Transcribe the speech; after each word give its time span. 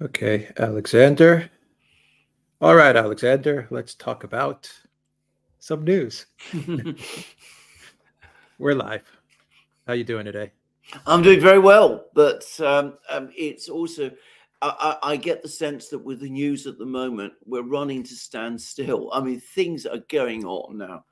Okay, 0.00 0.50
Alexander. 0.58 1.50
All 2.60 2.74
right, 2.74 2.96
Alexander, 2.96 3.66
let's 3.70 3.94
talk 3.94 4.24
about 4.24 4.72
some 5.58 5.84
news. 5.84 6.26
We're 8.58 8.74
live. 8.74 9.04
How 9.86 9.92
you 9.92 10.04
doing 10.04 10.24
today? 10.24 10.52
I'm 11.06 11.22
doing 11.22 11.40
very 11.40 11.58
well, 11.58 12.06
but 12.14 12.44
um, 12.60 12.94
um, 13.10 13.30
it's 13.36 13.68
also 13.68 14.10
I, 14.60 14.96
I, 15.02 15.16
get 15.16 15.42
the 15.42 15.48
sense 15.48 15.88
that 15.88 15.98
with 15.98 16.20
the 16.20 16.30
news 16.30 16.66
at 16.66 16.78
the 16.78 16.86
moment, 16.86 17.32
we're 17.44 17.62
running 17.62 18.02
to 18.04 18.14
stand 18.14 18.60
still. 18.60 19.10
I 19.12 19.20
mean, 19.20 19.40
things 19.40 19.86
are 19.86 19.98
going 20.08 20.44
on 20.44 20.78
now 20.78 21.04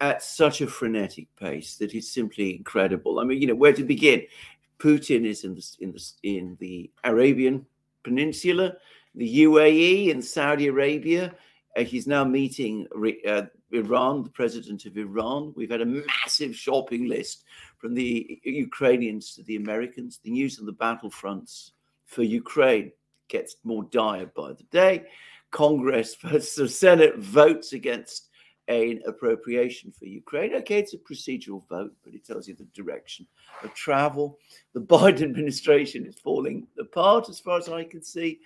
at 0.00 0.22
such 0.22 0.60
a 0.60 0.66
frenetic 0.66 1.28
pace 1.36 1.76
that 1.76 1.94
it's 1.94 2.12
simply 2.12 2.56
incredible. 2.56 3.18
I 3.18 3.24
mean, 3.24 3.40
you 3.40 3.48
know, 3.48 3.54
where 3.54 3.72
to 3.72 3.84
begin? 3.84 4.22
Putin 4.78 5.26
is 5.26 5.44
in 5.44 5.54
the 5.54 5.76
in 5.80 5.92
the 5.92 6.12
in 6.22 6.56
the 6.60 6.90
Arabian 7.04 7.66
Peninsula, 8.02 8.74
the 9.14 9.44
UAE 9.44 10.10
and 10.10 10.24
Saudi 10.24 10.68
Arabia. 10.68 11.34
Uh, 11.76 11.82
he's 11.82 12.06
now 12.06 12.24
meeting 12.24 12.86
uh, 13.26 13.42
Iran, 13.72 14.22
the 14.22 14.30
president 14.30 14.84
of 14.84 14.96
Iran. 14.96 15.52
We've 15.56 15.70
had 15.70 15.80
a 15.80 15.86
massive 15.86 16.54
shopping 16.54 17.08
list 17.08 17.44
from 17.78 17.94
the 17.94 18.40
Ukrainians 18.44 19.34
to 19.34 19.42
the 19.44 19.56
Americans. 19.56 20.20
The 20.22 20.30
news 20.30 20.58
on 20.58 20.66
the 20.66 20.72
battlefronts 20.72 21.70
for 22.06 22.22
Ukraine 22.22 22.92
gets 23.28 23.56
more 23.64 23.84
dire 23.84 24.26
by 24.26 24.52
the 24.52 24.64
day. 24.64 25.04
Congress, 25.50 26.16
the 26.22 26.40
Senate 26.40 27.18
votes 27.18 27.72
against 27.72 28.28
an 28.72 29.02
appropriation 29.06 29.92
for 29.92 30.06
Ukraine. 30.06 30.54
Okay, 30.54 30.78
it's 30.78 30.94
a 30.94 30.98
procedural 30.98 31.66
vote, 31.68 31.92
but 32.04 32.14
it 32.14 32.24
tells 32.24 32.48
you 32.48 32.54
the 32.54 32.66
direction 32.74 33.26
of 33.62 33.74
travel. 33.74 34.38
The 34.72 34.80
Biden 34.94 35.22
administration 35.22 36.06
is 36.06 36.18
falling 36.18 36.66
apart, 36.78 37.28
as 37.28 37.40
far 37.40 37.58
as 37.58 37.68
I 37.68 37.84
can 37.84 38.02
see. 38.02 38.40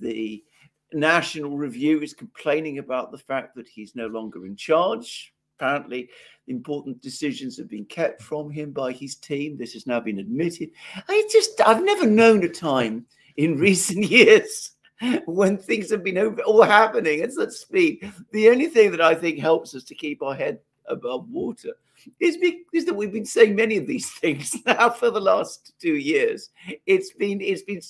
The 0.00 0.44
National 0.92 1.56
Review 1.56 2.02
is 2.02 2.14
complaining 2.14 2.78
about 2.78 3.12
the 3.12 3.18
fact 3.18 3.54
that 3.56 3.68
he's 3.68 3.94
no 3.94 4.06
longer 4.06 4.46
in 4.46 4.56
charge. 4.56 5.34
Apparently, 5.58 6.08
important 6.48 7.02
decisions 7.02 7.56
have 7.56 7.68
been 7.68 7.84
kept 7.84 8.22
from 8.22 8.50
him 8.50 8.72
by 8.72 8.92
his 8.92 9.14
team. 9.14 9.56
This 9.56 9.74
has 9.74 9.86
now 9.86 10.00
been 10.00 10.18
admitted. 10.18 10.70
I 11.08 11.28
just, 11.30 11.60
I've 11.60 11.84
never 11.84 12.06
known 12.06 12.42
a 12.44 12.48
time 12.48 13.06
in 13.36 13.58
recent 13.68 14.04
years 14.06 14.72
when 15.26 15.56
things 15.56 15.90
have 15.90 16.04
been 16.04 16.18
over, 16.18 16.42
all 16.42 16.62
happening 16.62 17.20
at 17.20 17.32
such 17.32 17.50
speed. 17.50 18.12
The 18.32 18.50
only 18.50 18.66
thing 18.66 18.90
that 18.90 19.00
I 19.00 19.14
think 19.14 19.38
helps 19.38 19.74
us 19.74 19.84
to 19.84 19.94
keep 19.94 20.22
our 20.22 20.34
head 20.34 20.58
above 20.86 21.28
water 21.30 21.72
is, 22.18 22.36
be, 22.36 22.64
is 22.72 22.84
that 22.84 22.94
we've 22.94 23.12
been 23.12 23.24
saying 23.24 23.54
many 23.54 23.76
of 23.76 23.86
these 23.86 24.10
things 24.20 24.56
now 24.66 24.90
for 24.90 25.10
the 25.10 25.20
last 25.20 25.72
two 25.80 25.96
years. 25.96 26.50
It's 26.86 27.12
been 27.12 27.40
it's 27.40 27.62
been 27.62 27.80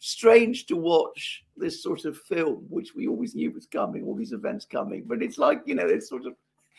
strange 0.00 0.66
to 0.66 0.76
watch 0.76 1.44
this 1.56 1.82
sort 1.82 2.04
of 2.04 2.18
film, 2.18 2.66
which 2.68 2.94
we 2.94 3.08
always 3.08 3.34
knew 3.34 3.50
was 3.50 3.66
coming, 3.66 4.04
all 4.04 4.14
these 4.14 4.32
events 4.32 4.64
coming, 4.64 5.04
but 5.06 5.22
it's 5.22 5.38
like 5.38 5.62
you 5.66 5.74
know 5.74 5.86
it's 5.86 6.08
sort 6.08 6.26
of 6.26 6.34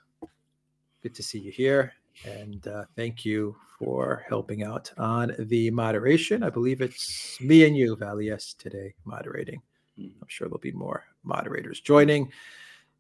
Good 1.06 1.14
to 1.14 1.22
see 1.22 1.38
you 1.38 1.52
here. 1.52 1.94
And 2.26 2.68
uh, 2.68 2.86
thank 2.96 3.24
you 3.24 3.56
for 3.78 4.26
helping 4.28 4.64
out 4.64 4.92
on 4.98 5.36
the 5.38 5.70
moderation. 5.70 6.42
I 6.42 6.50
believe 6.50 6.82
it's 6.82 7.40
me 7.40 7.68
and 7.68 7.78
you, 7.78 7.96
Valley 7.96 8.32
S, 8.32 8.56
today 8.56 8.96
moderating. 9.06 9.62
Mm. 10.00 10.14
I'm 10.20 10.28
sure 10.28 10.48
there'll 10.48 10.58
be 10.58 10.72
more 10.72 11.04
moderators 11.24 11.80
joining. 11.80 12.32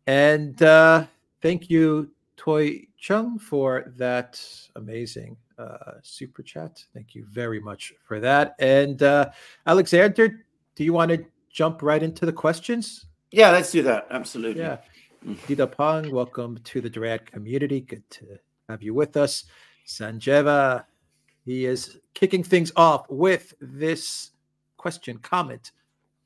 And 0.05 0.61
uh, 0.61 1.07
thank 1.41 1.71
you, 1.71 2.11
Toy 2.37 2.85
Chung, 2.99 3.39
for 3.39 3.91
that 3.97 4.39
amazing 4.75 5.35
uh, 5.57 5.93
super 6.03 6.43
chat. 6.43 6.83
Thank 6.93 7.15
you 7.15 7.25
very 7.31 7.59
much 7.59 7.91
for 8.07 8.19
that. 8.19 8.53
And 8.59 9.01
uh, 9.01 9.31
Alexander, 9.65 10.45
do 10.75 10.83
you 10.83 10.93
want 10.93 11.09
to 11.09 11.25
jump 11.49 11.81
right 11.81 12.03
into 12.03 12.27
the 12.27 12.33
questions? 12.33 13.07
Yeah, 13.31 13.49
let's 13.49 13.71
do 13.71 13.81
that. 13.81 14.05
Absolutely. 14.11 14.61
Yeah. 14.61 14.77
Dida 15.25 15.71
Pong, 15.71 16.11
welcome 16.11 16.59
to 16.65 16.81
the 16.81 16.89
Duran 16.89 17.19
community. 17.25 17.81
Good 17.81 18.07
to 18.11 18.37
have 18.69 18.83
you 18.83 18.93
with 18.93 19.17
us. 19.17 19.45
Sanjeva, 19.87 20.85
he 21.43 21.65
is 21.65 21.97
kicking 22.13 22.43
things 22.43 22.71
off 22.75 23.09
with 23.09 23.53
this 23.59 24.31
question 24.77 25.17
comment. 25.17 25.71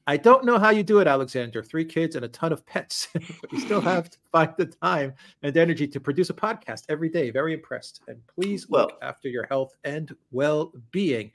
I 0.05 0.17
don't 0.17 0.43
know 0.43 0.57
how 0.57 0.71
you 0.71 0.83
do 0.83 0.99
it, 0.99 1.07
Alexander. 1.07 1.61
Three 1.63 1.85
kids 1.85 2.15
and 2.15 2.25
a 2.25 2.29
ton 2.29 2.51
of 2.51 2.65
pets, 2.65 3.07
but 3.13 3.51
you 3.53 3.59
still 3.61 3.79
have 3.81 4.09
to 4.09 4.17
find 4.31 4.53
the 4.57 4.65
time 4.65 5.13
and 5.43 5.55
energy 5.55 5.87
to 5.87 5.99
produce 5.99 6.29
a 6.29 6.33
podcast 6.33 6.83
every 6.89 7.09
day. 7.09 7.29
Very 7.29 7.53
impressed. 7.53 8.01
And 8.07 8.19
please 8.27 8.69
look 8.69 8.89
Well- 8.89 9.09
after 9.09 9.29
your 9.29 9.45
health 9.45 9.75
and 9.85 10.13
well 10.31 10.73
being. 10.91 11.31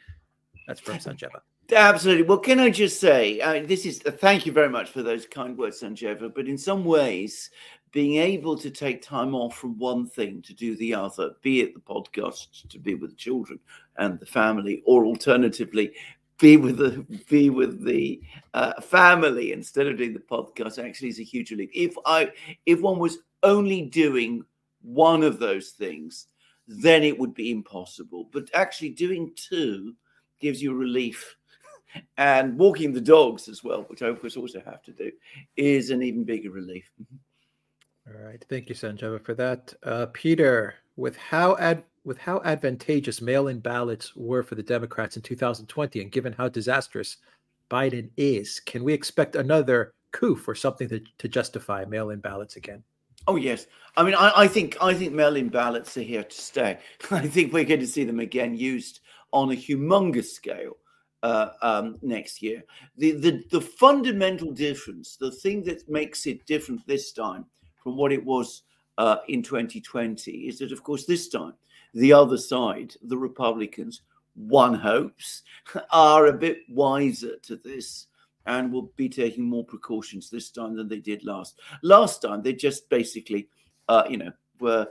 That's 0.67 0.81
from 0.81 0.97
Sanjeva. 0.99 1.41
Absolutely. 1.73 2.25
Well, 2.25 2.39
can 2.39 2.61
I 2.61 2.71
just 2.71 3.01
say, 3.01 3.41
uh, 3.41 3.65
this 3.67 3.87
is 3.87 3.99
thank 4.01 4.45
you 4.45 4.53
very 4.53 4.69
much 4.69 4.91
for 4.91 5.03
those 5.03 5.27
kind 5.27 5.57
words, 5.57 5.81
Sanjeva. 5.83 6.35
But 6.35 6.47
in 6.47 6.59
some 6.59 6.85
ways, 6.85 7.51
being 7.91 8.17
able 8.17 8.57
to 8.59 8.71
take 8.71 9.01
time 9.01 9.35
off 9.35 9.57
from 9.57 9.79
one 9.79 10.07
thing 10.07 10.43
to 10.43 10.53
do 10.53 10.77
the 10.77 10.95
other, 10.95 11.31
be 11.43 11.61
it 11.61 11.73
the 11.75 11.81
podcast 11.81 12.69
to 12.69 12.79
be 12.79 12.95
with 12.95 13.11
the 13.11 13.17
children 13.17 13.59
and 13.97 14.19
the 14.21 14.27
family, 14.27 14.83
or 14.85 15.07
alternatively, 15.07 15.93
be 16.39 16.57
with 16.57 16.77
the 16.77 17.07
be 17.31 17.49
with 17.49 17.83
the 17.85 18.21
uh, 18.53 18.79
family 18.81 19.53
instead 19.53 19.87
of 19.87 19.97
doing 19.97 20.13
the 20.13 20.21
podcast, 20.21 20.79
actually 20.85 21.09
is 21.09 21.21
a 21.21 21.25
huge 21.25 21.51
relief. 21.51 21.71
If 21.73 21.95
I 22.05 22.31
if 22.67 22.81
one 22.83 22.99
was 22.99 23.19
only 23.43 23.83
doing 23.83 24.45
one 24.83 25.23
of 25.23 25.39
those 25.39 25.71
things, 25.71 26.27
then 26.69 27.03
it 27.03 27.19
would 27.19 27.33
be 27.33 27.51
impossible. 27.51 28.29
But 28.33 28.51
actually 28.53 28.91
doing 28.91 29.33
two 29.35 29.95
gives 30.41 30.61
you 30.63 30.75
relief 30.75 31.37
and 32.17 32.59
walking 32.59 32.93
the 32.93 33.01
dogs 33.01 33.49
as 33.49 33.63
well, 33.63 33.83
which 33.89 34.03
I 34.03 34.09
of 34.09 34.21
course 34.21 34.37
also 34.37 34.63
have 34.65 34.83
to 34.85 34.93
do, 34.93 35.11
is 35.57 35.91
an 35.91 36.03
even 36.03 36.25
bigger 36.25 36.51
relief. 36.51 36.91
All 38.07 38.23
right, 38.23 38.45
thank 38.51 38.69
you, 38.69 38.75
Sanjeva, 38.75 39.25
for 39.25 39.35
that. 39.35 39.73
Uh, 39.83 40.07
Peter, 40.13 40.75
with 40.97 41.17
how 41.17 41.57
ad- 41.57 41.85
with 42.05 42.19
how 42.19 42.43
advantageous 42.45 43.23
mail-in 43.23 43.61
ballots 43.61 44.15
were 44.15 44.43
for 44.43 44.57
the 44.57 44.63
Democrats 44.63 45.17
in 45.17 45.23
2020, 45.23 46.03
and 46.03 46.13
given 46.13 46.35
how 46.35 46.49
disastrous 46.49 47.17
Biden 47.71 48.11
is, 48.19 48.61
can 48.61 48.85
we 48.85 48.93
expect 48.93 49.37
another 49.37 49.95
coup 50.13 50.39
or 50.47 50.55
something 50.55 50.87
to, 50.89 51.01
to 51.17 51.29
justify 51.29 51.85
mail-in 51.87 52.21
ballots 52.21 52.57
again? 52.57 52.83
Oh 53.27 53.37
yes, 53.37 53.67
I 53.97 54.03
mean 54.03 54.15
I, 54.15 54.33
I 54.37 54.49
think 54.49 54.77
I 54.83 54.93
think 54.93 55.15
mail-in 55.15 55.49
ballots 55.49 55.97
are 55.97 56.03
here 56.03 56.25
to 56.25 56.41
stay. 56.41 56.79
I 57.11 57.27
think 57.27 57.53
we're 57.53 57.65
going 57.65 57.81
to 57.81 57.87
see 57.87 58.05
them 58.05 58.21
again 58.21 58.55
used 58.55 59.01
on 59.33 59.51
a 59.51 59.57
humongous 59.57 60.27
scale 60.27 60.77
uh, 61.25 61.55
um, 61.63 61.97
next 62.03 62.43
year. 62.43 62.63
The, 62.99 63.13
the 63.13 63.45
the 63.51 63.61
fundamental 63.61 64.53
difference, 64.53 65.17
the 65.17 65.31
thing 65.31 65.65
that 65.65 65.89
makes 65.89 66.27
it 66.27 66.45
different 66.45 66.87
this 66.87 67.13
time 67.13 67.47
from 67.83 67.97
what 67.97 68.13
it 68.13 68.23
was 68.23 68.63
uh, 68.99 69.17
in 69.29 69.43
2020, 69.43 70.31
is 70.31 70.59
that 70.59 70.71
of 70.71 70.83
course 70.83 71.07
this 71.07 71.29
time 71.29 71.55
the 71.95 72.13
other 72.13 72.37
side, 72.37 72.95
the 73.03 73.17
Republicans, 73.17 74.03
one 74.35 74.75
hopes, 74.75 75.43
are 75.91 76.27
a 76.27 76.33
bit 76.33 76.59
wiser 76.69 77.37
to 77.43 77.57
this 77.57 78.09
and 78.47 78.71
will 78.71 78.91
be 78.97 79.09
taking 79.09 79.45
more 79.45 79.65
precautions 79.65 80.29
this 80.29 80.51
time 80.51 80.77
than 80.77 80.89
they 80.89 80.99
did 80.99 81.25
last. 81.25 81.59
Last 81.83 82.21
time 82.21 82.43
they 82.43 82.53
just 82.53 82.91
basically, 82.91 83.49
uh, 83.89 84.05
you 84.11 84.19
know, 84.19 84.33
were 84.61 84.89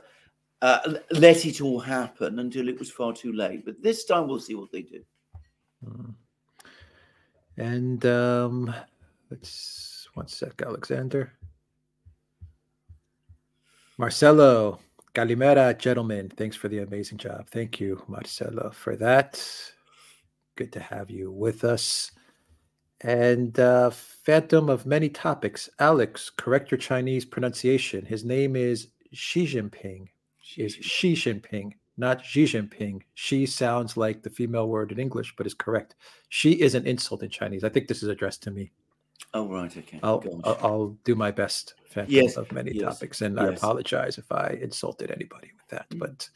uh, 0.64 0.96
let 1.12 1.46
it 1.46 1.62
all 1.62 1.80
happen 1.80 2.40
until 2.40 2.70
it 2.70 2.80
was 2.80 2.90
far 2.90 3.14
too 3.14 3.34
late. 3.34 3.66
But 3.66 3.84
this 3.84 4.06
time 4.06 4.28
we'll 4.28 4.40
see 4.40 4.56
what 4.56 4.72
they 4.72 4.82
do. 4.82 5.04
Hmm. 5.86 6.12
And 7.58 8.06
um, 8.06 8.74
let's 9.30 10.08
one 10.14 10.28
sec, 10.28 10.62
Alexander. 10.62 11.32
Marcelo, 13.98 14.80
Galimera, 15.14 15.78
gentlemen. 15.78 16.30
Thanks 16.30 16.56
for 16.56 16.68
the 16.68 16.80
amazing 16.80 17.20
job. 17.20 17.48
Thank 17.50 17.80
you, 17.80 18.02
Marcelo, 18.08 18.72
for 18.72 18.96
that. 18.96 19.44
Good 20.56 20.72
to 20.74 20.80
have 20.80 21.12
you 21.12 21.32
with 21.32 21.64
us. 21.64 22.12
And 23.02 23.60
uh, 23.60 23.90
Phantom 23.92 24.70
of 24.70 24.86
Many 24.86 25.10
Topics, 25.10 25.70
Alex, 25.80 26.30
correct 26.30 26.72
your 26.72 26.78
Chinese 26.78 27.26
pronunciation. 27.26 28.06
His 28.06 28.24
name 28.24 28.56
is 28.56 28.88
Xi 29.12 29.46
Jinping. 29.46 30.08
Is 30.58 30.74
Xi 30.76 31.14
Jinping, 31.14 31.74
not 31.98 32.26
Xi 32.26 32.46
Jinping. 32.46 33.02
She 33.14 33.46
sounds 33.46 33.98
like 33.98 34.24
the 34.24 34.30
female 34.30 34.68
word 34.68 34.92
in 34.92 35.00
English, 35.00 35.36
but 35.38 35.46
is 35.46 35.54
correct. 35.54 35.96
She 36.30 36.54
is 36.54 36.76
an 36.76 36.88
insult 36.88 37.24
in 37.24 37.30
Chinese. 37.30 37.64
I 37.64 37.70
think 37.70 37.88
this 37.88 38.04
is 38.04 38.10
addressed 38.10 38.44
to 38.44 38.52
me. 38.52 38.72
Oh 39.34 39.48
right, 39.48 39.76
okay. 39.76 40.00
I'll 40.04 40.24
I'll, 40.44 40.58
I'll, 40.62 40.98
do 41.04 41.16
my 41.16 41.32
best. 41.32 41.76
Yes. 42.08 42.38
of 42.38 42.52
many 42.52 42.72
yes. 42.74 42.96
topics, 42.96 43.22
and 43.22 43.38
yes. 43.38 43.46
I 43.46 43.54
apologize 43.54 44.18
if 44.18 44.32
I 44.32 44.58
insulted 44.62 45.12
anybody 45.12 45.52
with 45.56 45.68
that. 45.70 45.88
Mm-hmm. 45.90 46.00
But 46.00 46.30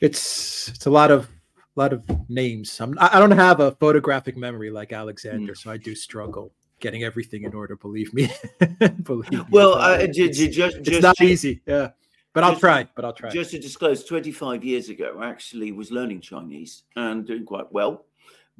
it's 0.00 0.68
it's 0.68 0.86
a 0.86 0.90
lot 0.90 1.10
of 1.10 1.28
a 1.76 1.80
lot 1.80 1.92
of 1.92 2.04
names. 2.28 2.80
I'm, 2.80 2.96
I 3.00 3.18
don't 3.18 3.32
have 3.32 3.60
a 3.60 3.72
photographic 3.72 4.36
memory 4.36 4.70
like 4.70 4.92
Alexander, 4.92 5.52
mm. 5.52 5.56
so 5.56 5.70
I 5.70 5.76
do 5.76 5.94
struggle 5.94 6.52
getting 6.80 7.04
everything 7.04 7.44
in 7.44 7.54
order. 7.54 7.76
Believe 7.76 8.12
me. 8.14 8.30
believe 9.02 9.30
me. 9.30 9.40
Well, 9.50 9.74
uh, 9.74 9.98
it's, 10.00 10.16
just, 10.16 10.78
it's 10.78 11.02
not 11.02 11.20
easy. 11.20 11.62
Yeah. 11.66 11.90
But 12.36 12.44
I'll 12.44 12.58
try. 12.58 12.86
But 12.94 13.06
I'll 13.06 13.14
try. 13.14 13.30
Just 13.30 13.52
to 13.52 13.58
disclose, 13.58 14.04
25 14.04 14.62
years 14.62 14.90
ago, 14.90 15.16
I 15.18 15.30
actually 15.30 15.72
was 15.72 15.90
learning 15.90 16.20
Chinese 16.20 16.82
and 16.94 17.26
doing 17.26 17.46
quite 17.46 17.72
well, 17.72 18.04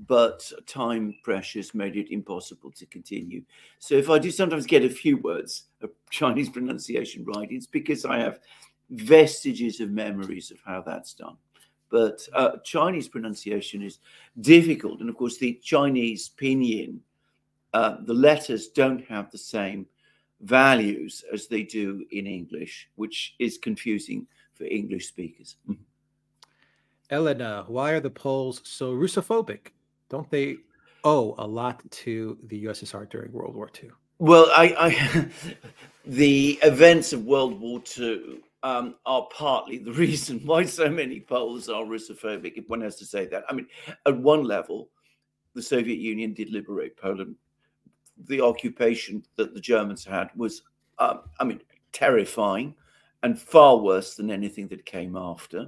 but 0.09 0.51
time 0.67 1.15
pressures 1.23 1.75
made 1.75 1.95
it 1.95 2.11
impossible 2.11 2.71
to 2.71 2.87
continue. 2.87 3.43
So 3.79 3.95
if 3.95 4.09
I 4.09 4.19
do 4.19 4.31
sometimes 4.31 4.65
get 4.65 4.83
a 4.83 4.89
few 4.89 5.19
words 5.19 5.65
of 5.83 5.91
Chinese 6.11 6.49
pronunciation 6.49 7.23
right, 7.27 7.49
it's 7.51 7.67
because 7.67 8.07
I 8.07 8.19
have 8.19 8.41
vestiges 8.89 9.81
of 9.81 9.91
memories 9.91 10.51
of 10.51 10.57
how 10.65 10.81
that's 10.81 11.13
done. 11.13 11.37
But 11.91 12.27
uh, 12.33 12.57
Chinese 12.65 13.09
pronunciation 13.09 13.83
is 13.83 13.99
difficult, 14.41 15.01
and 15.01 15.11
of 15.11 15.19
course, 15.19 15.37
the 15.37 15.61
Chinese 15.63 16.31
pinyin, 16.35 17.01
uh, 17.75 17.97
the 18.07 18.15
letters 18.15 18.69
don't 18.69 19.05
have 19.05 19.31
the 19.31 19.37
same 19.37 19.87
values 20.41 21.25
as 21.33 21.47
they 21.47 21.63
do 21.63 22.05
in 22.11 22.27
English, 22.27 22.89
which 22.97 23.35
is 23.39 23.59
confusing 23.59 24.27
for 24.55 24.65
English 24.65 25.09
speakers. 25.09 25.57
Mm-hmm. 25.69 25.83
Elena, 27.11 27.65
why 27.69 27.93
are 27.93 28.01
the 28.01 28.11
Poles 28.11 28.61
so 28.65 28.93
Russophobic? 28.93 29.69
Don't 30.09 30.31
they 30.31 30.57
owe 31.05 31.35
a 31.39 31.47
lot 31.47 31.89
to 31.91 32.37
the 32.45 32.65
USSR 32.65 33.09
during 33.09 33.33
World 33.33 33.55
War 33.55 33.71
II? 33.83 33.91
Well, 34.19 34.51
I, 34.57 34.75
I 34.79 35.29
the 36.07 36.59
events 36.63 37.13
of 37.13 37.25
World 37.25 37.61
War 37.61 37.83
II 37.99 38.41
um, 38.63 38.97
are 39.05 39.29
partly 39.33 39.79
the 39.79 39.93
reason 40.05 40.41
why 40.45 40.65
so 40.65 40.89
many 40.89 41.21
Poles 41.21 41.69
are 41.69 41.85
Russophobic, 41.85 42.55
if 42.57 42.69
one 42.69 42.81
has 42.81 42.97
to 42.97 43.07
say 43.07 43.27
that. 43.27 43.45
I 43.49 43.55
mean, 43.55 43.69
at 44.05 44.17
one 44.17 44.43
level, 44.43 44.89
the 45.55 45.63
Soviet 45.63 45.99
Union 45.99 46.35
did 46.35 46.51
liberate 46.51 46.97
Poland. 46.97 47.37
The 48.25 48.41
occupation 48.41 49.25
that 49.37 49.55
the 49.55 49.61
Germans 49.61 50.05
had 50.05 50.31
was, 50.37 50.63
um, 50.99 51.23
I 51.39 51.45
mean, 51.45 51.61
terrifying 51.93 52.75
and 53.23 53.39
far 53.39 53.77
worse 53.79 54.15
than 54.15 54.31
anything 54.31 54.69
that 54.69 54.87
came 54.87 55.17
after. 55.17 55.67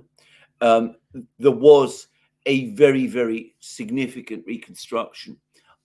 Um, 0.60 0.96
there 1.38 1.50
was 1.50 2.08
a 2.46 2.70
very, 2.70 3.06
very 3.06 3.54
significant 3.60 4.44
reconstruction 4.46 5.36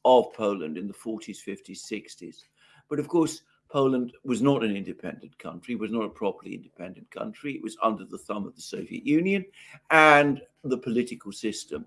of 0.05 0.33
Poland 0.33 0.77
in 0.77 0.87
the 0.87 0.93
40s, 0.93 1.37
50s, 1.45 1.79
60s. 1.91 2.35
But 2.89 2.99
of 2.99 3.07
course, 3.07 3.41
Poland 3.69 4.13
was 4.23 4.41
not 4.41 4.63
an 4.63 4.75
independent 4.75 5.37
country, 5.39 5.75
was 5.75 5.91
not 5.91 6.05
a 6.05 6.09
properly 6.09 6.53
independent 6.53 7.09
country. 7.09 7.55
It 7.55 7.63
was 7.63 7.75
under 7.81 8.05
the 8.05 8.19
thumb 8.19 8.45
of 8.45 8.55
the 8.55 8.61
Soviet 8.61 9.05
Union 9.05 9.43
and 9.89 10.41
the 10.63 10.77
political 10.77 11.31
system 11.31 11.85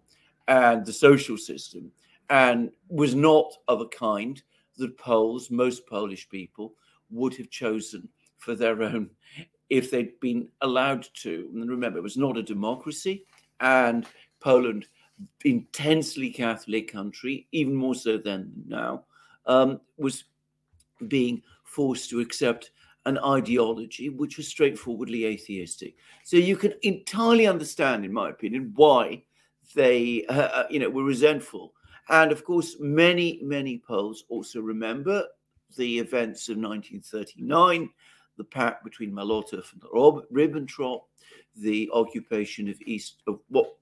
and 0.49 0.85
the 0.85 0.93
social 0.93 1.37
system, 1.37 1.93
and 2.29 2.73
was 2.89 3.15
not 3.15 3.53
of 3.69 3.81
a 3.81 3.89
kind 3.89 4.43
that 4.79 4.99
Poles, 4.99 5.51
most 5.51 5.87
Polish 5.87 6.29
people, 6.29 6.75
would 7.11 7.35
have 7.37 7.51
chosen 7.51 8.09
for 8.39 8.55
their 8.55 8.83
own 8.83 9.11
if 9.71 9.91
they'd 9.91 10.19
been 10.21 10.49
allowed 10.61 11.07
to. 11.15 11.51
And 11.55 11.69
remember, 11.69 11.99
it 11.99 12.03
was 12.03 12.17
not 12.17 12.37
a 12.37 12.43
democracy, 12.43 13.25
and 13.61 14.07
Poland, 14.41 14.87
intensely 15.45 16.31
Catholic 16.31 16.93
country, 16.93 17.49
even 17.53 17.75
more 17.75 17.95
so 17.95 18.19
than 18.19 18.53
now, 18.67 19.05
um, 19.47 19.81
was 19.97 20.25
being 21.09 21.43
forced 21.65 22.11
to 22.11 22.21
accept 22.21 22.71
an 23.07 23.19
ideology 23.19 24.09
which 24.09 24.37
was 24.37 24.49
straightforwardly 24.49 25.25
atheistic. 25.27 25.95
So 26.25 26.37
you 26.37 26.57
can 26.57 26.75
entirely 26.83 27.47
understand, 27.47 28.05
in 28.05 28.13
my 28.13 28.31
opinion, 28.31 28.73
why 28.75 29.23
they, 29.75 30.25
uh, 30.29 30.33
uh 30.33 30.67
you 30.71 30.81
know, 30.81 30.91
were 30.91 31.05
resentful. 31.05 31.73
And 32.09 32.33
of 32.33 32.45
course, 32.45 32.77
many, 32.79 33.41
many 33.43 33.79
Poles 33.79 34.25
also 34.29 34.61
remember 34.61 35.25
the 35.77 35.99
events 35.99 36.49
of 36.49 36.57
1939, 36.57 37.91
the 38.37 38.45
pact 38.45 38.85
between 38.85 39.13
Molotov 39.13 39.73
and 39.73 39.83
Ribbentrop, 40.33 41.03
the 41.57 41.91
occupation 41.93 42.69
of 42.69 42.81
east 42.83 43.23
of 43.27 43.41
what 43.49 43.75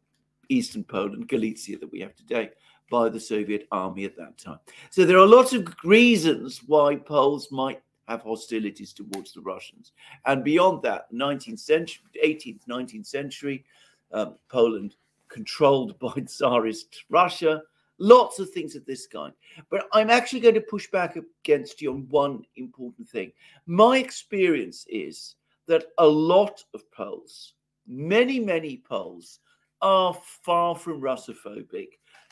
eastern 0.48 0.84
Poland, 0.84 1.28
Galicia, 1.28 1.78
that 1.78 1.90
we 1.90 2.00
have 2.00 2.14
today, 2.14 2.50
by 2.90 3.08
the 3.08 3.20
Soviet 3.20 3.66
army 3.72 4.04
at 4.04 4.16
that 4.16 4.38
time. 4.38 4.58
So 4.90 5.04
there 5.04 5.18
are 5.18 5.26
lots 5.26 5.52
of 5.52 5.74
reasons 5.84 6.62
why 6.66 6.96
Poles 6.96 7.50
might 7.50 7.82
have 8.08 8.22
hostilities 8.22 8.92
towards 8.92 9.32
the 9.32 9.40
Russians. 9.40 9.92
And 10.26 10.44
beyond 10.44 10.82
that, 10.82 11.12
19th 11.12 11.60
century, 11.60 12.04
18th, 12.22 12.60
19th 12.68 13.06
century, 13.06 13.64
um, 14.12 14.34
Poland 14.48 14.96
controlled 15.28 15.98
by 15.98 16.12
Tsarist 16.26 17.04
Russia, 17.08 17.62
lots 17.98 18.38
of 18.38 18.50
things 18.50 18.74
of 18.74 18.84
this 18.86 19.06
kind. 19.06 19.32
But 19.70 19.86
I'm 19.92 20.10
actually 20.10 20.40
going 20.40 20.54
to 20.54 20.60
push 20.60 20.90
back 20.90 21.16
against 21.16 21.80
you 21.80 21.92
on 21.92 22.06
one 22.08 22.44
important 22.56 23.08
thing. 23.08 23.32
My 23.66 23.98
experience 23.98 24.84
is 24.88 25.36
that 25.66 25.86
a 25.98 26.06
lot 26.06 26.62
of 26.74 26.90
Poles, 26.92 27.54
many, 27.86 28.38
many 28.38 28.82
Poles, 28.88 29.40
are 29.80 30.16
far 30.42 30.74
from 30.74 31.00
Russophobic. 31.00 31.88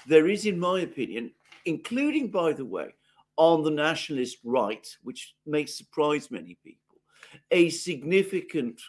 There 0.06 0.28
is, 0.28 0.46
in 0.46 0.58
my 0.58 0.80
opinion, 0.80 1.32
including, 1.64 2.28
by 2.28 2.52
the 2.52 2.64
way, 2.64 2.94
on 3.36 3.62
the 3.62 3.70
nationalist 3.70 4.38
right, 4.44 4.86
which 5.02 5.34
may 5.46 5.66
surprise 5.66 6.30
many 6.30 6.58
people, 6.64 6.96
a 7.50 7.70
significant, 7.70 8.80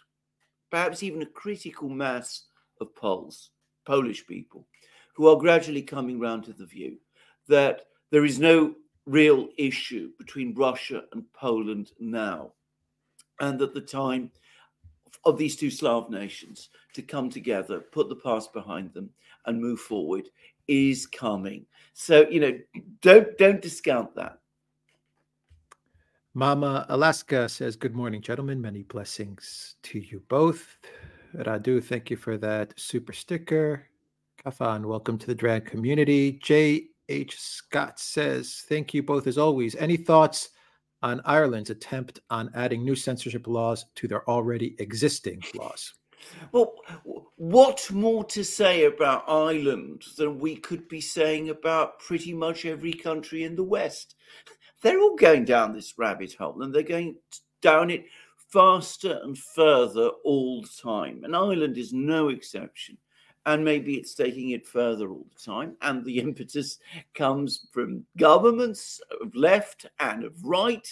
perhaps 0.69 1.03
even 1.03 1.21
a 1.21 1.27
critical 1.27 1.87
mass 1.87 2.45
of 2.81 2.95
Poles, 2.95 3.51
Polish 3.85 4.25
people, 4.27 4.67
who 5.13 5.27
are 5.27 5.37
gradually 5.37 5.81
coming 5.81 6.19
round 6.19 6.43
to 6.43 6.53
the 6.53 6.65
view 6.65 6.97
that 7.47 7.83
there 8.11 8.25
is 8.25 8.39
no 8.39 8.75
real 9.05 9.49
issue 9.57 10.11
between 10.17 10.55
Russia 10.55 11.03
and 11.13 11.31
Poland 11.33 11.91
now, 11.99 12.53
and 13.39 13.59
that 13.59 13.73
the 13.73 13.81
time 13.81 14.31
of 15.25 15.37
these 15.37 15.55
two 15.55 15.69
Slav 15.69 16.09
nations 16.09 16.69
to 16.93 17.01
come 17.01 17.29
together, 17.29 17.79
put 17.79 18.09
the 18.09 18.15
past 18.15 18.53
behind 18.53 18.93
them, 18.93 19.09
and 19.45 19.61
move 19.61 19.79
forward 19.79 20.29
is 20.67 21.05
coming. 21.05 21.65
So 21.93 22.27
you 22.29 22.39
know, 22.39 22.59
don't 23.01 23.37
don't 23.37 23.61
discount 23.61 24.15
that. 24.15 24.39
Mama 26.33 26.85
Alaska 26.89 27.47
says, 27.47 27.75
"Good 27.75 27.95
morning, 27.95 28.21
gentlemen. 28.21 28.61
Many 28.61 28.83
blessings 28.83 29.75
to 29.83 29.99
you 29.99 30.21
both." 30.29 30.77
Radu, 31.35 31.83
thank 31.83 32.09
you 32.09 32.17
for 32.17 32.37
that 32.37 32.79
super 32.79 33.13
sticker. 33.13 33.87
Kafan, 34.45 34.85
welcome 34.85 35.17
to 35.17 35.27
the 35.27 35.35
drag 35.35 35.65
community. 35.65 36.33
J. 36.43 36.87
H. 37.09 37.39
Scott 37.39 37.99
says, 37.99 38.63
"Thank 38.67 38.93
you 38.93 39.03
both 39.03 39.27
as 39.27 39.37
always. 39.37 39.75
Any 39.75 39.97
thoughts 39.97 40.49
on 41.01 41.21
Ireland's 41.25 41.69
attempt 41.69 42.19
on 42.29 42.49
adding 42.55 42.83
new 42.83 42.95
censorship 42.95 43.47
laws 43.47 43.85
to 43.95 44.07
their 44.07 44.27
already 44.29 44.75
existing 44.79 45.43
laws?" 45.55 45.93
Well, 46.51 46.75
what 47.35 47.89
more 47.91 48.23
to 48.25 48.43
say 48.43 48.85
about 48.85 49.25
Ireland 49.27 50.03
than 50.17 50.39
we 50.39 50.55
could 50.55 50.87
be 50.87 51.01
saying 51.01 51.49
about 51.49 51.99
pretty 51.99 52.33
much 52.33 52.65
every 52.65 52.93
country 52.93 53.43
in 53.43 53.55
the 53.55 53.63
West? 53.63 54.15
They're 54.81 54.99
all 54.99 55.15
going 55.15 55.45
down 55.45 55.73
this 55.73 55.97
rabbit 55.97 56.33
hole 56.33 56.61
and 56.61 56.73
they're 56.73 56.83
going 56.83 57.17
down 57.61 57.89
it 57.89 58.05
faster 58.37 59.19
and 59.23 59.37
further 59.37 60.09
all 60.23 60.61
the 60.61 60.69
time. 60.81 61.23
And 61.23 61.35
Ireland 61.35 61.77
is 61.77 61.91
no 61.91 62.29
exception. 62.29 62.97
And 63.45 63.63
maybe 63.63 63.95
it's 63.95 64.15
taking 64.15 64.51
it 64.51 64.65
further 64.65 65.09
all 65.09 65.25
the 65.35 65.43
time. 65.43 65.75
And 65.81 66.05
the 66.05 66.19
impetus 66.27 66.79
comes 67.13 67.67
from 67.71 68.05
governments 68.17 69.01
of 69.21 69.35
left 69.35 69.85
and 69.99 70.23
of 70.23 70.33
right. 70.43 70.87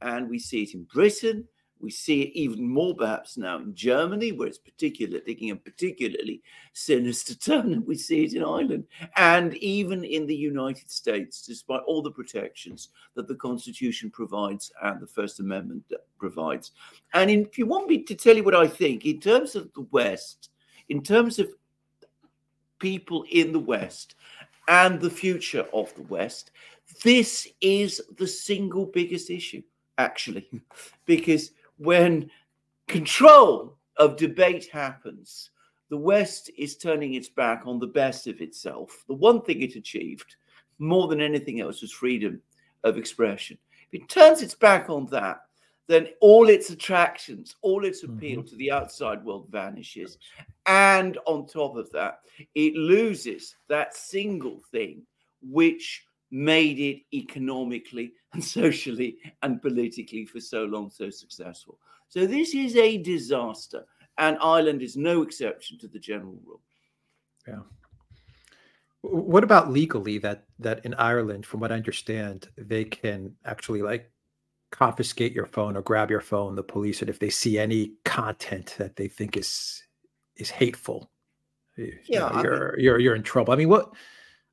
And 0.00 0.28
we 0.28 0.38
see 0.38 0.62
it 0.62 0.74
in 0.74 0.84
Britain 0.84 1.48
We 1.80 1.90
see 1.90 2.22
it 2.22 2.32
even 2.34 2.68
more 2.68 2.94
perhaps 2.94 3.36
now 3.36 3.58
in 3.58 3.74
Germany, 3.74 4.32
where 4.32 4.48
it's 4.48 4.58
particularly 4.58 5.22
taking 5.24 5.50
a 5.50 5.56
particularly 5.56 6.42
sinister 6.72 7.34
turn, 7.38 7.72
and 7.72 7.86
we 7.86 7.96
see 7.96 8.24
it 8.24 8.34
in 8.34 8.42
Ireland, 8.42 8.86
and 9.16 9.54
even 9.56 10.04
in 10.04 10.26
the 10.26 10.34
United 10.34 10.90
States, 10.90 11.46
despite 11.46 11.82
all 11.86 12.02
the 12.02 12.10
protections 12.10 12.88
that 13.14 13.28
the 13.28 13.36
Constitution 13.36 14.10
provides 14.10 14.72
and 14.82 15.00
the 15.00 15.06
First 15.06 15.40
Amendment 15.40 15.84
provides. 16.18 16.72
And 17.14 17.30
if 17.30 17.58
you 17.58 17.66
want 17.66 17.88
me 17.88 18.02
to 18.02 18.14
tell 18.14 18.36
you 18.36 18.44
what 18.44 18.56
I 18.56 18.66
think, 18.66 19.06
in 19.06 19.20
terms 19.20 19.54
of 19.54 19.72
the 19.74 19.86
West, 19.92 20.50
in 20.88 21.02
terms 21.02 21.38
of 21.38 21.52
people 22.78 23.24
in 23.30 23.52
the 23.52 23.58
West 23.58 24.14
and 24.68 25.00
the 25.00 25.10
future 25.10 25.66
of 25.72 25.94
the 25.94 26.02
West, 26.02 26.50
this 27.02 27.48
is 27.60 28.00
the 28.16 28.26
single 28.26 28.86
biggest 28.86 29.30
issue, 29.30 29.62
actually, 29.98 30.48
because 31.06 31.52
when 31.76 32.30
control 32.86 33.76
of 33.96 34.16
debate 34.16 34.68
happens, 34.70 35.50
the 35.90 35.96
West 35.96 36.50
is 36.56 36.76
turning 36.76 37.14
its 37.14 37.28
back 37.28 37.62
on 37.66 37.78
the 37.78 37.86
best 37.86 38.26
of 38.26 38.40
itself. 38.40 39.04
The 39.08 39.14
one 39.14 39.42
thing 39.42 39.62
it 39.62 39.74
achieved 39.74 40.36
more 40.78 41.08
than 41.08 41.20
anything 41.20 41.60
else 41.60 41.80
was 41.80 41.92
freedom 41.92 42.40
of 42.84 42.98
expression. 42.98 43.58
If 43.90 44.02
it 44.02 44.08
turns 44.08 44.42
its 44.42 44.54
back 44.54 44.90
on 44.90 45.06
that, 45.06 45.40
then 45.88 46.08
all 46.20 46.48
its 46.50 46.70
attractions, 46.70 47.56
all 47.62 47.84
its 47.84 48.04
appeal 48.04 48.40
mm-hmm. 48.40 48.48
to 48.48 48.56
the 48.56 48.70
outside 48.70 49.24
world 49.24 49.48
vanishes. 49.50 50.18
And 50.66 51.18
on 51.26 51.46
top 51.46 51.76
of 51.76 51.90
that, 51.92 52.20
it 52.54 52.74
loses 52.74 53.56
that 53.68 53.96
single 53.96 54.60
thing 54.70 55.02
which 55.40 56.04
made 56.30 56.78
it 56.78 57.00
economically 57.14 58.12
and 58.34 58.44
socially 58.44 59.16
and 59.42 59.62
politically 59.62 60.26
for 60.26 60.40
so 60.40 60.64
long 60.64 60.90
so 60.90 61.08
successful. 61.08 61.78
So 62.08 62.26
this 62.26 62.54
is 62.54 62.76
a 62.76 62.98
disaster, 62.98 63.84
and 64.18 64.38
Ireland 64.40 64.82
is 64.82 64.96
no 64.96 65.22
exception 65.22 65.78
to 65.78 65.88
the 65.88 65.98
general 65.98 66.38
rule. 66.44 66.60
Yeah. 67.46 67.60
What 69.02 69.44
about 69.44 69.70
legally 69.70 70.18
that 70.18 70.44
that 70.58 70.84
in 70.84 70.94
Ireland, 70.94 71.46
from 71.46 71.60
what 71.60 71.72
I 71.72 71.76
understand, 71.76 72.48
they 72.56 72.84
can 72.84 73.34
actually 73.44 73.80
like 73.82 74.10
confiscate 74.70 75.32
your 75.32 75.46
phone 75.46 75.76
or 75.76 75.82
grab 75.82 76.10
your 76.10 76.20
phone, 76.20 76.54
the 76.54 76.62
police, 76.62 77.00
and 77.00 77.10
if 77.10 77.18
they 77.18 77.30
see 77.30 77.58
any 77.58 77.92
content 78.04 78.74
that 78.78 78.96
they 78.96 79.08
think 79.08 79.36
is 79.36 79.82
is 80.36 80.50
hateful, 80.50 81.10
yeah, 81.76 81.92
you 82.04 82.18
know, 82.18 82.42
you're 82.42 82.78
you're 82.78 82.98
you're 82.98 83.14
in 83.14 83.22
trouble. 83.22 83.52
I 83.52 83.56
mean, 83.56 83.68
what 83.68 83.92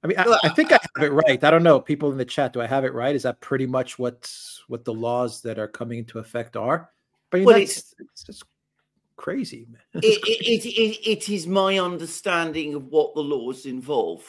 I 0.04 0.08
mean, 0.08 0.18
I, 0.20 0.38
I, 0.44 0.50
think 0.50 0.72
I 0.72 0.80
have 0.96 1.04
it 1.04 1.12
right. 1.12 1.44
I 1.44 1.50
don't 1.50 1.64
know. 1.64 1.80
People 1.80 2.12
in 2.12 2.18
the 2.18 2.26
chat, 2.26 2.54
do 2.54 2.62
I 2.62 2.68
have 2.68 2.86
it 2.86 2.94
right? 2.94 3.16
Is 3.16 3.24
that 3.24 3.42
pretty 3.42 3.66
much 3.66 3.98
what 3.98 4.32
what 4.68 4.86
the 4.86 4.94
laws 4.94 5.42
that 5.42 5.58
are 5.58 5.68
coming 5.68 6.00
into 6.00 6.20
effect 6.20 6.56
are? 6.56 6.92
But 7.32 7.42
well, 7.42 7.56
it's, 7.56 7.96
it's 8.00 8.24
just 8.24 8.44
crazy. 9.16 9.68
It, 9.96 10.04
it, 10.04 10.66
it, 10.66 11.10
it 11.10 11.30
is 11.30 11.48
my 11.48 11.80
understanding 11.80 12.76
of 12.76 12.86
what 12.88 13.16
the 13.16 13.24
laws 13.24 13.66
involve. 13.66 14.24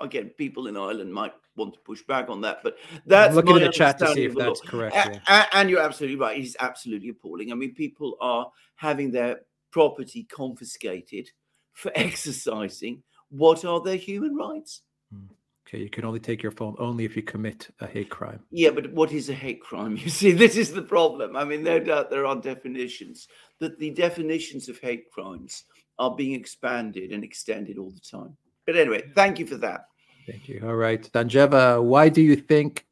Again, 0.00 0.30
people 0.36 0.66
in 0.66 0.76
Ireland 0.76 1.12
might 1.12 1.32
want 1.56 1.74
to 1.74 1.80
push 1.80 2.02
back 2.02 2.28
on 2.28 2.40
that, 2.40 2.60
but 2.62 2.76
that's 3.06 3.30
I'm 3.30 3.36
looking 3.36 3.56
in 3.56 3.62
the 3.62 3.70
chat 3.70 3.98
to 3.98 4.12
see 4.12 4.24
if 4.24 4.34
that's 4.34 4.60
correct. 4.60 4.94
Yeah. 4.94 5.46
And 5.52 5.70
you're 5.70 5.80
absolutely 5.80 6.18
right. 6.18 6.36
It 6.36 6.44
is 6.44 6.56
absolutely 6.58 7.10
appalling. 7.10 7.52
I 7.52 7.54
mean, 7.54 7.74
people 7.74 8.16
are 8.20 8.50
having 8.76 9.12
their 9.12 9.40
property 9.70 10.24
confiscated 10.24 11.30
for 11.72 11.92
exercising 11.96 13.02
what 13.30 13.64
are 13.64 13.80
their 13.80 13.96
human 13.96 14.34
rights. 14.34 14.82
Hmm. 15.12 15.26
Okay, 15.66 15.78
you 15.78 15.88
can 15.88 16.04
only 16.04 16.20
take 16.20 16.42
your 16.42 16.52
phone 16.52 16.76
only 16.78 17.04
if 17.04 17.16
you 17.16 17.22
commit 17.22 17.68
a 17.80 17.86
hate 17.86 18.10
crime. 18.10 18.40
Yeah, 18.50 18.70
but 18.70 18.92
what 18.92 19.12
is 19.12 19.30
a 19.30 19.34
hate 19.34 19.62
crime? 19.62 19.96
You 20.04 20.10
see, 20.10 20.32
this 20.32 20.56
is 20.56 20.72
the 20.72 20.82
problem. 20.82 21.36
I 21.36 21.44
mean, 21.44 21.62
no 21.62 21.78
doubt 21.78 22.10
there 22.10 22.26
are 22.26 22.36
definitions, 22.36 23.28
but 23.58 23.78
the 23.78 23.90
definitions 23.90 24.68
of 24.68 24.78
hate 24.78 25.10
crimes 25.10 25.64
are 25.98 26.14
being 26.14 26.34
expanded 26.38 27.12
and 27.12 27.24
extended 27.24 27.78
all 27.78 27.90
the 27.90 28.00
time. 28.00 28.36
But 28.66 28.76
anyway, 28.76 29.10
thank 29.14 29.38
you 29.38 29.46
for 29.46 29.56
that. 29.56 29.88
Thank 30.26 30.48
you. 30.48 30.62
All 30.64 30.76
right, 30.76 31.02
Danjeva, 31.12 31.82
why 31.82 32.08
do 32.08 32.22
you 32.22 32.36
think 32.36 32.86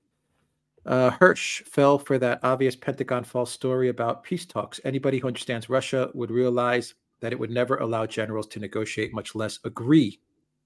uh, 0.85 1.11
Hersh 1.13 1.63
fell 1.65 1.99
for 1.99 2.19
that 2.19 2.41
obvious 2.43 2.77
Pentagon 2.77 3.25
false 3.25 3.51
story 3.51 3.89
about 3.89 4.23
peace 4.23 4.45
talks? 4.45 4.81
Anybody 4.85 5.19
who 5.19 5.29
understands 5.29 5.71
Russia 5.71 6.11
would 6.13 6.31
realize 6.31 6.95
that 7.21 7.33
it 7.33 7.39
would 7.39 7.51
never 7.51 7.77
allow 7.77 8.05
generals 8.05 8.47
to 8.49 8.59
negotiate, 8.61 9.15
much 9.15 9.35
less 9.35 9.59
agree. 9.65 10.21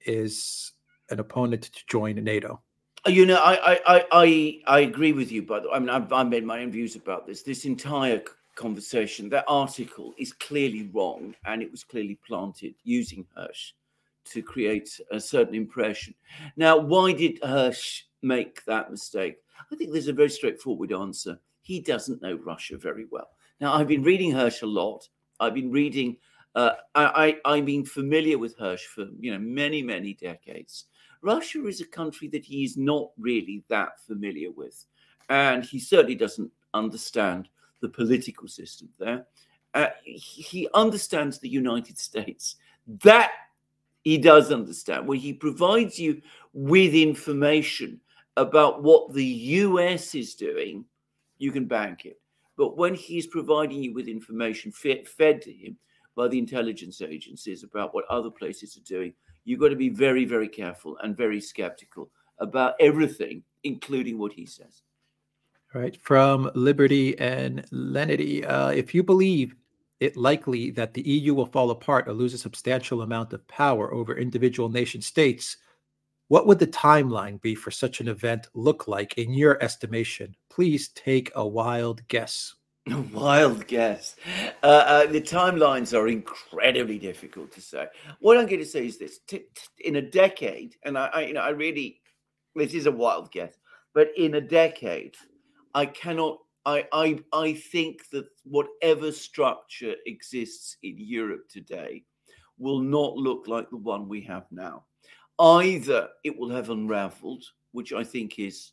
Is 0.07 0.73
an 1.11 1.21
opponent 1.21 1.63
to 1.63 1.87
join 1.87 2.17
NATO? 2.23 2.61
Uh, 3.07 3.11
you 3.11 3.27
know, 3.27 3.37
I 3.37 3.81
I 3.87 4.05
I 4.13 4.61
I 4.67 4.81
agree 4.81 5.13
with 5.13 5.31
you, 5.31 5.43
but 5.43 5.65
I 5.73 5.79
mean, 5.79 5.89
I've, 5.89 6.13
I've 6.13 6.29
made 6.29 6.45
my 6.45 6.61
own 6.61 6.71
views 6.73 6.97
about 6.97 7.27
this. 7.27 7.43
This 7.43 7.65
entire 7.65 8.23
conversation, 8.55 9.29
that 9.31 9.45
article 9.47 10.15
is 10.19 10.33
clearly 10.33 10.91
wrong, 10.93 11.35
and 11.45 11.63
it 11.63 11.71
was 11.71 11.85
clearly 11.85 12.19
planted 12.27 12.75
using 12.85 13.27
Hersh 13.37 13.73
to 14.33 14.43
create 14.43 15.01
a 15.11 15.21
certain 15.21 15.55
impression. 15.55 16.15
Now, 16.57 16.77
why 16.77 17.13
did 17.13 17.41
Hersh 17.41 18.03
make 18.23 18.65
that 18.65 18.91
mistake? 18.91 19.37
I 19.71 19.77
think 19.77 19.93
there's 19.93 20.09
a 20.09 20.13
very 20.13 20.31
straightforward 20.31 20.93
answer. 20.93 21.39
He 21.63 21.81
doesn't 21.81 22.23
know 22.23 22.35
Russia 22.35 22.77
very 22.77 23.07
well. 23.11 23.31
Now, 23.61 23.75
I've 23.75 23.89
been 23.89 24.03
reading 24.03 24.33
Hersh 24.33 24.63
a 24.63 24.67
lot. 24.67 25.09
I've 25.41 25.55
been 25.55 25.71
reading. 25.71 26.17
Uh, 26.55 26.73
I've 26.95 27.67
been 27.67 27.85
familiar 27.85 28.39
with 28.39 28.59
Hersh 28.59 28.85
for 28.85 29.07
you 29.21 29.33
know 29.33 29.39
many 29.39 29.83
many 29.83 30.15
decades, 30.15 30.87
Russia 31.27 31.67
is 31.67 31.81
a 31.81 31.87
country 31.87 32.29
that 32.29 32.45
he 32.45 32.65
is 32.65 32.77
not 32.77 33.11
really 33.19 33.65
that 33.69 34.01
familiar 34.07 34.51
with. 34.51 34.85
And 35.29 35.65
he 35.65 35.81
certainly 35.81 36.15
doesn't 36.15 36.51
understand 36.73 37.49
the 37.83 37.89
political 37.89 38.49
system 38.49 38.89
there. 38.99 39.27
Uh, 39.75 39.89
he 40.05 40.69
understands 40.73 41.39
the 41.39 41.49
United 41.49 41.99
States. 41.99 42.57
That 43.03 43.33
he 44.07 44.19
does 44.19 44.53
understand, 44.53 45.09
where 45.09 45.19
he 45.19 45.33
provides 45.33 45.99
you 45.99 46.23
with 46.53 46.95
information 46.95 48.01
about 48.37 48.81
what 48.85 49.13
the 49.13 49.25
US 49.25 50.15
is 50.15 50.37
doing, 50.37 50.85
you 51.39 51.51
can 51.51 51.65
bank 51.65 52.05
it. 52.05 52.21
But 52.57 52.77
when 52.77 52.95
he's 52.95 53.27
providing 53.27 53.83
you 53.83 53.93
with 53.93 54.07
information 54.07 54.71
fed, 54.71 55.09
fed 55.09 55.43
to 55.43 55.53
him 55.53 55.77
by 56.15 56.29
the 56.29 56.39
intelligence 56.39 57.03
agencies 57.03 57.65
about 57.65 57.95
what 57.95 58.05
other 58.09 58.31
places 58.31 58.77
are 58.77 58.89
doing, 58.89 59.13
you've 59.45 59.59
got 59.59 59.71
to 59.71 59.75
be 59.77 59.89
very, 59.89 60.25
very 60.25 60.49
careful 60.49 60.97
and 61.03 61.17
very 61.17 61.41
skeptical 61.41 62.09
about 62.39 62.77
everything, 62.79 63.43
including 63.65 64.19
what 64.19 64.33
he 64.33 64.47
says. 64.47 64.83
Right. 65.75 66.01
From 66.01 66.49
Liberty 66.55 67.19
and 67.19 67.67
Lenity, 67.73 68.45
uh, 68.45 68.69
if 68.69 68.95
you 68.95 69.03
believe 69.03 69.57
it 70.01 70.17
likely 70.17 70.71
that 70.73 70.95
the 70.95 71.03
EU 71.03 71.35
will 71.35 71.47
fall 71.47 71.71
apart 71.71 72.09
or 72.09 72.13
lose 72.13 72.35
a 72.35 72.39
substantial 72.39 73.03
amount 73.03 73.33
of 73.33 73.47
power 73.49 73.93
over 73.93 74.17
individual 74.17 74.69
nation 74.69 75.01
states, 75.01 75.57
what 76.29 76.47
would 76.47 76.59
the 76.59 76.67
timeline 76.67 77.41
be 77.41 77.55
for 77.55 77.71
such 77.71 78.01
an 78.01 78.09
event 78.09 78.49
look 78.55 78.89
like 78.89 79.17
in 79.17 79.33
your 79.33 79.63
estimation? 79.63 80.35
Please 80.51 80.89
take 80.89 81.31
a 81.35 81.47
wild 81.47 82.07
guess. 82.09 82.55
A 82.89 83.01
wild 83.13 83.67
guess. 83.67 84.15
Uh, 84.63 84.67
uh, 84.67 85.07
the 85.07 85.21
timelines 85.21 85.93
are 85.93 86.07
incredibly 86.07 87.01
difficult 87.01 87.51
to 87.55 87.61
say. 87.61 87.89
What 88.21 88.39
I'm 88.39 88.47
going 88.47 88.61
to 88.61 88.65
say 88.65 88.87
is 88.87 88.97
this: 88.97 89.19
t- 89.27 89.39
t- 89.39 89.89
in 89.89 89.97
a 89.97 90.03
decade, 90.03 90.77
and 90.85 90.97
I, 90.97 91.07
I, 91.07 91.21
you 91.23 91.33
know, 91.33 91.41
I 91.41 91.49
really, 91.49 92.01
this 92.55 92.75
is 92.75 92.87
a 92.87 92.93
wild 92.93 93.33
guess, 93.33 93.55
but 93.93 94.11
in 94.17 94.37
a 94.37 94.41
decade, 94.41 95.17
I 95.75 95.87
cannot. 95.87 96.39
I, 96.67 96.85
I, 96.93 97.19
I 97.33 97.55
think 97.55 98.11
that 98.11 98.27
whatever 98.43 99.13
structure 99.13 99.95
exists 100.05 100.77
in 100.83 100.97
Europe 100.99 101.49
today 101.49 102.05
will 102.59 102.81
not 102.81 103.17
look 103.17 103.47
like 103.47 103.71
the 103.71 103.77
one 103.77 104.09
we 104.09 104.21
have 104.23 104.47
now. 104.51 104.85
Either 105.39 106.09
it 106.25 106.37
will 106.37 106.51
have 106.51 106.71
unraveled, 106.71 107.45
which 107.71 107.93
I 107.93 108.03
think 108.03 108.41
is 108.41 108.73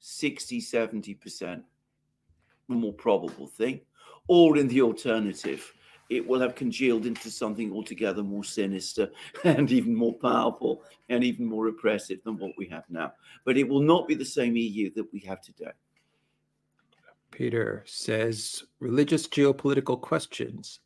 60, 0.00 0.60
70% 0.60 1.62
the 2.68 2.74
more 2.74 2.92
probable 2.92 3.46
thing, 3.46 3.80
or 4.26 4.56
in 4.56 4.66
the 4.66 4.82
alternative, 4.82 5.72
it 6.10 6.26
will 6.26 6.40
have 6.40 6.54
congealed 6.54 7.06
into 7.06 7.30
something 7.30 7.72
altogether 7.72 8.22
more 8.22 8.44
sinister 8.44 9.10
and 9.44 9.70
even 9.70 9.94
more 9.94 10.14
powerful 10.14 10.82
and 11.08 11.22
even 11.22 11.46
more 11.46 11.68
oppressive 11.68 12.18
than 12.24 12.36
what 12.36 12.52
we 12.58 12.66
have 12.66 12.84
now. 12.88 13.12
But 13.44 13.56
it 13.56 13.68
will 13.68 13.80
not 13.80 14.08
be 14.08 14.14
the 14.14 14.24
same 14.24 14.56
EU 14.56 14.92
that 14.94 15.12
we 15.12 15.20
have 15.20 15.40
today. 15.40 15.72
Peter 17.32 17.82
says 17.86 18.62
religious 18.78 19.26
geopolitical 19.26 20.00
questions. 20.00 20.80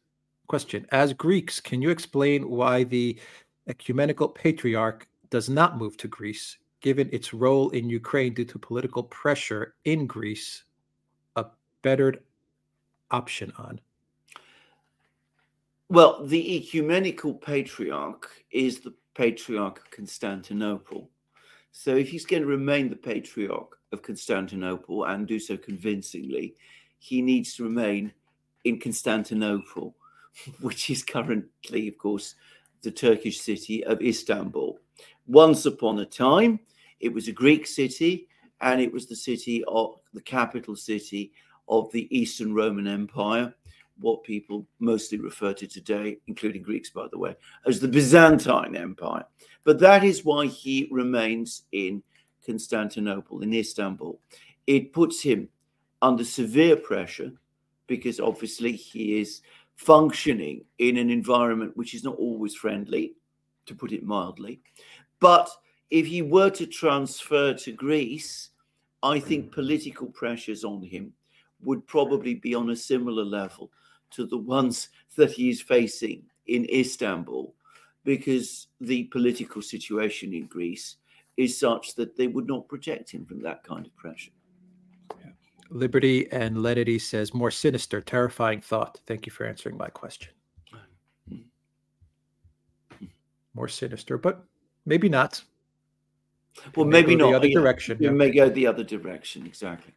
Question 0.46 0.86
As 0.92 1.12
Greeks, 1.12 1.60
can 1.60 1.82
you 1.82 1.90
explain 1.90 2.48
why 2.48 2.84
the 2.84 3.18
ecumenical 3.68 4.28
patriarch 4.28 5.06
does 5.28 5.50
not 5.50 5.76
move 5.76 5.96
to 5.98 6.08
Greece, 6.08 6.56
given 6.80 7.10
its 7.12 7.34
role 7.34 7.70
in 7.70 7.90
Ukraine 7.90 8.32
due 8.32 8.44
to 8.44 8.58
political 8.58 9.02
pressure 9.02 9.74
in 9.84 10.06
Greece 10.06 10.64
a 11.34 11.46
bettered 11.82 12.22
option 13.10 13.52
on? 13.58 13.80
Well, 15.88 16.24
the 16.26 16.56
ecumenical 16.56 17.34
patriarch 17.34 18.30
is 18.50 18.80
the 18.80 18.94
patriarch 19.14 19.78
of 19.78 19.90
Constantinople. 19.90 21.10
So 21.72 21.96
if 21.96 22.08
he's 22.08 22.26
going 22.26 22.42
to 22.42 22.48
remain 22.48 22.88
the 22.88 22.96
patriarch 22.96 23.75
of 23.92 24.02
Constantinople 24.02 25.04
and 25.04 25.26
do 25.26 25.38
so 25.38 25.56
convincingly, 25.56 26.54
he 26.98 27.22
needs 27.22 27.54
to 27.54 27.64
remain 27.64 28.12
in 28.64 28.80
Constantinople, 28.80 29.96
which 30.60 30.90
is 30.90 31.02
currently, 31.02 31.88
of 31.88 31.98
course, 31.98 32.34
the 32.82 32.90
Turkish 32.90 33.40
city 33.40 33.84
of 33.84 34.02
Istanbul. 34.02 34.78
Once 35.26 35.66
upon 35.66 35.98
a 35.98 36.04
time, 36.04 36.60
it 37.00 37.12
was 37.12 37.28
a 37.28 37.32
Greek 37.32 37.66
city 37.66 38.28
and 38.60 38.80
it 38.80 38.92
was 38.92 39.06
the 39.06 39.16
city 39.16 39.64
of 39.68 39.96
the 40.14 40.20
capital 40.20 40.76
city 40.76 41.32
of 41.68 41.90
the 41.92 42.08
Eastern 42.16 42.54
Roman 42.54 42.86
Empire, 42.86 43.52
what 43.98 44.22
people 44.22 44.66
mostly 44.78 45.18
refer 45.18 45.52
to 45.54 45.66
today, 45.66 46.18
including 46.26 46.62
Greeks, 46.62 46.90
by 46.90 47.06
the 47.10 47.18
way, 47.18 47.34
as 47.66 47.80
the 47.80 47.88
Byzantine 47.88 48.76
Empire. 48.76 49.24
But 49.64 49.78
that 49.80 50.04
is 50.04 50.24
why 50.24 50.46
he 50.46 50.88
remains 50.90 51.62
in 51.72 52.02
Constantinople, 52.46 53.42
in 53.42 53.52
Istanbul. 53.52 54.18
It 54.66 54.92
puts 54.92 55.20
him 55.20 55.48
under 56.00 56.24
severe 56.24 56.76
pressure 56.76 57.32
because 57.86 58.20
obviously 58.20 58.72
he 58.72 59.20
is 59.20 59.42
functioning 59.76 60.64
in 60.78 60.96
an 60.96 61.10
environment 61.10 61.76
which 61.76 61.94
is 61.94 62.04
not 62.04 62.16
always 62.16 62.54
friendly, 62.54 63.14
to 63.66 63.74
put 63.74 63.92
it 63.92 64.04
mildly. 64.04 64.60
But 65.20 65.50
if 65.90 66.06
he 66.06 66.22
were 66.22 66.50
to 66.50 66.66
transfer 66.66 67.54
to 67.54 67.72
Greece, 67.72 68.50
I 69.02 69.20
think 69.20 69.46
mm. 69.46 69.52
political 69.52 70.06
pressures 70.08 70.64
on 70.64 70.82
him 70.82 71.12
would 71.62 71.86
probably 71.86 72.34
be 72.34 72.54
on 72.54 72.70
a 72.70 72.76
similar 72.76 73.24
level 73.24 73.70
to 74.10 74.26
the 74.26 74.38
ones 74.38 74.88
that 75.16 75.32
he 75.32 75.48
is 75.48 75.60
facing 75.60 76.22
in 76.46 76.66
Istanbul, 76.70 77.54
because 78.04 78.68
the 78.80 79.04
political 79.04 79.60
situation 79.60 80.32
in 80.32 80.46
Greece 80.46 80.96
is 81.36 81.58
such 81.58 81.94
that 81.96 82.16
they 82.16 82.26
would 82.26 82.46
not 82.46 82.68
protect 82.68 83.10
him 83.10 83.26
from 83.26 83.42
that 83.42 83.62
kind 83.64 83.86
of 83.86 83.94
pressure. 83.96 84.30
Liberty 85.70 86.30
and 86.32 86.62
Lenity 86.62 86.98
says 86.98 87.34
more 87.34 87.50
sinister, 87.50 88.00
terrifying 88.00 88.60
thought. 88.60 89.00
Thank 89.06 89.26
you 89.26 89.32
for 89.32 89.44
answering 89.44 89.76
my 89.76 89.88
question. 89.88 90.32
More 93.54 93.68
sinister, 93.68 94.18
but 94.18 94.44
maybe 94.84 95.08
not. 95.08 95.42
Well, 96.74 96.86
maybe 96.86 97.16
not 97.16 97.30
the 97.30 97.36
other 97.36 97.48
yeah. 97.48 97.58
direction. 97.58 97.96
It 97.98 98.04
yeah. 98.04 98.10
may 98.10 98.30
go 98.30 98.48
the 98.48 98.66
other 98.66 98.84
direction, 98.84 99.46
exactly. 99.46 99.94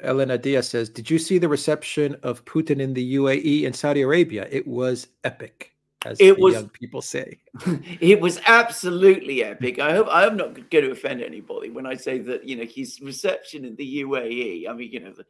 Elena 0.00 0.36
Diaz 0.36 0.68
says, 0.68 0.88
"Did 0.90 1.08
you 1.08 1.18
see 1.18 1.38
the 1.38 1.48
reception 1.48 2.16
of 2.22 2.44
Putin 2.44 2.80
in 2.80 2.92
the 2.92 3.14
UAE 3.14 3.66
and 3.66 3.74
Saudi 3.74 4.02
Arabia? 4.02 4.46
It 4.50 4.66
was 4.66 5.08
epic." 5.24 5.75
As 6.06 6.20
It 6.20 6.38
was- 6.38 6.54
young 6.54 6.68
people 6.68 7.02
say. 7.02 7.38
it 8.00 8.20
was 8.20 8.40
absolutely 8.46 9.42
epic. 9.42 9.78
I 9.78 9.92
hope 9.92 10.08
I'm 10.10 10.36
not 10.36 10.54
going 10.54 10.84
to 10.84 10.90
offend 10.92 11.22
anybody 11.22 11.70
when 11.70 11.86
I 11.86 11.94
say 11.94 12.18
that 12.20 12.44
you 12.48 12.56
know 12.56 12.64
his 12.64 13.00
reception 13.00 13.64
in 13.64 13.74
the 13.76 14.02
UAE. 14.02 14.68
I 14.68 14.72
mean, 14.72 14.92
you 14.92 15.00
know 15.00 15.12
the 15.12 15.24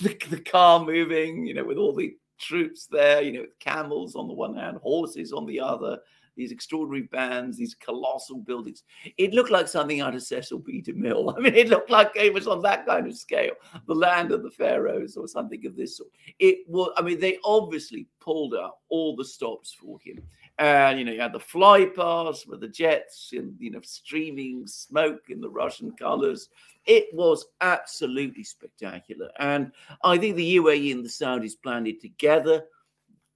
the, 0.00 0.16
the 0.30 0.40
car 0.40 0.84
moving, 0.84 1.46
you 1.46 1.54
know, 1.54 1.64
with 1.64 1.78
all 1.78 1.94
the 1.94 2.16
troops 2.38 2.86
there, 2.86 3.22
you 3.22 3.32
know, 3.32 3.46
camels 3.60 4.14
on 4.14 4.28
the 4.28 4.34
one 4.34 4.56
hand, 4.56 4.78
horses 4.78 5.32
on 5.32 5.46
the 5.46 5.60
other. 5.60 5.98
These 6.36 6.52
extraordinary 6.52 7.02
bands, 7.02 7.56
these 7.56 7.74
colossal 7.74 8.38
buildings. 8.38 8.82
It 9.16 9.32
looked 9.32 9.50
like 9.50 9.68
something 9.68 10.00
out 10.00 10.14
of 10.14 10.22
Cecil 10.22 10.58
B. 10.58 10.82
DeMille. 10.82 11.34
I 11.36 11.40
mean, 11.40 11.54
it 11.54 11.68
looked 11.68 11.90
like 11.90 12.12
it 12.14 12.32
was 12.32 12.46
on 12.46 12.62
that 12.62 12.86
kind 12.86 13.06
of 13.06 13.16
scale, 13.16 13.54
the 13.86 13.94
land 13.94 14.32
of 14.32 14.42
the 14.42 14.50
pharaohs 14.50 15.16
or 15.16 15.26
something 15.26 15.64
of 15.66 15.76
this 15.76 15.96
sort. 15.96 16.10
It 16.38 16.58
was. 16.68 16.92
I 16.96 17.02
mean, 17.02 17.20
they 17.20 17.38
obviously 17.44 18.06
pulled 18.20 18.54
out 18.54 18.78
all 18.88 19.16
the 19.16 19.24
stops 19.24 19.72
for 19.72 19.98
him 20.04 20.22
and 20.58 20.98
you 20.98 21.04
know 21.04 21.12
you 21.12 21.20
had 21.20 21.32
the 21.32 21.40
fly 21.40 21.84
past 21.84 22.48
with 22.48 22.60
the 22.60 22.68
jets 22.68 23.30
and 23.32 23.54
you 23.58 23.70
know 23.70 23.80
streaming 23.82 24.66
smoke 24.66 25.24
in 25.28 25.40
the 25.40 25.48
russian 25.48 25.92
colors 25.92 26.48
it 26.86 27.08
was 27.12 27.46
absolutely 27.60 28.42
spectacular 28.42 29.30
and 29.38 29.70
i 30.02 30.16
think 30.16 30.34
the 30.36 30.56
uae 30.56 30.92
and 30.92 31.04
the 31.04 31.08
saudis 31.08 31.52
planned 31.62 31.86
it 31.86 32.00
together 32.00 32.64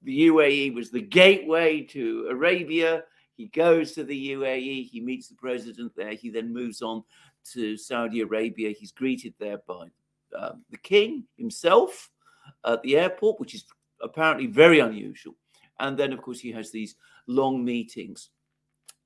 the 0.03 0.29
uae 0.29 0.75
was 0.75 0.91
the 0.91 1.01
gateway 1.01 1.81
to 1.81 2.27
arabia 2.31 3.03
he 3.37 3.47
goes 3.47 3.93
to 3.93 4.05
the 4.05 4.33
uae 4.33 4.89
he 4.89 5.01
meets 5.01 5.29
the 5.29 5.35
president 5.35 5.93
there 5.97 6.15
he 6.15 6.31
then 6.31 6.53
moves 6.53 6.83
on 6.83 7.03
to 7.45 7.77
saudi 7.77 8.21
arabia 8.21 8.71
he's 8.71 8.93
greeted 8.93 9.35
there 9.39 9.59
by 9.67 9.87
um, 10.39 10.63
the 10.71 10.79
king 10.79 11.25
himself 11.37 12.11
at 12.65 12.83
the 12.83 12.97
airport 12.97 13.41
which 13.41 13.55
is 13.55 13.65
apparently 14.03 14.47
very 14.47 14.81
unusual 14.81 15.35
and 15.81 15.97
then 15.97 16.13
of 16.13 16.23
course 16.23 16.41
he 16.41 16.53
has 16.53 16.71
these 16.71 16.97
long 17.27 17.65
meetings 17.65 18.31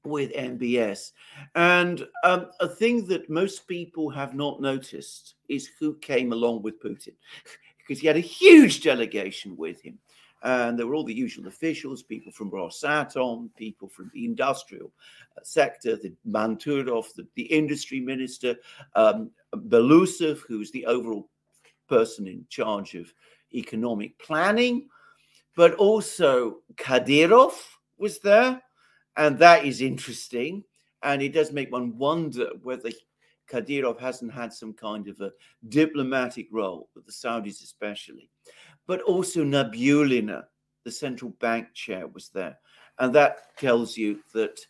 with 0.05 0.33
MBS. 0.33 1.12
And 1.55 2.07
um, 2.25 2.51
a 2.61 2.68
thing 2.68 3.07
that 3.07 3.31
most 3.31 3.66
people 3.66 4.11
have 4.11 4.35
not 4.35 4.61
noticed 4.61 5.35
is 5.49 5.71
who 5.81 5.95
came 5.95 6.33
along 6.33 6.62
with 6.62 6.83
Putin, 6.83 7.14
because 7.79 8.01
he 8.01 8.07
had 8.07 8.16
a 8.16 8.21
huge 8.21 8.83
delegation 8.83 9.57
with 9.57 9.81
him. 9.81 9.99
And 10.44 10.78
there 10.78 10.87
were 10.87 10.94
all 10.94 11.04
the 11.04 11.14
usual 11.14 11.48
officials, 11.48 12.02
people 12.02 12.30
from 12.30 12.50
Rosatom, 12.50 13.48
people 13.57 13.88
from 13.88 14.11
the 14.12 14.26
industrial 14.26 14.92
uh, 15.37 15.40
sector, 15.42 15.96
the 15.96 16.12
Manturov, 16.28 17.14
the, 17.14 17.26
the 17.35 17.44
industry 17.44 17.98
minister, 17.98 18.54
um, 18.94 19.30
Belousov, 19.54 20.40
who's 20.46 20.70
the 20.70 20.85
overall 20.85 21.30
person 21.88 22.26
in 22.26 22.44
charge 22.50 22.94
of 22.94 23.12
economic 23.54 24.18
planning, 24.18 24.88
but 25.57 25.74
also 25.74 26.59
Kadyrov 26.74 27.52
was 27.96 28.18
there, 28.18 28.61
and 29.16 29.38
that 29.38 29.64
is 29.64 29.80
interesting. 29.80 30.62
And 31.02 31.22
it 31.22 31.33
does 31.33 31.52
make 31.52 31.72
one 31.72 31.96
wonder 31.96 32.50
whether 32.62 32.90
Kadyrov 33.50 33.98
hasn't 33.98 34.33
had 34.33 34.52
some 34.52 34.72
kind 34.72 35.09
of 35.09 35.20
a 35.20 35.33
diplomatic 35.68 36.48
role 36.50 36.88
with 36.94 37.07
the 37.07 37.12
Saudis, 37.12 37.62
especially. 37.62 38.30
But 38.87 39.03
also 39.03 39.42
Nabiullina, 39.44 40.44
the 40.85 40.90
central 40.90 41.31
bank 41.40 41.73
chair, 41.75 42.07
was 42.07 42.29
there. 42.29 42.59
And 42.99 43.14
that 43.14 43.57
tells 43.57 43.97
you 43.97 44.20
that, 44.35 44.61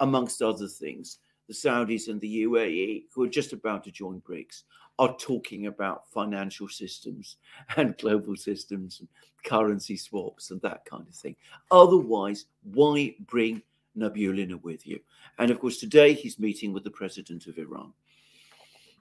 amongst 0.00 0.42
other 0.42 0.68
things, 0.68 1.18
the 1.48 1.54
Saudis 1.54 2.08
and 2.08 2.20
the 2.20 2.44
UAE, 2.44 3.04
who 3.14 3.22
are 3.22 3.28
just 3.28 3.52
about 3.52 3.84
to 3.84 3.90
join 3.90 4.20
BRICS, 4.22 4.62
are 4.98 5.16
talking 5.16 5.66
about 5.66 6.08
financial 6.10 6.68
systems 6.68 7.36
and 7.76 7.96
global 7.98 8.36
systems 8.36 9.00
and 9.00 9.08
currency 9.44 9.96
swaps 9.96 10.50
and 10.50 10.60
that 10.62 10.84
kind 10.84 11.06
of 11.08 11.14
thing. 11.14 11.36
Otherwise, 11.70 12.46
why 12.62 13.14
bring 13.26 13.62
Nabiullina 13.96 14.60
with 14.62 14.86
you? 14.86 15.00
And 15.38 15.50
of 15.50 15.60
course, 15.60 15.78
today 15.78 16.12
he's 16.12 16.38
meeting 16.38 16.72
with 16.72 16.84
the 16.84 16.90
president 16.90 17.46
of 17.46 17.58
Iran. 17.58 17.92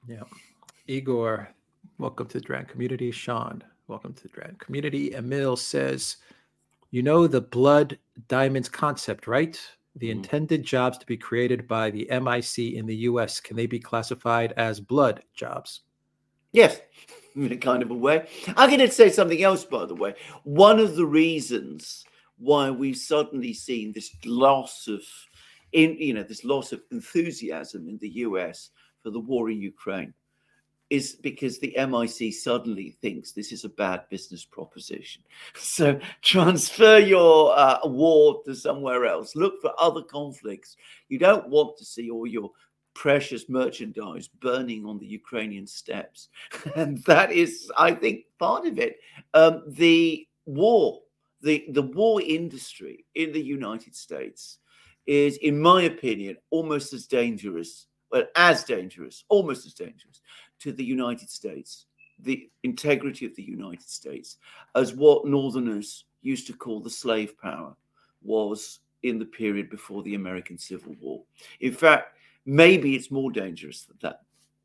Yeah. 0.08 0.24
Igor, 0.88 1.50
welcome 1.98 2.28
to 2.28 2.40
the 2.40 2.46
Drag 2.46 2.68
community. 2.68 3.12
Sean, 3.12 3.64
welcome 3.88 4.14
to 4.14 4.24
the 4.24 4.30
Duran 4.30 4.56
community. 4.60 5.14
Emil 5.14 5.56
says, 5.56 6.18
You 6.92 7.02
know 7.02 7.26
the 7.28 7.42
blood 7.42 7.98
diamonds 8.28 8.70
concept, 8.70 9.28
right? 9.28 9.60
The 9.96 10.08
Mhm. 10.08 10.12
intended 10.12 10.64
jobs 10.64 10.98
to 11.00 11.06
be 11.06 11.18
created 11.18 11.68
by 11.68 11.90
the 11.90 12.10
MIC 12.10 12.76
in 12.76 12.86
the 12.86 12.96
US, 13.08 13.40
can 13.40 13.56
they 13.56 13.66
be 13.66 13.80
classified 13.80 14.54
as 14.58 14.80
blood 14.80 15.24
jobs? 15.34 15.82
Yes, 16.52 16.82
in 17.36 17.52
a 17.52 17.58
kind 17.58 17.82
of 17.82 17.92
a 17.92 17.96
way. 17.96 18.28
I'm 18.56 18.70
going 18.70 18.80
to 18.80 18.92
say 18.92 19.10
something 19.10 19.42
else, 19.42 19.66
by 19.66 19.86
the 19.86 19.96
way. 19.96 20.16
One 20.44 20.80
of 20.80 20.96
the 20.96 21.06
reasons 21.06 22.06
why 22.38 22.70
we've 22.70 22.98
suddenly 22.98 23.54
seen 23.54 23.92
this 23.92 24.16
loss 24.26 24.88
of, 24.88 25.02
in 25.72 25.98
you 25.98 26.14
know, 26.14 26.24
this 26.24 26.44
loss 26.44 26.72
of 26.72 26.82
enthusiasm 26.92 27.88
in 27.90 27.98
the 27.98 28.10
US 28.10 28.70
for 29.02 29.10
the 29.10 29.20
war 29.20 29.50
in 29.50 29.62
Ukraine 29.62 30.14
is 30.94 31.16
because 31.24 31.58
the 31.58 31.76
MIC 31.76 32.32
suddenly 32.36 32.92
thinks 33.02 33.32
this 33.32 33.52
is 33.52 33.66
a 33.66 33.70
bad 33.70 34.08
business 34.10 34.46
proposition. 34.46 35.24
So 35.56 36.00
transfer 36.22 37.00
your 37.00 37.58
uh, 37.58 37.80
war 37.86 38.44
to 38.46 38.54
somewhere 38.54 39.06
else. 39.06 39.36
Look 39.36 39.60
for 39.60 39.74
other 39.80 40.04
conflicts. 40.04 40.78
You 41.10 41.18
don't 41.18 41.50
want 41.50 41.78
to 41.78 41.86
see 41.86 42.12
all 42.12 42.28
your 42.28 42.52
precious 42.94 43.50
merchandise 43.50 44.28
burning 44.28 44.86
on 44.86 45.00
the 45.00 45.08
Ukrainian 45.08 45.66
steppes. 45.66 46.30
And 46.76 47.00
that 47.06 47.32
is, 47.32 47.72
I 47.76 47.94
think, 47.94 48.26
part 48.38 48.68
of 48.68 48.78
it. 48.78 48.98
Um, 49.34 49.64
the 49.68 50.28
war, 50.46 51.00
the, 51.42 51.66
the 51.70 51.88
war 52.00 52.22
industry 52.22 53.06
in 53.16 53.32
the 53.32 53.42
United 53.42 53.96
States 53.96 54.60
is, 55.08 55.38
in 55.38 55.60
my 55.60 55.84
opinion, 55.84 56.38
almost 56.52 56.94
as 56.94 57.08
dangerous, 57.08 57.88
well, 58.12 58.26
as 58.36 58.64
dangerous, 58.64 59.24
almost 59.28 59.66
as 59.66 59.74
dangerous 59.74 60.22
to 60.64 60.72
the 60.72 60.84
United 60.84 61.30
States, 61.30 61.86
the 62.20 62.50
integrity 62.64 63.26
of 63.26 63.36
the 63.36 63.44
United 63.44 63.88
States, 63.88 64.38
as 64.76 64.94
what 64.94 65.26
Northerners 65.26 66.06
used 66.22 66.48
to 66.48 66.54
call 66.54 66.80
the 66.80 66.90
slave 66.90 67.38
power 67.38 67.76
was 68.22 68.80
in 69.04 69.20
the 69.20 69.26
period 69.26 69.70
before 69.70 70.02
the 70.04 70.16
American 70.16 70.58
Civil 70.58 70.96
War. 71.02 71.24
In 71.60 71.74
fact, 71.74 72.18
maybe 72.46 72.96
it's 72.96 73.12
more 73.12 73.32
dangerous 73.32 73.84
than 73.84 73.98
that. 74.02 74.22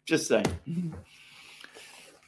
Just 0.07 0.29
saying. 0.29 0.47
Mm-hmm. 0.69 0.95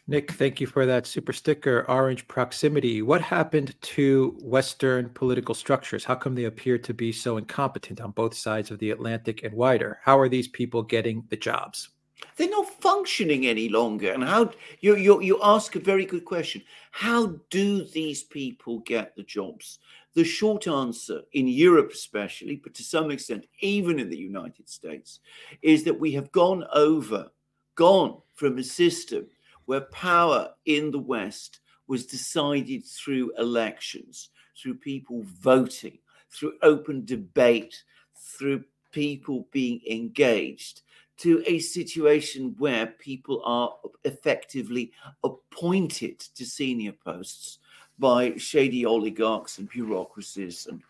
Nick, 0.09 0.33
thank 0.33 0.61
you 0.61 0.66
for 0.66 0.87
that 0.87 1.06
super 1.06 1.33
sticker. 1.33 1.87
Orange 1.88 2.26
proximity. 2.26 3.00
What 3.00 3.20
happened 3.20 3.80
to 3.80 4.37
Western 4.42 5.11
political 5.11 5.54
structures? 5.54 6.04
How 6.04 6.16
come 6.16 6.35
they 6.35 6.46
appear 6.46 6.78
to 6.78 6.92
be 6.92 7.12
so 7.12 7.37
incompetent 7.37 8.00
on 8.00 8.11
both 8.11 8.35
sides 8.35 8.72
of 8.72 8.80
the 8.80 8.90
Atlantic 8.90 9.44
and 9.44 9.54
wider? 9.54 10.00
How 10.02 10.18
are 10.18 10.28
these 10.28 10.48
people 10.48 10.83
getting 10.83 11.22
the 11.28 11.37
jobs? 11.37 11.90
They're 12.37 12.50
not 12.50 12.80
functioning 12.80 13.46
any 13.46 13.68
longer. 13.68 14.12
And 14.12 14.24
how 14.24 14.50
you, 14.80 14.96
you, 14.96 15.20
you 15.20 15.38
ask 15.42 15.76
a 15.76 15.80
very 15.80 16.04
good 16.04 16.24
question. 16.24 16.62
How 16.90 17.35
do 17.50 17.85
these 17.85 18.22
people 18.22 18.80
get 18.80 19.14
the 19.14 19.22
jobs? 19.22 19.78
The 20.14 20.24
short 20.24 20.66
answer 20.66 21.22
in 21.33 21.46
Europe, 21.46 21.92
especially, 21.92 22.56
but 22.56 22.74
to 22.74 22.83
some 22.83 23.11
extent, 23.11 23.46
even 23.61 24.00
in 24.00 24.11
the 24.11 24.18
United 24.18 24.68
States, 24.68 25.20
is 25.62 25.85
that 25.85 26.00
we 26.00 26.12
have 26.12 26.33
gone 26.33 26.64
over, 26.72 27.30
gone 27.74 28.20
from 28.35 28.59
a 28.59 28.64
system 28.64 29.26
where 29.66 29.83
power 29.83 30.52
in 30.66 30.90
the 30.90 30.98
West 30.98 31.61
was 31.87 32.06
decided 32.06 32.85
through 32.85 33.33
elections, 33.38 34.30
through 34.56 34.74
people 34.74 35.22
voting, 35.24 35.98
through 36.30 36.54
open 36.62 37.04
debate, 37.04 37.83
through 38.16 38.64
people 38.92 39.46
being 39.52 39.80
engaged 39.88 40.83
to 41.20 41.42
a 41.46 41.59
situation 41.59 42.54
where 42.59 42.87
people 42.87 43.42
are 43.44 43.74
effectively 44.04 44.92
appointed 45.24 46.18
to 46.18 46.44
senior 46.44 46.92
posts 46.92 47.59
by 47.98 48.35
shady 48.37 48.87
oligarchs 48.87 49.59
and 49.59 49.68
bureaucracies 49.68 50.66
and 50.66 50.83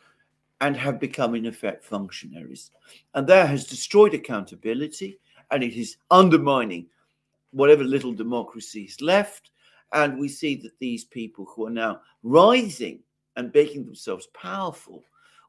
and 0.62 0.76
have 0.76 1.00
become 1.00 1.34
in 1.34 1.46
effect 1.46 1.82
functionaries. 1.82 2.70
And 3.14 3.26
that 3.28 3.48
has 3.48 3.66
destroyed 3.66 4.12
accountability 4.12 5.18
and 5.50 5.64
it 5.64 5.74
is 5.74 5.96
undermining 6.10 6.86
whatever 7.52 7.82
little 7.82 8.12
democracy 8.12 8.82
is 8.82 9.00
left. 9.00 9.52
And 9.94 10.18
we 10.18 10.28
see 10.28 10.56
that 10.56 10.78
these 10.78 11.04
people 11.04 11.46
who 11.46 11.66
are 11.66 11.70
now 11.70 12.02
rising 12.22 13.00
and 13.36 13.50
making 13.54 13.86
themselves 13.86 14.26
powerful 14.34 15.02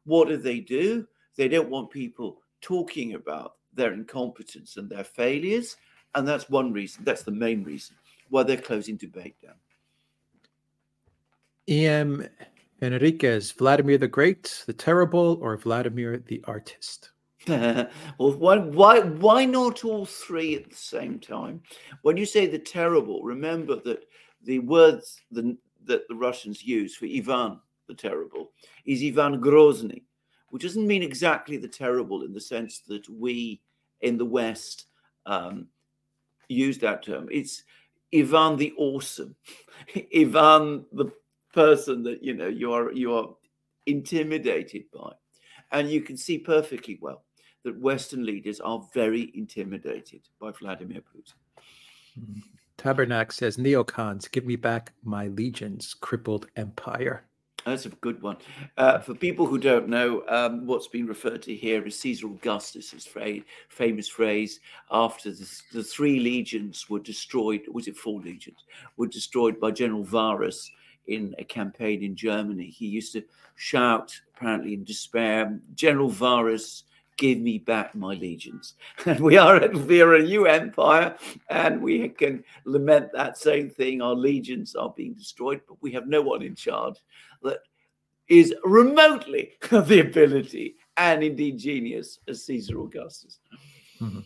what 0.06 0.28
do 0.28 0.38
they 0.38 0.60
do? 0.60 1.08
They 1.36 1.48
don't 1.48 1.70
want 1.70 1.92
people 1.92 2.42
talking 2.62 3.14
about 3.14 3.56
their 3.74 3.94
incompetence 3.94 4.78
and 4.78 4.90
their 4.90 5.04
failures. 5.04 5.78
And 6.16 6.28
that's 6.28 6.50
one 6.50 6.74
reason, 6.74 7.04
that's 7.04 7.24
the 7.24 7.32
main 7.32 7.64
reason 7.64 7.96
why 8.30 8.44
they're 8.44 8.58
closing 8.58 8.98
debate 8.98 9.36
down. 9.42 9.56
E.M. 11.70 12.28
Enriquez, 12.82 13.52
Vladimir 13.52 13.98
the 13.98 14.08
Great, 14.08 14.64
the 14.66 14.74
Terrible, 14.74 15.38
or 15.42 15.56
Vladimir 15.58 16.18
the 16.18 16.44
Artist? 16.46 17.12
well, 17.48 17.88
why, 18.18 18.58
why, 18.58 19.00
why 19.02 19.46
not 19.46 19.84
all 19.84 20.06
three 20.06 20.56
at 20.56 20.70
the 20.70 20.76
same 20.76 21.20
time? 21.20 21.62
When 22.02 22.18
you 22.18 22.26
say 22.26 22.48
the 22.48 22.60
terrible, 22.60 23.24
remember 23.24 23.76
that 23.86 24.06
the 24.44 24.60
words 24.60 25.22
the, 25.32 25.58
that 25.86 26.08
the 26.08 26.16
Russians 26.16 26.64
use 26.64 26.96
for 26.96 27.06
Ivan 27.06 27.60
the 27.88 27.94
Terrible 27.94 28.52
is 28.86 29.04
Ivan 29.04 29.42
Grozny, 29.42 30.04
which 30.52 30.64
doesn't 30.64 30.88
mean 30.88 31.04
exactly 31.04 31.58
the 31.58 31.68
terrible 31.68 32.24
in 32.24 32.34
the 32.34 32.42
sense 32.42 32.80
that 32.88 33.10
we 33.10 33.62
in 34.02 34.18
the 34.18 34.26
West 34.26 34.86
um, 35.26 35.68
use 36.48 36.78
that 36.80 37.04
term. 37.04 37.28
It's 37.32 37.64
Ivan 38.14 38.58
the 38.58 38.74
awesome, 38.78 39.36
Ivan 40.16 40.86
the 40.92 41.12
person 41.54 42.04
that 42.04 42.24
you 42.24 42.34
know 42.34 42.48
you 42.48 42.72
are 42.74 42.92
you 42.92 43.14
are 43.14 43.30
intimidated 43.86 44.84
by, 44.94 45.14
and 45.72 45.90
you 45.90 46.02
can 46.02 46.18
see 46.18 46.38
perfectly 46.38 47.00
well 47.02 47.24
that 47.64 47.80
Western 47.80 48.26
leaders 48.26 48.60
are 48.60 48.88
very 48.94 49.32
intimidated 49.36 50.22
by 50.40 50.52
Vladimir 50.52 51.02
Putin. 51.02 51.34
Mm-hmm. 52.20 52.40
Says, 53.30 53.58
Neocons, 53.58 54.32
give 54.32 54.44
me 54.44 54.56
back 54.56 54.94
my 55.04 55.28
legions, 55.28 55.94
crippled 55.94 56.48
empire. 56.56 57.26
That's 57.66 57.86
a 57.86 57.90
good 57.90 58.22
one. 58.22 58.38
Uh, 58.78 59.00
for 59.00 59.14
people 59.14 59.46
who 59.46 59.58
don't 59.58 59.88
know, 59.88 60.24
um, 60.28 60.66
what's 60.66 60.88
been 60.88 61.06
referred 61.06 61.44
to 61.44 61.56
here 61.56 61.86
is 61.86 62.00
Caesar 62.00 62.28
Augustus's 62.28 63.08
famous 63.70 64.08
phrase 64.08 64.60
after 64.90 65.32
the, 65.32 65.62
the, 65.72 65.84
three 65.84 66.20
legions 66.20 66.90
were 66.90 67.00
destroyed, 67.00 67.62
was 67.72 67.88
it 67.88 67.96
four 67.96 68.20
legions, 68.20 68.66
were 68.98 69.08
destroyed 69.08 69.60
by 69.60 69.70
General 69.70 70.04
Varus 70.04 70.72
in 71.08 71.36
a 71.38 71.44
campaign 71.44 72.04
in 72.04 72.16
Germany. 72.16 72.66
He 72.66 72.88
used 72.88 73.14
to 73.14 73.24
shout, 73.56 74.20
apparently 74.36 74.74
in 74.74 74.84
despair, 74.84 75.60
General 75.76 76.10
Varus, 76.10 76.84
give 77.18 77.40
me 77.40 77.58
back 77.60 77.96
my 77.96 78.14
legions. 78.14 78.76
And 79.06 79.20
we 79.20 79.38
are 79.38 79.68
we 79.70 80.02
are 80.02 80.16
a 80.16 80.24
new 80.24 80.46
empire, 80.48 81.16
and 81.50 81.82
we 81.82 82.10
can 82.10 82.44
lament 82.66 83.10
that 83.14 83.38
same 83.38 83.70
thing. 83.70 84.02
Our 84.02 84.16
legions 84.16 84.76
are 84.76 84.94
being 84.96 85.14
destroyed, 85.14 85.62
but 85.68 85.78
we 85.82 85.92
have 85.94 86.08
no 86.08 86.22
one 86.22 86.42
in 86.42 86.56
charge 86.56 86.96
that 87.44 87.60
is 88.28 88.54
remotely 88.64 89.52
the 89.70 90.00
ability 90.00 90.76
and 90.98 91.24
indeed 91.24 91.58
genius 91.58 92.20
as 92.28 92.46
Caesar 92.46 92.80
Augustus. 92.80 93.40
Mm-hmm. 94.00 94.20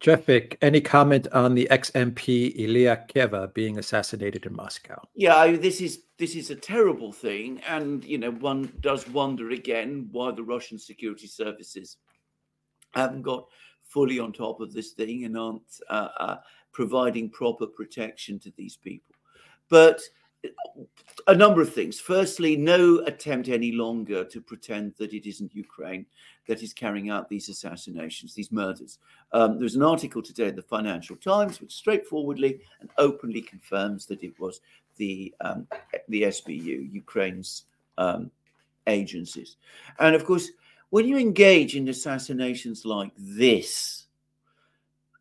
Jeffik, 0.00 0.56
any 0.60 0.80
comment 0.80 1.26
on 1.32 1.54
the 1.54 1.68
ex-MP 1.70 2.52
Ilya 2.58 3.06
Kyva 3.08 3.52
being 3.54 3.78
assassinated 3.78 4.44
in 4.44 4.54
Moscow? 4.54 5.00
Yeah, 5.14 5.56
this 5.56 5.80
is 5.80 6.02
this 6.18 6.34
is 6.34 6.50
a 6.50 6.54
terrible 6.54 7.12
thing, 7.12 7.60
and 7.66 8.04
you 8.04 8.18
know 8.18 8.30
one 8.30 8.72
does 8.80 9.08
wonder 9.08 9.50
again 9.50 10.08
why 10.12 10.32
the 10.32 10.42
Russian 10.42 10.78
security 10.78 11.26
services 11.26 11.96
haven't 12.92 13.22
got 13.22 13.46
fully 13.82 14.18
on 14.18 14.32
top 14.32 14.60
of 14.60 14.72
this 14.72 14.92
thing 14.92 15.24
and 15.24 15.36
aren't 15.38 15.80
uh, 15.88 16.08
uh, 16.18 16.36
providing 16.72 17.30
proper 17.30 17.66
protection 17.66 18.38
to 18.40 18.52
these 18.56 18.76
people. 18.76 19.14
But 19.68 20.00
a 21.26 21.34
number 21.34 21.60
of 21.60 21.72
things. 21.72 21.98
Firstly, 21.98 22.56
no 22.56 22.98
attempt 23.06 23.48
any 23.48 23.72
longer 23.72 24.24
to 24.24 24.40
pretend 24.40 24.94
that 24.98 25.12
it 25.12 25.28
isn't 25.28 25.54
Ukraine 25.54 26.06
that 26.46 26.62
is 26.62 26.72
carrying 26.72 27.10
out 27.10 27.28
these 27.28 27.48
assassinations, 27.48 28.34
these 28.34 28.52
murders. 28.52 28.98
Um, 29.32 29.58
there's 29.58 29.76
an 29.76 29.82
article 29.82 30.22
today 30.22 30.48
in 30.48 30.56
the 30.56 30.62
Financial 30.62 31.16
Times 31.16 31.60
which 31.60 31.72
straightforwardly 31.72 32.60
and 32.80 32.90
openly 32.98 33.42
confirms 33.42 34.06
that 34.06 34.22
it 34.22 34.38
was 34.38 34.60
the 34.96 35.34
um, 35.40 35.66
the 36.08 36.22
SBU, 36.22 36.92
Ukraine's 36.92 37.64
um, 37.98 38.30
agencies. 38.86 39.56
And 39.98 40.14
of 40.14 40.24
course, 40.24 40.50
when 40.90 41.06
you 41.06 41.18
engage 41.18 41.76
in 41.76 41.88
assassinations 41.88 42.84
like 42.84 43.12
this, 43.18 44.06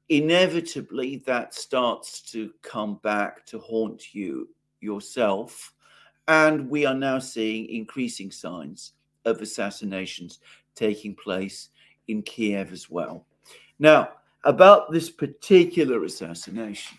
inevitably 0.10 1.18
that 1.26 1.54
starts 1.54 2.22
to 2.32 2.52
come 2.62 3.00
back 3.04 3.46
to 3.48 3.60
haunt 3.60 4.14
you 4.14 4.50
yourself. 4.82 5.74
And 6.28 6.70
we 6.70 6.86
are 6.86 6.96
now 6.96 7.20
seeing 7.20 7.68
increasing 7.70 8.32
signs 8.32 8.94
of 9.26 9.42
assassinations 9.42 10.40
taking 10.76 11.16
place 11.16 11.70
in 12.08 12.22
Kiev 12.22 12.72
as 12.72 12.90
well. 12.90 13.26
Now, 13.80 14.10
about 14.44 14.92
this 14.92 15.10
particular 15.10 16.04
assassination, 16.04 16.98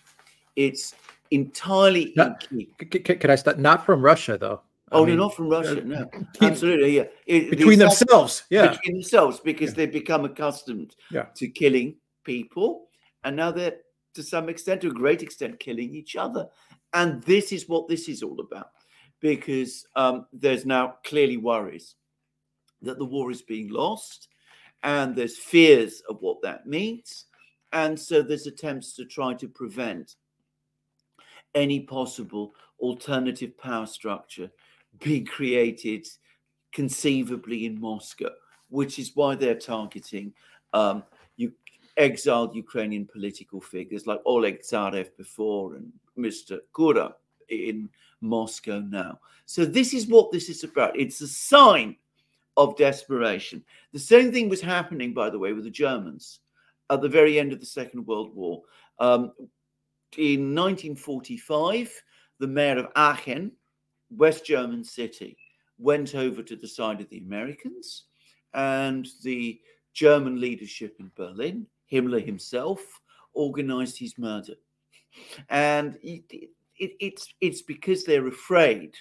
it's 0.57 0.95
entirely. 1.31 2.12
Not, 2.17 2.47
can 2.91 3.31
I 3.31 3.35
start? 3.37 3.59
Not 3.59 3.87
from 3.87 4.03
Russia, 4.03 4.39
though. 4.39 4.62
Oh, 4.93 5.03
I 5.03 5.07
mean, 5.07 5.17
not 5.17 5.35
from 5.35 5.49
Russia. 5.49 5.83
No, 5.83 6.09
absolutely. 6.41 6.97
Yeah, 6.97 7.05
it, 7.27 7.51
between 7.51 7.79
the 7.79 7.87
themselves. 7.87 8.45
Yeah, 8.51 8.69
between 8.69 8.97
themselves 8.97 9.41
because 9.41 9.71
yeah. 9.71 9.77
they've 9.77 9.93
become 9.93 10.25
accustomed 10.25 10.95
yeah. 11.11 11.27
to 11.35 11.49
killing 11.49 11.97
people, 12.25 12.89
and 13.25 13.35
now 13.35 13.51
they're 13.51 13.79
to 14.17 14.23
some 14.23 14.49
extent, 14.49 14.81
to 14.81 14.89
a 14.89 14.93
great 14.93 15.23
extent, 15.23 15.61
killing 15.61 15.95
each 15.95 16.17
other. 16.17 16.49
And 16.93 17.23
this 17.23 17.53
is 17.53 17.69
what 17.69 17.87
this 17.87 18.09
is 18.09 18.23
all 18.23 18.41
about, 18.41 18.71
because 19.21 19.87
um, 19.95 20.27
there's 20.33 20.67
now 20.67 20.97
clearly 21.05 21.37
worries 21.37 21.95
that 22.83 22.99
the 22.99 23.05
war 23.05 23.31
is 23.31 23.43
being 23.43 23.69
lost, 23.69 24.29
and 24.83 25.15
there's 25.15 25.39
fears 25.39 26.03
of 26.09 26.21
what 26.21 26.43
that 26.43 26.67
means. 26.67 27.27
And 27.73 27.99
so 27.99 28.23
there's 28.23 28.47
attempts 28.47 28.95
to 28.97 29.05
try 29.05 29.35
to 29.35 29.49
prevent 29.49 30.17
any 31.55 31.81
possible 31.81 32.55
alternative 32.81 33.57
power 33.59 33.87
structure 33.87 34.51
being 34.99 35.25
created 35.27 36.07
conceivably 36.73 37.67
in 37.67 37.81
Moscow, 37.81 38.31
which 38.69 38.99
is 38.99 39.12
why 39.15 39.35
they're 39.35 39.55
targeting 39.55 40.33
um, 40.73 41.03
you, 41.37 41.53
exiled 41.97 42.55
Ukrainian 42.55 43.07
political 43.07 43.61
figures 43.61 44.07
like 44.07 44.21
Oleg 44.27 44.61
Tsarev 44.61 45.09
before 45.17 45.75
and 45.75 45.91
Mr. 46.19 46.59
Kura 46.75 47.15
in 47.49 47.89
Moscow 48.21 48.81
now. 48.81 49.19
So 49.47 49.65
this 49.65 49.95
is 49.95 50.07
what 50.07 50.33
this 50.33 50.49
is 50.49 50.65
about. 50.65 50.99
It's 50.99 51.21
a 51.21 51.29
sign 51.29 51.97
of 52.57 52.77
desperation. 52.77 53.64
The 53.92 53.99
same 53.99 54.33
thing 54.33 54.49
was 54.49 54.61
happening, 54.61 55.12
by 55.12 55.31
the 55.31 55.38
way, 55.38 55.53
with 55.53 55.64
the 55.64 55.71
Germans 55.71 56.40
at 56.90 57.01
the 57.01 57.09
very 57.09 57.38
end 57.38 57.53
of 57.53 57.61
the 57.61 57.66
Second 57.66 58.07
World 58.07 58.35
War. 58.35 58.62
Um, 58.99 59.33
in 60.16 60.55
1945, 60.55 62.03
the 62.38 62.47
mayor 62.47 62.79
of 62.79 62.88
Aachen, 62.97 63.53
West 64.11 64.47
German 64.47 64.85
city, 64.85 65.37
went 65.79 66.14
over 66.14 66.42
to 66.42 66.57
the 66.57 66.69
side 66.69 67.01
of 67.01 67.09
the 67.11 67.19
Americans, 67.19 68.05
and 68.55 69.07
the 69.23 69.61
German 69.92 70.40
leadership 70.40 70.97
in 71.01 71.11
Berlin, 71.16 71.66
Himmler 71.92 72.25
himself, 72.25 73.01
organized 73.35 73.99
his 73.99 74.16
murder. 74.16 74.55
And 75.51 75.99
it, 76.03 76.25
it, 76.31 76.51
it's 76.79 77.33
it's 77.40 77.62
because 77.62 78.05
they're 78.05 78.29
afraid 78.29 78.95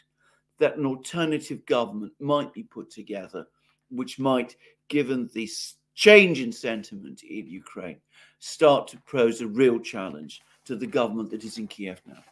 that 0.60 0.78
an 0.78 0.86
alternative 0.86 1.66
government 1.66 2.14
might 2.20 2.54
be 2.54 2.64
put 2.64 2.90
together, 2.90 3.48
which 3.90 4.20
might, 4.20 4.56
given 4.88 5.30
this 5.34 5.76
change 5.96 6.42
in 6.42 6.52
sentiment 6.52 7.24
in 7.24 7.48
Ukraine 7.48 8.00
start 8.40 8.88
to 8.90 8.98
pose 9.08 9.42
a 9.42 9.48
real 9.48 9.80
challenge 9.80 10.42
to 10.66 10.76
the 10.76 10.86
government 10.86 11.32
that 11.32 11.44
is 11.44 11.58
in 11.58 11.68
Kiev 11.68 12.02
now. 12.06 12.24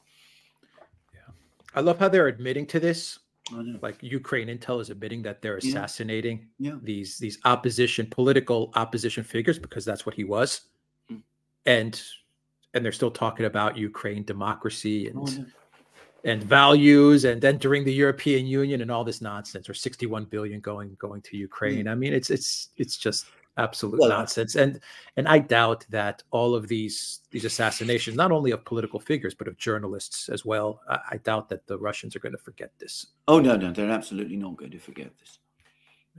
Yeah. 1.14 1.34
I 1.74 1.80
love 1.80 1.98
how 1.98 2.10
they're 2.10 2.28
admitting 2.28 2.66
to 2.68 2.80
this. 2.80 3.20
Like 3.82 4.02
Ukraine 4.02 4.48
intel 4.48 4.80
is 4.80 4.90
admitting 4.90 5.22
that 5.24 5.42
they're 5.42 5.58
assassinating 5.58 6.48
yeah. 6.60 6.72
Yeah. 6.72 6.78
these 6.82 7.18
these 7.18 7.40
opposition 7.44 8.08
political 8.10 8.72
opposition 8.76 9.24
figures 9.24 9.60
because 9.60 9.84
that's 9.84 10.06
what 10.06 10.16
he 10.16 10.24
was. 10.24 10.62
Mm. 11.12 11.22
And 11.66 12.02
and 12.74 12.86
they're 12.86 12.94
still 12.94 13.12
talking 13.12 13.46
about 13.46 13.78
Ukraine 13.78 14.24
democracy 14.24 15.10
and 15.10 15.20
oh, 15.20 15.46
and 16.24 16.42
values 16.42 17.26
and 17.26 17.44
entering 17.44 17.84
the 17.84 17.94
European 17.94 18.46
Union 18.46 18.82
and 18.82 18.90
all 18.90 19.04
this 19.04 19.22
nonsense 19.22 19.70
or 19.70 19.74
61 19.74 20.26
billion 20.26 20.60
going 20.62 20.96
going 21.00 21.22
to 21.24 21.38
Ukraine. 21.38 21.86
Mm. 21.86 21.92
I 21.92 21.96
mean, 21.96 22.14
it's 22.14 22.30
it's 22.30 22.70
it's 22.78 22.98
just 22.98 23.26
absolute 23.58 24.00
well, 24.00 24.10
nonsense. 24.10 24.56
And 24.56 24.80
and 25.18 25.28
I 25.28 25.40
doubt 25.40 25.86
that 25.90 26.24
all 26.32 26.56
of 26.56 26.68
these 26.68 27.22
these 27.32 27.46
assassinations, 27.46 28.16
not 28.16 28.32
only 28.32 28.52
of 28.52 28.64
political 28.66 29.00
figures 29.00 29.36
but 29.36 29.48
of 29.48 29.58
journalists 29.58 30.30
as 30.30 30.46
well, 30.46 30.82
I, 30.90 31.00
I 31.12 31.18
doubt 31.18 31.50
that 31.50 31.68
the 31.68 31.78
Russians 31.78 32.16
are 32.16 32.20
going 32.20 32.32
to 32.32 32.38
forget 32.38 32.72
this. 32.80 33.08
Oh 33.28 33.40
no, 33.40 33.56
no, 33.56 33.72
they're 33.72 33.90
absolutely 33.90 34.38
not 34.38 34.58
going 34.58 34.72
to 34.72 34.80
forget 34.80 35.12
this. 35.20 35.40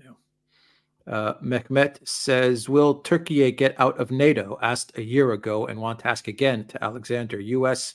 Yeah. 0.05 1.13
Uh, 1.13 1.35
Mehmet 1.43 2.07
says, 2.07 2.69
"Will 2.69 2.95
Turkey 2.95 3.51
get 3.53 3.79
out 3.81 3.99
of 3.99 4.11
NATO?" 4.11 4.59
Asked 4.63 4.97
a 4.97 5.03
year 5.03 5.33
ago, 5.33 5.67
and 5.67 5.81
want 5.81 6.01
to 6.01 6.09
ask 6.09 6.29
again 6.29 6.67
to 6.69 6.83
Alexander. 6.83 7.39
U.S. 7.41 7.95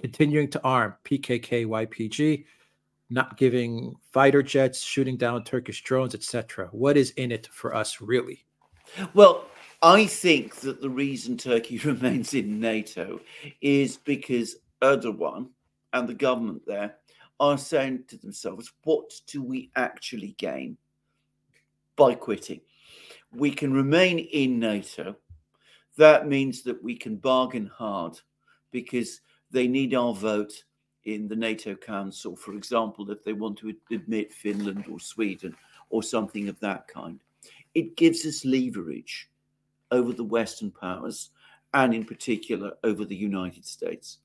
continuing 0.00 0.48
to 0.50 0.62
arm 0.64 0.94
PKK 1.04 1.66
YPG, 1.66 2.44
not 3.10 3.36
giving 3.36 3.94
fighter 4.12 4.42
jets, 4.42 4.82
shooting 4.82 5.16
down 5.16 5.44
Turkish 5.44 5.82
drones, 5.82 6.14
etc. 6.14 6.68
What 6.72 6.96
is 6.96 7.10
in 7.12 7.32
it 7.32 7.48
for 7.48 7.74
us, 7.74 8.00
really? 8.00 8.44
Well, 9.14 9.46
I 9.82 10.06
think 10.06 10.56
that 10.56 10.80
the 10.80 10.90
reason 10.90 11.36
Turkey 11.36 11.78
remains 11.84 12.34
in 12.34 12.60
NATO 12.60 13.20
is 13.60 13.96
because 13.96 14.56
Erdogan 14.82 15.48
and 15.92 16.08
the 16.08 16.14
government 16.14 16.62
there 16.66 16.96
are 17.38 17.56
saying 17.56 18.04
to 18.08 18.18
themselves, 18.18 18.70
what 18.84 19.10
do 19.26 19.42
we 19.42 19.70
actually 19.74 20.34
gain 20.38 20.76
by 21.96 22.14
quitting? 22.14 22.60
We 23.32 23.50
can 23.50 23.72
remain 23.72 24.18
in 24.18 24.58
NATO. 24.58 25.16
That 25.96 26.28
means 26.28 26.62
that 26.62 26.82
we 26.82 26.96
can 26.96 27.16
bargain 27.16 27.66
hard 27.66 28.20
because 28.70 29.20
they 29.50 29.66
need 29.66 29.94
our 29.94 30.14
vote 30.14 30.52
in 31.04 31.28
the 31.28 31.36
NATO 31.36 31.74
Council, 31.74 32.36
for 32.36 32.54
example, 32.54 33.10
if 33.10 33.24
they 33.24 33.32
want 33.32 33.58
to 33.58 33.74
admit 33.90 34.32
Finland 34.32 34.84
or 34.90 35.00
Sweden 35.00 35.54
or 35.88 36.02
something 36.02 36.48
of 36.48 36.60
that 36.60 36.86
kind 36.88 37.20
it 37.74 37.96
gives 37.96 38.26
us 38.26 38.44
leverage 38.44 39.30
over 39.90 40.12
the 40.12 40.24
Western 40.24 40.70
powers 40.70 41.30
and, 41.74 41.94
in 41.94 42.04
particular, 42.04 42.72
over 42.84 43.04
the 43.04 43.16
United 43.16 43.64
States. 43.64 44.18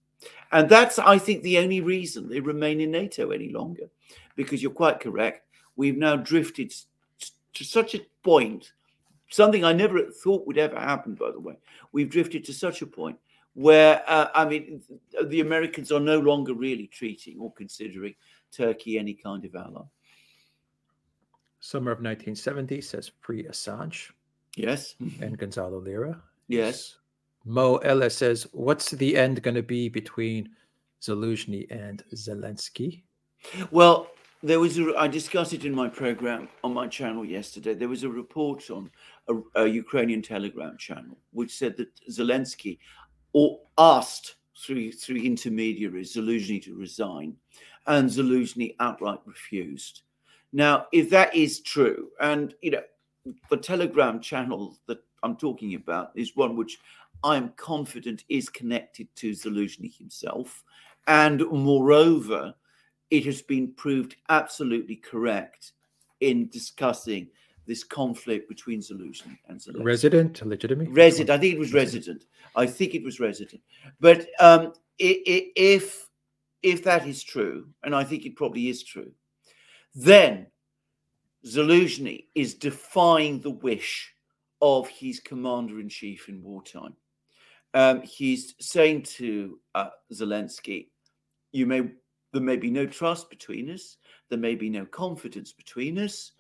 And 0.51 0.69
that's, 0.69 0.97
I 0.97 1.17
think, 1.17 1.43
the 1.43 1.59
only 1.59 1.81
reason 1.81 2.27
they 2.27 2.39
remain 2.39 2.81
in 2.81 2.91
NATO 2.91 3.29
any 3.29 3.49
longer, 3.49 3.89
because 4.35 4.63
you're 4.63 4.71
quite 4.71 4.99
correct. 4.99 5.47
We've 5.75 5.97
now 5.97 6.15
drifted 6.15 6.73
to 7.53 7.63
such 7.63 7.93
a 7.95 8.01
point, 8.23 8.71
something 9.29 9.63
I 9.63 9.73
never 9.73 10.09
thought 10.09 10.47
would 10.47 10.57
ever 10.57 10.79
happen, 10.79 11.13
by 11.13 11.31
the 11.31 11.39
way. 11.39 11.55
We've 11.91 12.09
drifted 12.09 12.43
to 12.45 12.53
such 12.53 12.81
a 12.81 12.87
point 12.87 13.17
where, 13.55 14.03
uh, 14.05 14.27
I 14.35 14.45
mean, 14.45 14.81
the 15.25 15.41
Americans 15.41 15.91
are 15.91 15.99
no 15.99 16.19
longer 16.19 16.53
really 16.53 16.87
treating 16.87 17.39
or 17.39 17.51
considering 17.53 18.13
Turkey 18.51 18.99
any 18.99 19.13
kind 19.13 19.43
of 19.43 19.55
ally. 19.55 19.81
Summer 21.61 21.91
of 21.91 21.97
1970 21.97 22.81
says 22.81 23.11
free 23.21 23.45
Assange. 23.45 24.11
Yes. 24.55 24.95
And 25.21 25.37
Gonzalo 25.37 25.79
Lira. 25.79 26.21
Yes. 26.47 26.97
Mo 27.45 27.77
Ella 27.77 28.09
says, 28.09 28.45
what's 28.51 28.91
the 28.91 29.15
end 29.17 29.41
going 29.41 29.55
to 29.55 29.63
be 29.63 29.89
between 29.89 30.49
Zelensky 31.01 31.65
and 31.71 32.03
Zaluzhny? 32.13 33.03
Well, 33.71 34.09
there 34.43 34.59
was 34.59 34.77
a, 34.77 34.93
I 34.95 35.07
discussed 35.07 35.53
it 35.53 35.65
in 35.65 35.73
my 35.73 35.87
program 35.87 36.49
on 36.63 36.73
my 36.73 36.87
channel 36.87 37.25
yesterday. 37.25 37.73
There 37.73 37.89
was 37.89 38.03
a 38.03 38.09
report 38.09 38.69
on 38.69 38.91
a, 39.27 39.63
a 39.63 39.67
Ukrainian 39.67 40.21
Telegram 40.21 40.77
channel 40.77 41.17
which 41.31 41.51
said 41.51 41.77
that 41.77 41.89
Zelensky 42.09 42.77
or 43.35 43.59
asked 43.77 44.35
through 44.57 44.93
through 44.93 45.17
intermediaries 45.17 46.15
Zelensky 46.15 46.63
to 46.63 46.73
resign, 46.73 47.35
and 47.85 48.09
Zaluzhny 48.09 48.77
outright 48.79 49.19
refused. 49.25 50.03
Now, 50.53 50.87
if 50.93 51.09
that 51.09 51.35
is 51.35 51.59
true, 51.59 52.11
and 52.21 52.55
you 52.61 52.71
know, 52.71 52.83
the 53.49 53.57
Telegram 53.57 54.21
channel 54.21 54.77
that 54.87 54.99
I'm 55.21 55.35
talking 55.35 55.75
about 55.75 56.11
is 56.15 56.37
one 56.37 56.55
which 56.55 56.79
I'm 57.25 57.49
confident 57.57 58.23
is 58.29 58.47
connected 58.47 59.13
to 59.17 59.31
Zaluzhny 59.31 59.93
himself, 59.97 60.63
and 61.07 61.43
moreover, 61.51 62.53
it 63.09 63.25
has 63.25 63.41
been 63.41 63.73
proved 63.73 64.15
absolutely 64.29 64.95
correct 64.95 65.73
in 66.21 66.47
discussing 66.47 67.27
this 67.65 67.83
conflict 67.83 68.47
between 68.47 68.79
Zelensky 68.79 69.37
and 69.47 69.59
Zaluzhny. 69.59 69.83
Resident, 69.83 70.45
legitimate? 70.45 70.89
Resident. 70.89 71.29
I 71.29 71.37
think 71.37 71.53
it 71.53 71.59
was 71.59 71.73
resident. 71.73 72.25
I 72.55 72.65
think 72.65 72.95
it 72.95 73.03
was 73.03 73.19
resident. 73.19 73.61
But 73.99 74.27
um, 74.39 74.73
if 74.99 76.07
if 76.63 76.83
that 76.83 77.07
is 77.07 77.23
true, 77.23 77.67
and 77.83 77.95
I 77.95 78.03
think 78.03 78.25
it 78.25 78.35
probably 78.35 78.69
is 78.69 78.83
true, 78.83 79.11
then 79.93 80.47
Zaluzhny 81.45 82.25
is 82.33 82.55
defying 82.55 83.39
the 83.39 83.51
wish 83.51 84.11
of 84.61 84.87
his 84.87 85.19
commander 85.19 85.79
in 85.79 85.89
chief 85.89 86.27
in 86.29 86.41
wartime. 86.41 86.95
Um, 87.73 88.01
he's 88.01 88.55
saying 88.59 89.03
to 89.03 89.59
uh, 89.75 89.89
Zelensky, 90.11 90.87
"You 91.51 91.65
may 91.65 91.89
there 92.35 92.41
may 92.41 92.57
be 92.57 92.69
no 92.69 92.85
trust 92.85 93.29
between 93.29 93.69
us, 93.69 93.97
there 94.29 94.39
may 94.39 94.55
be 94.55 94.69
no 94.69 94.85
confidence 94.85 95.53
between 95.53 95.97
us, 95.97 96.33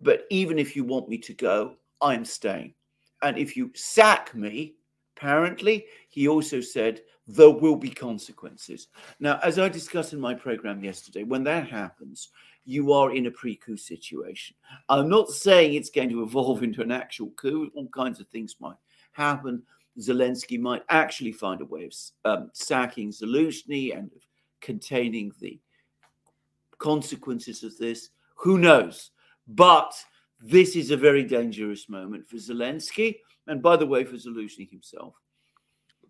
but 0.00 0.24
even 0.30 0.58
if 0.58 0.76
you 0.76 0.84
want 0.84 1.08
me 1.08 1.18
to 1.18 1.34
go, 1.34 1.74
I'm 2.00 2.24
staying. 2.24 2.74
And 3.22 3.36
if 3.36 3.56
you 3.56 3.70
sack 3.74 4.34
me, 4.34 4.74
apparently, 5.16 5.86
he 6.08 6.28
also 6.28 6.60
said 6.60 7.00
there 7.26 7.50
will 7.50 7.76
be 7.76 7.90
consequences. 7.90 8.88
Now, 9.20 9.38
as 9.42 9.58
I 9.58 9.68
discussed 9.68 10.12
in 10.12 10.20
my 10.20 10.34
program 10.34 10.82
yesterday, 10.82 11.24
when 11.24 11.44
that 11.44 11.68
happens, 11.68 12.30
you 12.64 12.92
are 12.92 13.14
in 13.14 13.26
a 13.26 13.30
pre 13.30 13.56
coup 13.56 13.76
situation. 13.76 14.54
I'm 14.88 15.08
not 15.08 15.30
saying 15.30 15.74
it's 15.74 15.90
going 15.90 16.10
to 16.10 16.22
evolve 16.22 16.62
into 16.62 16.82
an 16.82 16.92
actual 16.92 17.30
coup, 17.30 17.70
all 17.74 17.88
kinds 17.88 18.20
of 18.20 18.28
things 18.28 18.56
might 18.60 18.76
happen. 19.12 19.62
Zelensky 19.98 20.60
might 20.60 20.84
actually 20.90 21.32
find 21.32 21.60
a 21.60 21.64
way 21.64 21.84
of 21.84 21.92
um, 22.24 22.50
sacking 22.52 23.10
Zaluzhny 23.10 23.96
and 23.96 24.10
containing 24.60 25.32
the 25.40 25.58
consequences 26.78 27.64
of 27.64 27.76
this. 27.78 28.10
Who 28.36 28.58
knows? 28.58 29.10
But 29.48 29.92
this 30.40 30.76
is 30.76 30.90
a 30.90 30.96
very 30.96 31.24
dangerous 31.24 31.88
moment 31.88 32.28
for 32.28 32.36
Zelensky, 32.36 33.16
and 33.46 33.62
by 33.62 33.76
the 33.76 33.86
way, 33.86 34.04
for 34.04 34.16
Zelensky 34.16 34.70
himself. 34.70 35.14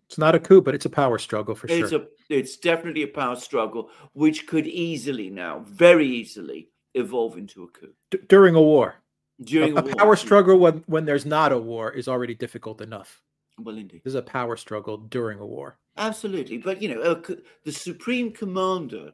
It's 0.07 0.17
not 0.17 0.35
a 0.35 0.39
coup, 0.39 0.61
but 0.61 0.75
it's 0.75 0.85
a 0.85 0.89
power 0.89 1.17
struggle 1.17 1.55
for 1.55 1.67
it's 1.67 1.91
sure. 1.91 2.01
A, 2.01 2.07
it's 2.29 2.57
definitely 2.57 3.03
a 3.03 3.07
power 3.07 3.35
struggle, 3.35 3.89
which 4.13 4.47
could 4.47 4.67
easily 4.67 5.29
now, 5.29 5.59
very 5.67 6.07
easily, 6.07 6.69
evolve 6.95 7.37
into 7.37 7.63
a 7.63 7.67
coup. 7.67 7.93
D- 8.09 8.17
during 8.27 8.55
a 8.55 8.61
war. 8.61 8.95
During 9.41 9.77
a, 9.77 9.81
a, 9.81 9.85
a 9.85 9.95
power 9.95 10.15
struggle 10.15 10.57
when, 10.57 10.83
when 10.87 11.05
there's 11.05 11.25
not 11.25 11.51
a 11.51 11.57
war 11.57 11.91
is 11.91 12.07
already 12.07 12.33
difficult 12.33 12.81
enough. 12.81 13.21
Well, 13.59 13.77
indeed. 13.77 14.01
There's 14.03 14.15
a 14.15 14.21
power 14.21 14.57
struggle 14.57 14.97
during 14.97 15.39
a 15.39 15.45
war. 15.45 15.77
Absolutely. 15.95 16.57
But, 16.57 16.81
you 16.81 16.89
know, 16.93 17.21
the 17.63 17.71
Supreme 17.71 18.31
Commander 18.31 19.11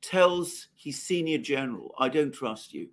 tells 0.00 0.68
his 0.76 1.02
senior 1.02 1.38
general, 1.38 1.94
I 1.98 2.08
don't 2.08 2.32
trust 2.32 2.72
you. 2.72 2.88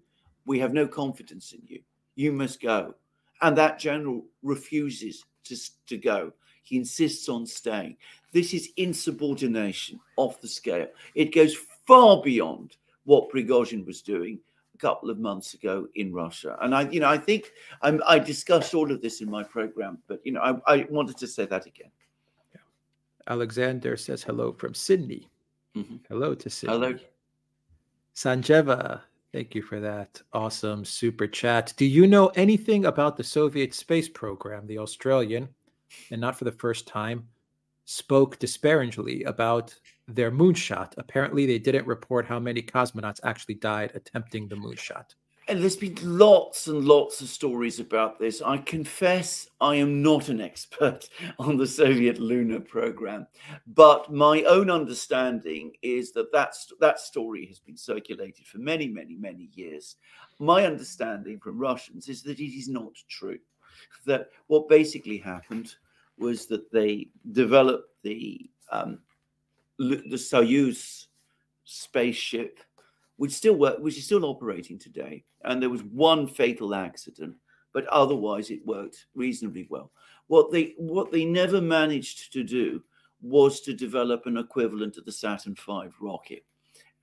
We 0.46 0.60
have 0.60 0.74
no 0.74 0.88
confidence 0.88 1.54
in 1.54 1.62
you. 1.66 1.82
You 2.16 2.32
must 2.32 2.62
go. 2.62 2.96
And 3.42 3.58
that 3.58 3.80
general 3.80 4.26
refuses 4.42 5.26
to, 5.46 5.58
to 5.88 5.98
go. 5.98 6.34
He 6.64 6.78
insists 6.78 7.28
on 7.28 7.46
staying. 7.46 7.98
This 8.32 8.54
is 8.54 8.70
insubordination 8.78 10.00
off 10.16 10.42
the 10.42 10.48
scale. 10.48 10.88
It 11.14 11.34
goes 11.34 11.56
far 11.86 12.22
beyond 12.22 12.78
what 13.04 13.30
Prigozhin 13.30 13.86
was 13.86 14.02
doing 14.02 14.40
a 14.74 14.78
couple 14.78 15.10
of 15.10 15.20
months 15.20 15.54
ago 15.54 15.88
in 15.96 16.14
Russia. 16.14 16.58
And 16.62 16.74
I, 16.74 16.90
you 16.90 17.00
know, 17.02 17.10
I 17.10 17.18
think 17.18 17.52
I'm, 17.82 18.02
i 18.08 18.18
discussed 18.18 18.74
all 18.74 18.92
of 18.92 19.02
this 19.02 19.22
in 19.22 19.30
my 19.30 19.44
program, 19.44 20.00
but 20.08 20.22
you 20.26 20.32
know, 20.32 20.42
I, 20.42 20.74
I 20.74 20.88
wanted 20.90 21.18
to 21.18 21.28
say 21.28 21.46
that 21.46 21.66
again. 21.66 21.92
Yeah. 22.54 22.62
Alexander 23.28 23.98
says 23.98 24.24
hello 24.24 24.54
from 24.54 24.74
Sydney. 24.74 25.30
Mm-hmm. 25.76 25.98
Hello 26.08 26.34
to 26.34 26.50
Sydney. 26.50 26.74
Hello. 26.74 26.96
Sanjeva, 28.16 29.02
thank 29.34 29.56
you 29.56 29.62
for 29.62 29.80
that 29.80 30.22
awesome 30.32 30.86
super 30.86 31.28
chat. 31.28 31.74
Do 31.76 31.86
you 31.86 32.08
know 32.08 32.28
anything 32.36 32.86
about 32.86 33.18
the 33.18 33.24
Soviet 33.24 33.74
space 33.74 34.08
program, 34.08 34.68
the 34.68 34.78
Australian? 34.78 35.50
and 36.12 36.22
not 36.22 36.38
for 36.38 36.46
the 36.46 36.52
first 36.52 36.88
time, 36.88 37.28
spoke 37.86 38.40
disparagingly 38.40 39.24
about 39.24 39.76
their 40.08 40.32
moonshot. 40.32 40.94
Apparently, 40.98 41.46
they 41.46 41.60
didn't 41.60 41.88
report 41.88 42.26
how 42.26 42.40
many 42.40 42.62
cosmonauts 42.62 43.20
actually 43.24 43.56
died 43.56 43.92
attempting 43.94 44.48
the 44.48 44.56
moonshot. 44.56 45.16
And 45.48 45.62
there's 45.62 45.76
been 45.76 45.98
lots 46.02 46.68
and 46.68 46.86
lots 46.86 47.20
of 47.20 47.28
stories 47.28 47.82
about 47.82 48.18
this. 48.18 48.42
I 48.42 48.58
confess 48.58 49.48
I 49.60 49.76
am 49.76 50.02
not 50.02 50.30
an 50.30 50.40
expert 50.50 51.10
on 51.38 51.58
the 51.58 51.68
Soviet 51.68 52.18
lunar 52.18 52.62
program, 52.62 53.28
but 53.68 54.12
my 54.12 54.44
own 54.44 54.70
understanding 54.70 55.74
is 55.82 56.14
that 56.14 56.32
that, 56.32 56.56
that 56.80 57.00
story 57.00 57.46
has 57.48 57.60
been 57.60 57.76
circulated 57.76 58.46
for 58.46 58.60
many, 58.60 58.88
many, 58.88 59.16
many 59.16 59.50
years. 59.54 59.98
My 60.40 60.66
understanding 60.66 61.40
from 61.40 61.60
Russians 61.60 62.08
is 62.08 62.24
that 62.24 62.40
it 62.40 62.58
is 62.58 62.70
not 62.70 62.94
true. 63.10 63.40
That 64.06 64.30
what 64.48 64.70
basically 64.70 65.18
happened 65.18 65.76
was 66.18 66.46
that 66.46 66.72
they 66.72 67.10
developed 67.32 67.90
the 68.04 68.50
um, 68.72 69.00
the 69.78 70.16
Soyuz 70.16 71.08
spaceship 71.66 72.60
which 73.18 73.32
still 73.32 73.56
work, 73.56 73.80
which 73.80 73.98
is 73.98 74.06
still 74.06 74.26
operating 74.26 74.80
today. 74.80 75.24
And 75.44 75.62
there 75.62 75.70
was 75.70 75.84
one 75.84 76.28
fatal 76.28 76.74
accident, 76.74 77.36
but 77.74 77.86
otherwise 77.88 78.50
it 78.50 78.66
worked 78.66 79.06
reasonably 79.16 79.68
well. 79.70 79.92
What 80.28 80.52
they 80.52 80.74
what 80.78 81.12
they 81.12 81.26
never 81.26 81.62
managed 81.62 82.32
to 82.34 82.44
do 82.44 82.84
was 83.22 83.62
to 83.62 83.74
develop 83.74 84.26
an 84.26 84.38
equivalent 84.38 84.94
to 84.96 85.02
the 85.02 85.12
Saturn 85.12 85.56
V 85.56 85.90
rocket, 86.02 86.44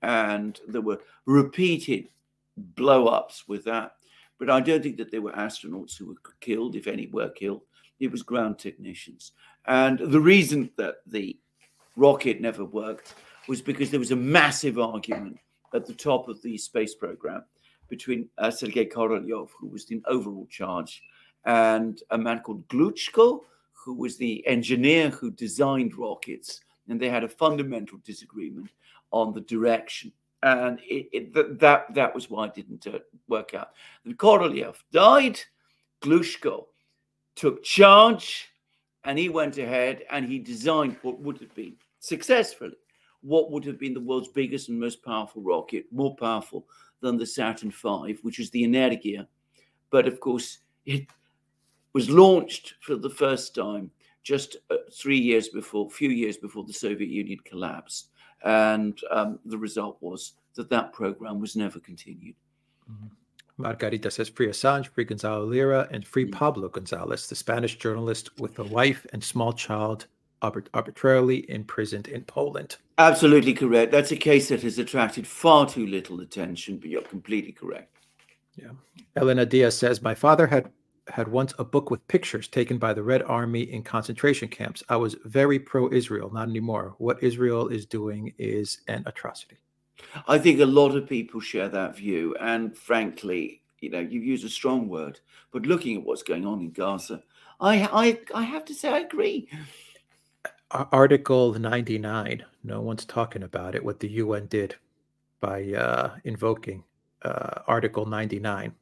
and 0.01 0.59
there 0.67 0.81
were 0.81 1.01
repeated 1.25 2.09
blow-ups 2.57 3.47
with 3.47 3.63
that. 3.65 3.93
But 4.37 4.49
I 4.49 4.59
don't 4.59 4.81
think 4.81 4.97
that 4.97 5.11
there 5.11 5.21
were 5.21 5.31
astronauts 5.33 5.97
who 5.97 6.07
were 6.07 6.15
killed, 6.39 6.75
if 6.75 6.87
any 6.87 7.07
were 7.07 7.29
killed. 7.29 7.61
It 7.99 8.11
was 8.11 8.23
ground 8.23 8.57
technicians. 8.57 9.33
And 9.67 9.99
the 9.99 10.19
reason 10.19 10.71
that 10.77 10.95
the 11.05 11.37
rocket 11.95 12.41
never 12.41 12.65
worked 12.65 13.13
was 13.47 13.61
because 13.61 13.91
there 13.91 13.99
was 13.99 14.09
a 14.09 14.15
massive 14.15 14.79
argument 14.79 15.37
at 15.73 15.85
the 15.85 15.93
top 15.93 16.27
of 16.27 16.41
the 16.41 16.57
space 16.57 16.95
program 16.95 17.43
between 17.89 18.29
uh, 18.37 18.49
Sergei 18.49 18.85
Korolev, 18.85 19.49
who 19.59 19.67
was 19.67 19.89
in 19.91 20.01
overall 20.07 20.47
charge, 20.49 21.03
and 21.45 22.01
a 22.11 22.17
man 22.17 22.39
called 22.39 22.67
Glushko, 22.69 23.41
who 23.73 23.93
was 23.93 24.17
the 24.17 24.45
engineer 24.47 25.09
who 25.09 25.31
designed 25.31 25.97
rockets. 25.97 26.61
And 26.87 26.99
they 26.99 27.09
had 27.09 27.23
a 27.23 27.29
fundamental 27.29 27.99
disagreement 28.05 28.69
on 29.11 29.33
the 29.33 29.41
direction. 29.41 30.11
And 30.43 30.79
it, 30.83 31.09
it, 31.11 31.59
that, 31.59 31.93
that 31.93 32.15
was 32.15 32.29
why 32.29 32.45
it 32.45 32.55
didn't 32.55 32.87
uh, 32.87 32.99
work 33.27 33.53
out. 33.53 33.71
And 34.05 34.17
Korolev 34.17 34.75
died. 34.91 35.39
Glushko 36.01 36.65
took 37.35 37.63
charge 37.63 38.49
and 39.03 39.17
he 39.17 39.29
went 39.29 39.57
ahead 39.57 40.03
and 40.09 40.25
he 40.25 40.39
designed 40.39 40.97
what 41.01 41.19
would 41.19 41.39
have 41.39 41.53
been 41.55 41.75
successfully 41.99 42.77
what 43.21 43.51
would 43.51 43.65
have 43.65 43.79
been 43.79 43.93
the 43.93 43.99
world's 43.99 44.29
biggest 44.29 44.69
and 44.69 44.79
most 44.79 45.03
powerful 45.03 45.41
rocket, 45.41 45.85
more 45.91 46.15
powerful 46.15 46.65
than 47.01 47.17
the 47.17 47.25
Saturn 47.25 47.71
V, 47.71 48.17
which 48.21 48.39
is 48.39 48.49
the 48.49 48.63
Energia. 48.63 49.27
But 49.89 50.07
of 50.07 50.19
course, 50.19 50.59
it 50.85 51.07
was 51.93 52.09
launched 52.09 52.75
for 52.81 52.95
the 52.95 53.09
first 53.09 53.53
time 53.55 53.91
just 54.23 54.57
uh, 54.69 54.75
three 54.93 55.17
years 55.17 55.49
before, 55.49 55.89
few 55.89 56.09
years 56.09 56.37
before 56.37 56.63
the 56.63 56.73
Soviet 56.73 57.09
Union 57.09 57.39
collapsed. 57.43 58.09
And 58.43 58.99
um, 59.11 59.39
the 59.45 59.57
result 59.57 59.97
was 59.99 60.33
that 60.55 60.69
that 60.69 60.93
program 60.93 61.39
was 61.39 61.55
never 61.55 61.79
continued. 61.79 62.35
Mm-hmm. 62.91 63.07
Margarita 63.57 64.09
says 64.09 64.29
free 64.29 64.47
Assange, 64.47 64.87
free 64.87 65.03
Gonzalo 65.03 65.45
Lira, 65.45 65.87
and 65.91 66.05
free 66.05 66.25
mm. 66.25 66.31
Pablo 66.31 66.69
Gonzalez, 66.69 67.27
the 67.27 67.35
Spanish 67.35 67.77
journalist 67.77 68.29
with 68.39 68.57
a 68.59 68.63
wife 68.63 69.05
and 69.13 69.23
small 69.23 69.53
child 69.53 70.07
arbitrarily 70.41 71.49
imprisoned 71.49 72.07
in 72.07 72.23
Poland. 72.23 72.77
Absolutely 72.97 73.53
correct. 73.53 73.91
That's 73.91 74.11
a 74.11 74.17
case 74.17 74.49
that 74.49 74.61
has 74.63 74.77
attracted 74.77 75.27
far 75.27 75.67
too 75.67 75.85
little 75.87 76.21
attention, 76.21 76.77
but 76.77 76.89
you're 76.89 77.01
completely 77.01 77.51
correct. 77.51 77.95
Yeah. 78.55 78.71
Elena 79.15 79.45
Diaz 79.45 79.77
says, 79.77 80.01
My 80.01 80.15
father 80.15 80.47
had 80.47 80.71
had 81.07 81.27
once 81.27 81.53
a 81.59 81.63
book 81.63 81.89
with 81.89 82.07
pictures 82.07 82.47
taken 82.47 82.77
by 82.77 82.93
the 82.93 83.03
Red 83.03 83.23
Army 83.23 83.61
in 83.63 83.83
concentration 83.83 84.47
camps. 84.47 84.83
I 84.89 84.95
was 84.95 85.15
very 85.25 85.59
pro 85.59 85.91
Israel, 85.91 86.31
not 86.31 86.47
anymore. 86.47 86.95
What 86.97 87.21
Israel 87.21 87.67
is 87.67 87.85
doing 87.85 88.33
is 88.37 88.79
an 88.87 89.03
atrocity. 89.05 89.57
I 90.27 90.37
think 90.37 90.59
a 90.59 90.65
lot 90.65 90.95
of 90.95 91.09
people 91.09 91.39
share 91.39 91.69
that 91.69 91.95
view. 91.95 92.35
And 92.39 92.75
frankly, 92.75 93.61
you 93.79 93.89
know, 93.89 93.99
you 93.99 94.21
use 94.21 94.43
a 94.43 94.49
strong 94.49 94.87
word, 94.87 95.19
but 95.51 95.65
looking 95.65 95.97
at 95.97 96.03
what's 96.03 96.23
going 96.23 96.45
on 96.45 96.61
in 96.61 96.71
Gaza, 96.71 97.23
I, 97.59 97.89
I, 97.91 98.19
I 98.33 98.43
have 98.43 98.65
to 98.65 98.73
say 98.73 98.89
I 98.89 98.99
agree. 98.99 99.49
Article 100.73 101.53
99, 101.53 102.45
no 102.63 102.81
one's 102.81 103.05
talking 103.05 103.43
about 103.43 103.75
it, 103.75 103.83
what 103.83 103.99
the 103.99 104.09
UN 104.09 104.45
did 104.47 104.75
by 105.39 105.73
uh, 105.73 106.15
invoking 106.23 106.83
uh, 107.23 107.61
Article 107.67 108.05
99. 108.05 108.73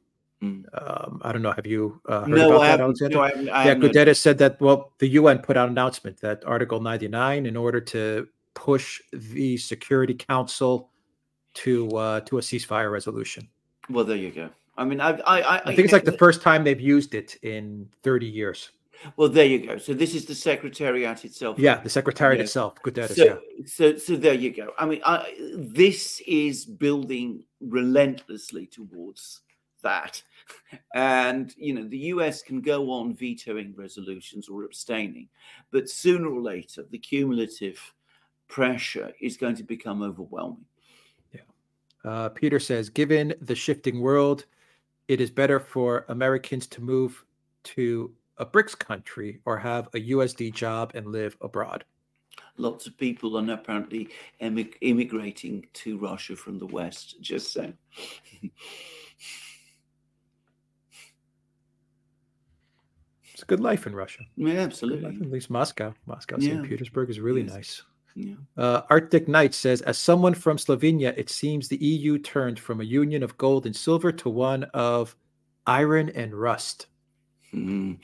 Mm. 0.42 0.64
Um, 0.72 1.20
I 1.22 1.32
don't 1.32 1.42
know. 1.42 1.52
Have 1.52 1.66
you 1.66 2.00
uh, 2.08 2.20
heard 2.20 2.30
no, 2.30 2.50
about 2.52 2.62
I 2.62 2.66
that, 2.68 2.80
Alexander? 2.80 3.16
No, 3.16 3.22
I 3.22 3.28
haven't, 3.30 3.48
I 3.50 3.64
yeah, 3.66 3.74
Guterres 3.74 4.16
said 4.16 4.38
that. 4.38 4.60
Well, 4.60 4.92
the 4.98 5.08
UN 5.08 5.38
put 5.40 5.56
out 5.56 5.68
an 5.68 5.74
announcement 5.74 6.20
that 6.20 6.42
Article 6.46 6.80
99, 6.80 7.44
in 7.44 7.56
order 7.56 7.80
to 7.80 8.26
push 8.54 9.00
the 9.12 9.56
Security 9.58 10.14
Council 10.14 10.90
to 11.54 11.88
uh, 11.96 12.20
to 12.20 12.38
a 12.38 12.40
ceasefire 12.40 12.90
resolution. 12.90 13.48
Well, 13.90 14.04
there 14.04 14.16
you 14.16 14.30
go. 14.30 14.48
I 14.78 14.84
mean, 14.84 15.00
I 15.00 15.10
I, 15.10 15.40
I, 15.40 15.56
I 15.58 15.74
think 15.74 15.80
it's 15.80 15.92
like 15.92 16.04
the 16.04 16.12
first 16.12 16.40
time 16.40 16.64
they've 16.64 16.80
used 16.80 17.14
it 17.14 17.36
in 17.42 17.88
30 18.02 18.26
years. 18.26 18.70
Well, 19.16 19.28
there 19.28 19.46
you 19.46 19.66
go. 19.66 19.78
So 19.78 19.94
this 19.94 20.14
is 20.14 20.26
the 20.26 20.34
secretariat 20.34 21.24
itself. 21.24 21.58
Yeah, 21.58 21.80
the 21.80 21.88
secretariat 21.88 22.38
yeah. 22.38 22.44
itself. 22.44 22.74
Good 22.82 22.94
data. 22.94 23.14
So, 23.14 23.24
yeah. 23.24 23.66
so, 23.66 23.96
so 23.96 24.16
there 24.16 24.34
you 24.34 24.52
go. 24.52 24.72
I 24.78 24.86
mean, 24.86 25.00
I, 25.04 25.34
this 25.56 26.22
is 26.26 26.64
building 26.64 27.44
relentlessly 27.60 28.66
towards 28.66 29.40
that, 29.82 30.22
and 30.94 31.54
you 31.56 31.74
know, 31.74 31.88
the 31.88 31.98
US 31.98 32.42
can 32.42 32.60
go 32.60 32.90
on 32.90 33.14
vetoing 33.14 33.74
resolutions 33.76 34.48
or 34.48 34.64
abstaining, 34.64 35.28
but 35.70 35.88
sooner 35.88 36.28
or 36.28 36.42
later, 36.42 36.84
the 36.90 36.98
cumulative 36.98 37.80
pressure 38.48 39.12
is 39.20 39.36
going 39.36 39.56
to 39.56 39.62
become 39.62 40.02
overwhelming. 40.02 40.64
Yeah. 41.32 41.40
Uh, 42.04 42.28
Peter 42.28 42.60
says, 42.60 42.90
given 42.90 43.32
the 43.40 43.54
shifting 43.54 44.00
world, 44.00 44.44
it 45.08 45.20
is 45.20 45.30
better 45.30 45.58
for 45.58 46.04
Americans 46.08 46.66
to 46.68 46.82
move 46.82 47.24
to 47.62 48.12
a 48.40 48.46
BRICS 48.46 48.76
country 48.78 49.40
or 49.44 49.58
have 49.58 49.86
a 49.94 50.10
USD 50.10 50.52
job 50.52 50.92
and 50.94 51.06
live 51.06 51.36
abroad? 51.40 51.84
Lots 52.56 52.86
of 52.86 52.96
people 52.98 53.36
are 53.38 53.52
apparently 53.52 54.08
emig- 54.42 54.74
immigrating 54.80 55.66
to 55.74 55.98
Russia 55.98 56.34
from 56.36 56.58
the 56.58 56.66
West, 56.66 57.20
just 57.20 57.52
saying. 57.52 57.74
it's 63.32 63.42
a 63.42 63.46
good 63.46 63.60
life 63.60 63.86
in 63.86 63.94
Russia. 63.94 64.22
Yeah, 64.36 64.60
absolutely. 64.60 65.16
At 65.20 65.30
least 65.30 65.50
Moscow. 65.50 65.94
Moscow, 66.06 66.36
yeah. 66.38 66.54
St. 66.54 66.68
Petersburg 66.68 67.10
is 67.10 67.20
really 67.20 67.42
yes. 67.42 67.54
nice. 67.54 67.82
Yeah. 68.14 68.34
Uh, 68.56 68.82
Arctic 68.90 69.28
Knight 69.28 69.54
says, 69.54 69.82
as 69.82 69.96
someone 69.98 70.34
from 70.34 70.56
Slovenia, 70.56 71.16
it 71.16 71.30
seems 71.30 71.68
the 71.68 71.76
EU 71.76 72.18
turned 72.18 72.58
from 72.58 72.80
a 72.80 72.84
union 72.84 73.22
of 73.22 73.38
gold 73.38 73.66
and 73.66 73.76
silver 73.76 74.12
to 74.12 74.28
one 74.28 74.64
of 74.74 75.16
iron 75.66 76.10
and 76.10 76.34
rust. 76.34 76.86
Mm. 77.54 77.98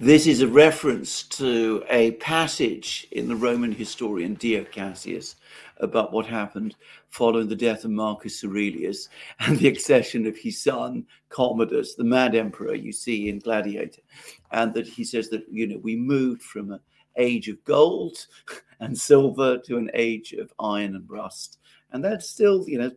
This 0.00 0.26
is 0.26 0.42
a 0.42 0.48
reference 0.48 1.22
to 1.22 1.84
a 1.88 2.12
passage 2.12 3.06
in 3.12 3.28
the 3.28 3.36
Roman 3.36 3.70
historian 3.70 4.34
Dio 4.34 4.64
Cassius 4.64 5.36
about 5.76 6.12
what 6.12 6.26
happened 6.26 6.74
following 7.08 7.46
the 7.46 7.54
death 7.54 7.84
of 7.84 7.92
Marcus 7.92 8.42
Aurelius 8.42 9.08
and 9.40 9.56
the 9.56 9.68
accession 9.68 10.26
of 10.26 10.36
his 10.36 10.60
son 10.60 11.06
Commodus, 11.28 11.94
the 11.94 12.02
mad 12.02 12.34
emperor 12.34 12.74
you 12.74 12.90
see 12.90 13.28
in 13.28 13.38
Gladiator. 13.38 14.02
And 14.50 14.74
that 14.74 14.88
he 14.88 15.04
says 15.04 15.28
that, 15.28 15.44
you 15.48 15.68
know, 15.68 15.78
we 15.78 15.94
moved 15.94 16.42
from 16.42 16.72
an 16.72 16.80
age 17.16 17.46
of 17.48 17.62
gold 17.64 18.26
and 18.80 18.98
silver 18.98 19.58
to 19.58 19.76
an 19.76 19.92
age 19.94 20.32
of 20.32 20.52
iron 20.58 20.96
and 20.96 21.08
rust. 21.08 21.58
And 21.92 22.04
that's 22.04 22.28
still, 22.28 22.68
you 22.68 22.78
know, 22.78 22.90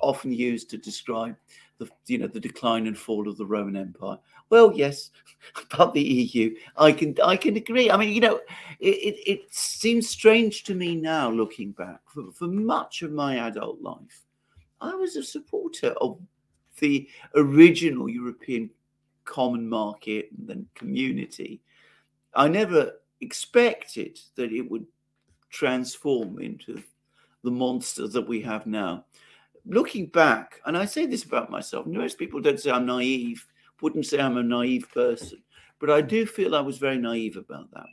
often 0.00 0.32
used 0.32 0.70
to 0.70 0.78
describe 0.78 1.34
the 1.78 1.88
you 2.06 2.18
know 2.18 2.26
the 2.26 2.40
decline 2.40 2.86
and 2.86 2.98
fall 2.98 3.28
of 3.28 3.36
the 3.36 3.46
Roman 3.46 3.76
Empire. 3.76 4.18
Well, 4.50 4.72
yes, 4.74 5.10
about 5.72 5.94
the 5.94 6.02
EU, 6.02 6.54
I 6.76 6.92
can 6.92 7.14
I 7.22 7.36
can 7.36 7.56
agree. 7.56 7.90
I 7.90 7.96
mean, 7.96 8.12
you 8.12 8.20
know, 8.20 8.40
it, 8.80 8.94
it, 8.94 9.30
it 9.30 9.54
seems 9.54 10.08
strange 10.08 10.64
to 10.64 10.74
me 10.74 10.96
now 10.96 11.30
looking 11.30 11.72
back. 11.72 12.00
For, 12.06 12.32
for 12.32 12.46
much 12.46 13.02
of 13.02 13.12
my 13.12 13.48
adult 13.48 13.80
life, 13.80 14.22
I 14.80 14.94
was 14.94 15.16
a 15.16 15.22
supporter 15.22 15.90
of 16.00 16.18
the 16.80 17.08
original 17.34 18.08
European 18.08 18.70
common 19.24 19.68
market 19.68 20.30
and 20.36 20.48
then 20.48 20.66
community. 20.74 21.60
I 22.34 22.48
never 22.48 22.92
expected 23.20 24.18
that 24.36 24.52
it 24.52 24.70
would 24.70 24.86
transform 25.50 26.38
into 26.40 26.82
the 27.42 27.50
monster 27.50 28.06
that 28.08 28.28
we 28.28 28.40
have 28.42 28.66
now 28.66 29.04
looking 29.68 30.06
back, 30.06 30.60
and 30.66 30.76
I 30.76 30.86
say 30.86 31.06
this 31.06 31.24
about 31.24 31.50
myself, 31.50 31.86
most 31.86 32.18
people 32.18 32.40
don't 32.40 32.58
say 32.58 32.70
I'm 32.70 32.86
naive, 32.86 33.46
wouldn't 33.80 34.06
say 34.06 34.18
I'm 34.18 34.36
a 34.36 34.42
naive 34.42 34.88
person, 34.92 35.42
but 35.80 35.90
I 35.90 36.00
do 36.00 36.26
feel 36.26 36.54
I 36.54 36.60
was 36.60 36.78
very 36.78 36.98
naive 36.98 37.36
about 37.36 37.70
that. 37.72 37.86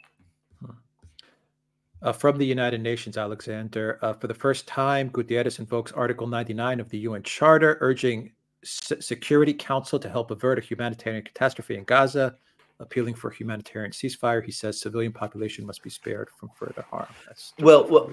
Uh, 2.01 2.11
from 2.11 2.37
the 2.37 2.45
United 2.45 2.81
Nations, 2.81 3.17
Alexander, 3.17 3.97
uh, 4.01 4.13
for 4.13 4.27
the 4.27 4.33
first 4.33 4.67
time, 4.67 5.09
Guterres 5.09 5.59
invokes 5.59 5.91
Article 5.91 6.27
99 6.27 6.79
of 6.79 6.89
the 6.89 6.99
UN 6.99 7.23
Charter, 7.23 7.77
urging 7.81 8.31
Security 8.63 9.53
Council 9.53 9.99
to 9.99 10.09
help 10.09 10.31
avert 10.31 10.59
a 10.59 10.61
humanitarian 10.61 11.23
catastrophe 11.23 11.77
in 11.77 11.83
Gaza, 11.83 12.35
appealing 12.79 13.15
for 13.15 13.29
humanitarian 13.29 13.91
ceasefire. 13.91 14.43
He 14.43 14.51
says 14.51 14.79
civilian 14.79 15.13
population 15.13 15.65
must 15.65 15.81
be 15.81 15.89
spared 15.89 16.29
from 16.37 16.49
further 16.55 16.83
harm. 16.89 17.07
That's 17.25 17.53
well, 17.59 17.87
well, 17.87 18.09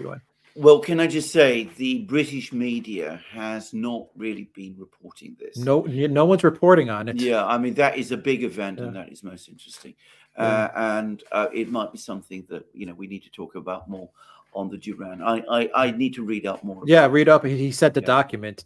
well, 0.55 0.80
can 0.80 1.00
I 1.00 1.07
just 1.07 1.30
say 1.30 1.70
the 1.76 2.00
British 2.03 2.53
media 2.53 3.20
has 3.30 3.72
not 3.72 4.07
really 4.16 4.50
been 4.55 4.74
reporting 4.78 5.36
this. 5.38 5.57
No, 5.57 5.82
no 5.82 6.24
one's 6.24 6.44
reporting 6.44 6.90
on 6.90 7.09
it. 7.09 7.16
Yeah, 7.16 7.44
I 7.44 7.59
mean 7.59 7.74
that 7.74 7.96
is 7.96 8.12
a 8.12 8.16
big 8.16 8.44
event, 8.44 8.78
yeah. 8.78 8.86
and 8.86 8.96
that 8.96 9.11
is 9.11 9.22
most 9.22 9.48
interesting. 9.48 9.94
Yeah. 10.36 10.44
Uh, 10.44 10.70
and 10.74 11.22
uh, 11.32 11.46
it 11.53 11.70
might 11.70 11.92
be 11.92 11.98
something 11.98 12.44
that 12.48 12.66
you 12.74 12.86
know 12.86 12.94
we 12.94 13.07
need 13.07 13.22
to 13.22 13.30
talk 13.30 13.55
about 13.55 13.88
more 13.88 14.09
on 14.55 14.68
the 14.68 14.76
Duran. 14.76 15.22
I 15.22 15.42
I, 15.50 15.70
I 15.74 15.90
need 15.92 16.14
to 16.14 16.24
read 16.24 16.46
up 16.46 16.62
more. 16.64 16.82
Yeah, 16.86 17.07
read 17.07 17.28
up. 17.28 17.44
He 17.44 17.72
sent 17.72 17.94
the 17.94 18.00
yeah. 18.00 18.07
document 18.07 18.64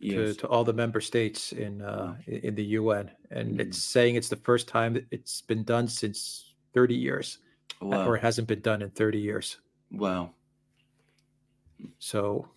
to, 0.00 0.06
yes. 0.06 0.36
to 0.36 0.48
all 0.48 0.64
the 0.64 0.72
member 0.72 1.00
states 1.00 1.52
in 1.52 1.82
uh, 1.82 2.16
in 2.26 2.54
the 2.54 2.64
UN, 2.64 3.10
and 3.30 3.58
mm. 3.58 3.60
it's 3.60 3.82
saying 3.82 4.14
it's 4.14 4.28
the 4.28 4.36
first 4.36 4.68
time 4.68 5.06
it's 5.10 5.40
been 5.42 5.64
done 5.64 5.88
since 5.88 6.54
30 6.74 6.94
years, 6.94 7.38
wow. 7.80 8.06
or 8.06 8.16
it 8.16 8.20
hasn't 8.20 8.48
been 8.48 8.60
done 8.60 8.82
in 8.82 8.90
30 8.90 9.18
years. 9.18 9.58
Wow. 9.90 10.30
So, 11.98 12.48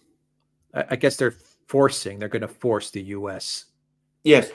I, 0.74 0.86
I 0.92 0.96
guess 0.96 1.16
they're 1.16 1.36
forcing. 1.68 2.20
They're 2.20 2.30
going 2.30 2.42
to 2.42 2.48
force 2.48 2.92
the 2.92 3.02
U.S. 3.04 3.66
Yes. 4.24 4.52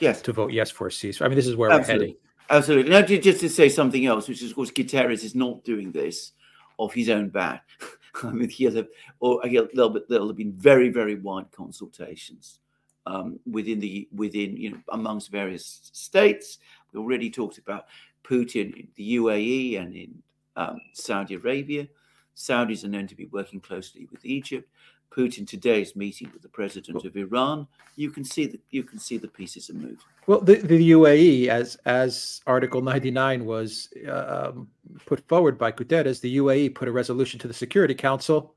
Yes. 0.00 0.22
To 0.22 0.32
vote 0.32 0.52
yes 0.52 0.70
for 0.70 0.88
a 0.88 0.90
ceasefire. 0.90 1.26
I 1.26 1.28
mean, 1.28 1.36
this 1.36 1.46
is 1.46 1.56
where 1.56 1.70
Absolutely. 1.70 1.94
we're 1.94 2.00
heading. 2.00 2.16
Absolutely. 2.50 2.90
Now, 2.90 3.02
just 3.02 3.40
to 3.40 3.48
say 3.48 3.68
something 3.68 4.04
else, 4.04 4.28
which 4.28 4.42
is, 4.42 4.50
of 4.50 4.56
course, 4.56 4.70
Guterres 4.70 5.24
is 5.24 5.34
not 5.34 5.64
doing 5.64 5.92
this 5.92 6.32
off 6.76 6.92
his 6.92 7.08
own 7.08 7.28
bat. 7.28 7.62
I 8.22 8.30
mean, 8.30 8.48
he 8.48 8.64
has 8.64 8.76
a, 8.76 8.86
or 9.20 9.40
there'll, 9.44 9.90
be, 9.90 10.00
there'll 10.08 10.28
have 10.28 10.36
been 10.36 10.52
very, 10.52 10.90
very 10.90 11.14
wide 11.14 11.50
consultations 11.50 12.58
um, 13.06 13.38
within 13.50 13.80
the 13.80 14.08
within 14.14 14.56
you 14.56 14.70
know 14.72 14.78
amongst 14.90 15.30
various 15.30 15.80
states. 15.92 16.58
We 16.92 17.00
already 17.00 17.30
talked 17.30 17.58
about 17.58 17.86
Putin 18.24 18.76
in 18.76 18.88
the 18.96 19.16
UAE 19.16 19.80
and 19.80 19.94
in 19.94 20.22
um, 20.56 20.80
Saudi 20.92 21.34
Arabia. 21.34 21.88
Saudis 22.36 22.84
are 22.84 22.88
known 22.88 23.06
to 23.06 23.14
be 23.14 23.26
working 23.26 23.60
closely 23.60 24.08
with 24.10 24.24
Egypt. 24.24 24.68
Putin 25.16 25.46
today's 25.46 25.94
meeting 25.94 26.30
with 26.32 26.42
the 26.42 26.48
president 26.48 27.04
of 27.04 27.16
Iran. 27.16 27.66
You 27.96 28.10
can 28.10 28.24
see 28.24 28.46
that 28.46 28.60
you 28.70 28.82
can 28.82 28.98
see 28.98 29.18
the 29.18 29.28
pieces 29.28 29.68
are 29.68 29.74
moving. 29.74 29.98
Well, 30.26 30.40
the, 30.40 30.54
the 30.54 30.92
UAE, 30.92 31.48
as 31.48 31.76
as 31.84 32.40
Article 32.46 32.80
99 32.80 33.44
was 33.44 33.88
uh, 34.08 34.50
um, 34.54 34.68
put 35.04 35.20
forward 35.28 35.58
by 35.58 35.70
Guterres, 35.70 36.20
the 36.20 36.36
UAE 36.38 36.74
put 36.74 36.88
a 36.88 36.92
resolution 36.92 37.38
to 37.40 37.48
the 37.48 37.54
Security 37.54 37.94
Council 37.94 38.54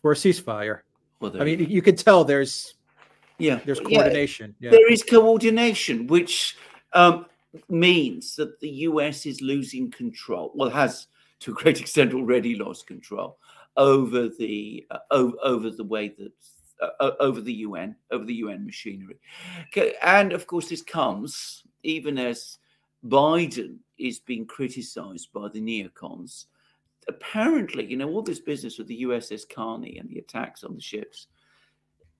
for 0.00 0.12
a 0.12 0.14
ceasefire. 0.14 0.80
Well, 1.20 1.40
I 1.40 1.44
mean, 1.44 1.68
you 1.68 1.82
can 1.82 1.96
tell 1.96 2.24
there's 2.24 2.74
yeah, 3.38 3.60
there's 3.66 3.80
coordination. 3.80 4.54
Yeah, 4.58 4.70
yeah. 4.70 4.78
There 4.78 4.92
is 4.92 5.02
coordination, 5.02 6.06
which 6.06 6.56
um, 6.92 7.26
means 7.68 8.36
that 8.36 8.60
the 8.60 8.70
US 8.88 9.26
is 9.26 9.40
losing 9.40 9.90
control. 9.90 10.52
Well, 10.54 10.70
has 10.70 11.08
to 11.40 11.52
a 11.52 11.54
great 11.54 11.80
extent 11.80 12.14
already 12.14 12.54
lost 12.54 12.86
control 12.86 13.38
over 13.76 14.28
the 14.28 14.86
uh, 14.90 14.98
over, 15.10 15.70
the 15.70 15.84
way 15.84 16.08
that 16.08 16.32
uh, 17.00 17.12
over 17.20 17.40
the 17.40 17.52
UN 17.52 17.96
over 18.10 18.24
the 18.24 18.34
UN 18.34 18.64
machinery, 18.64 19.18
and 20.02 20.32
of 20.32 20.46
course 20.46 20.68
this 20.68 20.82
comes 20.82 21.64
even 21.82 22.18
as 22.18 22.58
Biden 23.06 23.78
is 23.98 24.18
being 24.18 24.46
criticised 24.46 25.32
by 25.32 25.48
the 25.48 25.60
neocons. 25.60 26.46
Apparently, 27.08 27.86
you 27.86 27.96
know 27.96 28.08
all 28.08 28.22
this 28.22 28.40
business 28.40 28.78
with 28.78 28.86
the 28.86 29.02
USS 29.02 29.48
Carney 29.48 29.98
and 29.98 30.08
the 30.08 30.18
attacks 30.18 30.64
on 30.64 30.74
the 30.74 30.80
ships. 30.80 31.28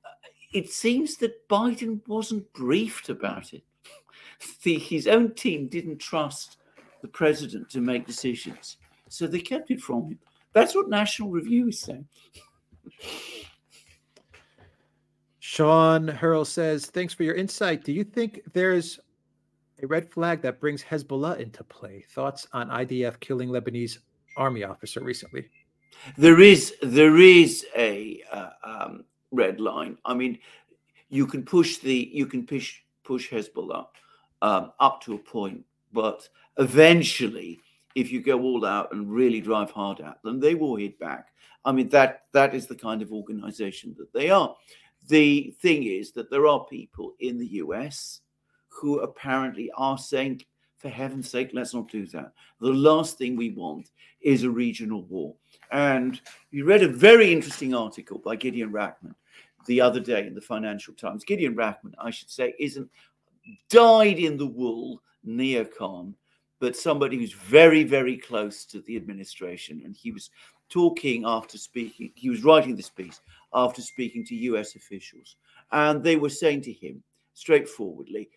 Uh, 0.04 0.08
it 0.52 0.70
seems 0.70 1.16
that 1.18 1.48
Biden 1.48 2.00
wasn't 2.08 2.50
briefed 2.52 3.08
about 3.08 3.52
it. 3.52 3.62
The, 4.62 4.78
his 4.78 5.06
own 5.06 5.34
team 5.34 5.68
didn't 5.68 5.98
trust 5.98 6.56
the 7.02 7.08
president 7.08 7.68
to 7.70 7.80
make 7.82 8.06
decisions. 8.06 8.78
So 9.10 9.26
they 9.26 9.40
kept 9.40 9.70
it 9.70 9.80
from 9.80 10.04
him. 10.04 10.18
That's 10.52 10.74
what 10.74 10.88
National 10.88 11.30
Review 11.30 11.68
is 11.68 11.80
saying. 11.80 12.06
Sean 15.40 16.08
Hurl 16.08 16.44
says, 16.44 16.86
Thanks 16.86 17.12
for 17.12 17.24
your 17.24 17.34
insight. 17.34 17.84
Do 17.84 17.92
you 17.92 18.04
think 18.04 18.40
there's 18.52 19.00
a 19.82 19.86
red 19.86 20.08
flag 20.08 20.42
that 20.42 20.60
brings 20.60 20.82
Hezbollah 20.82 21.40
into 21.40 21.64
play? 21.64 22.04
Thoughts 22.10 22.46
on 22.52 22.68
IDF 22.68 23.18
killing 23.20 23.48
Lebanese 23.48 23.98
army 24.36 24.62
officer 24.62 25.02
recently? 25.02 25.48
There 26.16 26.40
is 26.40 26.74
there 26.82 27.18
is 27.18 27.66
a 27.76 28.22
uh, 28.32 28.50
um, 28.62 29.04
red 29.32 29.60
line. 29.60 29.98
I 30.04 30.14
mean, 30.14 30.38
you 31.08 31.26
can 31.26 31.42
push 31.42 31.78
the 31.78 32.10
you 32.12 32.26
can 32.26 32.46
push 32.46 32.78
push 33.02 33.30
Hezbollah 33.30 33.86
um, 34.40 34.72
up 34.78 35.02
to 35.02 35.14
a 35.14 35.18
point, 35.18 35.64
but 35.92 36.28
eventually 36.58 37.58
if 37.94 38.12
you 38.12 38.20
go 38.20 38.40
all 38.40 38.64
out 38.64 38.92
and 38.92 39.10
really 39.10 39.40
drive 39.40 39.70
hard 39.70 40.00
at 40.00 40.22
them, 40.22 40.40
they 40.40 40.54
will 40.54 40.76
hit 40.76 40.98
back. 40.98 41.28
I 41.64 41.72
mean, 41.72 41.88
that 41.90 42.24
that 42.32 42.54
is 42.54 42.66
the 42.66 42.74
kind 42.74 43.02
of 43.02 43.12
organization 43.12 43.94
that 43.98 44.12
they 44.12 44.30
are. 44.30 44.54
The 45.08 45.54
thing 45.60 45.84
is 45.84 46.12
that 46.12 46.30
there 46.30 46.46
are 46.46 46.64
people 46.66 47.14
in 47.20 47.38
the 47.38 47.46
US 47.46 48.20
who 48.68 49.00
apparently 49.00 49.70
are 49.76 49.98
saying, 49.98 50.42
for 50.78 50.88
heaven's 50.88 51.28
sake, 51.28 51.50
let's 51.52 51.74
not 51.74 51.90
do 51.90 52.06
that. 52.06 52.32
The 52.60 52.68
last 52.68 53.18
thing 53.18 53.36
we 53.36 53.50
want 53.50 53.90
is 54.22 54.44
a 54.44 54.50
regional 54.50 55.02
war. 55.02 55.34
And 55.72 56.20
you 56.50 56.64
read 56.64 56.82
a 56.82 56.88
very 56.88 57.32
interesting 57.32 57.74
article 57.74 58.18
by 58.18 58.36
Gideon 58.36 58.72
Rachman 58.72 59.14
the 59.66 59.80
other 59.80 60.00
day 60.00 60.26
in 60.26 60.34
the 60.34 60.40
Financial 60.40 60.94
Times. 60.94 61.24
Gideon 61.24 61.54
Rachman, 61.54 61.92
I 61.98 62.10
should 62.10 62.30
say, 62.30 62.54
isn't 62.58 62.90
dyed 63.68 64.18
in 64.18 64.38
the 64.38 64.46
wool 64.46 65.02
neocon 65.26 66.14
but 66.60 66.76
somebody 66.76 67.16
who's 67.16 67.32
very, 67.32 67.82
very 67.82 68.16
close 68.16 68.64
to 68.66 68.82
the 68.82 68.94
administration. 68.94 69.82
And 69.84 69.96
he 69.96 70.12
was 70.12 70.30
talking 70.68 71.24
after 71.26 71.58
speaking, 71.58 72.12
he 72.14 72.28
was 72.28 72.44
writing 72.44 72.76
this 72.76 72.90
piece 72.90 73.20
after 73.52 73.82
speaking 73.82 74.24
to 74.26 74.34
US 74.34 74.76
officials. 74.76 75.36
And 75.72 76.04
they 76.04 76.16
were 76.16 76.28
saying 76.28 76.60
to 76.62 76.72
him 76.72 77.02
straightforwardly, 77.32 78.30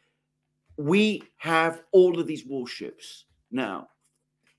We 0.78 1.24
have 1.38 1.84
all 1.92 2.20
of 2.20 2.26
these 2.26 2.46
warships 2.46 3.26
now 3.52 3.90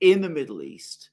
in 0.00 0.20
the 0.20 0.28
Middle 0.28 0.62
East, 0.62 1.10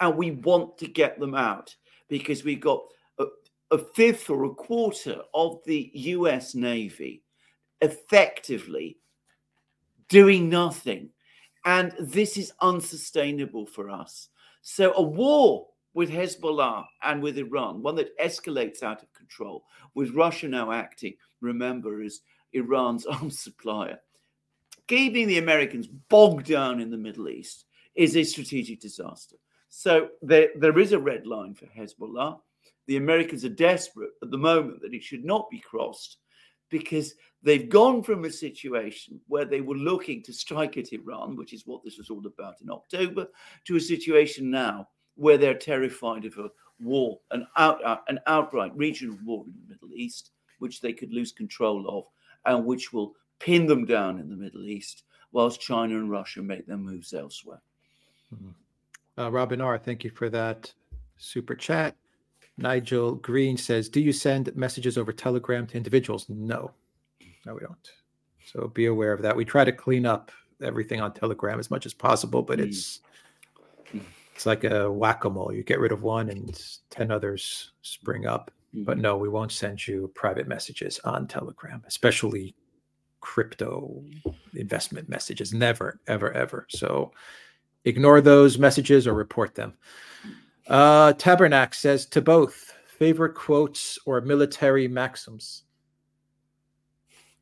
and 0.00 0.16
we 0.16 0.30
want 0.30 0.78
to 0.78 0.86
get 0.86 1.18
them 1.18 1.34
out 1.34 1.74
because 2.08 2.44
we've 2.44 2.60
got 2.60 2.80
a, 3.18 3.26
a 3.72 3.78
fifth 3.78 4.30
or 4.30 4.44
a 4.44 4.54
quarter 4.54 5.20
of 5.34 5.58
the 5.66 5.90
US 5.92 6.54
Navy 6.54 7.22
effectively 7.80 8.98
doing 10.08 10.48
nothing 10.48 11.10
and 11.64 11.92
this 11.98 12.36
is 12.36 12.52
unsustainable 12.60 13.66
for 13.66 13.90
us. 13.90 14.28
So, 14.62 14.92
a 14.94 15.02
war 15.02 15.66
with 15.94 16.10
Hezbollah 16.10 16.84
and 17.02 17.22
with 17.22 17.38
Iran, 17.38 17.82
one 17.82 17.96
that 17.96 18.16
escalates 18.18 18.82
out 18.82 19.02
of 19.02 19.12
control, 19.12 19.64
with 19.94 20.14
Russia 20.14 20.48
now 20.48 20.72
acting, 20.72 21.14
remember, 21.40 22.02
as 22.02 22.20
Iran's 22.52 23.06
arms 23.06 23.38
supplier, 23.38 23.98
keeping 24.86 25.28
the 25.28 25.38
Americans 25.38 25.86
bogged 25.86 26.46
down 26.46 26.80
in 26.80 26.90
the 26.90 26.96
Middle 26.96 27.28
East 27.28 27.64
is 27.94 28.16
a 28.16 28.22
strategic 28.22 28.80
disaster. 28.80 29.36
So, 29.68 30.10
there, 30.22 30.48
there 30.56 30.78
is 30.78 30.92
a 30.92 30.98
red 30.98 31.26
line 31.26 31.54
for 31.54 31.66
Hezbollah. 31.66 32.40
The 32.86 32.96
Americans 32.96 33.44
are 33.44 33.50
desperate 33.50 34.10
at 34.22 34.30
the 34.30 34.38
moment 34.38 34.80
that 34.80 34.94
it 34.94 35.02
should 35.02 35.24
not 35.24 35.50
be 35.50 35.58
crossed 35.58 36.18
because 36.70 37.14
they've 37.42 37.68
gone 37.68 38.02
from 38.02 38.24
a 38.24 38.30
situation 38.30 39.20
where 39.28 39.44
they 39.44 39.60
were 39.60 39.76
looking 39.76 40.22
to 40.22 40.32
strike 40.32 40.76
at 40.76 40.92
Iran, 40.92 41.36
which 41.36 41.52
is 41.52 41.66
what 41.66 41.84
this 41.84 41.98
was 41.98 42.10
all 42.10 42.26
about 42.26 42.60
in 42.60 42.70
October, 42.70 43.26
to 43.66 43.76
a 43.76 43.80
situation 43.80 44.50
now 44.50 44.88
where 45.14 45.38
they're 45.38 45.54
terrified 45.54 46.24
of 46.24 46.36
a 46.38 46.48
war, 46.80 47.18
an, 47.30 47.46
out, 47.56 47.82
uh, 47.84 47.98
an 48.08 48.20
outright 48.26 48.76
regional 48.76 49.18
war 49.24 49.44
in 49.46 49.52
the 49.52 49.74
Middle 49.74 49.92
East, 49.92 50.30
which 50.58 50.80
they 50.80 50.92
could 50.92 51.12
lose 51.12 51.32
control 51.32 51.88
of, 51.88 52.04
and 52.46 52.64
which 52.64 52.92
will 52.92 53.14
pin 53.38 53.66
them 53.66 53.84
down 53.84 54.18
in 54.18 54.28
the 54.28 54.36
Middle 54.36 54.64
East, 54.64 55.04
whilst 55.32 55.60
China 55.60 55.96
and 55.96 56.10
Russia 56.10 56.42
make 56.42 56.66
their 56.66 56.76
moves 56.76 57.12
elsewhere. 57.12 57.60
Mm-hmm. 58.34 59.22
Uh, 59.22 59.30
Robin 59.30 59.60
R., 59.60 59.78
thank 59.78 60.04
you 60.04 60.10
for 60.10 60.28
that 60.30 60.72
super 61.16 61.54
chat. 61.54 61.96
Nigel 62.56 63.14
Green 63.16 63.56
says, 63.56 63.88
Do 63.88 64.00
you 64.00 64.12
send 64.12 64.54
messages 64.56 64.98
over 64.98 65.12
Telegram 65.12 65.66
to 65.68 65.76
individuals? 65.76 66.26
No, 66.28 66.72
no, 67.46 67.54
we 67.54 67.60
don't. 67.60 67.90
So 68.44 68.68
be 68.68 68.86
aware 68.86 69.12
of 69.12 69.22
that. 69.22 69.36
We 69.36 69.44
try 69.44 69.64
to 69.64 69.72
clean 69.72 70.06
up 70.06 70.30
everything 70.62 71.00
on 71.00 71.12
Telegram 71.12 71.58
as 71.58 71.70
much 71.70 71.86
as 71.86 71.94
possible, 71.94 72.42
but 72.42 72.58
mm. 72.58 72.66
it's 72.66 73.00
it's 74.34 74.46
like 74.46 74.64
a 74.64 74.90
whack-a-mole. 74.90 75.52
You 75.52 75.64
get 75.64 75.80
rid 75.80 75.90
of 75.90 76.02
one 76.02 76.30
and 76.30 76.56
10 76.90 77.10
others 77.10 77.72
spring 77.82 78.26
up. 78.26 78.52
Mm. 78.74 78.84
But 78.84 78.98
no, 78.98 79.16
we 79.16 79.28
won't 79.28 79.50
send 79.50 79.86
you 79.86 80.12
private 80.14 80.46
messages 80.46 81.00
on 81.04 81.26
Telegram, 81.26 81.82
especially 81.88 82.54
crypto 83.20 84.00
investment 84.54 85.08
messages. 85.08 85.52
Never, 85.52 86.00
ever, 86.06 86.32
ever. 86.32 86.66
So 86.70 87.12
ignore 87.84 88.20
those 88.20 88.58
messages 88.58 89.06
or 89.06 89.14
report 89.14 89.56
them. 89.56 89.74
Uh, 90.68 91.14
Tabernac 91.14 91.74
says 91.74 92.06
to 92.06 92.20
both 92.22 92.72
favorite 92.86 93.34
quotes 93.34 93.98
or 94.06 94.20
military 94.20 94.86
maxims. 94.86 95.64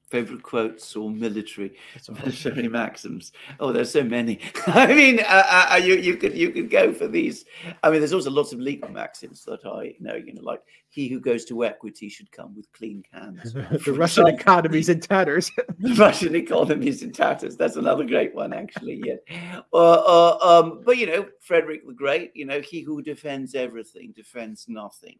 Favorite 0.08 0.42
quotes 0.42 0.94
or 0.94 1.10
military 1.10 1.76
military 2.08 2.68
maxims. 2.68 3.32
Oh, 3.60 3.72
there's 3.72 3.90
so 3.90 4.04
many. 4.04 4.40
I 4.66 4.94
mean, 4.94 5.20
uh, 5.20 5.42
uh, 5.48 5.66
uh, 5.72 5.76
you 5.76 5.96
you 5.96 6.16
could 6.16 6.36
you 6.36 6.50
could 6.50 6.70
go 6.70 6.92
for 6.92 7.08
these. 7.08 7.44
I 7.82 7.90
mean, 7.90 8.00
there's 8.00 8.12
also 8.12 8.30
lots 8.30 8.52
of 8.52 8.60
legal 8.60 8.90
maxims 8.90 9.44
that 9.44 9.64
I 9.64 9.94
know. 10.00 10.14
You 10.14 10.34
know, 10.34 10.42
like 10.42 10.62
he 10.88 11.08
who 11.08 11.20
goes 11.20 11.44
to 11.46 11.64
equity 11.64 12.08
should 12.08 12.30
come 12.32 12.54
with 12.54 12.72
clean 12.72 13.02
hands. 13.12 13.52
the 13.84 13.92
Russian 13.92 14.28
economy's 14.28 14.88
in 14.88 15.00
tatters. 15.00 15.50
the 15.78 15.94
Russian 15.94 16.34
economy's 16.34 17.02
in 17.02 17.12
tatters. 17.12 17.56
That's 17.56 17.76
another 17.76 18.04
great 18.04 18.34
one, 18.34 18.52
actually. 18.52 19.02
Yeah. 19.04 19.60
Uh, 19.72 19.76
uh, 19.76 20.38
um, 20.40 20.82
but 20.84 20.98
you 20.98 21.06
know, 21.06 21.26
Frederick 21.40 21.86
the 21.86 21.92
Great. 21.92 22.34
You 22.34 22.46
know, 22.46 22.60
he 22.60 22.80
who 22.80 23.02
defends 23.02 23.54
everything 23.54 24.12
defends 24.14 24.66
nothing, 24.68 25.18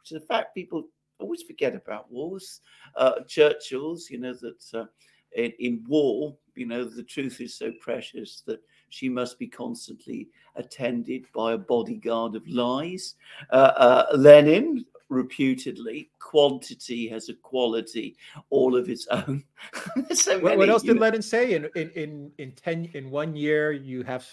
which 0.00 0.12
is 0.12 0.22
a 0.22 0.26
fact 0.26 0.54
people 0.54 0.88
always 1.18 1.42
forget 1.42 1.74
about 1.74 2.10
wars. 2.10 2.60
Uh, 2.96 3.20
Churchill's, 3.26 4.10
you 4.10 4.18
know, 4.18 4.34
that 4.34 4.64
uh, 4.74 4.84
in, 5.32 5.52
in, 5.58 5.84
war, 5.86 6.36
you 6.54 6.66
know, 6.66 6.84
the 6.84 7.02
truth 7.02 7.40
is 7.40 7.54
so 7.54 7.72
precious 7.80 8.42
that 8.46 8.60
she 8.88 9.08
must 9.08 9.38
be 9.38 9.46
constantly 9.46 10.28
attended 10.56 11.26
by 11.34 11.52
a 11.52 11.58
bodyguard 11.58 12.34
of 12.34 12.46
lies. 12.48 13.14
Uh, 13.50 13.72
uh 13.76 14.06
Lenin, 14.16 14.84
reputedly, 15.08 16.10
quantity 16.18 17.08
has 17.08 17.28
a 17.28 17.34
quality 17.34 18.16
all 18.50 18.76
of 18.76 18.88
its 18.88 19.06
own. 19.08 19.44
so 20.12 20.38
what, 20.38 20.58
what, 20.58 20.68
else 20.68 20.82
did 20.82 20.96
know. 20.96 21.02
Lenin 21.02 21.22
say? 21.22 21.54
In, 21.54 21.68
in 21.74 21.90
in 21.90 22.32
in 22.38 22.52
ten 22.52 22.90
in 22.94 23.10
one 23.10 23.36
year, 23.36 23.72
you 23.72 24.02
have 24.02 24.26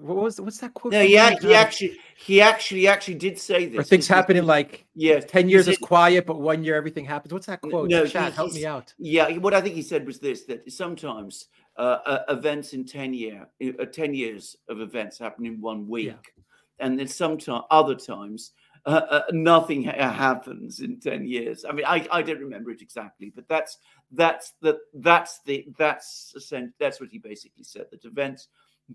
what 0.00 0.16
was 0.16 0.40
what's 0.40 0.58
that 0.58 0.74
quote? 0.74 0.92
No, 0.92 1.00
yeah, 1.00 1.30
he, 1.30 1.48
he 1.48 1.54
actually 1.54 1.98
he 2.16 2.40
actually 2.40 2.88
actually 2.88 3.14
did 3.14 3.38
say 3.38 3.66
this. 3.66 3.80
Or 3.80 3.82
things 3.82 4.06
happen 4.06 4.36
in 4.36 4.46
like 4.46 4.86
yeah, 4.94 5.20
ten 5.20 5.48
years 5.48 5.68
is 5.68 5.78
quiet, 5.78 6.26
but 6.26 6.40
one 6.40 6.64
year 6.64 6.76
everything 6.76 7.04
happens. 7.04 7.32
What's 7.32 7.46
that 7.46 7.62
quote? 7.62 7.88
No, 7.88 8.06
chat, 8.06 8.32
help 8.34 8.52
me 8.52 8.66
out. 8.66 8.92
Yeah, 8.98 9.36
what 9.38 9.54
I 9.54 9.60
think 9.60 9.74
he 9.74 9.82
said 9.82 10.06
was 10.06 10.18
this: 10.18 10.44
that 10.44 10.70
sometimes 10.70 11.46
uh, 11.76 11.98
uh, 12.04 12.22
events 12.28 12.72
in 12.72 12.84
ten 12.84 13.14
year, 13.14 13.46
uh, 13.62 13.84
ten 13.86 14.14
years 14.14 14.56
of 14.68 14.80
events 14.80 15.18
happen 15.18 15.46
in 15.46 15.60
one 15.60 15.88
week, 15.88 16.06
yeah. 16.06 16.84
and 16.84 16.98
then 16.98 17.08
sometimes 17.08 17.64
other 17.70 17.94
times. 17.94 18.52
Uh, 18.84 19.04
uh, 19.10 19.22
nothing 19.32 19.82
ha- 19.82 20.12
happens 20.12 20.78
in 20.78 21.00
10 21.00 21.26
years 21.26 21.64
i 21.68 21.72
mean 21.72 21.84
I, 21.84 22.06
I 22.12 22.22
don't 22.22 22.38
remember 22.38 22.70
it 22.70 22.80
exactly 22.80 23.32
but 23.34 23.48
that's 23.48 23.78
that's 24.12 24.52
the 24.60 24.78
that's 24.94 25.40
the 25.40 25.66
that's 25.76 26.32
that's 26.78 27.00
what 27.00 27.08
he 27.08 27.18
basically 27.18 27.64
said 27.64 27.86
that 27.90 28.04
events 28.04 28.46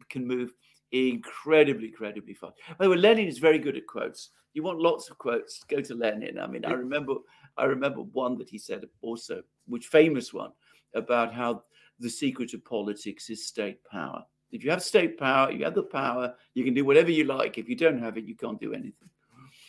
can 0.09 0.25
move 0.25 0.53
incredibly, 0.91 1.87
incredibly 1.87 2.33
fast. 2.33 2.57
By 2.77 2.85
the 2.85 2.91
way, 2.91 2.97
Lenin 2.97 3.27
is 3.27 3.39
very 3.39 3.59
good 3.59 3.77
at 3.77 3.87
quotes. 3.87 4.29
You 4.53 4.63
want 4.63 4.79
lots 4.79 5.09
of 5.09 5.17
quotes? 5.17 5.63
Go 5.63 5.81
to 5.81 5.95
Lenin. 5.95 6.39
I 6.39 6.47
mean, 6.47 6.65
I 6.65 6.73
remember, 6.73 7.15
I 7.57 7.65
remember 7.65 8.01
one 8.01 8.37
that 8.39 8.49
he 8.49 8.57
said 8.57 8.83
also, 9.01 9.41
which 9.67 9.87
famous 9.87 10.33
one 10.33 10.51
about 10.93 11.33
how 11.33 11.63
the 11.99 12.09
secret 12.09 12.53
of 12.53 12.65
politics 12.65 13.29
is 13.29 13.47
state 13.47 13.83
power. 13.85 14.23
If 14.51 14.65
you 14.65 14.71
have 14.71 14.83
state 14.83 15.17
power, 15.17 15.49
you 15.51 15.63
have 15.63 15.75
the 15.75 15.83
power. 15.83 16.33
You 16.53 16.65
can 16.65 16.73
do 16.73 16.83
whatever 16.83 17.11
you 17.11 17.23
like. 17.23 17.57
If 17.57 17.69
you 17.69 17.75
don't 17.75 17.99
have 17.99 18.17
it, 18.17 18.25
you 18.25 18.35
can't 18.35 18.59
do 18.59 18.73
anything. 18.73 19.09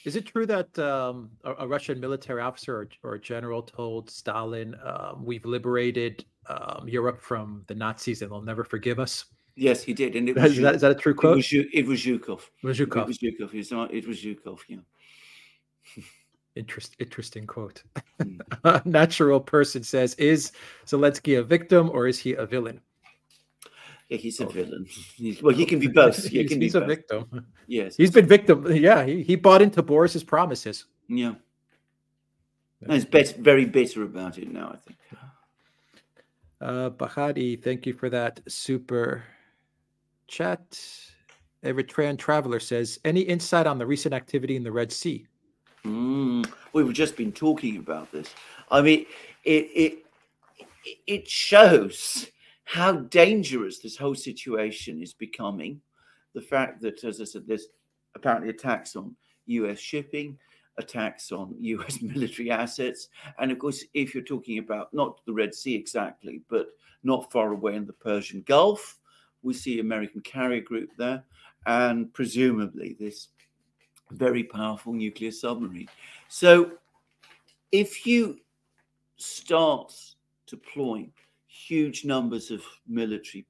Is 0.04 0.16
it 0.16 0.26
true 0.26 0.46
that 0.46 0.76
um, 0.80 1.30
a, 1.44 1.54
a, 1.60 1.68
Russian 1.68 2.00
military 2.00 2.42
officer 2.42 2.76
or, 2.76 2.88
or 3.04 3.14
a 3.14 3.20
general 3.20 3.62
told 3.62 4.10
Stalin, 4.10 4.74
um, 4.84 5.24
"We've 5.24 5.44
liberated 5.44 6.24
um, 6.48 6.88
Europe 6.88 7.20
from 7.20 7.62
the 7.68 7.74
Nazis, 7.76 8.22
and 8.22 8.32
they'll 8.32 8.42
never 8.42 8.64
forgive 8.64 8.98
us"? 8.98 9.26
Yes, 9.54 9.82
he 9.82 9.92
did, 9.92 10.16
and 10.16 10.28
it 10.28 10.36
was 10.36 10.52
is, 10.52 10.60
that, 10.60 10.74
is 10.76 10.80
that 10.80 10.90
a 10.92 10.94
true 10.94 11.14
quote? 11.14 11.32
It 11.52 11.58
was, 11.58 11.66
it 11.72 11.86
was 11.86 12.00
Zhukov. 12.00 12.40
It 12.62 12.66
was 12.66 12.78
Zhukov. 12.78 13.02
It 13.02 13.06
was 13.06 13.18
Zhukov. 13.18 13.54
It's 13.54 13.70
not, 13.70 13.92
it 13.92 14.06
was 14.06 14.22
Zhukov. 14.22 14.60
Yeah. 14.68 14.78
Interest, 16.54 16.94
interesting 16.98 17.46
quote. 17.46 17.82
Mm. 18.20 18.84
natural 18.86 19.40
person 19.40 19.82
says, 19.82 20.12
"Is 20.14 20.52
Zelensky 20.86 21.38
a 21.38 21.42
victim 21.42 21.88
or 21.88 22.06
is 22.06 22.18
he 22.18 22.34
a 22.34 22.44
villain?" 22.44 22.78
Yeah, 24.10 24.18
he's 24.18 24.38
a 24.38 24.44
oh. 24.44 24.50
villain. 24.50 24.86
He's, 25.16 25.42
well, 25.42 25.54
he 25.54 25.64
can 25.64 25.78
be 25.78 25.86
both. 26.00 26.22
He 26.26 26.42
he's, 26.42 26.50
can 26.50 26.60
he's 26.60 26.74
a 26.74 26.80
both. 26.80 26.88
victim. 26.88 27.46
Yes, 27.66 27.96
he's 27.96 28.10
been 28.10 28.26
victim. 28.26 28.66
Yeah, 28.70 29.02
he, 29.06 29.22
he 29.22 29.34
bought 29.34 29.62
into 29.62 29.82
Boris's 29.82 30.22
promises. 30.22 30.84
Yeah, 31.08 31.34
and 32.82 32.92
he's 32.92 33.06
bet- 33.06 33.36
very 33.36 33.64
bitter 33.64 34.02
about 34.02 34.36
it 34.36 34.52
now. 34.52 34.72
I 34.74 34.76
think. 34.76 34.98
Uh, 36.60 36.90
Bahadi, 36.90 37.62
thank 37.62 37.86
you 37.86 37.94
for 37.94 38.10
that 38.10 38.40
super 38.46 39.24
chat. 40.32 40.60
Eritrean 41.64 42.18
traveler 42.18 42.58
says, 42.58 42.98
any 43.04 43.20
insight 43.20 43.68
on 43.68 43.78
the 43.78 43.86
recent 43.86 44.12
activity 44.12 44.56
in 44.56 44.64
the 44.64 44.72
Red 44.72 44.90
Sea? 44.90 45.26
Mm, 45.84 46.50
we've 46.72 46.92
just 46.92 47.16
been 47.16 47.30
talking 47.30 47.76
about 47.76 48.10
this. 48.10 48.34
I 48.70 48.82
mean, 48.82 49.06
it 49.44 49.68
it 49.74 50.06
it 51.06 51.28
shows 51.28 52.28
how 52.64 52.92
dangerous 52.92 53.78
this 53.78 53.96
whole 53.96 54.14
situation 54.14 55.02
is 55.02 55.12
becoming. 55.12 55.80
The 56.34 56.40
fact 56.40 56.80
that, 56.82 57.04
as 57.04 57.20
I 57.20 57.24
said, 57.24 57.46
there's 57.46 57.66
apparently 58.14 58.48
attacks 58.48 58.96
on 58.96 59.14
U.S. 59.46 59.78
shipping, 59.78 60.38
attacks 60.78 61.30
on 61.30 61.54
U.S. 61.60 62.00
military 62.00 62.50
assets, 62.50 63.08
and 63.38 63.52
of 63.52 63.58
course, 63.58 63.84
if 63.92 64.14
you're 64.14 64.24
talking 64.24 64.58
about 64.58 64.94
not 64.94 65.20
the 65.26 65.32
Red 65.32 65.54
Sea 65.54 65.74
exactly, 65.74 66.42
but 66.48 66.68
not 67.02 67.30
far 67.32 67.52
away 67.52 67.74
in 67.74 67.86
the 67.86 67.92
Persian 67.92 68.42
Gulf, 68.46 68.98
we 69.42 69.54
see 69.54 69.80
American 69.80 70.20
carrier 70.20 70.60
group 70.60 70.90
there, 70.96 71.24
and 71.66 72.12
presumably 72.12 72.96
this 72.98 73.28
very 74.10 74.44
powerful 74.44 74.92
nuclear 74.92 75.30
submarine. 75.30 75.88
So, 76.28 76.72
if 77.70 78.06
you 78.06 78.40
start 79.16 79.94
deploying 80.46 81.12
huge 81.46 82.04
numbers 82.04 82.50
of 82.50 82.62
military 82.86 83.46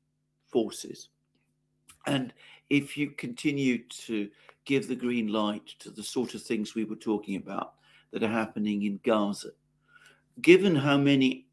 forces, 0.48 1.08
and 2.06 2.32
if 2.70 2.96
you 2.96 3.10
continue 3.10 3.78
to 3.88 4.28
give 4.64 4.88
the 4.88 4.94
green 4.94 5.28
light 5.28 5.66
to 5.80 5.90
the 5.90 6.02
sort 6.02 6.34
of 6.34 6.42
things 6.42 6.74
we 6.74 6.84
were 6.84 6.96
talking 6.96 7.36
about 7.36 7.74
that 8.12 8.22
are 8.22 8.28
happening 8.28 8.84
in 8.84 9.00
Gaza, 9.02 9.50
given 10.40 10.74
how 10.74 10.96
many 10.96 11.46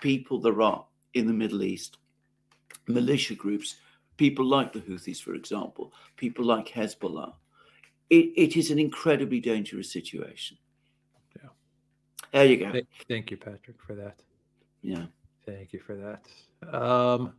people 0.00 0.40
there 0.40 0.60
are 0.60 0.84
in 1.14 1.26
the 1.26 1.32
Middle 1.32 1.62
East, 1.62 1.98
militia 2.86 3.34
groups, 3.34 3.76
people 4.16 4.44
like 4.44 4.72
the 4.72 4.80
Houthis, 4.80 5.20
for 5.20 5.34
example, 5.34 5.92
people 6.16 6.44
like 6.44 6.68
Hezbollah, 6.68 7.34
it, 8.10 8.32
it 8.36 8.56
is 8.56 8.70
an 8.70 8.78
incredibly 8.78 9.40
dangerous 9.40 9.90
situation. 9.90 10.56
Yeah. 11.36 11.48
There 12.32 12.44
you 12.44 12.56
go. 12.58 12.72
Thank, 12.72 12.86
thank 13.08 13.30
you, 13.30 13.36
Patrick, 13.36 13.82
for 13.84 13.94
that. 13.94 14.20
Yeah. 14.82 15.06
Thank 15.46 15.72
you 15.72 15.80
for 15.80 15.94
that. 15.96 16.74
Um, 16.74 17.34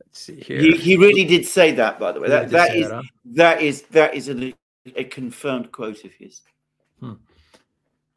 let's 0.00 0.20
see 0.20 0.40
here. 0.40 0.60
He, 0.60 0.76
he 0.76 0.96
really 0.96 1.24
did 1.24 1.46
say 1.46 1.72
that, 1.72 1.98
by 1.98 2.12
the 2.12 2.20
way. 2.20 2.28
That, 2.28 2.50
that 2.50 2.76
is 2.76 2.88
that, 2.88 2.94
huh? 2.94 3.02
that 3.26 3.62
is 3.62 3.82
that 3.82 4.14
is 4.14 4.28
a, 4.28 4.54
a 4.96 5.04
confirmed 5.04 5.70
quote 5.72 6.04
of 6.04 6.12
his. 6.12 6.40
Hmm. 7.00 7.14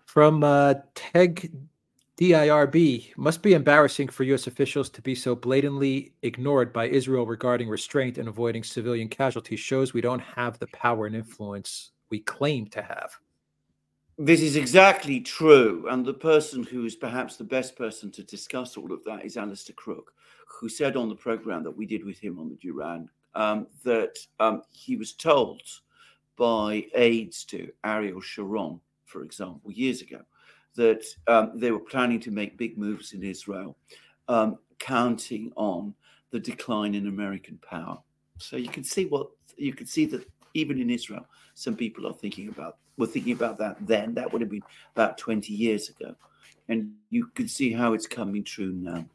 From 0.06 0.44
uh, 0.44 0.76
Teg 0.94 1.52
DIRB 2.18 3.18
must 3.18 3.42
be 3.42 3.54
embarrassing 3.54 4.08
for 4.08 4.24
U.S. 4.24 4.48
officials 4.48 4.90
to 4.92 5.02
be 5.02 5.16
so 5.16 5.36
blatantly 5.36 6.14
ignored 6.22 6.72
by 6.72 6.88
Israel 6.88 7.26
regarding 7.26 7.68
restraint 7.68 8.18
and 8.18 8.30
avoiding 8.30 8.64
civilian 8.64 9.10
casualties. 9.10 9.60
Shows 9.60 9.94
we 9.94 10.00
don't 10.00 10.22
have 10.22 10.58
the 10.58 10.68
power 10.68 11.08
and 11.08 11.16
influence 11.16 11.92
we 12.10 12.20
claim 12.20 12.68
to 12.68 12.82
have. 12.82 13.18
This 14.18 14.40
is 14.40 14.56
exactly 14.56 15.20
true. 15.20 15.88
And 15.90 16.06
the 16.06 16.14
person 16.14 16.64
who 16.64 16.86
is 16.86 16.96
perhaps 16.96 17.36
the 17.36 17.44
best 17.44 17.76
person 17.76 18.12
to 18.12 18.24
discuss 18.24 18.78
all 18.78 18.94
of 18.94 19.04
that 19.04 19.26
is 19.26 19.36
Alastair 19.36 19.76
Crooke, 19.76 20.14
who 20.48 20.70
said 20.70 20.96
on 20.96 21.10
the 21.10 21.16
program 21.16 21.64
that 21.64 21.76
we 21.76 21.86
did 21.86 22.06
with 22.06 22.18
him 22.18 22.40
on 22.40 22.48
the 22.48 22.56
Duran 22.56 23.10
um, 23.34 23.68
that 23.84 24.18
um, 24.40 24.62
he 24.72 24.96
was 24.96 25.12
told 25.12 25.62
by 26.38 26.86
aides 26.96 27.44
to 27.46 27.70
Ariel 27.84 28.22
Sharon, 28.22 28.80
for 29.04 29.24
example, 29.24 29.70
years 29.70 30.02
ago, 30.02 30.22
that 30.76 31.04
um, 31.28 31.52
they 31.56 31.72
were 31.72 31.80
planning 31.80 32.20
to 32.22 32.32
make 32.32 32.58
big 32.58 32.78
moves 32.78 33.14
in 33.14 33.24
Israel, 33.24 33.78
um, 34.28 34.58
counting 34.80 35.52
on 35.56 35.94
the 36.32 36.40
decline 36.40 36.96
in 36.96 37.08
American 37.08 37.58
power. 37.68 37.98
So 38.38 38.58
you 38.58 38.70
can 38.70 38.84
see 38.84 39.06
what 39.06 39.30
you 39.58 39.74
can 39.74 39.88
see 39.88 40.06
that 40.08 40.28
even 40.54 40.80
in 40.80 40.90
Israel, 40.90 41.26
some 41.54 41.76
people 41.76 42.08
are 42.08 42.14
thinking 42.14 42.50
about 42.50 42.78
were 42.98 43.08
thinking 43.08 43.34
about 43.34 43.58
that 43.60 43.78
then. 43.86 44.14
That 44.14 44.32
would 44.32 44.42
have 44.42 44.52
been 44.52 44.64
about 44.96 45.18
20 45.18 45.54
years 45.54 45.90
ago. 45.90 46.16
And 46.68 46.94
you 47.10 47.28
can 47.36 47.48
see 47.48 47.72
how 47.72 47.94
it's 47.94 48.08
coming 48.08 48.44
true 48.44 48.72
now. 48.72 49.06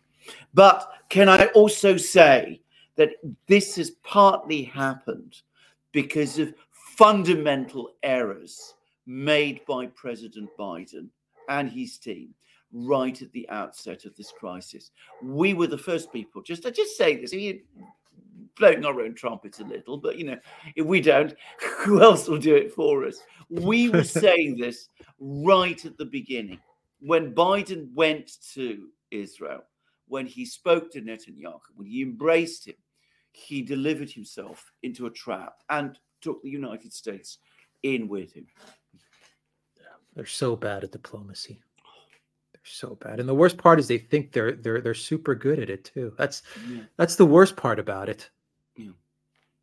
But 0.55 0.93
can 1.09 1.29
I 1.29 1.47
also 1.47 1.97
say 1.97 2.61
that 2.97 3.11
this 3.47 3.77
has 3.77 3.91
partly 4.03 4.63
happened 4.63 5.41
because 5.93 6.39
of 6.39 6.55
fundamental 6.97 7.93
errors 8.03 8.75
made 9.07 9.65
by 9.67 9.87
President 9.87 10.51
Biden 10.59 11.09
and 11.51 11.71
his 11.71 11.99
team 11.99 12.35
right 12.73 13.21
at 13.21 13.33
the 13.33 13.49
outset 13.51 14.05
of 14.05 14.17
this 14.17 14.33
crisis. 14.33 14.91
We 15.23 15.53
were 15.55 15.67
the 15.67 15.77
first 15.77 16.13
people, 16.13 16.41
just 16.41 16.63
to 16.63 16.71
just 16.71 16.97
say 16.97 17.17
this, 17.17 17.35
blowing 18.57 18.85
our 18.85 19.01
own 19.01 19.15
trumpets 19.15 19.61
a 19.61 19.65
little, 19.65 19.99
but 19.99 20.17
you 20.17 20.25
know, 20.25 20.39
if 20.77 20.87
we 20.87 21.01
don't, 21.01 21.35
who 21.79 22.03
else 22.03 22.29
will 22.29 22.39
do 22.39 22.55
it 22.55 22.73
for 22.73 23.05
us? 23.05 23.19
We 23.51 23.91
were 23.91 24.05
saying 24.25 24.57
this 24.57 24.89
right 25.19 25.85
at 25.85 25.99
the 25.99 26.07
beginning 26.07 26.61
when 27.01 27.35
Biden 27.35 27.93
went 27.95 28.31
to 28.55 28.89
Israel, 29.11 29.63
when 30.07 30.27
he 30.27 30.45
spoke 30.45 30.91
to 30.93 31.01
Netanyahu, 31.01 31.61
when 31.75 31.87
he 31.87 32.03
embraced 32.03 32.69
him, 32.69 32.75
he 33.33 33.63
delivered 33.63 34.11
himself 34.11 34.73
into 34.83 35.07
a 35.07 35.11
trap 35.11 35.55
and 35.71 35.99
took 36.21 36.43
the 36.43 36.51
United 36.51 36.93
States 36.93 37.39
in 37.83 38.09
with 38.09 38.33
him. 38.35 38.47
They're 40.15 40.27
so 40.27 40.57
bad 40.57 40.85
at 40.85 40.93
diplomacy. 40.93 41.61
They're 42.53 42.61
so 42.65 42.97
bad. 42.97 43.21
And 43.21 43.29
the 43.29 43.35
worst 43.35 43.57
part 43.59 43.79
is 43.79 43.89
they 43.89 43.99
think 43.99 44.33
they're 44.33 44.53
they're 44.53 44.81
they're 44.81 44.95
super 44.95 45.35
good 45.35 45.59
at 45.59 45.71
it 45.71 45.85
too. 45.85 46.13
That's 46.19 46.43
Yeah. 46.69 46.83
that's 46.97 47.17
the 47.17 47.27
worst 47.27 47.57
part 47.57 47.79
about 47.79 48.09
it. 48.09 48.29
Yeah. 48.77 48.91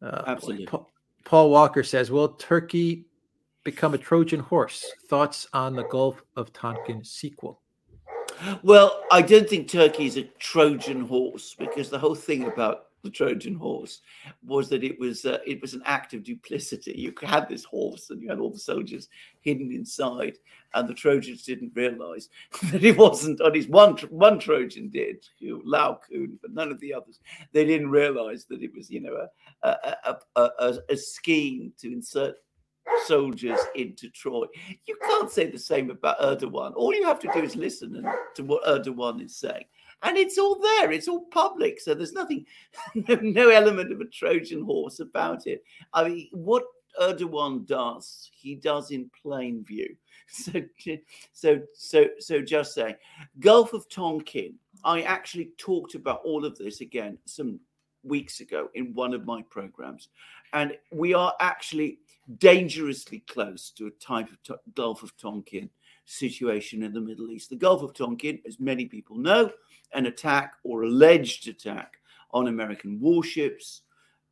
Uh, 0.01 0.23
Absolutely. 0.27 0.65
Paul, 0.67 0.89
Paul 1.25 1.49
Walker 1.51 1.83
says, 1.83 2.09
"Will 2.11 2.29
Turkey 2.29 3.05
become 3.63 3.93
a 3.93 3.97
Trojan 3.97 4.39
horse? 4.39 4.85
Thoughts 5.07 5.47
on 5.53 5.75
the 5.75 5.83
Gulf 5.85 6.23
of 6.35 6.53
Tonkin 6.53 7.03
sequel?" 7.03 7.61
Well, 8.63 9.03
I 9.11 9.21
don't 9.23 9.49
think 9.49 9.67
Turkey 9.67 10.05
is 10.05 10.17
a 10.17 10.23
Trojan 10.39 11.01
horse 11.01 11.55
because 11.57 11.89
the 11.89 11.97
whole 11.99 12.13
thing 12.15 12.43
about 12.45 12.86
the 13.03 13.09
Trojan 13.09 13.55
horse 13.55 14.01
was 14.45 14.69
that 14.69 14.83
it 14.83 14.99
was 14.99 15.25
uh, 15.25 15.39
it 15.45 15.61
was 15.61 15.73
an 15.73 15.81
act 15.85 16.13
of 16.13 16.23
duplicity. 16.23 16.93
You 16.97 17.13
had 17.21 17.47
this 17.47 17.63
horse 17.63 18.09
and 18.09 18.21
you 18.21 18.29
had 18.29 18.39
all 18.39 18.49
the 18.49 18.59
soldiers 18.59 19.07
hidden 19.41 19.71
inside, 19.71 20.37
and 20.73 20.87
the 20.87 20.93
Trojans 20.93 21.43
didn't 21.43 21.71
realize 21.75 22.29
that 22.71 22.83
it 22.83 22.97
wasn't. 22.97 23.41
At 23.41 23.53
least 23.53 23.69
one 23.69 23.95
one 24.09 24.39
Trojan 24.39 24.89
did, 24.89 25.25
who 25.39 25.61
Laocoön, 25.63 26.37
but 26.41 26.51
none 26.53 26.71
of 26.71 26.79
the 26.79 26.93
others. 26.93 27.19
They 27.53 27.65
didn't 27.65 27.91
realize 27.91 28.45
that 28.45 28.61
it 28.61 28.73
was 28.75 28.89
you 28.89 29.01
know 29.01 29.27
a 29.63 29.67
a, 29.67 30.17
a, 30.35 30.41
a, 30.59 30.73
a, 30.89 30.97
scheme 30.97 31.73
to 31.79 31.91
insert 31.91 32.35
soldiers 33.05 33.59
into 33.75 34.09
Troy. 34.09 34.45
You 34.85 34.97
can't 35.01 35.31
say 35.31 35.49
the 35.49 35.59
same 35.59 35.89
about 35.89 36.19
Erdogan. 36.19 36.73
All 36.75 36.93
you 36.93 37.05
have 37.05 37.19
to 37.19 37.31
do 37.33 37.39
is 37.39 37.55
listen 37.55 38.05
to 38.35 38.43
what 38.43 38.63
Erdogan 38.65 39.23
is 39.23 39.35
saying. 39.35 39.65
And 40.03 40.17
it's 40.17 40.37
all 40.37 40.59
there, 40.59 40.91
it's 40.91 41.07
all 41.07 41.25
public. 41.31 41.79
So 41.79 41.93
there's 41.93 42.13
nothing, 42.13 42.45
no, 42.95 43.49
element 43.49 43.91
of 43.91 44.01
a 44.01 44.05
Trojan 44.05 44.63
horse 44.63 44.99
about 44.99 45.47
it. 45.47 45.63
I 45.93 46.07
mean, 46.07 46.29
what 46.31 46.63
Erdogan 46.99 47.65
does, 47.65 48.29
he 48.33 48.55
does 48.55 48.91
in 48.91 49.09
plain 49.21 49.63
view. 49.63 49.95
So, 50.29 50.61
so, 51.31 51.61
so, 51.73 52.05
so 52.19 52.41
just 52.41 52.73
saying, 52.73 52.95
Gulf 53.39 53.71
of 53.71 53.87
Tonkin. 53.89 54.55
I 54.83 55.03
actually 55.03 55.51
talked 55.57 55.95
about 55.95 56.21
all 56.25 56.43
of 56.43 56.57
this 56.57 56.81
again 56.81 57.17
some 57.23 57.61
weeks 58.03 58.41
ago 58.41 58.69
in 58.75 58.93
one 58.93 59.13
of 59.13 59.25
my 59.25 59.41
programs, 59.43 60.09
and 60.51 60.77
we 60.91 61.13
are 61.13 61.33
actually 61.39 61.99
dangerously 62.39 63.19
close 63.19 63.71
to 63.71 63.87
a 63.87 63.91
type 63.91 64.27
of 64.29 64.59
Gulf 64.75 65.01
of 65.01 65.15
Tonkin 65.15 65.69
situation 66.05 66.83
in 66.83 66.93
the 66.93 67.01
Middle 67.01 67.31
East. 67.31 67.49
The 67.49 67.55
Gulf 67.55 67.81
of 67.81 67.93
Tonkin, 67.93 68.39
as 68.45 68.59
many 68.59 68.85
people 68.85 69.17
know, 69.17 69.51
an 69.93 70.05
attack 70.05 70.53
or 70.63 70.83
alleged 70.83 71.47
attack 71.47 71.97
on 72.31 72.47
American 72.47 72.99
warships, 72.99 73.81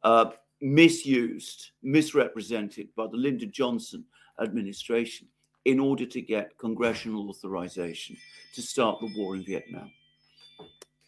uh, 0.03 0.31
misused, 0.61 1.71
misrepresented 1.83 2.89
by 2.95 3.07
the 3.07 3.17
Lyndon 3.17 3.51
Johnson 3.51 4.03
administration 4.41 5.27
in 5.65 5.79
order 5.79 6.05
to 6.05 6.21
get 6.21 6.57
congressional 6.57 7.29
authorization 7.29 8.15
to 8.53 8.61
start 8.61 8.99
the 8.99 9.11
war 9.17 9.35
in 9.35 9.43
Vietnam. 9.43 9.91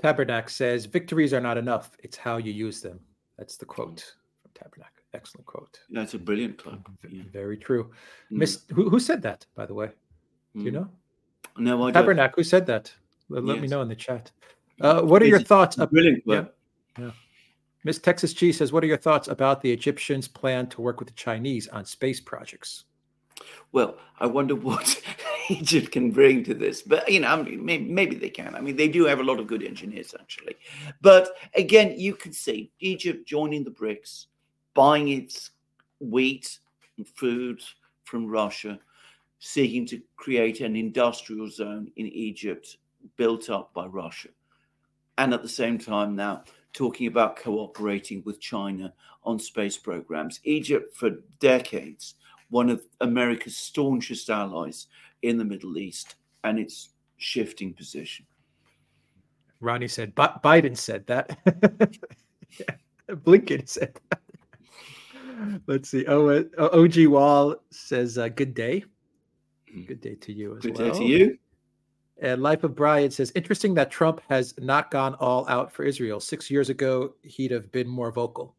Tabernac 0.04 0.50
says, 0.50 0.86
"Victories 0.86 1.34
are 1.34 1.42
not 1.42 1.58
enough. 1.58 1.92
It's 2.04 2.18
how 2.18 2.38
you 2.38 2.52
use 2.52 2.82
them." 2.82 3.00
That's 3.38 3.58
the 3.58 3.66
quote 3.66 4.14
from 4.42 4.52
Tabernac. 4.54 4.94
Excellent 5.14 5.46
quote. 5.46 5.80
That's 5.90 6.14
a 6.14 6.20
brilliant. 6.20 6.62
V- 6.62 7.18
Yeah. 7.18 7.24
Very 7.32 7.58
true. 7.58 7.86
Mm. 8.32 8.38
Miss, 8.38 8.64
who, 8.74 8.90
who 8.90 9.00
said 9.00 9.22
that, 9.24 9.46
by 9.56 9.66
the 9.66 9.74
way? 9.74 9.92
Do 10.56 10.64
you 10.64 10.72
Mm. 10.72 10.74
know? 10.74 10.90
No, 11.58 11.84
I 11.88 11.92
don't. 11.92 12.06
Tabernac, 12.06 12.36
who 12.36 12.44
said 12.44 12.66
that? 12.68 12.94
Let, 13.30 13.44
let 13.44 13.62
me 13.62 13.68
know 13.68 13.82
in 13.82 13.88
the 13.88 13.96
chat. 13.96 14.32
Uh, 14.80 15.02
what 15.02 15.22
are 15.22 15.26
your 15.26 15.38
It's 15.38 15.46
a 15.46 15.48
thoughts? 15.48 15.80
Ab- 15.80 15.92
Brilliant 15.92 16.24
yeah. 16.26 16.46
club. 16.96 17.14
Miss 17.84 18.00
Texas 18.00 18.34
G 18.34 18.52
says, 18.52 18.74
"What 18.74 18.84
are 18.84 18.88
your 18.88 18.98
thoughts 18.98 19.28
about 19.28 19.62
the 19.62 19.72
Egyptians' 19.72 20.28
plan 20.28 20.68
to 20.68 20.82
work 20.82 21.00
with 21.00 21.08
the 21.08 21.16
Chinese 21.16 21.68
on 21.70 21.86
space 21.86 22.20
projects?" 22.20 22.86
Well, 23.72 23.98
I 24.20 24.26
wonder 24.26 24.56
what 24.56 25.02
Egypt 25.50 25.92
can 25.92 26.12
bring 26.12 26.44
to 26.46 26.54
this. 26.54 26.82
But 26.82 27.10
you 27.10 27.20
know, 27.20 27.28
I 27.28 27.42
mean, 27.42 27.64
maybe, 27.64 27.86
maybe 27.86 28.16
they 28.16 28.30
can. 28.30 28.56
I 28.56 28.62
mean, 28.62 28.76
they 28.76 28.88
do 28.88 29.06
have 29.06 29.20
a 29.20 29.24
lot 29.24 29.40
of 29.40 29.48
good 29.48 29.64
engineers, 29.64 30.14
actually. 30.20 30.56
But 31.02 31.30
again, 31.56 31.94
you 31.98 32.16
can 32.16 32.34
see 32.34 32.72
Egypt 32.80 33.28
joining 33.28 33.64
the 33.64 33.72
BRICS, 33.72 34.28
buying 34.74 35.10
its 35.10 35.52
wheat 36.00 36.60
and 36.98 37.08
food 37.08 37.62
from 38.04 38.28
Russia, 38.28 38.80
seeking 39.40 39.86
to 39.88 40.02
create 40.16 40.62
an 40.62 40.76
industrial 40.76 41.50
zone 41.50 41.92
in 41.96 42.08
Egypt 42.08 42.78
built 43.16 43.50
up 43.50 43.74
by 43.74 43.86
Russia, 43.86 44.30
and 45.18 45.34
at 45.34 45.42
the 45.42 45.50
same 45.50 45.78
time 45.78 46.16
now 46.16 46.44
talking 46.74 47.08
about 47.08 47.38
cooperating 47.38 48.22
with 48.26 48.40
China 48.40 48.94
on 49.24 49.40
space 49.40 49.78
programs. 49.78 50.40
Egypt, 50.44 50.96
for 50.96 51.12
decades, 51.40 52.16
one 52.50 52.70
of 52.70 52.82
America's 53.02 53.58
staunchest 53.58 54.30
allies 54.30 54.88
in 55.22 55.38
the 55.38 55.46
Middle 55.46 55.78
East, 55.78 56.16
and 56.44 56.60
it's 56.60 56.90
shifting 57.18 57.74
position. 57.74 58.26
Ronnie 59.60 59.88
said, 59.88 60.14
"Bi- 60.14 60.40
"Biden 60.44 60.78
said 60.78 61.08
that." 61.08 61.38
yeah. 62.60 62.76
Blinken 63.10 63.68
said 63.68 64.00
that. 64.10 65.62
Let's 65.66 65.90
see. 65.90 66.06
Oh, 66.08 66.30
uh, 66.30 66.44
OG 66.72 67.08
Wall 67.08 67.56
says, 67.72 68.18
uh, 68.18 68.28
"Good 68.28 68.54
day." 68.54 68.84
Good 69.86 70.02
day 70.02 70.16
to 70.16 70.34
you 70.34 70.58
as 70.58 70.64
Good 70.64 70.78
well. 70.78 70.92
Good 70.92 70.94
day 70.94 71.00
to 71.00 71.06
you. 71.06 71.38
And 72.20 72.42
Life 72.42 72.64
of 72.64 72.76
Brian 72.76 73.12
says, 73.12 73.32
interesting 73.36 73.76
that 73.76 73.92
Trump 73.92 74.22
has 74.28 74.56
not 74.58 74.90
gone 74.90 75.14
all 75.16 75.48
out 75.50 75.72
for 75.72 75.84
Israel. 75.84 76.20
Six 76.20 76.50
years 76.50 76.70
ago, 76.70 77.14
he'd 77.22 77.52
have 77.52 77.72
been 77.72 77.88
more 77.88 78.12
vocal. 78.12 78.56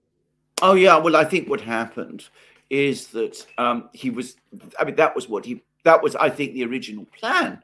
Oh 0.63 0.75
yeah, 0.75 0.97
well, 0.97 1.17
I 1.17 1.25
think 1.25 1.49
what 1.49 1.61
happened 1.61 2.29
is 2.71 3.09
that 3.09 3.47
um, 3.59 3.89
he 3.93 4.11
was. 4.11 4.37
I 4.79 4.85
mean, 4.85 4.97
that 4.97 5.15
was 5.15 5.29
what 5.29 5.45
he. 5.45 5.63
That 5.85 6.03
was, 6.03 6.17
I 6.17 6.31
think, 6.31 6.55
the 6.55 6.65
original 6.65 7.07
plan. 7.07 7.63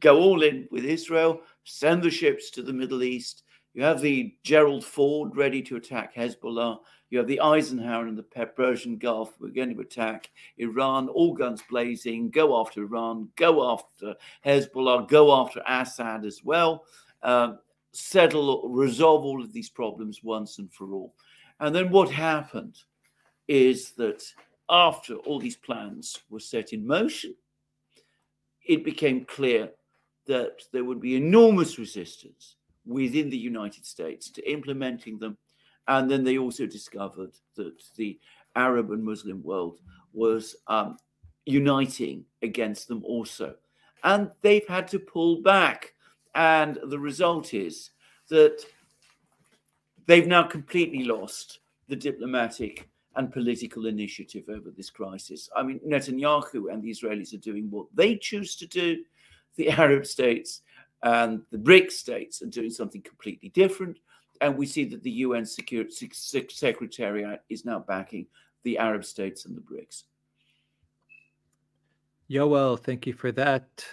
Go 0.00 0.18
all 0.18 0.42
in 0.42 0.68
with 0.70 0.84
Israel. 0.84 1.42
Send 1.64 2.02
the 2.02 2.10
ships 2.10 2.50
to 2.50 2.62
the 2.62 2.72
Middle 2.72 3.02
East. 3.02 3.42
You 3.72 3.84
have 3.84 4.00
the 4.00 4.34
Gerald 4.42 4.84
Ford 4.84 5.36
ready 5.36 5.62
to 5.62 5.76
attack 5.76 6.14
Hezbollah. 6.14 6.80
You 7.10 7.18
have 7.18 7.28
the 7.28 7.40
Eisenhower 7.40 8.08
in 8.08 8.16
the 8.16 8.22
Persian 8.22 8.98
Gulf. 8.98 9.34
We're 9.38 9.50
going 9.50 9.74
to 9.74 9.80
attack 9.80 10.30
Iran, 10.58 11.08
all 11.08 11.34
guns 11.34 11.62
blazing. 11.70 12.30
Go 12.30 12.60
after 12.60 12.82
Iran. 12.82 13.28
Go 13.36 13.72
after 13.72 14.14
Hezbollah. 14.44 15.08
Go 15.08 15.32
after 15.40 15.62
Assad 15.68 16.24
as 16.24 16.42
well. 16.44 16.84
Um, 17.22 17.58
settle, 17.92 18.68
resolve 18.68 19.24
all 19.24 19.42
of 19.42 19.52
these 19.52 19.68
problems 19.68 20.22
once 20.22 20.58
and 20.58 20.72
for 20.72 20.92
all. 20.92 21.14
And 21.60 21.74
then 21.74 21.90
what 21.90 22.10
happened 22.10 22.76
is 23.46 23.92
that 23.92 24.22
after 24.68 25.14
all 25.16 25.38
these 25.38 25.56
plans 25.56 26.20
were 26.28 26.40
set 26.40 26.72
in 26.72 26.86
motion, 26.86 27.34
it 28.66 28.84
became 28.84 29.24
clear 29.24 29.70
that 30.26 30.62
there 30.72 30.84
would 30.84 31.00
be 31.00 31.16
enormous 31.16 31.78
resistance 31.78 32.56
within 32.86 33.30
the 33.30 33.38
United 33.38 33.84
States 33.86 34.30
to 34.30 34.50
implementing 34.50 35.18
them. 35.18 35.36
And 35.88 36.10
then 36.10 36.24
they 36.24 36.38
also 36.38 36.66
discovered 36.66 37.32
that 37.56 37.82
the 37.96 38.18
Arab 38.56 38.90
and 38.90 39.04
Muslim 39.04 39.42
world 39.42 39.80
was 40.12 40.56
um, 40.66 40.96
uniting 41.46 42.24
against 42.42 42.88
them 42.88 43.02
also. 43.04 43.54
And 44.04 44.30
they've 44.42 44.66
had 44.68 44.88
to 44.88 44.98
pull 44.98 45.42
back. 45.42 45.94
And 46.34 46.78
the 46.84 46.98
result 46.98 47.54
is 47.54 47.90
that 48.28 48.64
they've 50.06 50.26
now 50.26 50.44
completely 50.44 51.04
lost 51.04 51.60
the 51.88 51.96
diplomatic 51.96 52.88
and 53.16 53.32
political 53.32 53.86
initiative 53.86 54.44
over 54.48 54.70
this 54.70 54.90
crisis. 54.90 55.48
I 55.56 55.62
mean, 55.62 55.80
Netanyahu 55.86 56.72
and 56.72 56.82
the 56.82 56.90
Israelis 56.90 57.34
are 57.34 57.38
doing 57.38 57.68
what 57.70 57.86
they 57.94 58.16
choose 58.16 58.54
to 58.56 58.66
do. 58.66 59.02
The 59.56 59.70
Arab 59.70 60.06
states 60.06 60.62
and 61.02 61.42
the 61.50 61.58
BRICS 61.58 61.92
states 61.92 62.42
are 62.42 62.46
doing 62.46 62.70
something 62.70 63.02
completely 63.02 63.48
different. 63.50 63.98
And 64.40 64.56
we 64.56 64.66
see 64.66 64.84
that 64.86 65.02
the 65.02 65.10
UN 65.10 65.44
Security 65.44 66.10
Sec- 66.12 66.50
Secretariat 66.50 67.42
is 67.48 67.64
now 67.64 67.78
backing 67.78 68.26
the 68.62 68.78
Arab 68.78 69.04
states 69.04 69.44
and 69.44 69.56
the 69.56 69.60
BRICS. 69.60 70.04
Yoel, 72.30 72.78
thank 72.78 73.06
you 73.06 73.12
for 73.12 73.32
that. 73.32 73.84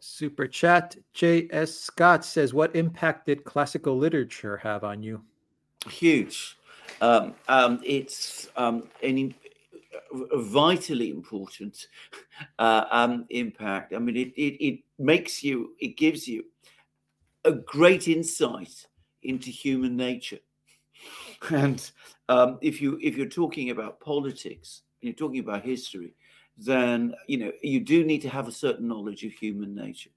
Super 0.00 0.46
chat. 0.46 0.96
J.S. 1.12 1.74
Scott 1.74 2.24
says, 2.24 2.54
What 2.54 2.74
impact 2.74 3.26
did 3.26 3.44
classical 3.44 3.96
literature 3.96 4.56
have 4.58 4.84
on 4.84 5.02
you? 5.02 5.22
huge. 5.90 6.56
Um, 7.00 7.34
um, 7.48 7.80
it's 7.84 8.48
um, 8.56 8.84
an 9.02 9.34
vitally 10.12 11.10
important 11.10 11.86
uh, 12.58 12.84
um, 12.90 13.26
impact. 13.30 13.94
I 13.94 13.98
mean, 13.98 14.16
it, 14.16 14.32
it 14.36 14.64
it 14.64 14.80
makes 14.98 15.42
you, 15.42 15.74
it 15.80 15.96
gives 15.96 16.28
you 16.28 16.44
a 17.44 17.52
great 17.52 18.08
insight 18.08 18.86
into 19.22 19.50
human 19.50 19.96
nature. 19.96 20.38
And 21.50 21.90
um, 22.28 22.58
if 22.62 22.80
you 22.80 22.98
if 23.02 23.16
you're 23.16 23.26
talking 23.26 23.70
about 23.70 23.98
politics, 23.98 24.82
you're 25.00 25.12
talking 25.12 25.40
about 25.40 25.64
history, 25.64 26.14
then 26.56 27.14
you 27.26 27.38
know 27.38 27.50
you 27.62 27.80
do 27.80 28.04
need 28.04 28.22
to 28.22 28.28
have 28.28 28.46
a 28.46 28.52
certain 28.52 28.86
knowledge 28.86 29.24
of 29.24 29.32
human 29.32 29.74
nature. 29.74 30.10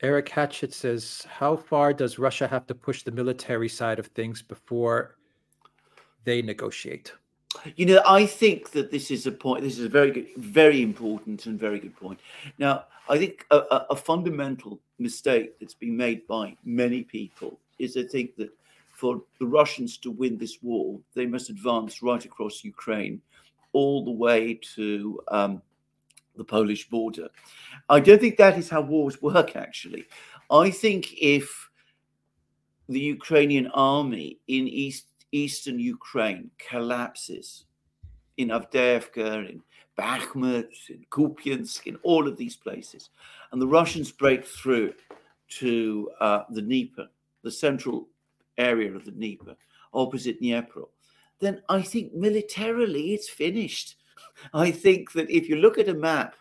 Eric 0.00 0.28
Hatchett 0.28 0.72
says, 0.72 1.26
How 1.28 1.56
far 1.56 1.92
does 1.92 2.18
Russia 2.18 2.46
have 2.46 2.66
to 2.66 2.74
push 2.74 3.02
the 3.02 3.10
military 3.10 3.68
side 3.68 3.98
of 3.98 4.06
things 4.06 4.42
before 4.42 5.16
they 6.24 6.40
negotiate? 6.40 7.12
You 7.76 7.86
know, 7.86 8.02
I 8.06 8.26
think 8.26 8.70
that 8.70 8.90
this 8.90 9.10
is 9.10 9.26
a 9.26 9.32
point. 9.32 9.62
This 9.62 9.78
is 9.78 9.84
a 9.84 9.88
very 9.88 10.10
good, 10.10 10.28
very 10.36 10.82
important 10.82 11.46
and 11.46 11.58
very 11.58 11.78
good 11.78 11.96
point. 11.96 12.20
Now, 12.58 12.84
I 13.08 13.18
think 13.18 13.46
a, 13.50 13.58
a, 13.58 13.86
a 13.90 13.96
fundamental 13.96 14.80
mistake 14.98 15.58
that's 15.58 15.74
been 15.74 15.96
made 15.96 16.26
by 16.26 16.56
many 16.64 17.02
people 17.02 17.58
is 17.78 17.96
I 17.96 18.02
think 18.04 18.36
that 18.36 18.50
for 18.92 19.22
the 19.38 19.46
Russians 19.46 19.96
to 19.98 20.10
win 20.10 20.38
this 20.38 20.58
war, 20.62 20.98
they 21.14 21.26
must 21.26 21.50
advance 21.50 22.02
right 22.02 22.24
across 22.24 22.64
Ukraine, 22.64 23.20
all 23.72 24.04
the 24.04 24.10
way 24.10 24.58
to 24.74 25.20
um, 25.28 25.62
the 26.36 26.44
Polish 26.44 26.88
border. 26.88 27.28
I 27.88 28.00
don't 28.00 28.20
think 28.20 28.36
that 28.38 28.58
is 28.58 28.68
how 28.68 28.80
wars 28.80 29.20
work, 29.22 29.56
actually. 29.56 30.06
I 30.50 30.70
think 30.70 31.12
if 31.20 31.68
the 32.88 33.00
Ukrainian 33.00 33.66
army 33.68 34.38
in 34.48 34.66
East, 34.66 35.07
eastern 35.32 35.78
Ukraine 35.78 36.50
collapses 36.58 37.64
in 38.36 38.48
Avdiivka, 38.48 39.48
in 39.48 39.62
Bakhmut, 39.98 40.70
in 40.88 41.04
Kupiansk, 41.10 41.86
in 41.86 41.96
all 42.02 42.28
of 42.28 42.36
these 42.36 42.56
places, 42.56 43.10
and 43.52 43.60
the 43.60 43.66
Russians 43.66 44.12
break 44.12 44.44
through 44.46 44.94
to 45.48 46.10
uh, 46.20 46.42
the 46.50 46.62
Dnieper, 46.62 47.08
the 47.42 47.50
central 47.50 48.08
area 48.56 48.94
of 48.94 49.04
the 49.04 49.10
Dnieper, 49.10 49.56
opposite 49.92 50.38
Dnieper, 50.38 50.82
then 51.40 51.62
I 51.68 51.82
think 51.82 52.14
militarily 52.14 53.14
it's 53.14 53.28
finished. 53.28 53.96
I 54.54 54.70
think 54.70 55.12
that 55.12 55.30
if 55.30 55.48
you 55.48 55.56
look 55.56 55.78
at 55.78 55.88
a 55.88 55.94
map, 55.94 56.36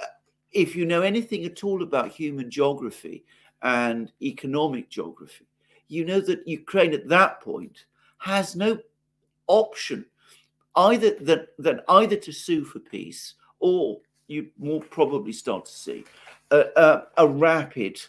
uh, 0.00 0.06
if 0.52 0.74
you 0.74 0.86
know 0.86 1.02
anything 1.02 1.44
at 1.44 1.64
all 1.64 1.82
about 1.82 2.08
human 2.08 2.50
geography 2.50 3.24
and 3.62 4.12
economic 4.22 4.90
geography, 4.90 5.46
you 5.94 6.04
know 6.04 6.20
that 6.20 6.46
Ukraine 6.46 6.92
at 6.92 7.08
that 7.08 7.40
point 7.40 7.84
has 8.18 8.56
no 8.56 8.78
option 9.46 10.04
either 10.76 11.14
than, 11.20 11.46
than 11.58 11.80
either 11.88 12.16
to 12.16 12.32
sue 12.32 12.64
for 12.64 12.80
peace 12.80 13.34
or 13.60 14.00
you 14.26 14.48
will 14.58 14.80
probably 14.80 15.32
start 15.32 15.66
to 15.66 15.72
see 15.72 16.04
a, 16.50 16.64
a, 16.76 17.02
a 17.18 17.28
rapid 17.28 18.00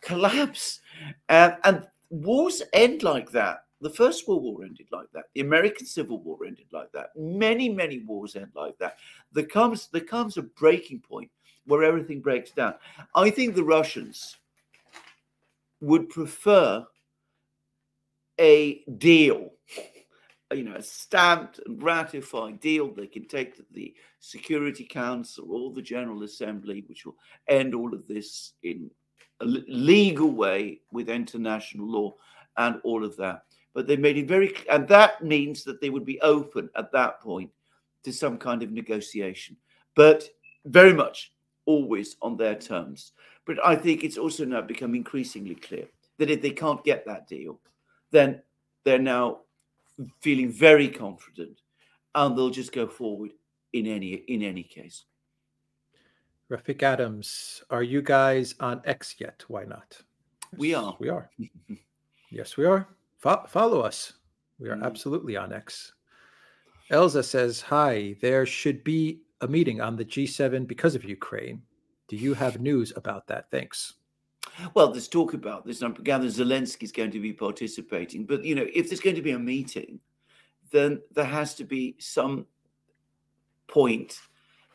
collapse. 0.00 0.80
Uh, 1.28 1.52
and 1.64 1.86
wars 2.10 2.62
end 2.72 3.02
like 3.02 3.30
that. 3.30 3.64
The 3.80 3.90
First 3.90 4.28
World 4.28 4.42
War 4.42 4.62
ended 4.62 4.88
like 4.92 5.10
that. 5.14 5.24
The 5.34 5.40
American 5.40 5.86
Civil 5.86 6.20
War 6.20 6.44
ended 6.46 6.66
like 6.70 6.92
that. 6.92 7.16
Many, 7.16 7.70
many 7.70 8.00
wars 8.00 8.36
end 8.36 8.50
like 8.54 8.76
that. 8.78 8.98
There 9.32 9.46
comes 9.46 9.86
there 9.86 10.02
comes 10.02 10.36
a 10.36 10.42
breaking 10.42 11.00
point 11.00 11.30
where 11.64 11.82
everything 11.82 12.20
breaks 12.20 12.50
down. 12.50 12.74
I 13.14 13.30
think 13.30 13.54
the 13.54 13.64
Russians 13.64 14.36
would 15.80 16.10
prefer 16.10 16.84
a 18.40 18.82
deal, 18.98 19.50
you 20.52 20.64
know, 20.64 20.74
a 20.74 20.82
stamped 20.82 21.60
and 21.66 21.80
ratified 21.80 22.58
deal 22.58 22.90
they 22.90 23.06
can 23.06 23.28
take 23.28 23.54
to 23.56 23.64
the 23.70 23.94
Security 24.18 24.84
Council 24.84 25.46
or 25.52 25.72
the 25.72 25.82
General 25.82 26.22
Assembly, 26.22 26.82
which 26.88 27.04
will 27.04 27.16
end 27.46 27.74
all 27.74 27.94
of 27.94 28.08
this 28.08 28.54
in 28.62 28.90
a 29.40 29.44
legal 29.44 30.30
way 30.30 30.80
with 30.90 31.08
international 31.08 31.86
law 31.86 32.14
and 32.56 32.80
all 32.82 33.04
of 33.04 33.16
that. 33.18 33.42
But 33.74 33.86
they 33.86 33.96
made 33.96 34.18
it 34.18 34.26
very, 34.26 34.48
clear, 34.48 34.74
and 34.74 34.88
that 34.88 35.22
means 35.22 35.62
that 35.64 35.80
they 35.80 35.90
would 35.90 36.04
be 36.04 36.20
open 36.20 36.68
at 36.76 36.90
that 36.92 37.20
point 37.20 37.50
to 38.02 38.12
some 38.12 38.38
kind 38.38 38.62
of 38.62 38.72
negotiation, 38.72 39.56
but 39.94 40.28
very 40.64 40.92
much 40.92 41.32
always 41.66 42.16
on 42.22 42.36
their 42.36 42.54
terms. 42.56 43.12
But 43.46 43.64
I 43.64 43.76
think 43.76 44.02
it's 44.02 44.18
also 44.18 44.44
now 44.44 44.62
become 44.62 44.94
increasingly 44.94 45.54
clear 45.54 45.86
that 46.18 46.30
if 46.30 46.42
they 46.42 46.50
can't 46.50 46.84
get 46.84 47.06
that 47.06 47.28
deal, 47.28 47.60
then 48.10 48.42
they're 48.84 48.98
now 48.98 49.40
feeling 50.20 50.50
very 50.50 50.88
confident 50.88 51.60
and 52.14 52.36
they'll 52.36 52.50
just 52.50 52.72
go 52.72 52.86
forward 52.86 53.32
in 53.72 53.86
any 53.86 54.14
in 54.28 54.42
any 54.42 54.62
case. 54.62 55.04
Rafik 56.50 56.82
Adams, 56.82 57.62
are 57.70 57.84
you 57.84 58.02
guys 58.02 58.56
on 58.58 58.82
X 58.84 59.14
yet? 59.18 59.44
Why 59.46 59.64
not? 59.64 60.00
We 60.56 60.74
are. 60.74 60.96
We 60.98 61.08
are. 61.08 61.30
yes, 62.30 62.56
we 62.56 62.64
are. 62.64 62.88
Fo- 63.18 63.46
follow 63.46 63.80
us. 63.80 64.14
We 64.58 64.68
are 64.68 64.76
mm. 64.76 64.84
absolutely 64.84 65.36
on 65.36 65.52
X. 65.52 65.92
Elza 66.90 67.24
says, 67.24 67.60
Hi, 67.60 68.16
there 68.20 68.44
should 68.44 68.82
be 68.82 69.20
a 69.42 69.46
meeting 69.46 69.80
on 69.80 69.94
the 69.94 70.04
G7 70.04 70.66
because 70.66 70.96
of 70.96 71.04
Ukraine. 71.04 71.62
Do 72.08 72.16
you 72.16 72.34
have 72.34 72.60
news 72.60 72.92
about 72.96 73.28
that? 73.28 73.48
Thanks. 73.52 73.94
Well, 74.74 74.90
there's 74.92 75.08
talk 75.08 75.34
about 75.34 75.66
this. 75.66 75.82
I 75.82 75.88
gather 75.90 76.26
Zelensky 76.26 76.84
is 76.84 76.92
going 76.92 77.10
to 77.12 77.20
be 77.20 77.32
participating. 77.32 78.24
But, 78.24 78.44
you 78.44 78.54
know, 78.54 78.66
if 78.72 78.88
there's 78.88 79.00
going 79.00 79.16
to 79.16 79.22
be 79.22 79.32
a 79.32 79.38
meeting, 79.38 80.00
then 80.70 81.00
there 81.12 81.24
has 81.24 81.54
to 81.56 81.64
be 81.64 81.96
some 81.98 82.46
point 83.66 84.18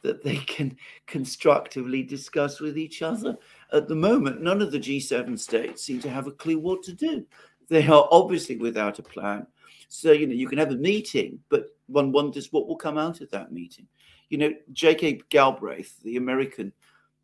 that 0.01 0.23
they 0.23 0.37
can 0.37 0.77
constructively 1.07 2.03
discuss 2.03 2.59
with 2.59 2.77
each 2.77 3.01
other. 3.01 3.35
At 3.73 3.87
the 3.87 3.95
moment, 3.95 4.41
none 4.41 4.61
of 4.61 4.71
the 4.71 4.79
G7 4.79 5.37
states 5.39 5.83
seem 5.83 5.99
to 6.01 6.09
have 6.09 6.27
a 6.27 6.31
clue 6.31 6.59
what 6.59 6.83
to 6.83 6.93
do. 6.93 7.25
They 7.69 7.87
are 7.87 8.07
obviously 8.11 8.57
without 8.57 8.99
a 8.99 9.03
plan. 9.03 9.47
So, 9.87 10.11
you 10.11 10.27
know, 10.27 10.33
you 10.33 10.47
can 10.47 10.59
have 10.59 10.71
a 10.71 10.75
meeting, 10.75 11.39
but 11.49 11.75
one 11.87 12.11
wonders 12.11 12.51
what 12.51 12.67
will 12.67 12.75
come 12.75 12.97
out 12.97 13.21
of 13.21 13.31
that 13.31 13.51
meeting. 13.51 13.87
You 14.29 14.37
know, 14.37 14.53
J.K. 14.73 15.21
Galbraith, 15.29 16.01
the 16.03 16.17
American 16.17 16.71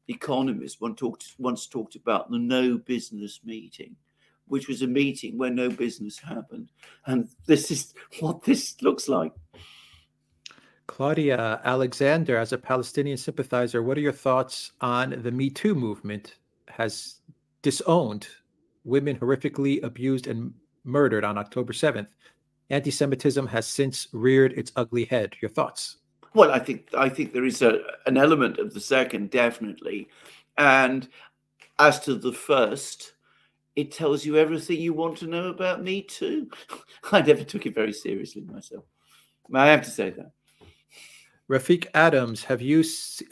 economist, 0.07 0.81
one 0.81 0.95
talked, 0.95 1.33
once 1.37 1.67
talked 1.67 1.95
about 1.95 2.29
the 2.31 2.37
no 2.39 2.77
business 2.77 3.39
meeting, 3.43 3.95
which 4.47 4.67
was 4.67 4.81
a 4.81 4.87
meeting 4.87 5.37
where 5.37 5.49
no 5.49 5.69
business 5.69 6.17
happened. 6.19 6.69
And 7.05 7.29
this 7.45 7.71
is 7.71 7.93
what 8.19 8.43
this 8.43 8.81
looks 8.81 9.07
like. 9.07 9.33
Claudia 10.87 11.61
Alexander, 11.63 12.37
as 12.37 12.51
a 12.51 12.57
Palestinian 12.57 13.17
sympathizer, 13.17 13.81
what 13.81 13.97
are 13.97 14.01
your 14.01 14.11
thoughts 14.11 14.73
on 14.81 15.21
the 15.21 15.31
Me 15.31 15.49
Too 15.49 15.73
movement 15.73 16.35
has 16.67 17.21
disowned 17.61 18.27
women 18.83 19.17
horrifically 19.17 19.81
abused 19.83 20.27
and 20.27 20.53
murdered 20.83 21.23
on 21.23 21.37
October 21.37 21.71
7th? 21.71 22.09
Anti 22.69 22.91
Semitism 22.91 23.47
has 23.47 23.67
since 23.67 24.07
reared 24.11 24.53
its 24.53 24.73
ugly 24.75 25.05
head. 25.05 25.35
Your 25.41 25.49
thoughts? 25.49 25.97
Well, 26.34 26.51
I 26.51 26.59
think 26.59 26.88
I 26.97 27.09
think 27.09 27.34
there 27.34 27.45
is 27.45 27.61
a, 27.61 27.79
an 28.05 28.17
element 28.17 28.57
of 28.57 28.73
the 28.73 28.79
second, 28.79 29.32
definitely. 29.32 30.07
And 30.57 31.07
as 31.79 31.99
to 32.01 32.15
the 32.15 32.32
first, 32.32 33.13
it 33.75 33.91
tells 33.91 34.25
you 34.25 34.38
everything 34.38 34.79
you 34.79 34.93
want 34.93 35.17
to 35.17 35.27
know 35.27 35.49
about 35.49 35.84
me 35.84 36.03
too. 36.03 36.49
I 37.11 37.21
never 37.21 37.43
took 37.43 37.65
it 37.65 37.75
very 37.75 37.93
seriously 37.93 38.41
myself. 38.41 38.86
I 39.53 39.67
have 39.67 39.84
to 39.84 39.89
say 39.89 40.11
that. 40.11 40.32
Rafik 41.49 41.88
Adams, 41.93 42.43
have 42.45 42.61
you 42.61 42.84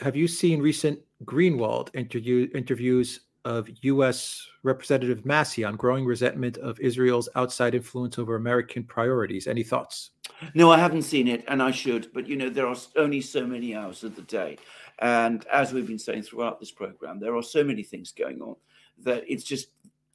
have 0.01 0.15
you 0.15 0.27
seen 0.27 0.61
recent 0.61 0.99
Greenwald 1.23 1.89
interview, 1.95 2.49
interviews 2.53 3.21
of 3.45 3.69
U.S. 3.83 4.45
Representative 4.63 5.25
Massie 5.25 5.63
on 5.63 5.77
growing 5.77 6.05
resentment 6.05 6.57
of 6.57 6.77
Israel's 6.81 7.29
outside 7.35 7.75
influence 7.75 8.19
over 8.19 8.35
American 8.35 8.83
priorities? 8.83 9.47
Any 9.47 9.63
thoughts? 9.63 10.11
No, 10.53 10.71
I 10.71 10.77
haven't 10.77 11.03
seen 11.03 11.27
it, 11.27 11.43
and 11.47 11.61
I 11.61 11.71
should. 11.71 12.11
But 12.13 12.27
you 12.27 12.35
know, 12.35 12.49
there 12.49 12.67
are 12.67 12.75
only 12.95 13.21
so 13.21 13.45
many 13.45 13.75
hours 13.75 14.03
of 14.03 14.15
the 14.15 14.21
day, 14.23 14.57
and 14.99 15.45
as 15.47 15.73
we've 15.73 15.87
been 15.87 15.99
saying 15.99 16.23
throughout 16.23 16.59
this 16.59 16.71
program, 16.71 17.19
there 17.19 17.35
are 17.35 17.43
so 17.43 17.63
many 17.63 17.83
things 17.83 18.11
going 18.11 18.41
on 18.41 18.55
that 19.03 19.23
it's 19.27 19.43
just 19.43 19.69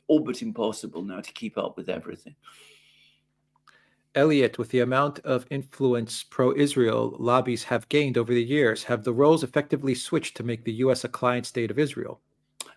all 0.07 0.21
but 0.21 0.43
impossible 0.43 1.03
now 1.03 1.21
to 1.21 1.33
keep 1.33 1.57
up 1.57 1.77
with 1.77 1.89
everything. 1.89 2.35
Elliot, 4.15 4.59
with 4.59 4.71
the 4.71 4.81
amount 4.81 5.19
of 5.21 5.45
influence 5.51 6.23
pro 6.23 6.55
Israel 6.55 7.17
lobbies 7.19 7.65
have 7.65 7.89
gained 7.89 8.17
over 8.17 8.33
the 8.33 8.45
years, 8.45 8.85
have 8.85 9.03
the 9.03 9.13
roles 9.13 9.43
effectively 9.43 9.95
switched 9.95 10.37
to 10.37 10.45
make 10.45 10.65
the 10.65 10.73
U.S. 10.75 11.03
a 11.03 11.09
client 11.09 11.47
state 11.47 11.71
of 11.71 11.79
Israel? 11.81 12.21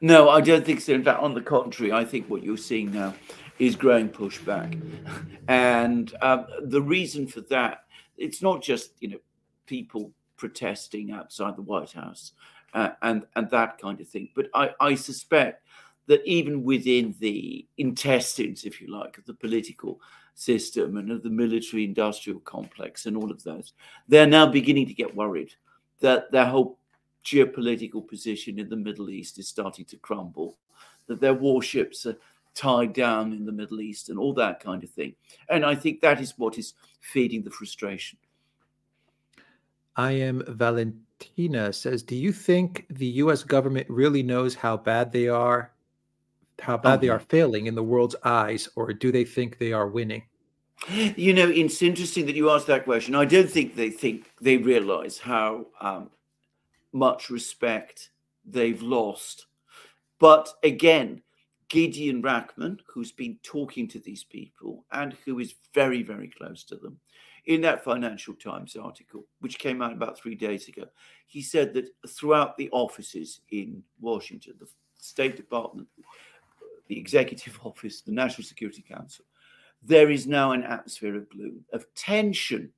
No, 0.01 0.29
I 0.29 0.41
don't 0.41 0.65
think 0.65 0.81
so. 0.81 0.93
In 0.93 1.03
fact, 1.03 1.21
on 1.21 1.33
the 1.33 1.41
contrary, 1.41 1.91
I 1.91 2.05
think 2.05 2.27
what 2.27 2.43
you're 2.43 2.57
seeing 2.57 2.91
now 2.91 3.13
is 3.59 3.75
growing 3.75 4.09
pushback. 4.09 4.79
And 5.47 6.13
um, 6.21 6.45
the 6.63 6.81
reason 6.81 7.27
for 7.27 7.41
that, 7.41 7.85
it's 8.17 8.41
not 8.41 8.61
just, 8.61 8.91
you 8.99 9.09
know, 9.09 9.19
people 9.65 10.11
protesting 10.37 11.11
outside 11.11 11.55
the 11.55 11.61
White 11.61 11.91
House 11.91 12.33
uh, 12.73 12.91
and, 13.01 13.25
and 13.35 13.49
that 13.49 13.77
kind 13.79 13.99
of 13.99 14.07
thing. 14.07 14.29
But 14.35 14.49
I, 14.53 14.71
I 14.79 14.95
suspect 14.95 15.63
that 16.07 16.25
even 16.25 16.63
within 16.63 17.15
the 17.19 17.65
intestines, 17.77 18.63
if 18.63 18.79
you 18.81 18.87
like, 18.87 19.17
of 19.17 19.25
the 19.25 19.33
political 19.33 19.99
system 20.35 20.97
and 20.97 21.11
of 21.11 21.23
the 21.23 21.29
military 21.29 21.83
industrial 21.83 22.39
complex 22.41 23.07
and 23.07 23.17
all 23.17 23.31
of 23.31 23.43
those, 23.43 23.73
they're 24.07 24.27
now 24.27 24.45
beginning 24.45 24.87
to 24.87 24.93
get 24.93 25.15
worried 25.15 25.53
that 25.99 26.31
their 26.31 26.45
whole 26.45 26.77
geopolitical 27.25 28.07
position 28.07 28.57
in 28.57 28.69
the 28.69 28.75
Middle 28.75 29.09
East 29.09 29.37
is 29.37 29.47
starting 29.47 29.83
to 29.85 29.97
crumble, 29.97 30.57
that 31.07 31.19
their 31.19 31.33
warships 31.33 32.05
are 32.05 32.17
tied 32.57 32.93
down 32.93 33.33
in 33.33 33.45
the 33.45 33.51
Middle 33.51 33.79
East 33.79 34.09
and 34.09 34.17
all 34.17 34.33
that 34.33 34.59
kind 34.59 34.83
of 34.83 34.89
thing. 34.89 35.15
And 35.49 35.63
I 35.63 35.75
think 35.75 36.01
that 36.01 36.19
is 36.19 36.33
what 36.37 36.57
is 36.57 36.73
feeding 36.99 37.43
the 37.43 37.51
frustration. 37.51 38.17
I 39.95 40.11
am 40.11 40.43
Valentina 40.47 41.71
says, 41.71 42.03
"Do 42.03 42.15
you 42.15 42.31
think 42.31 42.85
the 42.89 43.05
U.S. 43.23 43.43
government 43.43 43.87
really 43.89 44.23
knows 44.23 44.55
how 44.55 44.77
bad 44.77 45.11
they 45.11 45.27
are, 45.27 45.71
how 46.59 46.77
bad 46.77 47.01
they 47.01 47.09
Oh, 47.09 47.13
are 47.13 47.19
failing 47.19 47.67
in 47.67 47.75
the 47.75 47.83
world's 47.83 48.15
eyes, 48.23 48.69
or 48.75 48.93
do 48.93 49.11
they 49.11 49.23
think 49.23 49.57
they 49.57 49.73
are 49.73 49.87
winning?" 49.87 50.23
You 51.15 51.33
know, 51.33 51.49
it's 51.49 51.81
interesting 51.81 52.27
that 52.27 52.35
you 52.35 52.51
asked 52.51 52.67
that 52.67 52.85
question. 52.85 53.15
I 53.15 53.25
don't 53.25 53.49
think 53.49 53.75
they 53.75 53.89
think 53.89 54.31
they 54.39 54.57
realize 54.57 55.17
how 55.17 55.67
um, 55.81 56.11
much 56.93 57.31
respect 57.31 58.11
they've 58.45 58.81
lost. 58.81 59.47
But 60.19 60.49
again, 60.63 61.23
Gideon 61.69 62.21
Rachman, 62.21 62.79
who's 62.87 63.11
been 63.11 63.37
talking 63.43 63.87
to 63.89 63.99
these 63.99 64.23
people 64.23 64.85
and 64.91 65.13
who 65.25 65.39
is 65.39 65.55
very, 65.73 66.01
very 66.01 66.29
close 66.29 66.63
to 66.65 66.75
them, 66.75 66.99
in 67.45 67.61
that 67.61 67.83
Financial 67.83 68.33
Times 68.33 68.75
article, 68.75 69.25
which 69.39 69.59
came 69.59 69.81
out 69.81 69.93
about 69.93 70.17
three 70.17 70.35
days 70.35 70.67
ago, 70.67 70.85
he 71.25 71.41
said 71.41 71.73
that 71.73 71.89
throughout 72.07 72.57
the 72.57 72.69
offices 72.71 73.41
in 73.51 73.83
Washington, 73.99 74.53
the 74.59 74.67
State 74.99 75.37
Department, 75.37 75.87
the 76.87 76.97
Executive 76.97 77.57
Office, 77.63 78.01
the 78.01 78.11
National 78.11 78.45
Security 78.45 78.83
Council, 78.87 79.25
there 79.83 80.09
is 80.09 80.27
now 80.27 80.51
an 80.51 80.63
atmosphere 80.63 81.15
of 81.15 81.29
gloom, 81.29 81.63
of 81.71 81.85
tension 81.95 82.71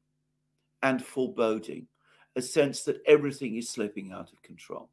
and 0.83 1.03
foreboding, 1.03 1.87
a 2.35 2.41
sense 2.41 2.83
that 2.83 3.01
everything 3.05 3.55
is 3.57 3.69
slipping 3.69 4.11
out 4.11 4.31
of 4.31 4.41
control. 4.43 4.89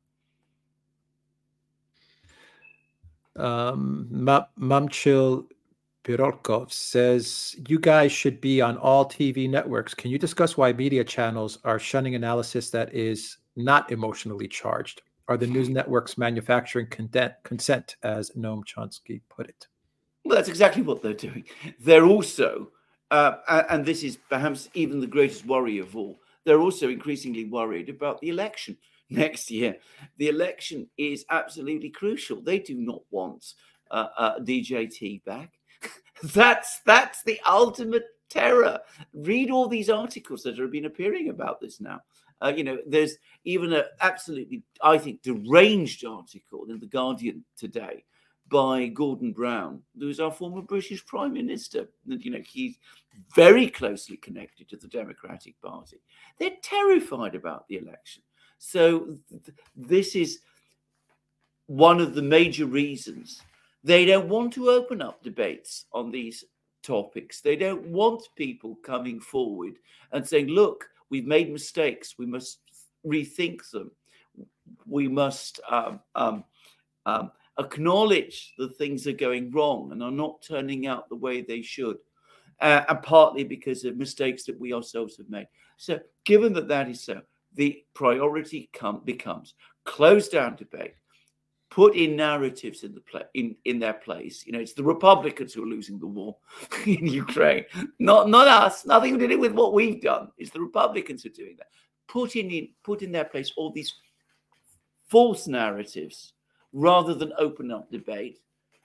Um, 3.39 4.07
Ma- 4.11 4.47
Mamchil 4.59 5.47
Birolkov 6.05 6.73
says, 6.73 7.57
You 7.69 7.79
guys 7.79 8.13
should 8.13 8.41
be 8.41 8.61
on 8.61 8.77
all 8.79 9.05
TV 9.05 9.51
networks. 9.51 9.95
Can 9.95 10.11
you 10.11 10.19
discuss 10.19 10.57
why 10.57 10.73
media 10.73 11.05
channels 11.05 11.59
are 11.65 11.79
shunning 11.79 12.15
analysis 12.15 12.71
that 12.71 12.95
is 12.95 13.39
not 13.57 13.91
emotionally 13.91 14.49
charged? 14.49 15.03
Are 15.29 15.37
the 15.37 15.47
news 15.47 15.69
networks 15.69 16.17
manufacturing 16.17 16.87
content, 16.87 17.33
consent, 17.43 17.97
as 18.05 18.31
Noam 18.37 18.63
Chomsky 18.65 19.21
put 19.29 19.49
it? 19.49 19.67
Well, 20.25 20.37
that's 20.37 20.49
exactly 20.49 20.83
what 20.83 21.03
they're 21.03 21.15
doing. 21.15 21.45
They're 21.81 22.07
also, 22.07 22.71
uh, 23.11 23.63
and 23.69 23.85
this 23.85 24.05
is 24.05 24.19
perhaps 24.29 24.69
even 24.75 25.01
the 25.01 25.07
greatest 25.07 25.45
worry 25.45 25.79
of 25.79 25.97
all, 25.97 26.21
they're 26.45 26.61
also 26.61 26.89
increasingly 26.89 27.45
worried 27.45 27.89
about 27.89 28.21
the 28.21 28.29
election 28.29 28.77
next 29.11 29.51
year. 29.51 29.77
The 30.19 30.29
election 30.29 30.89
is 30.99 31.25
absolutely 31.31 31.91
crucial. 31.91 32.41
They 32.41 32.59
do 32.59 32.75
not 32.75 33.03
want 33.11 33.55
uh, 33.91 34.09
uh, 34.17 34.39
DJT 34.41 35.25
back. 35.25 35.53
that's 36.23 36.81
that's 36.87 37.23
the 37.23 37.41
ultimate 37.49 38.05
terror. 38.29 38.81
Read 39.15 39.51
all 39.51 39.69
these 39.69 39.91
articles 39.91 40.43
that 40.43 40.59
have 40.59 40.73
been 40.73 40.87
appearing 40.87 41.29
about 41.29 41.61
this 41.61 41.81
now. 41.81 42.01
Uh, 42.43 42.53
you 42.55 42.65
know, 42.65 42.79
there's 42.87 43.17
even 43.45 43.73
an 43.73 43.85
absolutely, 44.01 44.63
I 44.83 44.99
think, 44.99 45.23
deranged 45.23 46.05
article 46.05 46.67
in 46.69 46.79
the 46.81 46.87
Guardian 46.87 47.45
today 47.57 48.05
by 48.49 48.89
Gordon 48.89 49.33
Brown, 49.33 49.83
who's 49.99 50.21
our 50.21 50.31
former 50.31 50.61
British 50.61 51.05
Prime 51.07 51.33
Minister. 51.33 51.89
You 52.07 52.31
know, 52.31 52.43
he's 52.47 52.79
very 53.35 53.69
closely 53.69 54.19
connected 54.19 54.69
to 54.69 54.77
the 54.77 54.89
Democratic 54.89 55.61
Party. 55.63 56.01
They're 56.39 56.51
terrified 56.63 57.35
about 57.35 57.67
the 57.69 57.79
election. 57.79 58.23
So 58.59 59.17
th- 59.31 59.57
this 59.75 60.15
is 60.15 60.41
one 61.67 62.01
of 62.01 62.15
the 62.15 62.23
major 62.23 62.67
reasons 62.67 63.43
they 63.87 64.05
don't 64.05 64.29
want 64.29 64.53
to 64.55 64.69
open 64.71 65.01
up 65.01 65.23
debates 65.23 65.85
on 65.93 66.11
these 66.11 66.45
topics. 66.83 67.41
They 67.41 67.55
don't 67.55 67.87
want 67.87 68.29
people 68.35 68.75
coming 68.83 69.21
forward 69.21 69.75
and 70.11 70.27
saying, 70.27 70.49
look, 70.49 70.89
we've 71.09 71.25
made 71.25 71.53
mistakes. 71.53 72.17
We 72.19 72.27
must 72.27 72.59
rethink 73.07 73.71
them. 73.71 73.93
We 74.87 75.07
must 75.07 75.61
um, 75.71 76.01
um, 76.17 76.43
um, 77.07 77.31
acknowledge 77.61 78.55
that 78.59 78.77
things 78.77 79.07
are 79.07 79.13
going 79.13 79.53
wrong 79.53 79.93
and 79.93 80.03
are 80.03 80.11
not 80.11 80.43
turning 80.43 80.89
out 80.89 81.09
the 81.09 81.15
way 81.15 81.41
they 81.41 81.63
should. 81.63 81.99
Uh, 82.61 82.83
and 82.89 83.03
partly 83.03 83.45
because 83.45 83.85
of 83.85 83.97
mistakes 83.97 84.43
that 84.47 84.59
we 84.59 84.73
ourselves 84.73 85.17
have 85.17 85.31
made. 85.31 85.47
So, 85.77 86.01
given 86.25 86.53
that 86.55 86.67
that 86.69 86.89
is 86.89 87.05
so, 87.05 87.21
the 87.57 87.83
priority 87.95 88.71
come, 88.73 89.03
becomes 89.05 89.55
close 89.85 90.29
down 90.29 90.57
debate, 90.57 90.95
put 91.71 91.97
in 91.97 92.17
narratives 92.17 92.85
in 92.85 92.95
the 92.95 93.01
pla- 93.01 93.23
in 93.35 93.57
in 93.65 93.79
their 93.79 93.95
place. 93.95 94.47
You 94.47 94.53
know, 94.53 94.61
it's 94.61 94.75
the 94.75 94.85
Republicans 94.85 95.53
who 95.53 95.63
are 95.63 95.75
losing 95.75 95.99
the 95.99 96.07
war 96.07 96.37
in 96.87 97.07
Ukraine, 97.07 97.65
not 97.99 98.29
not 98.29 98.47
us. 98.47 98.85
Nothing 98.87 99.19
to 99.19 99.27
do 99.27 99.39
with 99.39 99.53
what 99.53 99.73
we've 99.73 100.01
done. 100.01 100.29
It's 100.39 100.51
the 100.51 100.61
Republicans 100.61 101.23
who 101.23 101.31
are 101.31 101.33
doing 101.33 101.57
that. 101.59 101.69
Put 102.09 102.37
in, 102.37 102.51
in 102.51 102.69
put 102.85 103.03
in 103.03 103.11
their 103.11 103.25
place 103.25 103.53
all 103.57 103.73
these 103.73 103.93
false 105.09 105.47
narratives 105.47 106.35
rather 106.73 107.15
than 107.15 107.33
open 107.39 107.71
up 107.71 107.91
debate, 107.91 108.39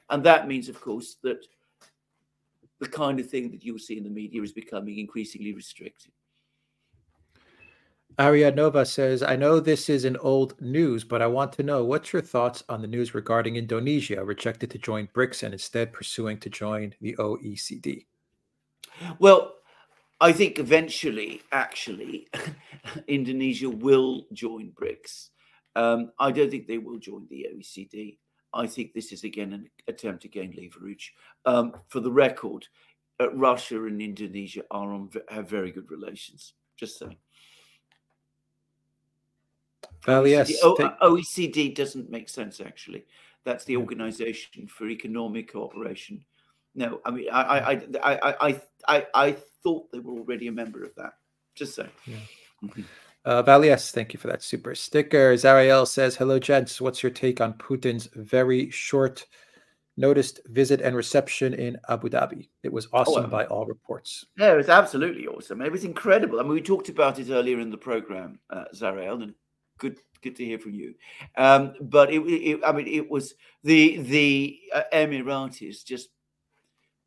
and 0.09 0.23
that 0.23 0.47
means, 0.47 0.69
of 0.69 0.79
course, 0.79 1.17
that 1.23 1.45
the 2.79 2.87
kind 2.87 3.19
of 3.19 3.29
thing 3.29 3.51
that 3.51 3.63
you'll 3.63 3.77
see 3.77 3.97
in 3.97 4.03
the 4.03 4.09
media 4.09 4.41
is 4.41 4.53
becoming 4.53 4.97
increasingly 4.97 5.53
restricted. 5.53 6.11
Aria 8.19 8.51
Nova 8.51 8.85
says, 8.85 9.23
I 9.23 9.35
know 9.35 9.59
this 9.59 9.89
is 9.89 10.05
an 10.05 10.17
old 10.17 10.59
news, 10.61 11.03
but 11.03 11.21
I 11.21 11.27
want 11.27 11.53
to 11.53 11.63
know 11.63 11.85
what's 11.85 12.11
your 12.11 12.21
thoughts 12.21 12.63
on 12.67 12.81
the 12.81 12.87
news 12.87 13.13
regarding 13.13 13.55
Indonesia 13.55 14.23
rejected 14.23 14.69
to 14.71 14.77
join 14.77 15.07
BRICS 15.07 15.43
and 15.43 15.53
instead 15.53 15.93
pursuing 15.93 16.37
to 16.39 16.49
join 16.49 16.93
the 17.01 17.15
OECD? 17.17 18.05
Well, 19.19 19.55
I 20.19 20.33
think 20.33 20.59
eventually, 20.59 21.41
actually, 21.51 22.27
Indonesia 23.07 23.69
will 23.69 24.27
join 24.33 24.71
BRICS. 24.71 25.29
Um, 25.75 26.11
I 26.19 26.31
don't 26.31 26.51
think 26.51 26.67
they 26.67 26.77
will 26.77 26.99
join 26.99 27.27
the 27.29 27.47
OECD. 27.55 28.17
I 28.53 28.67
think 28.67 28.93
this 28.93 29.13
is 29.13 29.23
again 29.23 29.53
an 29.53 29.69
attempt 29.87 30.23
to 30.23 30.27
gain 30.27 30.53
leverage. 30.57 31.13
Um, 31.45 31.73
for 31.87 32.01
the 32.01 32.11
record, 32.11 32.67
uh, 33.21 33.31
Russia 33.31 33.85
and 33.85 34.01
Indonesia 34.01 34.63
are 34.69 34.93
on 34.93 35.09
have 35.29 35.49
very 35.49 35.71
good 35.71 35.89
relations. 35.89 36.53
Just 36.77 36.99
saying. 36.99 37.17
OECD, 40.05 40.29
yes. 40.29 40.63
O- 40.63 40.75
take- 40.75 40.99
OECD 40.99 41.75
doesn't 41.75 42.09
make 42.09 42.29
sense 42.29 42.59
actually. 42.59 43.05
That's 43.43 43.65
the 43.65 43.77
Organization 43.77 44.67
for 44.67 44.87
Economic 44.87 45.51
Cooperation. 45.51 46.23
No, 46.75 47.01
I 47.05 47.11
mean, 47.11 47.27
I, 47.31 47.41
I, 47.41 47.71
I, 47.71 48.37
I, 48.47 48.61
I, 48.87 49.07
I, 49.13 49.35
thought 49.63 49.91
they 49.91 49.99
were 49.99 50.13
already 50.13 50.47
a 50.47 50.51
member 50.51 50.83
of 50.83 50.95
that. 50.95 51.13
Just 51.53 51.75
saying. 51.75 51.89
Yeah. 52.05 52.15
Mhm. 52.63 52.85
Uh, 53.23 53.43
Valias, 53.43 53.91
thank 53.91 54.13
you 54.13 54.19
for 54.19 54.27
that 54.27 54.41
super 54.41 54.73
sticker. 54.73 55.35
Zariel 55.35 55.87
says, 55.87 56.15
Hello, 56.15 56.39
gents. 56.39 56.81
What's 56.81 57.03
your 57.03 57.11
take 57.11 57.39
on 57.39 57.53
Putin's 57.53 58.09
very 58.15 58.71
short 58.71 59.27
noticed 59.97 60.39
visit 60.47 60.81
and 60.81 60.95
reception 60.95 61.53
in 61.53 61.77
Abu 61.89 62.09
Dhabi? 62.09 62.49
It 62.63 62.73
was 62.73 62.87
awesome 62.93 63.25
um, 63.25 63.29
by 63.29 63.45
all 63.45 63.65
reports. 63.65 64.25
Yeah, 64.37 64.53
it 64.53 64.57
was 64.57 64.69
absolutely 64.69 65.27
awesome. 65.27 65.61
It 65.61 65.71
was 65.71 65.83
incredible. 65.83 66.39
I 66.39 66.43
mean, 66.43 66.53
we 66.53 66.61
talked 66.61 66.89
about 66.89 67.19
it 67.19 67.29
earlier 67.29 67.59
in 67.59 67.69
the 67.69 67.77
program, 67.77 68.39
uh, 68.49 68.65
Zarael, 68.73 69.21
and 69.21 69.35
good, 69.81 69.97
good 70.21 70.35
to 70.37 70.45
hear 70.45 70.59
from 70.59 70.75
you. 70.75 70.93
Um, 71.35 71.73
but 71.81 72.13
it, 72.13 72.19
it, 72.19 72.61
I 72.65 72.71
mean, 72.71 72.87
it 72.87 73.09
was 73.09 73.33
the 73.63 73.97
the 73.97 74.59
uh, 74.73 74.83
Emiratis 74.93 75.83
just 75.83 76.09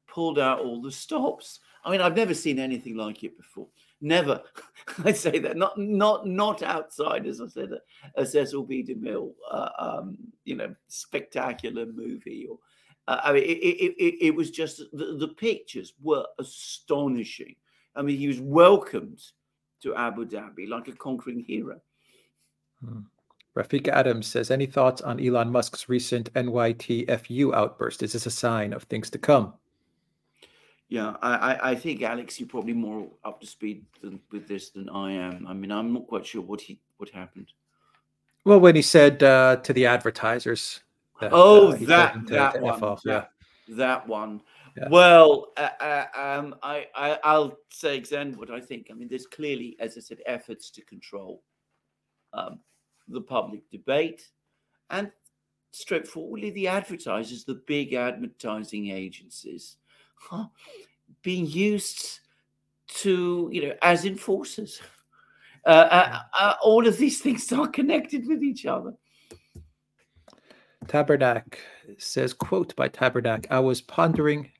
pulled 0.07 0.39
out 0.39 0.61
all 0.61 0.83
the 0.83 0.93
stops. 0.93 1.61
I 1.85 1.91
mean, 1.91 2.01
I've 2.01 2.17
never 2.17 2.35
seen 2.35 2.59
anything 2.59 2.97
like 2.97 3.25
it 3.25 3.37
before. 3.37 3.69
Never. 4.01 4.43
I 5.05 5.13
say 5.13 5.39
that 5.39 5.57
not 5.57 5.79
not 5.79 6.27
not 6.27 6.63
outside, 6.63 7.27
as 7.27 7.41
I 7.41 7.47
said, 7.47 7.71
a, 7.73 8.21
a 8.21 8.27
Cecil 8.27 8.65
B. 8.65 8.85
DeMille, 8.85 9.33
uh, 9.51 9.69
um, 9.79 10.19
you 10.45 10.57
know, 10.57 10.75
spectacular 10.89 11.87
movie. 11.87 12.47
Or 12.51 12.59
uh, 13.07 13.21
I 13.23 13.33
mean, 13.33 13.45
it, 13.45 13.47
it, 13.47 13.95
it, 13.99 14.27
it 14.27 14.35
was 14.35 14.51
just 14.51 14.83
the, 14.93 15.17
the 15.19 15.29
pictures 15.29 15.95
were 16.03 16.27
astonishing. 16.39 17.55
I 17.97 18.03
mean, 18.03 18.19
he 18.19 18.27
was 18.27 18.41
welcomed 18.41 19.21
to 19.83 19.95
Abu 19.95 20.27
Dhabi 20.27 20.69
like 20.69 20.89
a 20.89 20.93
conquering 20.93 21.41
hero. 21.41 21.81
Rafika 23.57 23.89
Adams 23.89 24.27
says, 24.27 24.51
Any 24.51 24.67
thoughts 24.67 25.01
on 25.01 25.25
Elon 25.25 25.51
Musk's 25.51 25.89
recent 25.89 26.33
NYTFU 26.35 27.55
outburst? 27.55 28.03
Is 28.03 28.13
this 28.13 28.27
a 28.27 28.31
sign 28.31 28.73
of 28.73 28.83
things 28.85 29.11
to 29.11 29.19
come? 29.19 29.55
Yeah, 30.89 31.15
I, 31.23 31.35
I, 31.35 31.71
I 31.71 31.75
think 31.75 32.03
Alex, 32.03 32.39
you're 32.39 32.49
probably 32.49 32.75
more 32.75 33.09
up 33.25 33.41
to 33.41 33.47
speed 33.47 33.85
than, 34.03 34.21
with 34.31 34.47
this 34.49 34.71
than 34.71 34.89
I 34.89 35.13
am. 35.13 35.47
I 35.47 35.55
mean, 35.55 35.73
I'm 35.73 35.93
not 35.93 36.07
quite 36.07 36.27
sure 36.27 36.43
what 36.43 36.61
he 36.61 36.81
what 36.99 37.09
happened. 37.09 37.53
Well, 38.45 38.61
when 38.61 38.77
he 38.77 38.83
said 38.83 39.23
uh, 39.23 39.57
to 39.57 39.73
the 39.73 39.87
advertisers, 39.87 40.81
that, 41.21 41.31
Oh, 41.33 41.69
uh, 41.69 41.73
he 41.77 41.87
told 41.87 41.89
that 41.89 42.13
to- 42.27 42.33
that 42.35 42.53
to 42.55 42.67
F 42.67 42.81
one, 42.81 42.99
yeah. 43.05 43.13
that, 43.13 43.29
that 43.77 44.09
one. 44.09 44.43
Yeah. 44.77 44.89
Well, 44.91 45.53
uh, 45.57 45.69
uh, 45.81 46.07
um, 46.17 46.57
I, 46.63 46.87
I 46.95 47.19
I'll 47.23 47.57
say 47.71 47.97
again 47.97 48.35
what 48.37 48.51
I 48.51 48.61
think. 48.61 48.89
I 48.91 48.95
mean, 48.95 49.09
there's 49.09 49.27
clearly, 49.27 49.77
as 49.81 49.97
I 49.97 50.01
said, 50.01 50.19
efforts 50.27 50.71
to 50.73 50.83
control 50.85 51.43
um, 52.35 52.59
the 53.09 53.21
public 53.21 53.69
debate, 53.71 54.29
and 54.91 55.11
straightforwardly, 55.71 56.51
the 56.51 56.69
advertisers, 56.69 57.45
the 57.45 57.63
big 57.67 57.95
advertising 57.95 58.91
agencies, 58.91 59.77
huh, 60.17 60.47
being 61.23 61.47
used 61.47 62.21
to 62.87 63.49
you 63.53 63.69
know 63.69 63.75
as 63.83 64.05
enforcers. 64.05 64.81
Uh, 65.67 65.71
uh, 65.91 66.19
uh, 66.39 66.55
all 66.63 66.87
of 66.87 66.99
these 66.99 67.21
things 67.21 67.51
are 67.53 67.69
connected 67.69 68.27
with 68.27 68.43
each 68.43 68.67
other. 68.67 68.93
Tabernac 70.87 71.57
says, 71.99 72.33
quote 72.33 72.75
by 72.77 72.89
Tabernac, 72.89 73.47
I 73.51 73.61
was 73.61 73.81
pondering. 73.81 74.51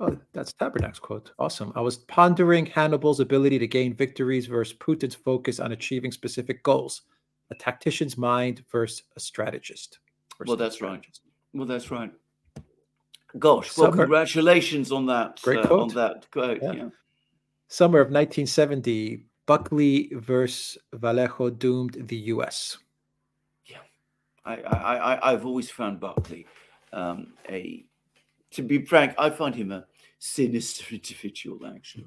Oh, 0.00 0.16
that's 0.32 0.52
Tabernac's 0.52 0.98
quote. 0.98 1.32
Awesome. 1.38 1.72
I 1.76 1.80
was 1.80 1.98
pondering 1.98 2.66
Hannibal's 2.66 3.20
ability 3.20 3.58
to 3.60 3.66
gain 3.66 3.94
victories 3.94 4.46
versus 4.46 4.76
Putin's 4.76 5.14
focus 5.14 5.60
on 5.60 5.72
achieving 5.72 6.10
specific 6.10 6.62
goals. 6.62 7.02
A 7.50 7.54
tactician's 7.54 8.16
mind 8.16 8.64
versus 8.70 9.02
a 9.16 9.20
strategist. 9.20 9.98
Well, 10.46 10.56
that's 10.56 10.76
strategist. 10.76 11.20
right. 11.24 11.58
Well, 11.58 11.66
that's 11.66 11.90
right. 11.90 12.10
Gosh, 13.38 13.76
well, 13.76 13.90
Summer, 13.90 14.04
congratulations 14.04 14.92
on 14.92 15.06
that. 15.06 15.40
Great 15.42 15.58
uh, 15.60 15.66
quote. 15.66 15.80
On 15.80 15.88
that 15.88 16.30
quote. 16.30 16.62
Yeah. 16.62 16.72
yeah. 16.72 16.88
Summer 17.68 17.98
of 18.00 18.06
1970, 18.06 19.24
Buckley 19.46 20.10
versus 20.14 20.78
Valeo 20.94 21.56
doomed 21.58 21.96
the 22.08 22.16
U.S. 22.16 22.78
Yeah, 23.66 23.78
I, 24.44 24.56
I, 24.56 25.28
I 25.28 25.30
have 25.32 25.44
always 25.44 25.70
found 25.70 26.00
Buckley 26.00 26.46
um, 26.92 27.34
a. 27.48 27.84
To 28.52 28.62
be 28.62 28.84
frank, 28.84 29.14
I 29.18 29.30
find 29.30 29.54
him 29.54 29.72
a 29.72 29.84
sinister 30.20 30.84
individual. 30.94 31.66
Actually, 31.66 32.06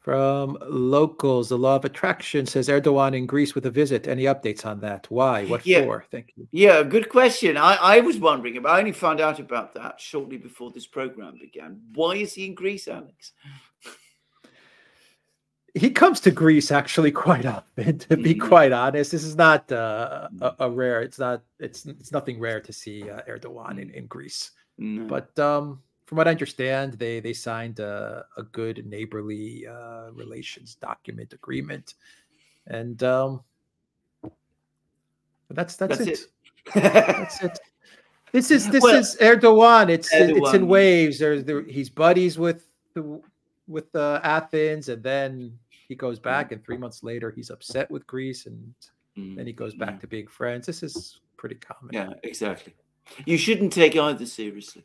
from 0.00 0.56
locals, 0.68 1.48
the 1.48 1.58
law 1.58 1.76
of 1.76 1.84
attraction 1.84 2.46
says 2.46 2.68
Erdogan 2.68 3.16
in 3.16 3.26
Greece 3.26 3.54
with 3.54 3.66
a 3.66 3.70
visit. 3.70 4.08
Any 4.08 4.24
updates 4.24 4.64
on 4.64 4.80
that? 4.80 5.06
Why? 5.10 5.44
What 5.46 5.66
yeah. 5.66 5.84
for? 5.84 6.04
Thank 6.10 6.32
you. 6.36 6.48
Yeah, 6.50 6.82
good 6.82 7.08
question. 7.08 7.56
I, 7.56 7.74
I 7.76 8.00
was 8.00 8.18
wondering 8.18 8.56
about. 8.56 8.76
I 8.76 8.78
only 8.78 8.92
found 8.92 9.20
out 9.20 9.38
about 9.38 9.74
that 9.74 10.00
shortly 10.00 10.38
before 10.38 10.70
this 10.70 10.86
program 10.86 11.38
began. 11.40 11.80
Why 11.94 12.16
is 12.16 12.34
he 12.34 12.46
in 12.46 12.54
Greece, 12.54 12.88
Alex? 12.88 13.32
he 15.74 15.90
comes 15.90 16.20
to 16.20 16.30
Greece 16.30 16.70
actually 16.70 17.12
quite 17.12 17.46
often. 17.46 17.98
To 17.98 18.16
be 18.16 18.34
mm-hmm. 18.34 18.48
quite 18.48 18.72
honest, 18.72 19.12
this 19.12 19.24
is 19.24 19.36
not 19.36 19.70
uh, 19.70 20.28
a, 20.40 20.54
a, 20.60 20.70
rare. 20.70 21.02
It's 21.02 21.18
not. 21.18 21.42
It's 21.58 21.86
it's 21.86 22.12
nothing 22.12 22.40
rare 22.40 22.60
to 22.60 22.72
see 22.72 23.08
uh, 23.08 23.20
Erdogan 23.28 23.80
in, 23.80 23.90
in 23.90 24.06
Greece. 24.06 24.50
No. 24.78 25.06
But 25.06 25.38
um, 25.38 25.82
from 26.08 26.16
what 26.16 26.26
I 26.26 26.30
understand, 26.30 26.94
they 26.94 27.20
they 27.20 27.34
signed 27.34 27.80
a, 27.80 28.24
a 28.38 28.42
good 28.42 28.86
neighborly 28.86 29.66
uh, 29.66 30.10
relations 30.12 30.74
document 30.76 31.34
agreement, 31.34 31.96
and 32.66 33.02
um, 33.02 33.42
that's 35.50 35.76
that's, 35.76 35.98
that's 35.98 36.08
it. 36.08 36.20
it. 36.74 36.82
that's 36.82 37.44
it. 37.44 37.58
This 38.30 38.50
is 38.50 38.68
this 38.68 38.82
well, 38.82 38.94
is 38.94 39.16
Erdogan. 39.22 39.88
It's 39.88 40.12
Erdogan. 40.14 40.36
it's 40.36 40.52
in 40.52 40.68
waves. 40.68 41.18
There's 41.18 41.44
there, 41.44 41.62
he's 41.62 41.88
buddies 41.88 42.38
with 42.38 42.68
the 42.92 43.22
with 43.66 43.94
uh, 43.96 44.20
Athens, 44.22 44.90
and 44.90 45.02
then 45.02 45.58
he 45.70 45.94
goes 45.94 46.18
back, 46.18 46.52
and 46.52 46.62
three 46.62 46.76
months 46.76 47.02
later 47.02 47.30
he's 47.30 47.48
upset 47.48 47.90
with 47.90 48.06
Greece, 48.06 48.44
and 48.44 48.74
mm. 49.16 49.34
then 49.34 49.46
he 49.46 49.54
goes 49.54 49.74
back 49.74 49.94
mm. 49.94 50.00
to 50.02 50.06
being 50.06 50.26
friends. 50.26 50.66
This 50.66 50.82
is 50.82 51.20
pretty 51.38 51.54
common. 51.54 51.90
Yeah, 51.90 52.12
exactly. 52.22 52.74
You 53.24 53.38
shouldn't 53.38 53.72
take 53.72 53.96
either 53.96 54.26
seriously 54.26 54.84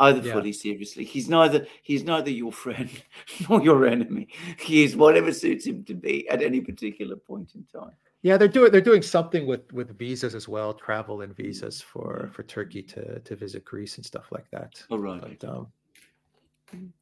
either 0.00 0.26
yeah. 0.26 0.32
fully 0.32 0.52
seriously. 0.52 1.04
He's 1.04 1.28
neither 1.28 1.66
he's 1.82 2.04
neither 2.04 2.30
your 2.30 2.52
friend 2.52 2.90
nor 3.48 3.62
your 3.62 3.86
enemy. 3.86 4.28
He 4.58 4.82
is 4.84 4.96
whatever 4.96 5.32
suits 5.32 5.66
him 5.66 5.84
to 5.84 5.94
be 5.94 6.28
at 6.28 6.42
any 6.42 6.60
particular 6.60 7.16
point 7.16 7.52
in 7.54 7.64
time. 7.64 7.94
Yeah, 8.22 8.36
they're 8.36 8.48
doing 8.48 8.72
they're 8.72 8.80
doing 8.80 9.02
something 9.02 9.46
with 9.46 9.72
with 9.72 9.96
visas 9.96 10.34
as 10.34 10.48
well, 10.48 10.74
travel 10.74 11.22
and 11.22 11.34
visas 11.34 11.80
for 11.80 12.28
for 12.32 12.42
Turkey 12.42 12.82
to 12.82 13.20
to 13.20 13.36
visit 13.36 13.64
Greece 13.64 13.96
and 13.96 14.04
stuff 14.04 14.26
like 14.30 14.50
that. 14.50 14.82
All 14.90 14.98
right. 14.98 15.38
But, 15.40 15.48
um, 15.48 16.92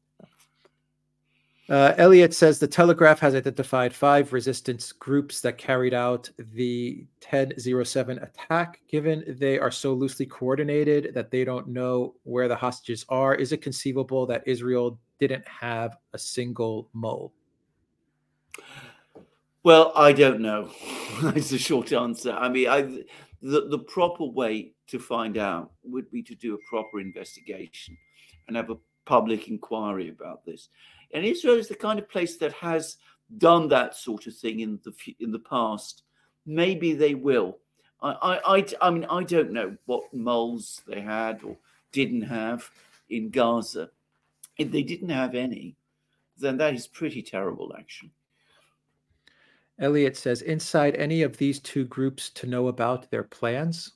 uh, 1.69 1.93
Elliot 1.97 2.33
says 2.33 2.57
the 2.57 2.67
Telegraph 2.67 3.19
has 3.19 3.35
identified 3.35 3.93
five 3.93 4.33
resistance 4.33 4.91
groups 4.91 5.41
that 5.41 5.57
carried 5.57 5.93
out 5.93 6.29
the 6.53 7.05
1007 7.21 8.17
attack. 8.19 8.81
Given 8.87 9.23
they 9.39 9.59
are 9.59 9.69
so 9.69 9.93
loosely 9.93 10.25
coordinated 10.25 11.13
that 11.13 11.29
they 11.29 11.45
don't 11.45 11.67
know 11.67 12.15
where 12.23 12.47
the 12.47 12.55
hostages 12.55 13.05
are, 13.09 13.35
is 13.35 13.51
it 13.51 13.61
conceivable 13.61 14.25
that 14.25 14.43
Israel 14.47 14.99
didn't 15.19 15.47
have 15.47 15.97
a 16.13 16.17
single 16.17 16.89
mole? 16.93 17.33
Well, 19.63 19.91
I 19.95 20.13
don't 20.13 20.41
know. 20.41 20.71
It's 21.35 21.51
a 21.51 21.57
short 21.57 21.91
answer. 21.91 22.31
I 22.31 22.47
mean, 22.47 22.69
I, 22.69 22.81
the, 23.41 23.67
the 23.67 23.79
proper 23.79 24.23
way 24.23 24.71
to 24.87 24.99
find 24.99 25.37
out 25.37 25.71
would 25.83 26.09
be 26.11 26.23
to 26.23 26.35
do 26.35 26.55
a 26.55 26.69
proper 26.69 27.01
investigation 27.01 27.97
and 28.47 28.55
have 28.55 28.69
a 28.69 28.77
public 29.05 29.49
inquiry 29.49 30.09
about 30.09 30.45
this. 30.45 30.69
And 31.11 31.25
Israel 31.25 31.55
is 31.55 31.67
the 31.67 31.75
kind 31.75 31.99
of 31.99 32.09
place 32.09 32.37
that 32.37 32.53
has 32.53 32.97
done 33.37 33.67
that 33.69 33.95
sort 33.95 34.27
of 34.27 34.35
thing 34.35 34.61
in 34.61 34.79
the 34.83 34.93
in 35.19 35.31
the 35.31 35.39
past. 35.39 36.03
Maybe 36.45 36.93
they 36.93 37.15
will. 37.15 37.57
I, 38.01 38.11
I, 38.11 38.57
I, 38.57 38.65
I 38.81 38.89
mean, 38.91 39.05
I 39.05 39.23
don't 39.23 39.51
know 39.51 39.75
what 39.85 40.13
moles 40.13 40.81
they 40.87 41.01
had 41.01 41.43
or 41.43 41.57
didn't 41.91 42.21
have 42.21 42.69
in 43.09 43.29
Gaza. 43.29 43.89
If 44.57 44.71
they 44.71 44.83
didn't 44.83 45.09
have 45.09 45.35
any, 45.35 45.75
then 46.37 46.57
that 46.57 46.73
is 46.73 46.87
pretty 46.87 47.21
terrible, 47.21 47.73
actually. 47.77 48.11
Elliot 49.79 50.17
says, 50.17 50.41
inside 50.41 50.95
any 50.95 51.21
of 51.21 51.37
these 51.37 51.59
two 51.59 51.85
groups 51.85 52.29
to 52.31 52.47
know 52.47 52.67
about 52.67 53.09
their 53.09 53.23
plans? 53.23 53.93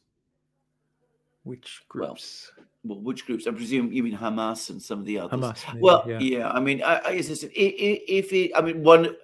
Which 1.43 1.83
groups? 1.89 2.51
Well, 2.55 2.62
well, 2.83 2.99
which 2.99 3.25
groups? 3.25 3.47
I 3.47 3.51
presume 3.51 3.91
you 3.91 4.03
mean 4.03 4.17
Hamas 4.17 4.69
and 4.69 4.81
some 4.81 4.99
of 4.99 5.05
the 5.05 5.19
others. 5.19 5.39
Hamas. 5.39 5.67
Maybe, 5.67 5.79
well, 5.81 6.03
yeah. 6.07 6.19
yeah. 6.19 6.51
I 6.51 6.59
mean, 6.59 6.83
I, 6.83 6.99
I, 7.05 7.21
said, 7.21 7.49
if 7.53 8.33
it, 8.33 8.51
I 8.55 8.61
mean, 8.61 8.83
one, 8.83 9.15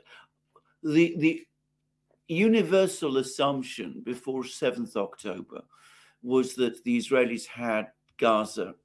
the 0.84 1.16
the 1.18 1.46
universal 2.28 3.18
assumption 3.18 4.02
before 4.06 4.46
Seventh 4.46 4.96
October 4.96 5.62
was 6.24 6.54
that 6.56 6.84
the 6.84 6.98
Israelis 6.98 7.46
had 7.46 7.88
Gaza 8.18 8.76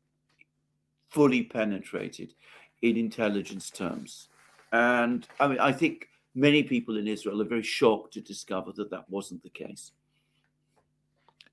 fully 1.08 1.42
penetrated 1.42 2.34
in 2.82 2.96
intelligence 2.96 3.70
terms, 3.70 4.28
and 4.72 5.28
I 5.38 5.46
mean, 5.46 5.60
I 5.60 5.70
think 5.70 6.08
many 6.34 6.64
people 6.64 6.96
in 6.96 7.06
Israel 7.06 7.40
are 7.40 7.46
very 7.46 7.62
shocked 7.62 8.14
to 8.14 8.20
discover 8.20 8.72
that 8.72 8.90
that 8.90 9.08
wasn't 9.08 9.42
the 9.44 9.50
case. 9.50 9.92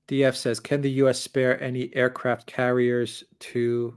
DF 0.08 0.34
says, 0.34 0.60
can 0.60 0.80
the 0.80 0.90
U.S. 0.90 1.20
spare 1.20 1.62
any 1.62 1.94
aircraft 1.94 2.46
carriers 2.46 3.24
to 3.40 3.94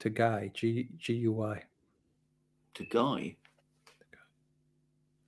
to 0.00 0.10
Guy 0.10 0.50
G 0.54 0.88
G 0.96 1.14
U 1.14 1.32
Y? 1.32 1.62
To 2.74 2.84
Guy. 2.84 3.36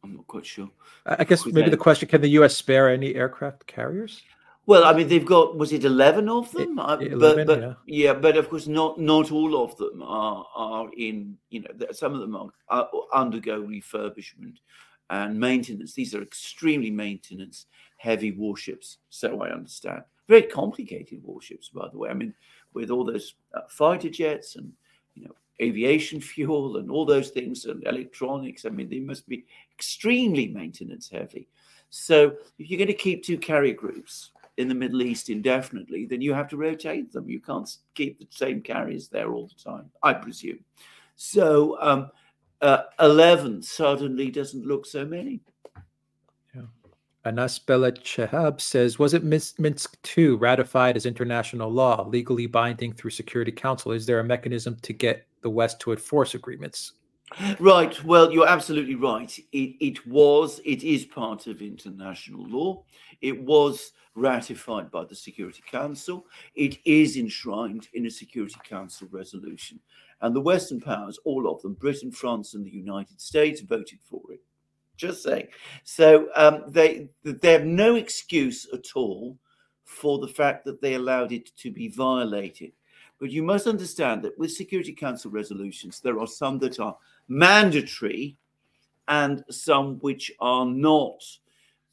I'm 0.03 0.16
not 0.16 0.27
quite 0.27 0.47
sure. 0.47 0.71
I 1.05 1.25
guess 1.25 1.45
maybe 1.47 1.71
the 1.71 1.77
question: 1.77 2.09
Can 2.09 2.21
the 2.21 2.31
U.S. 2.31 2.57
spare 2.57 2.89
any 2.89 3.14
aircraft 3.14 3.66
carriers? 3.66 4.23
Well, 4.66 4.85
I 4.85 4.93
mean, 4.93 5.09
they've 5.09 5.27
got 5.27 5.57
was 5.57 5.73
it 5.73 5.85
eleven 5.85 6.29
of 6.29 6.53
them? 6.53 6.79
It, 6.79 6.83
uh, 6.83 6.99
11, 6.99 7.18
but, 7.18 7.47
but 7.47 7.61
yeah. 7.61 7.75
yeah. 7.87 8.14
but 8.14 8.37
of 8.37 8.49
course, 8.49 8.66
not 8.66 9.01
not 9.01 9.33
all 9.33 9.62
of 9.62 9.77
them 9.77 10.03
are 10.03 10.47
are 10.55 10.89
in. 10.97 11.37
You 11.51 11.62
know, 11.62 11.68
some 11.93 12.14
of 12.14 12.21
them 12.21 12.37
are, 12.37 12.51
are 12.68 12.89
undergo 13.12 13.62
refurbishment 13.62 14.59
and 15.11 15.39
maintenance. 15.39 15.95
These 15.95 16.14
are 16.14 16.23
extremely 16.23 16.91
maintenance 16.91 17.66
heavy 18.01 18.32
warships, 18.32 18.98
so 19.11 19.42
I 19.42 19.51
understand. 19.51 20.03
Very 20.26 20.42
complicated 20.42 21.20
warships, 21.22 21.68
by 21.68 21.86
the 21.92 21.98
way. 21.98 22.09
I 22.09 22.14
mean, 22.14 22.32
with 22.72 22.90
all 22.90 23.05
those 23.05 23.34
uh, 23.53 23.61
fighter 23.68 24.09
jets 24.09 24.57
and 24.57 24.72
you 25.14 25.24
know 25.24 25.34
aviation 25.61 26.20
fuel 26.32 26.78
and 26.78 26.90
all 26.90 27.05
those 27.05 27.28
things 27.28 27.66
and 27.66 27.86
electronics. 27.86 28.64
I 28.64 28.70
mean, 28.70 28.88
they 28.88 29.01
must 29.01 29.28
be 29.28 29.44
extremely 29.74 30.48
maintenance 30.48 31.11
heavy. 31.11 31.46
So 31.90 32.36
if 32.59 32.70
you're 32.70 32.78
going 32.78 32.88
to 32.88 32.94
keep 32.94 33.22
two 33.22 33.36
carrier 33.36 33.74
groups 33.74 34.30
in 34.57 34.68
the 34.68 34.74
Middle 34.74 35.03
East 35.03 35.28
indefinitely, 35.28 36.07
then 36.07 36.22
you 36.22 36.32
have 36.32 36.48
to 36.48 36.57
rotate 36.57 37.12
them. 37.12 37.28
You 37.28 37.40
can't 37.40 37.68
keep 37.94 38.18
the 38.18 38.26
same 38.30 38.62
carriers 38.62 39.09
there 39.09 39.32
all 39.32 39.48
the 39.48 39.70
time, 39.70 39.90
I 40.03 40.14
presume. 40.14 40.61
So 41.16 41.76
um, 41.80 42.11
uh, 42.62 42.84
11 43.01 43.62
suddenly 43.62 44.30
doesn't 44.30 44.66
look 44.66 44.86
so 44.86 45.05
many. 45.05 45.40
Anas 47.25 47.59
Belet 47.59 48.03
Shehab 48.03 48.61
says, 48.61 48.99
was 48.99 49.12
it 49.12 49.23
Minsk 49.23 49.99
II 50.16 50.31
ratified 50.31 50.97
as 50.97 51.05
international 51.05 51.71
law, 51.71 52.07
legally 52.09 52.47
binding 52.47 52.93
through 52.93 53.11
Security 53.11 53.53
Council? 53.53 53.93
Is 53.93 54.07
there 54.07 54.21
a 54.21 54.25
mechanism 54.25 54.77
to 54.83 54.93
get 54.93 55.27
the 55.43 55.51
West 55.51 55.81
to 55.81 55.93
enforce 55.93 56.35
agreements? 56.35 56.93
Right. 57.61 58.03
Well, 58.05 58.33
you're 58.33 58.49
absolutely 58.49 58.97
right. 58.97 59.39
It, 59.53 59.77
it 59.81 60.07
was, 60.07 60.61
it 60.64 60.83
is 60.83 61.05
part 61.05 61.47
of 61.47 61.62
international 61.62 62.49
law. 62.49 62.85
It 63.21 63.41
was 63.43 63.93
ratified 64.14 64.91
by 64.91 65.05
the 65.05 65.14
Security 65.14 65.62
Council. 65.71 66.27
It 66.55 66.79
is 66.85 67.16
enshrined 67.16 67.89
in 67.95 68.07
a 68.07 68.11
Security 68.11 68.59
Council 68.64 69.09
resolution. 69.12 69.79
And 70.23 70.35
the 70.35 70.41
Western 70.41 70.81
powers, 70.81 71.18
all 71.25 71.49
of 71.49 71.62
them, 71.62 71.75
Britain, 71.75 72.11
France, 72.11 72.55
and 72.55 72.64
the 72.64 72.71
United 72.71 73.21
States, 73.21 73.61
voted 73.61 74.01
for 74.03 74.21
it. 74.31 74.41
Just 75.01 75.22
saying. 75.22 75.48
So 75.82 76.28
um, 76.36 76.64
they 76.68 77.09
they 77.22 77.53
have 77.53 77.64
no 77.64 77.94
excuse 77.94 78.68
at 78.74 78.84
all 78.94 79.38
for 79.84 80.18
the 80.18 80.28
fact 80.28 80.66
that 80.66 80.82
they 80.82 80.92
allowed 80.92 81.32
it 81.32 81.57
to 81.57 81.70
be 81.70 81.88
violated. 81.88 82.72
But 83.18 83.30
you 83.30 83.42
must 83.42 83.66
understand 83.66 84.22
that 84.22 84.38
with 84.38 84.53
Security 84.53 84.92
Council 84.92 85.30
resolutions, 85.30 86.01
there 86.01 86.20
are 86.20 86.26
some 86.26 86.59
that 86.59 86.80
are 86.80 86.98
mandatory 87.28 88.36
and 89.09 89.42
some 89.48 89.96
which 90.01 90.30
are 90.38 90.66
not. 90.66 91.24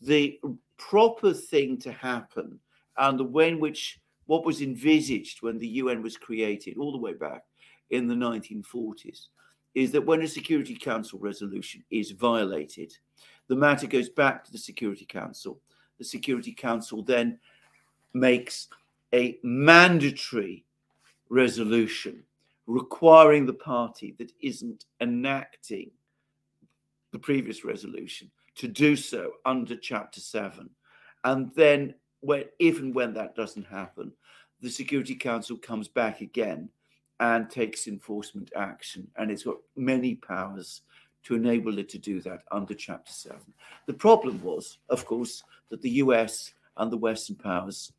The 0.01 0.41
proper 0.75 1.31
thing 1.31 1.77
to 1.79 1.93
happen 1.93 2.59
and 2.97 3.17
the 3.17 3.23
way 3.23 3.47
in 3.47 3.61
which 3.61 4.01
what 4.25 4.45
was 4.45 4.61
envisaged 4.61 5.41
when 5.41 5.57
the 5.57 5.67
UN 5.81 6.01
was 6.01 6.17
created 6.17 6.77
all 6.77 6.91
the 6.91 6.97
way 6.97 7.13
back 7.13 7.43
in 7.89 8.05
the 8.05 8.15
1940s 8.15 9.27
is 9.77 9.91
that 9.91 10.03
when 10.03 10.23
a 10.23 10.27
Security 10.27 10.75
Council 10.75 11.19
resolution 11.19 11.83
is 11.91 12.09
violated, 12.09 12.97
the 13.47 13.55
matter 13.55 13.85
goes 13.85 14.09
back 14.09 14.43
to 14.43 14.51
the 14.51 14.57
Security 14.57 15.05
Council. 15.05 15.59
The 15.99 16.03
Security 16.03 16.51
Council 16.51 17.03
then 17.03 17.37
makes 18.11 18.69
a 19.13 19.37
mandatory 19.43 20.65
resolution 21.29 22.23
requiring 22.65 23.45
the 23.45 23.53
party 23.53 24.15
that 24.17 24.31
isn't 24.41 24.85
enacting 24.99 25.91
the 27.11 27.19
previous 27.19 27.63
resolution 27.63 28.31
to 28.55 28.67
do 28.67 28.95
so 28.95 29.33
under 29.45 29.75
Chapter 29.75 30.19
7. 30.19 30.67
And 31.23 31.53
then, 31.53 31.93
when, 32.21 32.45
if 32.57 32.79
and 32.79 32.95
when 32.95 33.13
that 33.13 33.35
doesn't 33.35 33.67
happen, 33.67 34.11
the 34.59 34.71
Security 34.71 35.13
Council 35.13 35.55
comes 35.55 35.87
back 35.87 36.21
again 36.21 36.67
and 37.19 37.49
takes 37.49 37.87
enforcement 37.87 38.51
action. 38.55 39.07
And 39.17 39.31
it's 39.31 39.43
got 39.43 39.57
many 39.75 40.15
powers 40.15 40.81
to 41.23 41.35
enable 41.35 41.77
it 41.79 41.89
to 41.89 41.97
do 41.97 42.21
that 42.21 42.41
under 42.51 42.73
Chapter 42.73 43.11
7. 43.11 43.39
The 43.85 43.93
problem 43.93 44.41
was, 44.43 44.77
of 44.89 45.05
course, 45.05 45.43
that 45.69 45.81
the 45.81 45.89
US 45.89 46.53
and 46.77 46.91
the 46.91 46.97
Western 46.97 47.35
powers, 47.35 47.91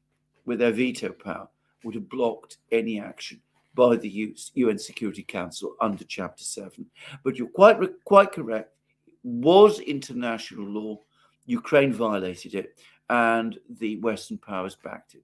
with 0.46 0.60
their 0.60 0.72
veto 0.72 1.10
power, 1.10 1.48
would 1.84 1.94
have 1.94 2.08
blocked 2.08 2.58
any 2.72 3.00
action 3.00 3.40
by 3.74 3.96
the 3.96 4.34
UN 4.54 4.78
Security 4.78 5.22
Council 5.22 5.76
under 5.80 6.04
Chapter 6.04 6.42
7. 6.42 6.86
But 7.22 7.36
you're 7.36 7.48
quite, 7.48 7.78
quite 8.04 8.32
correct. 8.32 8.72
It 9.06 9.14
was 9.22 9.80
international 9.80 10.66
law. 10.66 10.98
Ukraine 11.46 11.92
violated 11.92 12.54
it, 12.54 12.78
and 13.08 13.58
the 13.78 13.96
Western 13.98 14.38
powers 14.38 14.76
backed 14.76 15.14
it. 15.14 15.22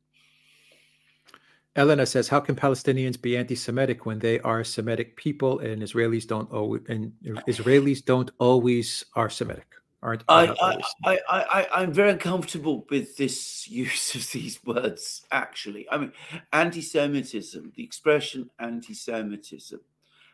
Elena 1.76 2.06
says, 2.06 2.28
"How 2.28 2.40
can 2.40 2.54
Palestinians 2.54 3.20
be 3.20 3.36
anti-Semitic 3.36 4.06
when 4.06 4.18
they 4.20 4.38
are 4.40 4.62
Semitic 4.62 5.16
people, 5.16 5.58
and 5.58 5.82
Israelis 5.82 6.26
don't 6.26 6.50
always 6.52 6.82
and 6.88 7.12
Israelis 7.48 8.04
don't 8.04 8.30
always 8.38 9.04
are 9.14 9.30
Semitic?" 9.30 9.66
Aren't 10.04 10.22
I, 10.28 10.54
I, 11.02 11.18
I, 11.30 11.66
I, 11.74 11.82
am 11.82 11.90
very 11.90 12.10
uncomfortable 12.10 12.84
with 12.90 13.16
this 13.16 13.66
use 13.70 14.14
of 14.14 14.30
these 14.32 14.62
words. 14.62 15.24
Actually, 15.32 15.88
I 15.90 15.96
mean, 15.96 16.12
anti-Semitism, 16.52 17.72
the 17.74 17.82
expression 17.82 18.50
anti-Semitism, 18.58 19.80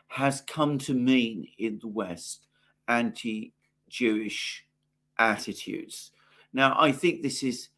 has 0.09 0.41
come 0.41 0.77
to 0.79 0.93
mean 0.93 1.47
in 1.57 1.79
the 1.79 1.87
West 1.87 2.47
anti-Jewish 2.89 4.67
attitudes. 5.17 6.11
Now, 6.53 6.77
I 6.77 6.91
think 6.91 7.23
this 7.23 7.45
is 7.45 7.69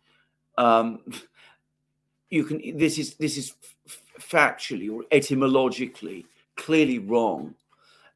um, 0.56 1.00
you 2.32 2.44
can 2.44 2.76
this 2.76 2.98
is 2.98 3.14
this 3.14 3.36
is 3.36 3.54
factually 4.20 4.90
or 4.92 5.04
etymologically 5.10 6.24
clearly 6.56 6.98
wrong 6.98 7.54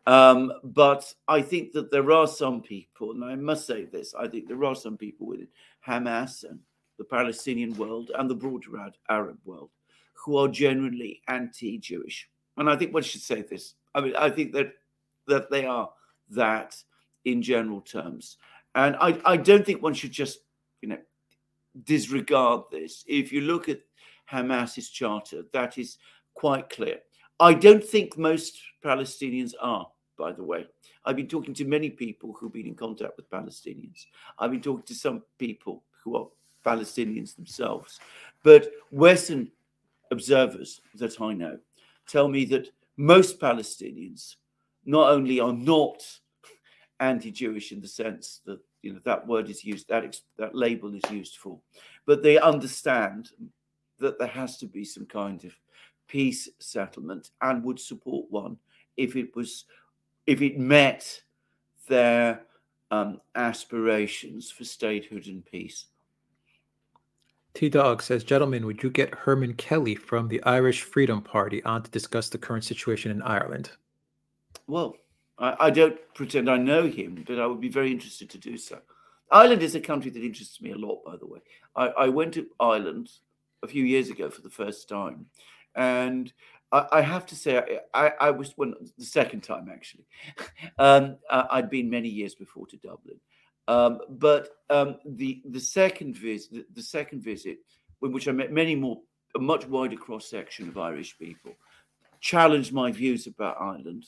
um, 0.07 0.53
but 0.63 1.13
I 1.27 1.43
think 1.43 1.73
that 1.73 1.91
there 1.91 2.13
are 2.13 2.29
some 2.29 2.63
people, 2.63 3.11
and 3.11 3.25
I 3.25 3.35
must 3.35 3.67
say 3.67 3.85
this: 3.85 4.15
I 4.15 4.29
think 4.29 4.47
there 4.47 4.65
are 4.65 4.75
some 4.75 4.97
people 4.97 5.27
within 5.27 5.49
Hamas 5.87 6.49
and 6.49 6.61
the 6.97 7.05
Palestinian 7.05 7.75
world 7.75 8.13
and 8.17 8.31
the 8.31 8.35
broader 8.35 8.93
Arab 9.09 9.39
world 9.45 9.71
who 10.15 10.37
are 10.39 10.49
generally 10.49 11.23
anti-Jewish. 11.29 12.29
And 12.57 12.71
I 12.71 12.77
think 12.77 12.95
one 12.95 13.03
should 13.03 13.21
say 13.21 13.43
this. 13.43 13.75
I 13.95 14.01
mean, 14.01 14.17
I 14.17 14.31
think 14.31 14.53
that 14.53 14.75
that 15.27 15.51
they 15.51 15.67
are 15.67 15.91
that 16.31 16.77
in 17.25 17.43
general 17.43 17.81
terms, 17.81 18.39
and 18.77 18.95
I, 19.01 19.21
I 19.25 19.37
don't 19.37 19.67
think 19.67 19.83
one 19.83 19.95
should 19.95 20.13
just 20.13 20.39
you 20.83 20.89
know 20.89 20.99
disregard 21.83 22.63
this. 22.71 23.05
If 23.09 23.33
you 23.33 23.41
look 23.41 23.69
at 23.69 23.81
Hamas's 24.31 24.89
charter, 24.91 25.45
that 25.53 25.79
is 25.79 25.99
quite 26.35 26.69
clear. 26.71 27.01
I 27.39 27.55
don't 27.55 27.85
think 27.85 28.17
most 28.17 28.59
Palestinians 28.85 29.53
are 29.61 29.87
by 30.17 30.33
the 30.33 30.43
way. 30.43 30.67
I've 31.05 31.17
been 31.17 31.29
talking 31.29 31.55
to 31.55 31.65
many 31.65 31.91
people 31.91 32.33
who've 32.33 32.53
been 32.53 32.67
in 32.67 32.75
contact 32.75 33.17
with 33.17 33.31
Palestinians. 33.31 34.07
I've 34.39 34.51
been 34.51 34.63
talking 34.63 34.85
to 34.87 34.95
some 34.95 35.23
people 35.39 35.85
who 36.03 36.17
are 36.17 36.27
Palestinians 36.65 37.37
themselves. 37.37 38.01
But 38.43 38.71
Western 38.91 39.51
observers 40.11 40.81
that 40.95 41.21
I 41.21 41.33
know 41.33 41.59
tell 42.07 42.29
me 42.29 42.45
that 42.47 42.71
most 42.97 43.41
Palestinians 43.41 44.37
not 44.85 45.11
only 45.11 45.41
are 45.41 45.53
not 45.53 46.03
anti-Jewish 47.01 47.73
in 47.73 47.81
the 47.81 47.89
sense 47.89 48.41
that 48.47 48.59
you 48.83 48.93
know 48.93 49.01
that 49.05 49.27
word 49.27 49.51
is 49.51 49.65
used, 49.65 49.89
that 49.89 50.19
that 50.39 50.55
label 50.55 50.95
is 50.95 51.03
used 51.11 51.37
for, 51.37 51.59
but 52.07 52.23
they 52.23 52.39
understand 52.39 53.31
that 53.99 54.19
there 54.19 54.29
has 54.29 54.57
to 54.59 54.67
be 54.67 54.85
some 54.85 55.07
kind 55.07 55.45
of 55.45 55.53
peace 56.09 56.49
settlement 56.59 57.31
and 57.43 57.65
would 57.65 57.81
support 57.81 58.27
one 58.31 58.57
if 58.97 59.17
it 59.17 59.35
was 59.35 59.65
if 60.27 60.43
it 60.43 60.59
met 60.59 61.23
their 61.89 62.43
um, 62.91 63.21
aspirations 63.35 64.51
for 64.51 64.65
statehood 64.65 65.27
and 65.27 65.45
peace. 65.45 65.87
T 67.55 67.69
Dog 67.69 68.03
says, 68.03 68.23
Gentlemen, 68.23 68.67
would 68.67 68.83
you 68.83 68.91
get 68.91 69.15
Hermann 69.15 69.55
Kelly 69.55 69.95
from 69.95 70.29
the 70.29 70.43
Irish 70.43 70.83
Freedom 70.83 71.23
Party 71.23 71.63
on 71.65 71.83
to 71.83 71.91
discuss 71.91 72.29
the 72.29 72.39
current 72.39 72.65
situation 72.65 73.11
in 73.11 73.23
Ireland? 73.23 73.71
Well, 74.67 74.97
I, 75.39 75.57
I, 75.61 75.71
don't 75.71 75.97
pretend 76.15 76.51
I 76.51 76.59
know 76.59 76.87
him, 76.87 77.25
but 77.27 77.39
I 77.39 77.47
would 77.47 77.61
be 77.61 77.71
very 77.71 77.91
interested 77.91 78.29
to 78.31 78.39
do 78.39 78.59
so. 78.59 78.79
Ireland 79.31 79.63
is 79.63 79.75
a 79.75 79.81
country 79.81 80.11
that 80.11 80.23
interests 80.23 80.61
me 80.61 80.73
a 80.73 80.77
lot, 80.77 81.05
by 81.05 81.17
the 81.17 81.27
way. 81.27 81.41
I, 81.75 81.87
I 81.87 82.09
went 82.09 82.35
to 82.35 82.47
Ireland 82.61 83.11
a 83.63 83.69
few 83.69 83.85
years 83.85 84.11
ago 84.11 84.31
for 84.31 84.43
the 84.43 84.51
first 84.51 84.89
time, 84.89 85.27
and 85.75 86.33
I, 86.73 86.87
I 86.93 87.01
have 87.01 87.27
to 87.27 87.37
say, 87.37 87.81
I, 87.95 88.13
I, 88.21 88.31
was 88.31 88.53
when 88.57 88.75
the 88.99 89.05
second 89.05 89.43
time 89.43 89.69
actually. 89.73 90.07
um, 90.79 91.17
I'd 91.31 91.71
been 91.71 91.91
many 91.91 92.09
years 92.09 92.35
before 92.35 92.67
to 92.69 92.77
Dublin, 92.77 93.21
um, 93.69 94.01
but 94.09 94.51
um, 94.71 94.97
the 95.05 95.43
the 95.51 95.61
second 95.61 96.17
visit, 96.17 96.53
the, 96.53 96.67
the 96.75 96.83
second 96.83 97.23
visit, 97.23 97.59
in 98.03 98.13
which 98.13 98.29
I 98.29 98.33
met 98.33 98.53
many 98.53 98.75
more, 98.75 99.01
a 99.35 99.39
much 99.39 99.67
wider 99.67 99.97
cross 99.97 100.27
section 100.27 100.69
of 100.69 100.79
Irish 100.79 101.19
people, 101.19 101.53
challenged 102.21 102.73
my 102.73 102.91
views 102.93 103.27
about 103.27 103.61
Ireland 103.61 104.05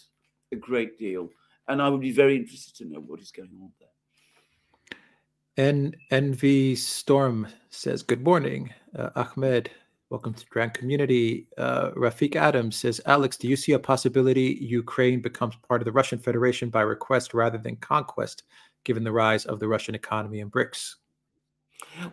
a 0.53 0.57
great 0.57 0.99
deal, 0.99 1.31
and 1.69 1.83
I 1.83 1.89
would 1.89 2.01
be 2.01 2.13
very 2.13 2.37
interested 2.37 2.75
to 2.77 2.85
know 2.87 3.01
what 3.01 3.21
is 3.21 3.31
going 3.31 3.51
on 3.61 3.71
there. 3.79 3.89
N 5.59 5.93
NV 6.13 6.79
Storm 6.79 7.49
says, 7.71 8.05
"Good 8.05 8.23
morning, 8.23 8.73
uh, 8.97 9.11
Ahmed. 9.17 9.69
Welcome 10.09 10.33
to 10.35 10.47
Duran 10.47 10.71
Community. 10.71 11.49
Uh, 11.59 11.91
Rafik 11.91 12.37
Adams 12.37 12.77
says, 12.77 13.01
Alex, 13.07 13.37
do 13.37 13.49
you 13.49 13.57
see 13.57 13.73
a 13.73 13.79
possibility 13.79 14.57
Ukraine 14.61 15.21
becomes 15.21 15.57
part 15.69 15.83
of 15.83 15.85
the 15.85 15.93
Russian 15.93 16.21
Federation 16.21 16.71
by 16.71 16.83
request 16.83 17.35
rather 17.35 17.59
than 17.59 17.75
conquest, 17.77 18.45
given 18.85 19.03
the 19.03 19.13
rise 19.13 19.45
of 19.47 19.59
the 19.59 19.67
Russian 19.67 19.97
economy 19.97 20.41
and 20.41 20.51
BRICS? 20.51 20.95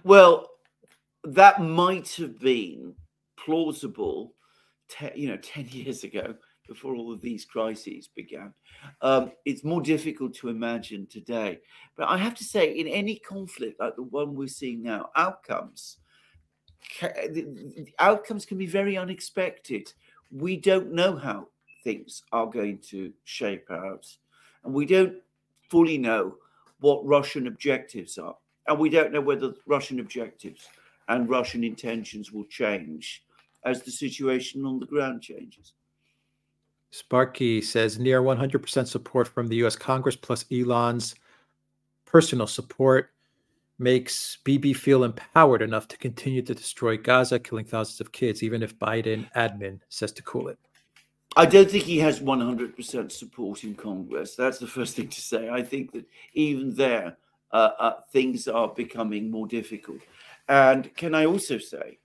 Well, 0.03 0.49
that 1.23 1.61
might 1.61 2.09
have 2.15 2.39
been 2.39 2.95
plausible, 3.38 4.34
te- 4.89 5.11
you 5.15 5.30
know, 5.30 5.38
10 5.38 5.67
years 5.72 6.03
ago 6.03 6.34
before 6.67 6.95
all 6.95 7.11
of 7.11 7.21
these 7.21 7.45
crises 7.45 8.09
began. 8.15 8.53
Um, 9.01 9.31
it's 9.45 9.63
more 9.63 9.81
difficult 9.81 10.33
to 10.35 10.49
imagine 10.49 11.07
today. 11.07 11.59
But 11.95 12.09
I 12.09 12.17
have 12.17 12.35
to 12.35 12.43
say, 12.43 12.71
in 12.71 12.87
any 12.87 13.15
conflict 13.17 13.79
like 13.79 13.95
the 13.95 14.03
one 14.03 14.35
we're 14.35 14.47
seeing 14.47 14.83
now, 14.83 15.09
outcomes 15.15 15.97
the 17.01 17.87
outcomes 17.99 18.45
can 18.45 18.57
be 18.57 18.65
very 18.65 18.97
unexpected. 18.97 19.91
We 20.31 20.57
don't 20.57 20.91
know 20.91 21.15
how 21.15 21.49
things 21.83 22.23
are 22.31 22.47
going 22.47 22.79
to 22.89 23.11
shape 23.23 23.69
out, 23.71 24.05
and 24.63 24.73
we 24.73 24.85
don't 24.85 25.15
fully 25.69 25.97
know 25.97 26.37
what 26.79 27.05
Russian 27.05 27.47
objectives 27.47 28.17
are, 28.17 28.35
and 28.67 28.79
we 28.79 28.89
don't 28.89 29.13
know 29.13 29.21
whether 29.21 29.53
Russian 29.65 29.99
objectives 29.99 30.67
and 31.07 31.29
Russian 31.29 31.63
intentions 31.63 32.31
will 32.31 32.45
change 32.45 33.23
as 33.63 33.81
the 33.81 33.91
situation 33.91 34.65
on 34.65 34.79
the 34.79 34.85
ground 34.85 35.21
changes. 35.21 35.73
Sparky 36.95 37.61
says 37.61 37.99
near 37.99 38.22
100% 38.22 38.88
support 38.88 39.27
from 39.27 39.47
the 39.47 39.57
US 39.65 39.76
Congress 39.76 40.15
plus 40.15 40.45
Elon's 40.49 41.13
personal 42.05 42.47
support 42.47 43.11
makes 43.77 44.38
BB 44.45 44.77
feel 44.77 45.03
empowered 45.03 45.61
enough 45.61 45.89
to 45.89 45.97
continue 45.97 46.41
to 46.41 46.55
destroy 46.55 46.95
Gaza, 46.95 47.38
killing 47.38 47.65
thousands 47.65 47.99
of 47.99 48.13
kids, 48.13 48.43
even 48.43 48.63
if 48.63 48.80
Biden 48.80 49.30
admin 49.34 49.81
says 49.89 50.13
to 50.13 50.23
cool 50.23 50.47
it? 50.47 50.57
I 51.35 51.45
don't 51.45 51.69
think 51.69 51.84
he 51.84 51.99
has 51.99 52.22
100% 52.22 53.11
support 53.11 53.65
in 53.65 53.76
Congress. 53.76 54.38
That's 54.38 54.59
the 54.59 54.67
first 54.67 54.95
thing 54.95 55.09
to 55.09 55.22
say. 55.22 55.49
I 55.49 55.63
think 55.63 55.91
that 55.91 56.05
even 56.34 56.73
there, 56.76 57.17
uh, 57.51 57.72
uh, 57.77 57.93
things 58.13 58.47
are 58.47 58.69
becoming 58.69 59.30
more 59.30 59.47
difficult. 59.47 59.99
And 60.47 60.95
can 60.95 61.13
I 61.13 61.26
also 61.26 61.57
say 61.57 61.99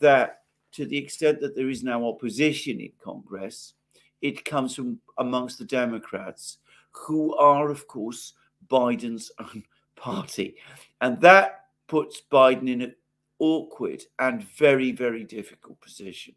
that 0.00 0.44
to 0.72 0.86
the 0.86 0.96
extent 0.96 1.42
that 1.42 1.54
there 1.54 1.68
is 1.68 1.82
now 1.82 2.06
opposition 2.06 2.80
in 2.80 2.92
Congress, 3.04 3.74
it 4.22 4.44
comes 4.44 4.74
from 4.74 5.00
amongst 5.18 5.58
the 5.58 5.64
Democrats, 5.64 6.58
who 6.92 7.34
are, 7.36 7.70
of 7.70 7.86
course, 7.86 8.34
Biden's 8.68 9.30
own 9.38 9.64
party. 9.96 10.56
And 11.00 11.20
that 11.20 11.66
puts 11.86 12.22
Biden 12.30 12.68
in 12.68 12.82
an 12.82 12.94
awkward 13.38 14.02
and 14.18 14.42
very, 14.42 14.92
very 14.92 15.24
difficult 15.24 15.80
position. 15.80 16.34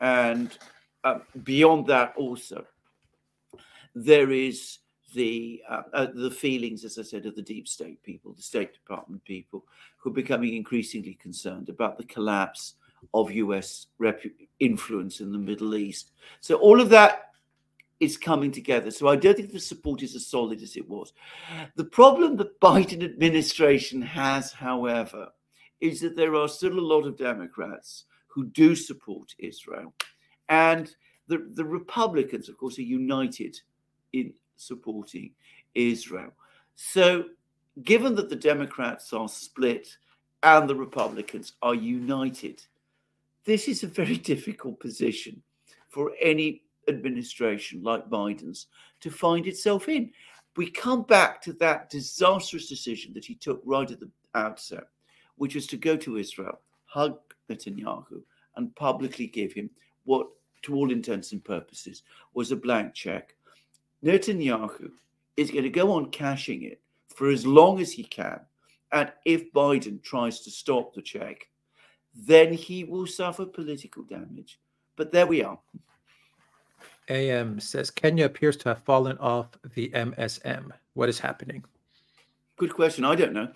And 0.00 0.56
uh, 1.04 1.20
beyond 1.44 1.86
that, 1.86 2.14
also, 2.16 2.66
there 3.94 4.30
is 4.30 4.78
the 5.14 5.62
uh, 5.68 5.82
uh, 5.92 6.06
the 6.14 6.30
feelings, 6.30 6.84
as 6.84 6.98
I 6.98 7.02
said, 7.02 7.26
of 7.26 7.36
the 7.36 7.42
deep 7.42 7.68
state 7.68 8.02
people, 8.02 8.32
the 8.32 8.42
State 8.42 8.72
Department 8.72 9.22
people, 9.24 9.64
who 9.98 10.10
are 10.10 10.14
becoming 10.14 10.56
increasingly 10.56 11.14
concerned 11.14 11.68
about 11.68 11.98
the 11.98 12.04
collapse 12.04 12.74
of 13.14 13.30
U.S. 13.30 13.86
Rep- 13.98 14.24
influence 14.60 15.20
in 15.20 15.32
the 15.32 15.38
Middle 15.38 15.74
East. 15.74 16.12
So 16.40 16.56
all 16.56 16.80
of 16.80 16.88
that 16.90 17.30
is 18.00 18.16
coming 18.16 18.50
together. 18.50 18.90
So 18.90 19.08
I 19.08 19.16
don't 19.16 19.36
think 19.36 19.52
the 19.52 19.60
support 19.60 20.02
is 20.02 20.16
as 20.16 20.26
solid 20.26 20.60
as 20.60 20.76
it 20.76 20.88
was. 20.88 21.12
The 21.76 21.84
problem 21.84 22.36
the 22.36 22.50
Biden 22.60 23.04
administration 23.04 24.02
has, 24.02 24.52
however, 24.52 25.28
is 25.80 26.00
that 26.00 26.16
there 26.16 26.34
are 26.34 26.48
still 26.48 26.78
a 26.78 26.80
lot 26.80 27.06
of 27.06 27.16
Democrats 27.16 28.04
who 28.26 28.46
do 28.46 28.74
support 28.74 29.34
Israel, 29.38 29.94
and 30.48 30.94
the 31.28 31.48
the 31.54 31.64
Republicans, 31.64 32.48
of 32.48 32.56
course, 32.56 32.78
are 32.78 32.82
united 32.82 33.60
in 34.12 34.32
supporting 34.56 35.32
Israel. 35.74 36.32
So, 36.74 37.26
given 37.82 38.14
that 38.16 38.30
the 38.30 38.36
Democrats 38.36 39.12
are 39.12 39.28
split 39.28 39.96
and 40.42 40.68
the 40.68 40.74
Republicans 40.74 41.52
are 41.62 41.74
united, 41.74 42.62
this 43.44 43.68
is 43.68 43.82
a 43.82 43.88
very 43.88 44.16
difficult 44.32 44.80
position 44.80 45.42
for 45.88 46.12
any 46.20 46.62
administration 46.88 47.82
like 47.82 48.08
Biden's 48.08 48.66
to 49.00 49.10
find 49.10 49.46
itself 49.46 49.88
in. 49.88 50.10
We 50.56 50.70
come 50.70 51.02
back 51.02 51.40
to 51.42 51.52
that 51.54 51.90
disastrous 51.90 52.68
decision 52.68 53.14
that 53.14 53.24
he 53.24 53.34
took 53.34 53.62
right 53.64 53.90
at 53.90 54.00
the 54.00 54.10
outset, 54.34 54.84
which 55.36 55.54
was 55.54 55.66
to 55.68 55.76
go 55.76 55.96
to 55.96 56.18
Israel, 56.18 56.60
hug 56.84 57.18
Netanyahu, 57.48 58.22
and 58.56 58.74
publicly 58.76 59.26
give 59.26 59.52
him 59.52 59.70
what, 60.04 60.26
to 60.62 60.74
all 60.74 60.92
intents 60.92 61.32
and 61.32 61.42
purposes, 61.42 62.02
was 62.34 62.52
a 62.52 62.56
blank 62.56 62.92
check 62.92 63.34
Netanyahu 64.04 64.90
is 65.36 65.50
going 65.50 65.62
to 65.62 65.70
go 65.70 65.92
on 65.92 66.10
cashing 66.10 66.64
it 66.64 66.80
for 67.08 67.30
as 67.30 67.46
long 67.46 67.80
as 67.80 67.92
he 67.92 68.02
can. 68.02 68.40
And 68.92 69.12
if 69.24 69.52
Biden 69.52 70.02
tries 70.02 70.40
to 70.40 70.50
stop 70.50 70.92
the 70.92 71.02
check, 71.02 71.48
then 72.14 72.52
he 72.52 72.84
will 72.84 73.06
suffer 73.06 73.46
political 73.46 74.02
damage. 74.02 74.58
But 74.96 75.12
there 75.12 75.26
we 75.26 75.42
are. 75.42 75.58
AM 77.08 77.58
says 77.58 77.90
Kenya 77.90 78.26
appears 78.26 78.56
to 78.58 78.68
have 78.70 78.82
fallen 78.84 79.18
off 79.18 79.48
the 79.74 79.90
MSM. 79.90 80.70
What 80.94 81.08
is 81.08 81.18
happening? 81.18 81.64
Good 82.56 82.74
question. 82.74 83.04
I 83.04 83.14
don't 83.14 83.32
know. 83.32 83.48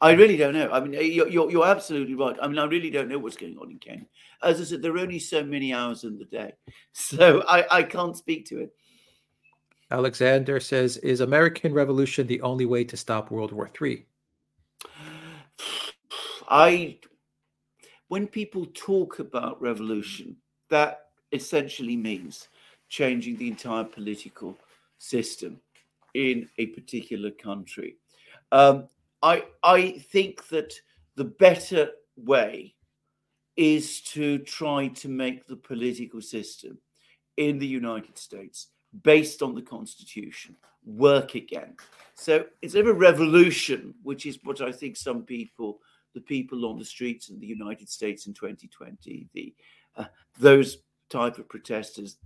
I 0.00 0.12
really 0.12 0.36
don't 0.36 0.54
know. 0.54 0.70
I 0.70 0.80
mean, 0.80 0.94
eh, 0.94 1.00
you're, 1.00 1.28
you're, 1.28 1.50
you're, 1.50 1.66
absolutely 1.66 2.14
right. 2.14 2.36
I 2.40 2.46
mean, 2.46 2.58
I 2.58 2.64
really 2.64 2.90
don't 2.90 3.08
know 3.08 3.18
what's 3.18 3.36
going 3.36 3.56
on 3.58 3.70
in 3.70 3.78
Kenya. 3.78 4.06
As 4.42 4.60
I 4.60 4.64
said, 4.64 4.82
there 4.82 4.94
are 4.94 4.98
only 4.98 5.18
so 5.18 5.44
many 5.44 5.72
hours 5.72 6.04
in 6.04 6.18
the 6.18 6.24
day. 6.24 6.52
So 6.94 7.42
I, 7.48 7.78
I 7.78 7.82
can't 7.82 8.16
speak 8.16 8.46
to 8.46 8.60
it. 8.60 8.74
Alexander 9.90 10.60
says, 10.60 10.98
"Is 10.98 11.20
American 11.20 11.72
Revolution 11.72 12.26
the 12.26 12.40
only 12.42 12.66
way 12.66 12.84
to 12.84 12.96
stop 12.96 13.30
World 13.30 13.52
War 13.52 13.70
III?" 13.80 14.06
I, 16.48 16.98
when 18.12 18.26
people 18.26 18.66
talk 18.74 19.20
about 19.20 19.62
revolution, 19.62 20.36
that 20.68 21.06
essentially 21.32 21.96
means 21.96 22.48
changing 22.90 23.38
the 23.38 23.48
entire 23.48 23.84
political 23.84 24.54
system 24.98 25.58
in 26.12 26.46
a 26.58 26.66
particular 26.66 27.30
country. 27.30 27.96
Um, 28.60 28.86
I 29.22 29.44
I 29.62 29.92
think 30.12 30.46
that 30.48 30.74
the 31.16 31.24
better 31.24 31.88
way 32.18 32.74
is 33.56 34.02
to 34.02 34.40
try 34.40 34.88
to 34.88 35.08
make 35.08 35.46
the 35.46 35.56
political 35.56 36.20
system 36.20 36.76
in 37.38 37.58
the 37.58 37.72
United 37.80 38.18
States 38.18 38.72
based 39.04 39.40
on 39.40 39.54
the 39.54 39.62
Constitution 39.62 40.54
work 40.84 41.34
again. 41.34 41.74
So 42.14 42.44
instead 42.60 42.82
of 42.82 42.88
a 42.88 43.04
revolution, 43.08 43.94
which 44.02 44.26
is 44.26 44.38
what 44.44 44.60
I 44.60 44.70
think 44.70 44.98
some 44.98 45.22
people, 45.22 45.80
the 46.14 46.20
people 46.20 46.66
on 46.66 46.78
the 46.78 46.84
streets 46.84 47.28
in 47.28 47.38
the 47.38 47.46
United 47.46 47.88
States 47.88 48.26
in 48.26 48.34
2020, 48.34 49.28
the 49.32 49.54
uh, 49.96 50.04
those 50.38 50.78
type 51.10 51.38
of 51.38 51.48
protesters, 51.48 52.16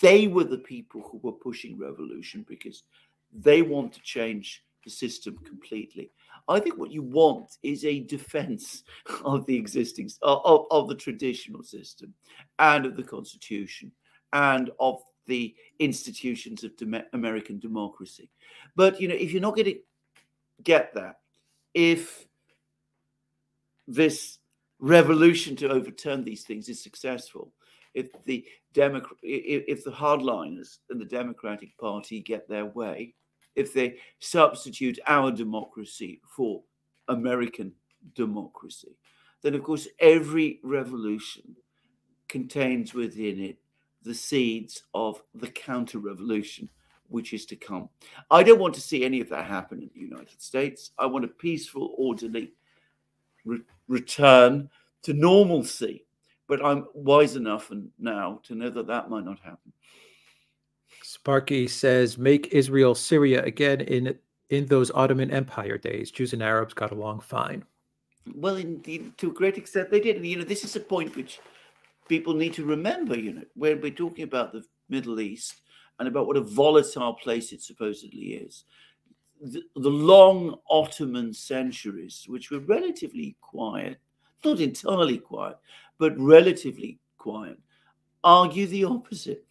they 0.00 0.26
were 0.26 0.44
the 0.44 0.58
people 0.58 1.02
who 1.02 1.18
were 1.22 1.32
pushing 1.32 1.78
revolution 1.78 2.44
because 2.48 2.84
they 3.32 3.62
want 3.62 3.92
to 3.92 4.00
change 4.00 4.64
the 4.84 4.90
system 4.90 5.36
completely. 5.44 6.10
I 6.48 6.60
think 6.60 6.78
what 6.78 6.92
you 6.92 7.02
want 7.02 7.58
is 7.62 7.84
a 7.84 8.00
defense 8.00 8.84
of 9.24 9.44
the 9.46 9.56
existing 9.56 10.10
of, 10.22 10.66
of 10.70 10.88
the 10.88 10.94
traditional 10.94 11.62
system 11.62 12.14
and 12.58 12.86
of 12.86 12.96
the 12.96 13.02
constitution 13.02 13.92
and 14.32 14.70
of 14.80 15.02
the 15.26 15.54
institutions 15.80 16.62
of 16.62 16.76
dem- 16.76 17.02
American 17.12 17.58
democracy. 17.58 18.30
But 18.76 19.00
you 19.00 19.08
know, 19.08 19.14
if 19.14 19.32
you're 19.32 19.42
not 19.42 19.56
going 19.56 19.66
to 19.66 19.78
get 20.62 20.94
that, 20.94 21.16
if 21.74 22.26
this 23.86 24.38
revolution 24.78 25.56
to 25.56 25.68
overturn 25.68 26.24
these 26.24 26.42
things 26.42 26.68
is 26.68 26.82
successful, 26.82 27.52
if 27.94 28.08
the 28.24 28.44
if 28.72 29.84
the 29.84 29.90
hardliners 29.90 30.78
and 30.90 31.00
the 31.00 31.04
Democratic 31.04 31.76
Party 31.78 32.20
get 32.20 32.48
their 32.48 32.66
way, 32.66 33.14
if 33.54 33.72
they 33.72 33.96
substitute 34.18 34.98
our 35.06 35.32
democracy 35.32 36.20
for 36.28 36.62
American 37.08 37.72
democracy, 38.14 38.96
then 39.42 39.54
of 39.54 39.62
course 39.62 39.88
every 39.98 40.60
revolution 40.62 41.56
contains 42.28 42.92
within 42.92 43.40
it 43.40 43.58
the 44.02 44.14
seeds 44.14 44.82
of 44.94 45.22
the 45.34 45.48
counter 45.48 45.98
revolution 45.98 46.68
which 47.08 47.32
is 47.32 47.46
to 47.46 47.56
come. 47.56 47.88
I 48.30 48.42
don't 48.42 48.58
want 48.58 48.74
to 48.74 48.80
see 48.80 49.04
any 49.04 49.20
of 49.20 49.28
that 49.28 49.46
happen 49.46 49.80
in 49.80 49.90
the 49.94 50.00
United 50.00 50.42
States. 50.42 50.90
I 50.98 51.06
want 51.06 51.24
a 51.24 51.28
peaceful, 51.28 51.94
orderly 51.96 52.52
re- 53.46 53.62
return 53.88 54.68
to 55.02 55.14
normalcy. 55.14 56.04
But 56.48 56.64
I'm 56.64 56.86
wise 56.94 57.36
enough 57.36 57.70
and 57.70 57.90
now 57.98 58.40
to 58.44 58.54
know 58.54 58.70
that 58.70 58.86
that 58.86 59.10
might 59.10 59.24
not 59.24 59.40
happen. 59.40 59.72
Sparky 61.02 61.66
says, 61.66 62.18
"Make 62.18 62.48
Israel 62.52 62.94
Syria 62.94 63.42
again 63.44 63.80
in 63.80 64.18
in 64.50 64.66
those 64.66 64.90
Ottoman 64.92 65.30
Empire 65.30 65.78
days. 65.78 66.10
Jews 66.10 66.32
and 66.32 66.42
Arabs 66.42 66.74
got 66.74 66.92
along 66.92 67.20
fine." 67.20 67.64
Well, 68.34 68.56
indeed, 68.56 69.16
to 69.18 69.30
a 69.30 69.34
great 69.34 69.56
extent, 69.56 69.90
they 69.90 70.00
did. 70.00 70.16
And, 70.16 70.26
You 70.26 70.38
know, 70.38 70.44
this 70.44 70.64
is 70.64 70.76
a 70.76 70.80
point 70.80 71.16
which 71.16 71.40
people 72.08 72.34
need 72.34 72.54
to 72.54 72.64
remember, 72.64 73.16
you 73.16 73.32
know, 73.32 73.44
when 73.54 73.80
we're 73.80 73.90
talking 73.90 74.24
about 74.24 74.52
the 74.52 74.64
Middle 74.88 75.20
East 75.20 75.62
and 75.98 76.08
about 76.08 76.26
what 76.26 76.36
a 76.36 76.40
volatile 76.40 77.14
place 77.14 77.52
it 77.52 77.62
supposedly 77.62 78.34
is. 78.34 78.64
The, 79.40 79.62
the 79.74 79.90
long 79.90 80.58
Ottoman 80.70 81.32
centuries, 81.32 82.24
which 82.28 82.50
were 82.50 82.60
relatively 82.60 83.36
quiet, 83.40 83.98
not 84.44 84.60
entirely 84.60 85.18
quiet, 85.18 85.58
but 85.98 86.18
relatively 86.18 86.98
quiet, 87.18 87.58
argue 88.24 88.66
the 88.66 88.84
opposite. 88.84 89.44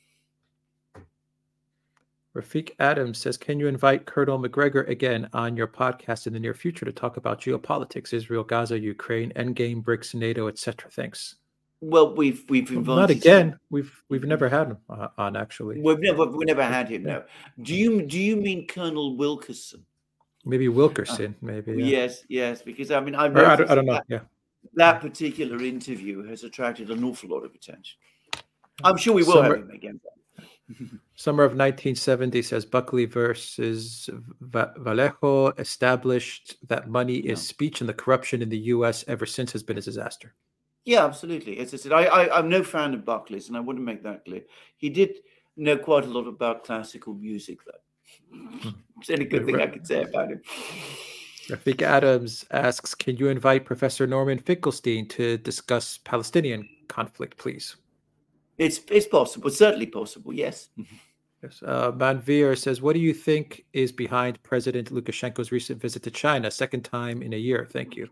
Rafik 2.35 2.71
Adams 2.79 3.17
says, 3.17 3.37
Can 3.37 3.59
you 3.59 3.67
invite 3.67 4.05
Colonel 4.05 4.37
Macgregor 4.37 4.83
again 4.83 5.29
on 5.31 5.55
your 5.55 5.67
podcast 5.67 6.27
in 6.27 6.33
the 6.33 6.39
near 6.39 6.53
future 6.53 6.85
to 6.85 6.91
talk 6.91 7.15
about 7.15 7.39
geopolitics, 7.39 8.13
Israel, 8.13 8.43
Gaza, 8.43 8.77
Ukraine, 8.77 9.31
Endgame, 9.37 9.81
BRICS, 9.81 10.15
NATO, 10.15 10.49
etc.? 10.49 10.91
Thanks. 10.91 11.35
Well, 11.81 12.15
we've 12.15 12.43
we've 12.49 12.69
invited 12.71 12.99
not 12.99 13.09
again. 13.09 13.49
Him. 13.49 13.59
We've 13.69 14.03
we've 14.09 14.23
never 14.23 14.49
had 14.49 14.67
him 14.67 14.77
uh, 14.89 15.09
on 15.17 15.35
actually. 15.35 15.79
We've 15.81 15.99
never 15.99 16.25
we 16.25 16.45
never 16.45 16.63
had 16.63 16.89
him. 16.89 17.03
No. 17.03 17.23
Do 17.61 17.75
you 17.75 18.01
do 18.01 18.19
you 18.19 18.35
mean 18.37 18.67
Colonel 18.67 19.17
Wilkerson? 19.17 19.85
Maybe 20.45 20.67
Wilkerson. 20.67 21.35
Uh, 21.41 21.45
maybe. 21.45 21.73
Yeah. 21.73 21.85
Yes, 21.85 22.23
yes. 22.29 22.61
Because 22.61 22.91
I 22.91 22.99
mean, 22.99 23.15
I've 23.15 23.35
I 23.35 23.55
don't, 23.55 23.69
I 23.71 23.75
don't 23.75 23.85
know. 23.85 23.93
That, 23.93 24.05
yeah. 24.07 24.19
That 24.75 25.01
particular 25.01 25.61
interview 25.63 26.23
has 26.27 26.43
attracted 26.43 26.89
an 26.89 27.03
awful 27.03 27.29
lot 27.29 27.45
of 27.45 27.53
attention. 27.53 27.97
I'm 28.83 28.97
sure 28.97 29.13
we 29.13 29.23
will 29.23 29.33
Summer, 29.33 29.57
have 29.57 29.65
him 29.65 29.71
again. 29.71 29.99
Summer 31.15 31.43
of 31.43 31.51
1970 31.51 32.41
says 32.41 32.65
Buckley 32.65 33.05
versus 33.05 34.09
Valeo 34.41 35.59
established 35.59 36.57
that 36.67 36.89
money 36.89 37.17
is 37.17 37.45
speech, 37.45 37.81
and 37.81 37.89
the 37.89 37.93
corruption 37.93 38.41
in 38.41 38.49
the 38.49 38.57
U.S. 38.57 39.05
ever 39.07 39.25
since 39.25 39.51
has 39.51 39.63
been 39.63 39.77
a 39.77 39.81
disaster. 39.81 40.33
Yeah, 40.85 41.03
absolutely. 41.03 41.57
As 41.57 41.73
I 41.73 41.77
said, 41.77 41.91
I, 41.91 42.03
I, 42.03 42.39
am 42.39 42.47
no 42.47 42.63
fan 42.63 42.93
of 42.93 43.03
Buckley's, 43.03 43.47
and 43.47 43.57
I 43.57 43.59
want 43.59 43.79
to 43.79 43.83
make 43.83 44.03
that 44.03 44.23
clear. 44.23 44.43
He 44.77 44.89
did 44.89 45.17
know 45.57 45.77
quite 45.77 46.05
a 46.05 46.09
lot 46.09 46.27
about 46.27 46.63
classical 46.63 47.13
music, 47.13 47.59
though. 47.65 48.71
It's 48.99 49.09
any 49.09 49.25
good 49.25 49.45
thing 49.45 49.59
I 49.59 49.67
could 49.67 49.85
say 49.85 50.03
about 50.03 50.31
him. 50.31 50.41
Rafik 51.49 51.81
Adams 51.81 52.45
asks, 52.51 52.95
can 52.95 53.17
you 53.17 53.27
invite 53.27 53.65
Professor 53.65 54.07
Norman 54.07 54.39
Finkelstein 54.39 55.07
to 55.09 55.37
discuss 55.39 55.97
Palestinian 55.97 56.67
conflict, 56.87 57.37
please? 57.37 57.75
It's 58.57 58.79
it's 58.89 59.05
possible, 59.05 59.49
certainly 59.49 59.85
possible, 59.85 60.33
yes. 60.33 60.69
Yes. 61.43 61.61
Uh, 61.61 61.91
Manveer 61.91 62.57
says, 62.57 62.81
"What 62.81 62.93
do 62.93 62.99
you 62.99 63.13
think 63.13 63.65
is 63.73 63.91
behind 63.91 64.41
President 64.43 64.91
Lukashenko's 64.91 65.51
recent 65.51 65.81
visit 65.81 66.03
to 66.03 66.11
China? 66.11 66.49
Second 66.49 66.85
time 66.85 67.21
in 67.21 67.33
a 67.33 67.37
year. 67.37 67.67
Thank 67.69 67.97
you." 67.97 68.07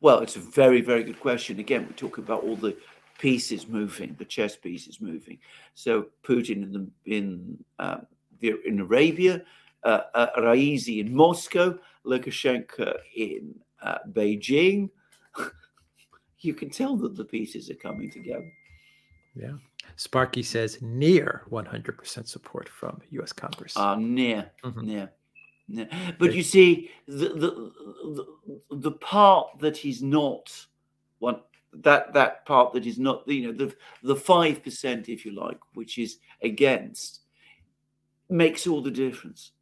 Well, 0.00 0.20
it's 0.20 0.36
a 0.36 0.40
very, 0.40 0.80
very 0.80 1.02
good 1.02 1.20
question. 1.20 1.58
Again, 1.58 1.86
we 1.88 1.94
talk 1.94 2.18
about 2.18 2.44
all 2.44 2.56
the 2.56 2.76
pieces 3.18 3.66
moving, 3.66 4.14
the 4.18 4.24
chess 4.24 4.56
pieces 4.56 5.00
moving. 5.00 5.38
So 5.74 6.06
Putin 6.22 6.62
in 6.62 6.72
the 6.72 7.14
in 7.16 7.64
uh, 7.78 7.98
the, 8.40 8.54
in 8.64 8.80
Arabia, 8.80 9.42
uh, 9.84 10.02
uh, 10.14 10.28
Raisi 10.38 11.00
in 11.00 11.14
Moscow, 11.14 11.78
Lukashenko 12.06 12.96
in 13.16 13.54
uh, 13.82 13.98
Beijing. 14.12 14.90
you 16.40 16.54
can 16.54 16.70
tell 16.70 16.96
that 16.96 17.16
the 17.16 17.24
pieces 17.24 17.70
are 17.70 17.74
coming 17.74 18.10
together. 18.10 18.50
Yeah. 19.34 19.54
Sparky 19.96 20.42
says 20.42 20.78
near 20.80 21.42
100% 21.50 22.28
support 22.28 22.68
from 22.68 23.00
U.S. 23.10 23.32
Congress. 23.32 23.76
Uh, 23.76 23.96
near, 23.96 24.50
mm-hmm. 24.64 24.86
near. 24.86 25.10
But 26.18 26.34
you 26.34 26.42
see, 26.42 26.90
the, 27.06 27.28
the, 27.28 27.72
the 28.16 28.26
the 28.70 28.92
part 28.92 29.58
that 29.60 29.76
he's 29.76 30.02
not 30.02 30.66
one 31.18 31.40
that 31.72 32.12
that 32.14 32.46
part 32.46 32.72
that 32.72 32.86
is 32.86 32.98
not 32.98 33.26
you 33.28 33.46
know 33.46 33.52
the 33.52 33.74
the 34.02 34.16
five 34.16 34.62
percent 34.62 35.08
if 35.08 35.24
you 35.24 35.32
like, 35.32 35.58
which 35.74 35.98
is 35.98 36.18
against, 36.42 37.20
makes 38.28 38.66
all 38.66 38.82
the 38.82 38.90
difference. 38.90 39.52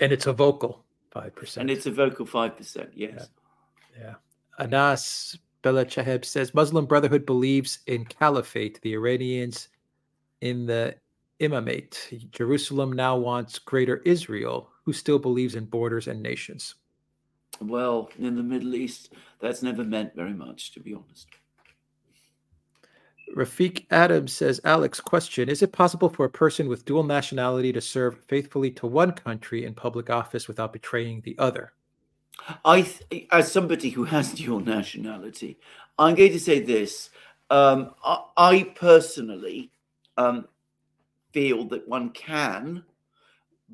And 0.00 0.12
it's 0.12 0.26
a 0.26 0.32
vocal 0.32 0.84
five 1.10 1.34
percent. 1.34 1.62
And 1.62 1.76
it's 1.76 1.86
a 1.86 1.90
vocal 1.90 2.26
five 2.26 2.56
percent. 2.56 2.90
Yes. 2.94 3.28
Yeah. 3.98 4.02
yeah. 4.02 4.14
Anas 4.58 5.36
Bella 5.62 5.84
Chaheb 5.84 6.24
says 6.24 6.54
Muslim 6.54 6.86
Brotherhood 6.86 7.26
believes 7.26 7.80
in 7.86 8.04
caliphate. 8.04 8.80
The 8.82 8.94
Iranians 8.94 9.68
in 10.40 10.66
the 10.66 10.94
imamate. 11.40 12.30
Jerusalem 12.30 12.92
now 12.92 13.16
wants 13.16 13.58
greater 13.58 13.98
Israel, 14.04 14.69
who 14.84 14.92
still 14.92 15.18
believes 15.18 15.54
in 15.54 15.64
borders 15.66 16.08
and 16.08 16.22
nations. 16.22 16.74
Well, 17.60 18.10
in 18.18 18.36
the 18.36 18.42
Middle 18.42 18.74
East, 18.74 19.12
that's 19.40 19.62
never 19.62 19.84
meant 19.84 20.14
very 20.14 20.32
much, 20.32 20.72
to 20.72 20.80
be 20.80 20.94
honest. 20.94 21.28
Rafiq 23.36 23.86
Adams 23.90 24.32
says, 24.32 24.60
Alex, 24.64 25.00
question 25.00 25.48
Is 25.48 25.62
it 25.62 25.72
possible 25.72 26.08
for 26.08 26.24
a 26.24 26.30
person 26.30 26.68
with 26.68 26.84
dual 26.84 27.04
nationality 27.04 27.72
to 27.72 27.80
serve 27.80 28.18
faithfully 28.24 28.70
to 28.72 28.86
one 28.86 29.12
country 29.12 29.64
in 29.64 29.74
public 29.74 30.10
office 30.10 30.48
without 30.48 30.72
betraying 30.72 31.20
the 31.20 31.36
other? 31.38 31.72
I, 32.64 32.82
th- 32.82 33.28
as 33.30 33.52
somebody 33.52 33.90
who 33.90 34.04
has 34.04 34.32
dual 34.34 34.60
nationality, 34.60 35.58
I'm 35.98 36.14
going 36.14 36.32
to 36.32 36.40
say 36.40 36.60
this. 36.60 37.10
Um, 37.50 37.94
I, 38.04 38.22
I, 38.36 38.62
personally 38.76 39.70
um, 40.16 40.46
feel 41.32 41.64
that 41.66 41.88
one 41.88 42.10
can, 42.10 42.84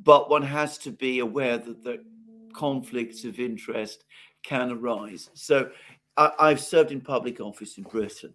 but 0.02 0.31
one 0.31 0.43
has 0.43 0.78
to 0.78 0.90
be 0.90 1.20
aware 1.20 1.59
that 1.59 1.82
the 1.82 2.05
conflicts 2.55 3.24
of 3.24 3.39
interest 3.39 4.05
can 4.43 4.70
arise. 4.70 5.31
So 5.35 5.70
I, 6.16 6.32
I've 6.39 6.60
served 6.60 6.93
in 6.93 7.01
public 7.01 7.40
office 7.40 7.78
in 7.78 7.85
Britain, 7.85 8.35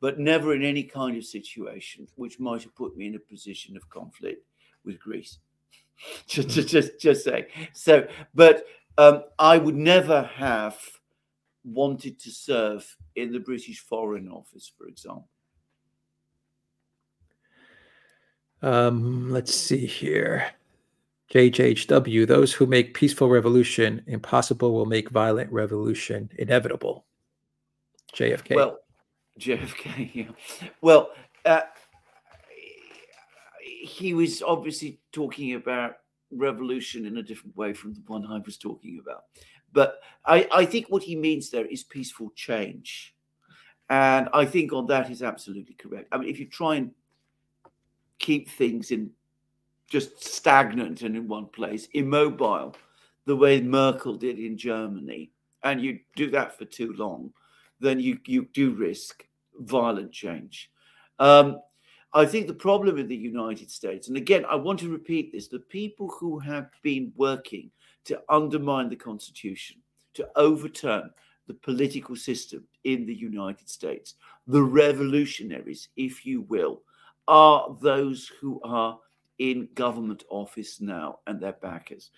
but 0.00 0.18
never 0.18 0.54
in 0.54 0.64
any 0.64 0.82
kind 0.82 1.16
of 1.16 1.24
situation 1.24 2.06
which 2.16 2.40
might 2.40 2.62
have 2.62 2.74
put 2.74 2.96
me 2.96 3.06
in 3.06 3.14
a 3.14 3.18
position 3.18 3.76
of 3.76 3.88
conflict 3.88 4.44
with 4.84 4.98
Greece. 5.00 5.38
just, 6.26 6.48
just, 6.48 6.68
just, 6.68 6.98
just. 7.00 7.28
So, 7.72 8.06
but 8.34 8.64
um, 8.98 9.24
I 9.38 9.58
would 9.58 9.76
never 9.76 10.22
have 10.34 10.78
wanted 11.64 12.18
to 12.20 12.30
serve 12.30 12.96
in 13.16 13.32
the 13.32 13.40
British 13.40 13.80
Foreign 13.80 14.28
Office, 14.28 14.70
for 14.76 14.86
example. 14.86 15.28
Um, 18.62 19.30
let's 19.30 19.54
see 19.54 19.86
here. 19.86 20.52
JJHW, 21.30 22.26
those 22.26 22.52
who 22.52 22.66
make 22.66 22.94
peaceful 22.94 23.28
revolution 23.28 24.02
impossible 24.06 24.72
will 24.72 24.86
make 24.86 25.10
violent 25.10 25.52
revolution 25.52 26.28
inevitable. 26.38 27.06
JFK. 28.14 28.56
Well, 28.56 28.78
JFK, 29.38 30.10
yeah. 30.12 30.68
Well, 30.80 31.10
uh, 31.44 31.62
he 33.62 34.12
was 34.12 34.42
obviously 34.42 35.00
talking 35.12 35.54
about 35.54 35.98
revolution 36.32 37.06
in 37.06 37.16
a 37.18 37.22
different 37.22 37.56
way 37.56 37.72
from 37.72 37.94
the 37.94 38.02
one 38.06 38.26
I 38.26 38.38
was 38.44 38.56
talking 38.56 39.00
about. 39.00 39.24
But 39.72 40.00
I, 40.26 40.48
I 40.52 40.64
think 40.64 40.86
what 40.88 41.04
he 41.04 41.14
means 41.14 41.50
there 41.50 41.66
is 41.66 41.84
peaceful 41.84 42.30
change. 42.34 43.14
And 43.88 44.28
I 44.32 44.44
think 44.44 44.72
on 44.72 44.86
that 44.86 45.10
is 45.10 45.22
absolutely 45.22 45.74
correct. 45.74 46.08
I 46.12 46.18
mean, 46.18 46.28
if 46.28 46.38
you 46.38 46.46
try 46.46 46.76
and 46.76 46.90
keep 48.18 48.48
things 48.48 48.90
in 48.90 49.10
just 49.90 50.24
stagnant 50.24 51.02
and 51.02 51.16
in 51.16 51.28
one 51.28 51.46
place, 51.46 51.88
immobile, 51.92 52.74
the 53.26 53.36
way 53.36 53.60
Merkel 53.60 54.14
did 54.14 54.38
in 54.38 54.56
Germany, 54.56 55.30
and 55.62 55.82
you 55.82 55.98
do 56.16 56.30
that 56.30 56.56
for 56.56 56.64
too 56.64 56.94
long, 56.94 57.32
then 57.80 58.00
you, 58.00 58.18
you 58.24 58.48
do 58.54 58.72
risk 58.72 59.26
violent 59.58 60.12
change. 60.12 60.70
Um, 61.18 61.60
I 62.14 62.24
think 62.24 62.46
the 62.46 62.54
problem 62.54 62.98
in 62.98 63.08
the 63.08 63.16
United 63.16 63.70
States, 63.70 64.08
and 64.08 64.16
again, 64.16 64.44
I 64.48 64.54
want 64.54 64.80
to 64.80 64.90
repeat 64.90 65.32
this 65.32 65.48
the 65.48 65.58
people 65.58 66.08
who 66.08 66.38
have 66.38 66.70
been 66.82 67.12
working 67.16 67.70
to 68.04 68.22
undermine 68.28 68.88
the 68.88 68.96
Constitution, 68.96 69.76
to 70.14 70.28
overturn 70.36 71.10
the 71.46 71.54
political 71.54 72.16
system 72.16 72.64
in 72.84 73.06
the 73.06 73.14
United 73.14 73.68
States, 73.68 74.14
the 74.46 74.62
revolutionaries, 74.62 75.88
if 75.96 76.24
you 76.24 76.42
will, 76.42 76.82
are 77.28 77.76
those 77.80 78.30
who 78.40 78.60
are 78.64 78.98
in 79.40 79.68
government 79.74 80.22
office 80.30 80.80
now 80.80 81.18
and 81.26 81.40
their 81.40 81.54
backers. 81.54 82.10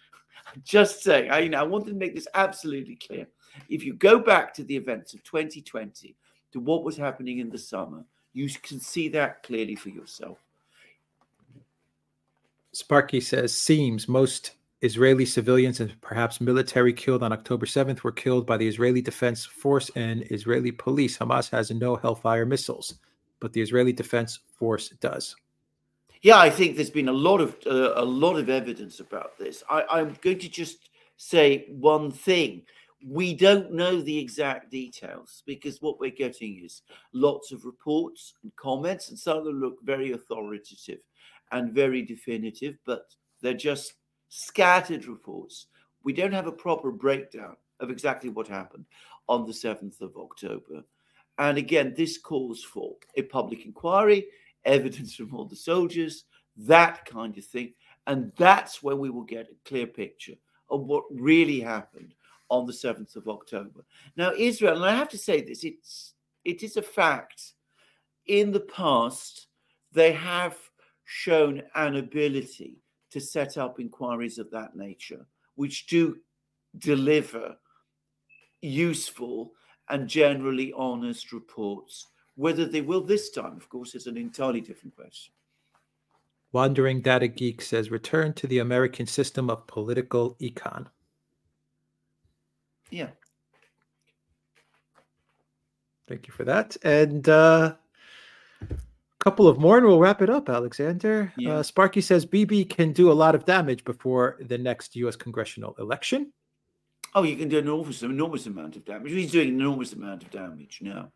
Just 0.64 1.02
saying, 1.02 1.30
I, 1.30 1.38
you 1.40 1.48
know, 1.48 1.60
I 1.60 1.62
want 1.62 1.86
to 1.86 1.94
make 1.94 2.14
this 2.14 2.28
absolutely 2.34 2.96
clear. 2.96 3.26
If 3.70 3.84
you 3.84 3.94
go 3.94 4.18
back 4.18 4.52
to 4.54 4.64
the 4.64 4.76
events 4.76 5.14
of 5.14 5.22
2020, 5.22 6.14
to 6.52 6.60
what 6.60 6.84
was 6.84 6.96
happening 6.96 7.38
in 7.38 7.48
the 7.48 7.56
summer, 7.58 8.04
you 8.34 8.48
can 8.62 8.78
see 8.78 9.08
that 9.08 9.42
clearly 9.42 9.74
for 9.74 9.88
yourself. 9.88 10.38
Sparky 12.72 13.20
says, 13.20 13.54
seems 13.54 14.08
most 14.08 14.52
Israeli 14.80 15.24
civilians 15.24 15.80
and 15.80 15.98
perhaps 16.00 16.40
military 16.40 16.92
killed 16.92 17.22
on 17.22 17.32
October 17.32 17.66
7th 17.66 18.02
were 18.02 18.12
killed 18.12 18.46
by 18.46 18.56
the 18.56 18.66
Israeli 18.66 19.00
Defense 19.00 19.46
Force 19.46 19.90
and 19.94 20.24
Israeli 20.30 20.72
police. 20.72 21.16
Hamas 21.16 21.50
has 21.50 21.70
no 21.70 21.96
Hellfire 21.96 22.46
missiles 22.46 22.94
but 23.42 23.52
the 23.52 23.60
Israeli 23.60 23.92
Defense 23.92 24.38
Force 24.56 24.90
does. 25.00 25.34
Yeah, 26.22 26.38
I 26.38 26.50
think 26.50 26.76
there's 26.76 26.88
been 26.90 27.08
a 27.08 27.12
lot 27.12 27.40
of 27.40 27.56
uh, 27.66 27.94
a 27.96 28.04
lot 28.04 28.38
of 28.38 28.48
evidence 28.48 29.00
about 29.00 29.36
this. 29.38 29.64
I, 29.68 29.84
I'm 29.90 30.16
going 30.22 30.38
to 30.38 30.48
just 30.48 30.90
say 31.16 31.66
one 31.68 32.12
thing. 32.12 32.62
We 33.04 33.34
don't 33.34 33.72
know 33.72 34.00
the 34.00 34.16
exact 34.16 34.70
details 34.70 35.42
because 35.44 35.82
what 35.82 35.98
we're 35.98 36.10
getting 36.10 36.62
is 36.64 36.82
lots 37.12 37.50
of 37.50 37.64
reports 37.64 38.34
and 38.44 38.54
comments, 38.54 39.08
and 39.08 39.18
some 39.18 39.38
of 39.38 39.44
them 39.44 39.60
look 39.60 39.78
very 39.82 40.12
authoritative 40.12 41.00
and 41.50 41.72
very 41.72 42.02
definitive, 42.02 42.76
but 42.86 43.06
they're 43.40 43.54
just 43.54 43.94
scattered 44.28 45.06
reports. 45.06 45.66
We 46.04 46.12
don't 46.12 46.32
have 46.32 46.46
a 46.46 46.52
proper 46.52 46.92
breakdown 46.92 47.56
of 47.80 47.90
exactly 47.90 48.30
what 48.30 48.46
happened 48.46 48.86
on 49.28 49.44
the 49.44 49.52
7th 49.52 50.00
of 50.00 50.16
October. 50.16 50.84
And 51.38 51.58
again, 51.58 51.94
this 51.96 52.18
calls 52.18 52.62
for 52.62 52.94
a 53.16 53.22
public 53.22 53.66
inquiry, 53.66 54.26
evidence 54.64 55.14
from 55.14 55.34
all 55.34 55.44
the 55.44 55.56
soldiers, 55.56 56.24
that 56.56 57.04
kind 57.04 57.36
of 57.38 57.44
thing. 57.44 57.72
And 58.06 58.32
that's 58.36 58.82
where 58.82 58.96
we 58.96 59.10
will 59.10 59.24
get 59.24 59.50
a 59.50 59.68
clear 59.68 59.86
picture 59.86 60.34
of 60.70 60.82
what 60.82 61.04
really 61.10 61.60
happened 61.60 62.14
on 62.48 62.66
the 62.66 62.72
7th 62.72 63.16
of 63.16 63.28
October. 63.28 63.84
Now, 64.16 64.32
Israel, 64.36 64.76
and 64.76 64.84
I 64.84 64.94
have 64.94 65.08
to 65.10 65.18
say 65.18 65.40
this, 65.40 65.64
it's 65.64 66.14
it 66.44 66.62
is 66.62 66.76
a 66.76 66.82
fact. 66.82 67.54
In 68.26 68.52
the 68.52 68.60
past, 68.60 69.48
they 69.92 70.12
have 70.12 70.56
shown 71.04 71.62
an 71.74 71.96
ability 71.96 72.78
to 73.10 73.20
set 73.20 73.58
up 73.58 73.80
inquiries 73.80 74.38
of 74.38 74.50
that 74.50 74.74
nature, 74.76 75.26
which 75.54 75.86
do 75.86 76.16
deliver 76.78 77.56
useful 78.60 79.52
and 79.88 80.08
generally 80.08 80.72
honest 80.76 81.32
reports. 81.32 82.08
Whether 82.36 82.64
they 82.64 82.80
will 82.80 83.02
this 83.02 83.30
time, 83.30 83.56
of 83.56 83.68
course, 83.68 83.94
is 83.94 84.06
an 84.06 84.16
entirely 84.16 84.60
different 84.60 84.96
question. 84.96 85.32
Wandering 86.52 87.00
Data 87.00 87.28
Geek 87.28 87.62
says, 87.62 87.90
return 87.90 88.34
to 88.34 88.46
the 88.46 88.58
American 88.58 89.06
system 89.06 89.48
of 89.48 89.66
political 89.66 90.36
econ. 90.40 90.86
Yeah. 92.90 93.08
Thank 96.08 96.26
you 96.26 96.34
for 96.34 96.44
that. 96.44 96.76
And 96.82 97.26
uh, 97.26 97.74
a 98.70 98.74
couple 99.18 99.48
of 99.48 99.58
more, 99.58 99.78
and 99.78 99.86
we'll 99.86 99.98
wrap 99.98 100.20
it 100.20 100.28
up, 100.28 100.50
Alexander. 100.50 101.32
Yeah. 101.38 101.54
Uh, 101.54 101.62
Sparky 101.62 102.02
says 102.02 102.26
BB 102.26 102.68
can 102.68 102.92
do 102.92 103.10
a 103.10 103.14
lot 103.14 103.34
of 103.34 103.46
damage 103.46 103.82
before 103.84 104.36
the 104.40 104.58
next 104.58 104.94
U.S. 104.96 105.16
congressional 105.16 105.74
election. 105.78 106.32
Oh, 107.14 107.22
you 107.22 107.36
can 107.36 107.48
do 107.48 107.58
an 107.58 107.64
enormous, 107.64 108.02
enormous 108.02 108.46
amount 108.46 108.76
of 108.76 108.84
damage. 108.84 109.12
He's 109.12 109.32
doing 109.32 109.48
an 109.48 109.54
enormous 109.54 109.94
amount 109.94 110.22
of 110.22 110.30
damage 110.30 110.80
now. 110.82 111.10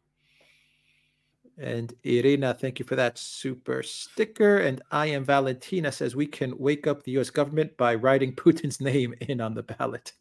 And 1.58 1.94
Irina, 2.04 2.52
thank 2.54 2.78
you 2.78 2.84
for 2.84 2.96
that 2.96 3.16
super 3.16 3.82
sticker. 3.82 4.58
And 4.58 4.82
I 4.90 5.06
am 5.06 5.24
Valentina 5.24 5.90
says 5.90 6.14
we 6.14 6.26
can 6.26 6.56
wake 6.58 6.86
up 6.86 7.02
the 7.02 7.12
US 7.18 7.30
government 7.30 7.76
by 7.76 7.94
writing 7.94 8.34
Putin's 8.34 8.80
name 8.80 9.14
in 9.20 9.40
on 9.40 9.54
the 9.54 9.62
ballot. 9.62 10.12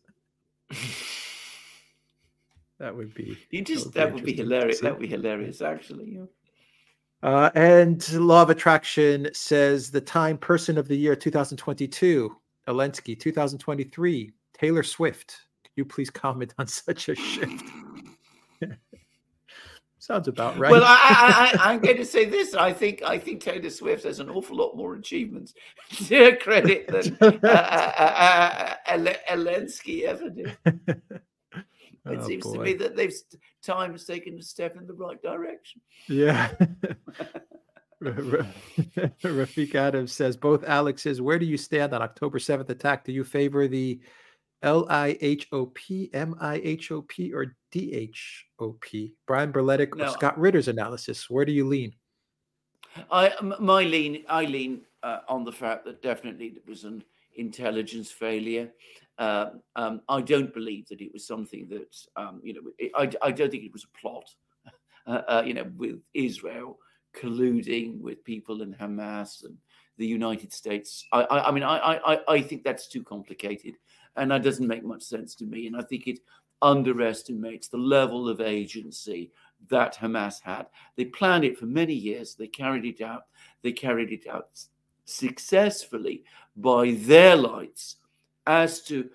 that 2.80 2.96
would 2.96 3.14
be 3.14 3.38
you 3.52 3.62
just 3.62 3.94
that 3.94 4.14
would 4.14 4.24
be, 4.24 4.34
that 4.34 4.44
would 4.44 4.50
be 4.50 4.56
hilarious. 4.56 4.80
That 4.80 4.92
would 4.94 5.02
be 5.02 5.08
hilarious, 5.08 5.62
actually. 5.62 6.16
Yeah. 6.16 6.26
Uh, 7.22 7.50
and 7.56 8.14
Law 8.14 8.44
of 8.44 8.50
Attraction 8.50 9.28
says 9.34 9.90
the 9.90 10.02
Time 10.02 10.38
Person 10.38 10.78
of 10.78 10.88
the 10.88 10.96
Year 10.96 11.16
2022, 11.16 12.36
Zelensky 12.68 13.20
2023, 13.20 14.32
Taylor 14.54 14.84
Swift. 14.84 15.42
Can 15.64 15.72
you 15.76 15.86
please 15.86 16.10
comment 16.10 16.54
on 16.60 16.68
such 16.68 17.10
a 17.10 17.16
shift? 17.16 17.64
Sounds 20.06 20.28
about 20.28 20.56
right. 20.60 20.72
Well, 20.72 20.84
I, 20.86 21.58
I, 21.60 21.74
am 21.74 21.80
going 21.80 21.98
to 21.98 22.06
say 22.06 22.26
this. 22.26 22.54
I 22.54 22.72
think 22.72 23.02
I 23.02 23.18
think 23.18 23.42
Taylor 23.42 23.72
Swift 23.72 24.04
has 24.04 24.20
an 24.20 24.30
awful 24.30 24.56
lot 24.56 24.76
more 24.76 24.94
achievements 24.94 25.56
to 25.90 26.26
her 26.26 26.36
credit 26.36 26.88
than 26.90 27.18
uh, 27.20 27.40
uh, 27.44 27.48
uh, 27.48 28.76
uh 28.86 29.00
Zelensky 29.32 30.04
ever 30.04 30.30
did. 30.30 30.56
It 32.08 32.20
oh, 32.20 32.28
seems 32.28 32.44
boy. 32.44 32.54
to 32.54 32.60
me 32.60 32.74
that 32.74 32.96
they've 32.96 33.12
time 33.64 33.94
has 33.94 34.06
taken 34.06 34.38
a 34.38 34.42
step 34.44 34.78
in 34.78 34.86
the 34.86 34.94
right 34.94 35.20
direction. 35.24 35.82
Yeah. 36.08 36.52
Rafik 38.04 39.74
Adams 39.74 40.12
says 40.12 40.38
both 40.38 40.64
Alexes. 40.68 41.20
Where 41.20 41.40
do 41.40 41.48
you 41.48 41.58
stand 41.58 41.96
on 41.96 42.04
October 42.04 42.38
seventh 42.38 42.70
attack? 42.70 43.06
Do 43.06 43.12
you 43.12 43.24
favor 43.24 43.68
the 43.68 44.02
L 44.66 44.88
I 44.90 45.18
H 45.22 45.48
O 45.52 45.68
P, 45.68 46.10
M 46.14 46.36
I 46.42 46.56
H 46.56 46.92
O 46.92 47.04
P, 47.04 47.32
or 47.32 47.56
D 47.72 47.94
H 47.94 48.46
O 48.60 48.74
P? 48.82 49.14
Brian 49.28 49.54
Berletic 49.54 49.96
no. 49.96 50.06
or 50.06 50.10
Scott 50.10 50.38
Ritter's 50.38 50.68
analysis. 50.68 51.30
Where 51.30 51.46
do 51.46 51.52
you 51.52 51.66
lean? 51.66 51.94
I 53.12 53.32
my 53.60 53.84
lean 53.84 54.24
I 54.28 54.46
lean 54.46 54.82
uh, 55.04 55.20
on 55.30 55.44
the 55.44 55.52
fact 55.52 55.86
that 55.86 56.02
definitely 56.02 56.48
it 56.48 56.68
was 56.68 56.84
an 56.84 57.04
intelligence 57.36 58.12
failure. 58.12 58.72
Uh, 59.18 59.52
um, 59.76 60.02
I 60.10 60.22
don't 60.22 60.54
believe 60.54 60.88
that 60.88 61.00
it 61.00 61.14
was 61.14 61.28
something 61.28 61.70
that 61.70 61.96
um, 62.16 62.42
you 62.44 62.54
know. 62.56 62.62
It, 62.80 62.92
I, 62.96 63.28
I 63.28 63.32
don't 63.32 63.52
think 63.52 63.64
it 63.64 63.74
was 63.74 63.86
a 63.86 64.00
plot. 64.00 64.28
Uh, 65.08 65.22
uh, 65.28 65.44
you 65.46 65.54
know, 65.54 65.72
with 65.78 66.00
Israel 66.16 66.80
colluding 67.16 68.00
with 68.02 68.24
people 68.24 68.64
in 68.64 68.74
Hamas 68.74 69.44
and 69.44 69.56
the 70.00 70.08
United 70.08 70.52
States. 70.52 71.06
I, 71.12 71.22
I, 71.22 71.48
I 71.50 71.52
mean, 71.52 71.64
I, 71.64 72.00
I, 72.04 72.20
I 72.28 72.42
think 72.42 72.64
that's 72.64 72.88
too 72.88 73.04
complicated 73.04 73.76
and 74.18 74.32
that 74.32 74.44
doesn't 74.44 74.68
make 74.68 74.84
much 74.84 75.04
sense 75.04 75.36
to 75.36 75.46
me. 75.46 75.68
And 75.68 75.76
I 75.76 75.82
think 75.82 76.08
it 76.08 76.20
underestimates 76.62 77.68
the 77.68 77.78
level 77.78 78.30
of 78.30 78.42
agency 78.42 79.32
that 79.70 79.96
Hamas 79.96 80.42
had. 80.42 80.68
They 80.96 81.06
planned 81.06 81.44
it 81.44 81.58
for 81.58 81.66
many 81.66 81.94
years, 81.94 82.36
they 82.36 82.48
carried 82.48 82.86
it 82.86 83.02
out, 83.02 83.26
they 83.62 83.72
carried 83.72 84.12
it 84.12 84.28
out 84.28 84.50
successfully 85.06 86.24
by 86.58 86.92
their 87.02 87.36
lights 87.36 87.98
as 88.48 88.82
to 88.84 89.10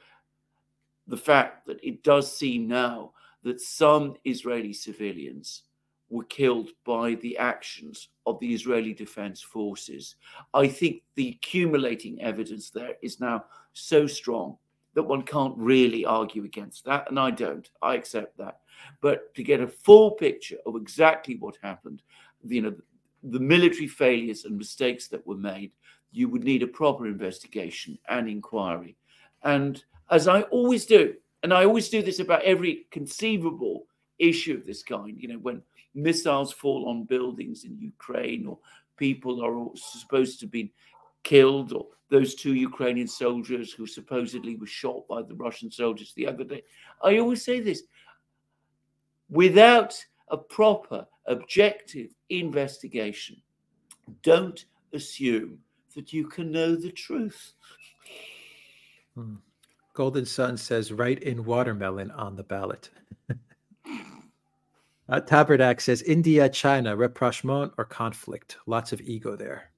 the 1.06 1.16
fact 1.16 1.66
that 1.66 1.82
it 1.82 2.02
does 2.02 2.34
seem 2.34 2.68
now 2.68 3.12
that 3.42 3.60
some 3.60 4.16
Israeli 4.24 4.72
civilians 4.72 5.62
were 6.08 6.24
killed 6.24 6.70
by 6.84 7.14
the 7.16 7.38
actions 7.38 8.08
of 8.26 8.38
the 8.40 8.52
Israeli 8.52 8.92
Defense 8.92 9.40
Forces. 9.40 10.16
I 10.52 10.66
think 10.66 11.02
the 11.14 11.30
accumulating 11.30 12.20
evidence 12.20 12.70
there 12.70 12.94
is 13.00 13.20
now 13.20 13.44
so 13.72 14.06
strong 14.06 14.58
that 14.94 15.02
one 15.02 15.22
can't 15.22 15.56
really 15.56 16.04
argue 16.04 16.44
against 16.44 16.84
that, 16.84 17.08
and 17.08 17.18
I 17.18 17.30
don't. 17.30 17.68
I 17.80 17.94
accept 17.94 18.36
that. 18.38 18.60
But 19.00 19.34
to 19.34 19.42
get 19.42 19.60
a 19.60 19.68
full 19.68 20.12
picture 20.12 20.56
of 20.66 20.76
exactly 20.76 21.36
what 21.36 21.56
happened, 21.62 22.02
you 22.44 22.62
know, 22.62 22.74
the 23.22 23.40
military 23.40 23.86
failures 23.86 24.44
and 24.44 24.56
mistakes 24.56 25.08
that 25.08 25.26
were 25.26 25.36
made, 25.36 25.72
you 26.12 26.28
would 26.28 26.44
need 26.44 26.62
a 26.62 26.66
proper 26.66 27.06
investigation 27.06 27.98
and 28.08 28.28
inquiry. 28.28 28.96
And 29.42 29.82
as 30.10 30.26
I 30.26 30.42
always 30.42 30.86
do, 30.86 31.14
and 31.42 31.54
I 31.54 31.64
always 31.64 31.88
do 31.88 32.02
this 32.02 32.18
about 32.18 32.42
every 32.42 32.86
conceivable 32.90 33.86
issue 34.18 34.54
of 34.54 34.66
this 34.66 34.82
kind, 34.82 35.16
you 35.18 35.28
know, 35.28 35.38
when 35.38 35.62
missiles 35.94 36.52
fall 36.52 36.88
on 36.88 37.04
buildings 37.04 37.64
in 37.64 37.78
Ukraine 37.78 38.46
or 38.46 38.58
people 38.96 39.42
are 39.42 39.70
supposed 39.76 40.40
to 40.40 40.46
be 40.46 40.72
killed 41.22 41.72
or 41.72 41.86
those 42.10 42.34
two 42.34 42.54
Ukrainian 42.54 43.06
soldiers 43.06 43.72
who 43.72 43.86
supposedly 43.86 44.56
were 44.56 44.66
shot 44.66 45.06
by 45.08 45.22
the 45.22 45.34
Russian 45.34 45.70
soldiers 45.70 46.12
the 46.14 46.26
other 46.26 46.44
day. 46.44 46.62
I 47.02 47.18
always 47.18 47.44
say 47.44 47.60
this 47.60 47.84
without 49.30 49.94
a 50.28 50.36
proper, 50.36 51.06
objective 51.26 52.10
investigation, 52.28 53.40
don't 54.22 54.64
assume 54.92 55.58
that 55.94 56.12
you 56.12 56.26
can 56.26 56.50
know 56.50 56.74
the 56.74 56.90
truth. 56.90 57.52
Hmm. 59.14 59.36
Golden 59.94 60.24
Sun 60.24 60.56
says, 60.56 60.92
"Write 60.92 61.22
in 61.22 61.44
watermelon 61.44 62.10
on 62.12 62.36
the 62.36 62.44
ballot. 62.44 62.90
uh, 65.08 65.20
Tabernac 65.20 65.80
says, 65.80 66.02
India, 66.02 66.48
China, 66.48 66.96
rapprochement 66.96 67.72
or 67.76 67.84
conflict? 67.84 68.56
Lots 68.66 68.92
of 68.92 69.00
ego 69.00 69.36
there 69.36 69.70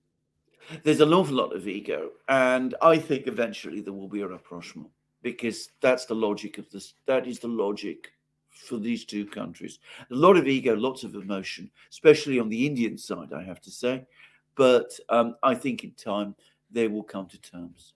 there's 0.83 1.01
an 1.01 1.13
awful 1.13 1.37
lot 1.37 1.55
of 1.55 1.67
ego, 1.69 2.11
and 2.29 2.75
I 2.83 2.99
think 2.99 3.27
eventually 3.27 3.81
there 3.81 3.93
will 3.93 4.09
be 4.09 4.23
a 4.23 4.29
rapprochement 4.29 4.89
because 5.23 5.71
that's 5.81 6.07
the 6.07 6.15
logic 6.15 6.59
of 6.59 6.71
this. 6.71 6.95
That 7.07 7.27
is 7.27 7.39
the 7.39 7.49
logic 7.49 8.13
for 8.51 8.79
these 8.79 9.05
two 9.05 9.25
countries. 9.27 9.79
A 10.11 10.15
lot 10.15 10.37
of 10.37 10.47
ego, 10.47 10.75
lots 10.75 11.05
of 11.05 11.15
emotion, 11.15 11.71
especially 11.91 12.39
on 12.39 12.49
the 12.49 12.67
Indian 12.67 12.99
side, 12.99 13.33
I 13.33 13.43
have 13.43 13.61
to 13.63 13.71
say. 13.71 14.05
But 14.55 14.99
um, 15.09 15.37
I 15.43 15.55
think 15.55 15.85
in 15.85 15.93
time 15.93 16.35
they 16.71 16.89
will 16.89 17.03
come 17.03 17.27
to 17.27 17.41
terms. 17.41 17.95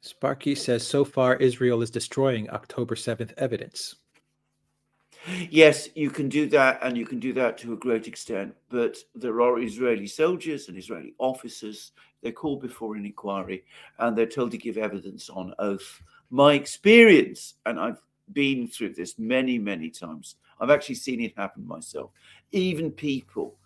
Sparky 0.00 0.54
says 0.54 0.86
so 0.86 1.04
far 1.04 1.36
Israel 1.36 1.82
is 1.82 1.90
destroying 1.90 2.48
October 2.50 2.94
7th 2.94 3.32
evidence. 3.36 3.96
Yes, 5.50 5.88
you 5.94 6.10
can 6.10 6.28
do 6.28 6.46
that, 6.48 6.78
and 6.82 6.96
you 6.96 7.04
can 7.04 7.20
do 7.20 7.32
that 7.34 7.58
to 7.58 7.72
a 7.74 7.76
great 7.76 8.08
extent. 8.08 8.54
But 8.70 8.96
there 9.14 9.40
are 9.42 9.60
Israeli 9.60 10.06
soldiers 10.06 10.68
and 10.68 10.78
Israeli 10.78 11.14
officers. 11.18 11.92
They're 12.22 12.32
called 12.32 12.62
before 12.62 12.96
an 12.96 13.04
inquiry, 13.04 13.64
and 13.98 14.16
they're 14.16 14.26
told 14.26 14.50
to 14.52 14.58
give 14.58 14.78
evidence 14.78 15.28
on 15.28 15.54
oath. 15.58 16.00
My 16.30 16.54
experience, 16.54 17.54
and 17.66 17.78
I've 17.78 18.00
been 18.32 18.68
through 18.68 18.94
this 18.94 19.18
many, 19.18 19.58
many 19.58 19.90
times. 19.90 20.36
I've 20.60 20.70
actually 20.70 20.94
seen 20.96 21.20
it 21.20 21.36
happen 21.36 21.66
myself. 21.66 22.10
Even 22.52 22.90
people 22.90 23.56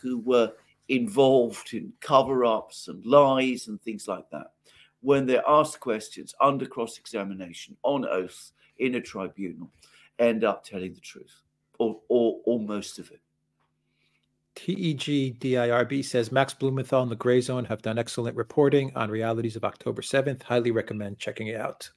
who 0.00 0.18
were 0.18 0.52
involved 0.88 1.74
in 1.74 1.92
cover-ups 2.00 2.88
and 2.88 3.04
lies 3.04 3.68
and 3.68 3.80
things 3.82 4.08
like 4.08 4.28
that, 4.30 4.52
when 5.00 5.26
they're 5.26 5.48
asked 5.48 5.80
questions 5.80 6.34
under 6.40 6.66
cross-examination 6.66 7.76
on 7.82 8.06
oath 8.06 8.52
in 8.78 8.94
a 8.94 9.00
tribunal 9.00 9.70
end 10.18 10.44
up 10.44 10.64
telling 10.64 10.94
the 10.94 11.00
truth 11.00 11.42
or, 11.78 12.00
or, 12.08 12.40
or 12.44 12.60
most 12.60 12.98
of 12.98 13.10
it. 13.10 13.20
TEGDIRB 14.54 16.04
says 16.04 16.30
Max 16.30 16.52
Blumenthal 16.52 17.02
and 17.02 17.10
the 17.10 17.16
Grayzone 17.16 17.66
have 17.66 17.80
done 17.80 17.98
excellent 17.98 18.36
reporting 18.36 18.92
on 18.94 19.10
realities 19.10 19.56
of 19.56 19.64
October 19.64 20.02
7th. 20.02 20.42
Highly 20.42 20.70
recommend 20.70 21.18
checking 21.18 21.46
it 21.46 21.58
out. 21.58 21.90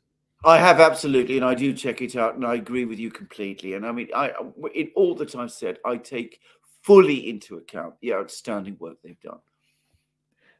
I 0.45 0.57
have 0.57 0.79
absolutely, 0.79 1.37
and 1.37 1.45
I 1.45 1.55
do 1.55 1.73
check 1.73 2.01
it 2.01 2.15
out, 2.15 2.35
and 2.35 2.45
I 2.45 2.55
agree 2.55 2.85
with 2.85 2.99
you 2.99 3.09
completely. 3.09 3.73
And 3.73 3.85
I 3.85 3.91
mean, 3.91 4.09
I 4.15 4.31
in 4.75 4.91
all 4.95 5.15
that 5.15 5.35
I've 5.35 5.51
said, 5.51 5.79
I 5.83 5.97
take 5.97 6.39
fully 6.83 7.29
into 7.29 7.57
account 7.57 7.95
the 8.01 8.13
outstanding 8.13 8.77
work 8.79 8.97
they've 9.03 9.19
done. 9.21 9.39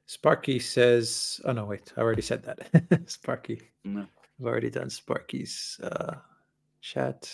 Sparky 0.08 0.58
says, 0.58 1.40
"Oh 1.46 1.52
no, 1.52 1.66
wait, 1.66 1.94
I 1.96 2.02
already 2.02 2.24
said 2.24 2.44
that." 2.44 3.04
Sparky, 3.10 3.62
no. 3.84 4.08
I've 4.40 4.46
already 4.46 4.72
done 4.72 4.90
Sparky's 4.90 5.80
uh, 5.84 6.16
chat. 6.86 7.32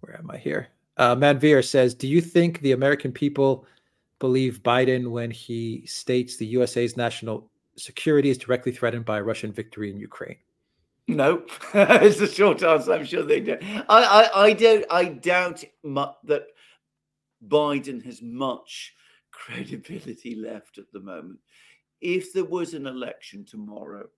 Where 0.00 0.16
am 0.18 0.30
I 0.30 0.38
here? 0.38 0.68
Uh, 0.96 1.14
Manveer 1.14 1.64
says, 1.64 1.94
"Do 1.94 2.08
you 2.08 2.20
think 2.20 2.60
the 2.60 2.72
American 2.72 3.12
people 3.12 3.66
believe 4.18 4.62
Biden 4.62 5.10
when 5.10 5.30
he 5.30 5.84
states 5.86 6.36
the 6.36 6.46
USA's 6.46 6.96
national 6.96 7.50
security 7.76 8.30
is 8.30 8.38
directly 8.38 8.72
threatened 8.72 9.04
by 9.04 9.18
a 9.18 9.22
Russian 9.22 9.52
victory 9.52 9.90
in 9.90 9.98
Ukraine?" 9.98 10.38
No, 11.06 11.44
it's 11.74 12.18
the 12.18 12.26
short 12.26 12.62
answer. 12.62 12.94
I'm 12.94 13.04
sure 13.04 13.22
they 13.22 13.40
do. 13.40 13.58
I, 13.88 14.28
I, 14.34 14.44
I 14.46 14.52
don't. 14.54 14.84
I 14.90 15.04
doubt 15.04 15.64
that 16.24 16.46
Biden 17.46 18.04
has 18.04 18.22
much 18.22 18.94
credibility 19.30 20.34
left 20.34 20.78
at 20.78 20.90
the 20.92 21.00
moment. 21.00 21.38
If 22.00 22.32
there 22.32 22.44
was 22.44 22.74
an 22.74 22.86
election 22.86 23.44
tomorrow, 23.44 24.08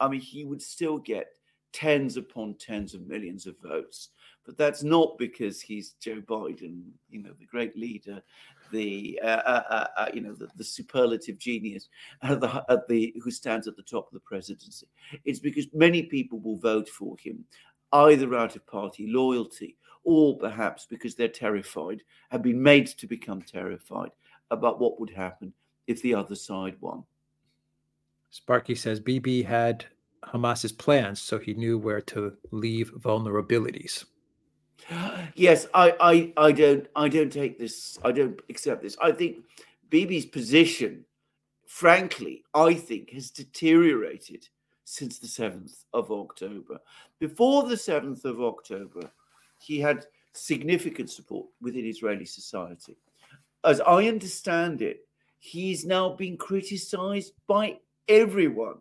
I 0.00 0.08
mean, 0.08 0.20
he 0.20 0.44
would 0.44 0.62
still 0.62 0.98
get 0.98 1.28
tens 1.74 2.16
upon 2.16 2.54
tens 2.54 2.94
of 2.94 3.06
millions 3.06 3.46
of 3.46 3.58
votes. 3.58 4.10
But 4.46 4.56
that's 4.56 4.82
not 4.82 5.18
because 5.18 5.60
he's 5.60 5.94
Joe 6.00 6.22
Biden, 6.26 6.82
you 7.10 7.22
know, 7.22 7.32
the 7.38 7.46
great 7.46 7.76
leader, 7.76 8.22
the 8.70 9.18
uh, 9.22 9.26
uh, 9.26 9.62
uh, 9.68 9.86
uh 9.96 10.08
you 10.14 10.20
know 10.20 10.34
the, 10.34 10.48
the, 10.56 10.64
superlative 10.64 11.38
genius 11.38 11.88
at 12.22 12.40
the, 12.40 12.64
at 12.68 12.86
the 12.88 13.14
who 13.22 13.30
stands 13.30 13.66
at 13.66 13.76
the 13.76 13.82
top 13.82 14.06
of 14.06 14.12
the 14.14 14.20
presidency. 14.20 14.86
It's 15.24 15.40
because 15.40 15.66
many 15.74 16.02
people 16.02 16.40
will 16.40 16.58
vote 16.58 16.88
for 16.88 17.16
him, 17.18 17.44
either 17.92 18.34
out 18.34 18.56
of 18.56 18.66
party 18.66 19.06
loyalty 19.06 19.76
or 20.04 20.38
perhaps 20.38 20.86
because 20.86 21.14
they're 21.14 21.28
terrified, 21.28 22.02
have 22.30 22.42
been 22.42 22.62
made 22.62 22.86
to 22.86 23.06
become 23.06 23.42
terrified 23.42 24.10
about 24.50 24.78
what 24.78 25.00
would 25.00 25.10
happen 25.10 25.52
if 25.86 26.02
the 26.02 26.14
other 26.14 26.34
side 26.34 26.76
won. 26.80 27.02
Sparky 28.30 28.74
says 28.74 29.00
BB 29.00 29.44
had 29.44 29.86
Hamas's 30.32 30.72
plans, 30.72 31.20
so 31.20 31.38
he 31.38 31.54
knew 31.54 31.78
where 31.78 32.00
to 32.02 32.36
leave 32.50 32.92
vulnerabilities. 32.94 34.04
Yes, 35.34 35.66
I, 35.74 35.94
I, 36.00 36.32
I 36.36 36.52
don't, 36.52 36.86
I 36.94 37.08
don't 37.08 37.32
take 37.32 37.58
this. 37.58 37.98
I 38.04 38.12
don't 38.12 38.38
accept 38.50 38.82
this. 38.82 38.96
I 39.00 39.12
think 39.12 39.38
Bibi's 39.88 40.26
position, 40.26 41.04
frankly, 41.66 42.44
I 42.54 42.74
think 42.74 43.10
has 43.10 43.30
deteriorated 43.30 44.46
since 44.84 45.18
the 45.18 45.26
seventh 45.26 45.84
of 45.92 46.10
October. 46.10 46.78
Before 47.18 47.64
the 47.64 47.76
seventh 47.76 48.24
of 48.24 48.40
October, 48.40 49.10
he 49.58 49.80
had 49.80 50.06
significant 50.34 51.10
support 51.10 51.46
within 51.60 51.86
Israeli 51.86 52.26
society. 52.26 52.96
As 53.64 53.80
I 53.80 54.08
understand 54.08 54.82
it, 54.82 55.06
he's 55.38 55.84
now 55.84 56.10
being 56.14 56.36
criticized 56.36 57.32
by 57.46 57.78
everyone. 58.08 58.78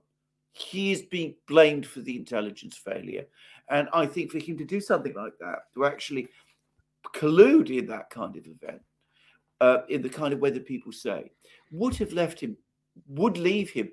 He 0.54 0.92
is 0.92 1.02
being 1.02 1.36
blamed 1.48 1.86
for 1.86 2.02
the 2.02 2.16
intelligence 2.16 2.78
failure. 2.78 3.26
And 3.70 3.90
I 3.94 4.06
think 4.06 4.32
for 4.32 4.40
him 4.40 4.58
to 4.58 4.66
do 4.66 4.80
something 4.80 5.14
like 5.14 5.34
that, 5.40 5.64
to 5.74 5.86
actually 5.86 6.28
collude 7.16 7.76
in 7.76 7.88
that 7.88 8.10
kind 8.10 8.36
of 8.36 8.46
event, 8.46 8.82
uh, 9.62 9.80
in 9.90 10.02
the 10.02 10.10
kind 10.10 10.34
of 10.34 10.40
way 10.40 10.52
that 10.52 10.66
people 10.66 10.92
say, 10.92 11.32
would 11.72 11.96
have 11.96 12.14
left 12.14 12.40
him, 12.40 12.56
would 13.08 13.38
leave 13.38 13.70
him 13.70 13.90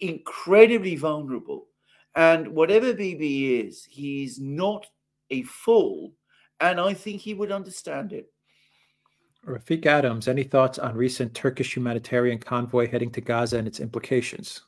incredibly 0.00 0.96
vulnerable. 0.96 1.66
And 2.14 2.48
whatever 2.48 2.94
BB 2.94 3.66
is, 3.66 3.84
he's 3.84 4.38
not 4.38 4.86
a 5.30 5.42
fool. 5.42 6.12
And 6.60 6.80
I 6.80 6.94
think 6.94 7.20
he 7.20 7.34
would 7.34 7.50
understand 7.50 8.12
it. 8.12 8.30
Rafik 9.46 9.84
Adams, 9.84 10.28
any 10.28 10.44
thoughts 10.44 10.78
on 10.78 10.94
recent 10.94 11.34
Turkish 11.34 11.76
humanitarian 11.76 12.38
convoy 12.38 12.90
heading 12.90 13.10
to 13.10 13.20
Gaza 13.20 13.58
and 13.58 13.68
its 13.68 13.80
implications? 13.80 14.62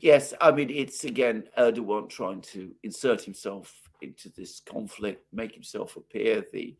Yes, 0.00 0.34
I 0.40 0.50
mean, 0.50 0.70
it's 0.70 1.04
again 1.04 1.44
Erdogan 1.58 2.08
trying 2.08 2.40
to 2.42 2.72
insert 2.82 3.22
himself 3.22 3.80
into 4.02 4.30
this 4.30 4.60
conflict, 4.60 5.26
make 5.32 5.52
himself 5.52 5.96
appear 5.96 6.44
the 6.52 6.76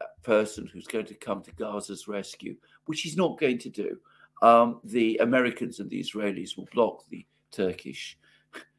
uh, 0.00 0.04
person 0.22 0.68
who's 0.72 0.86
going 0.86 1.06
to 1.06 1.14
come 1.14 1.42
to 1.42 1.52
Gaza's 1.52 2.08
rescue, 2.08 2.56
which 2.86 3.00
he's 3.00 3.16
not 3.16 3.38
going 3.38 3.58
to 3.58 3.68
do. 3.68 3.98
Um, 4.42 4.80
the 4.84 5.16
Americans 5.18 5.80
and 5.80 5.90
the 5.90 6.00
Israelis 6.00 6.56
will 6.56 6.68
block 6.72 7.04
the 7.08 7.26
Turkish 7.50 8.18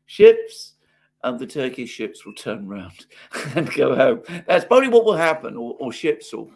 ships, 0.06 0.76
and 1.24 1.38
the 1.38 1.48
Turkish 1.48 1.90
ships 1.90 2.26
will 2.26 2.34
turn 2.34 2.68
around 2.68 3.08
and 3.56 3.74
go 3.74 3.96
home. 3.96 4.22
That's 4.48 4.66
probably 4.66 4.88
what 4.88 5.06
will 5.06 5.18
happen, 5.18 5.58
or, 5.58 5.76
or 5.80 5.92
ships 5.92 6.34
or 6.34 6.50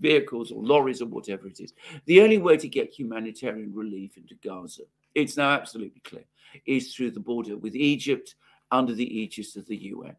vehicles 0.00 0.52
or 0.52 0.62
lorries 0.62 1.02
or 1.02 1.06
whatever 1.06 1.46
it 1.46 1.60
is. 1.60 1.72
The 2.06 2.20
only 2.20 2.38
way 2.38 2.56
to 2.56 2.68
get 2.68 2.92
humanitarian 2.92 3.72
relief 3.74 4.16
into 4.16 4.34
Gaza, 4.36 4.82
it's 5.14 5.36
now 5.36 5.50
absolutely 5.50 6.00
clear, 6.00 6.24
is 6.66 6.94
through 6.94 7.10
the 7.12 7.20
border 7.20 7.56
with 7.56 7.74
Egypt 7.74 8.34
under 8.70 8.94
the 8.94 9.20
aegis 9.20 9.56
of 9.56 9.66
the 9.66 9.76
UN. 9.76 10.16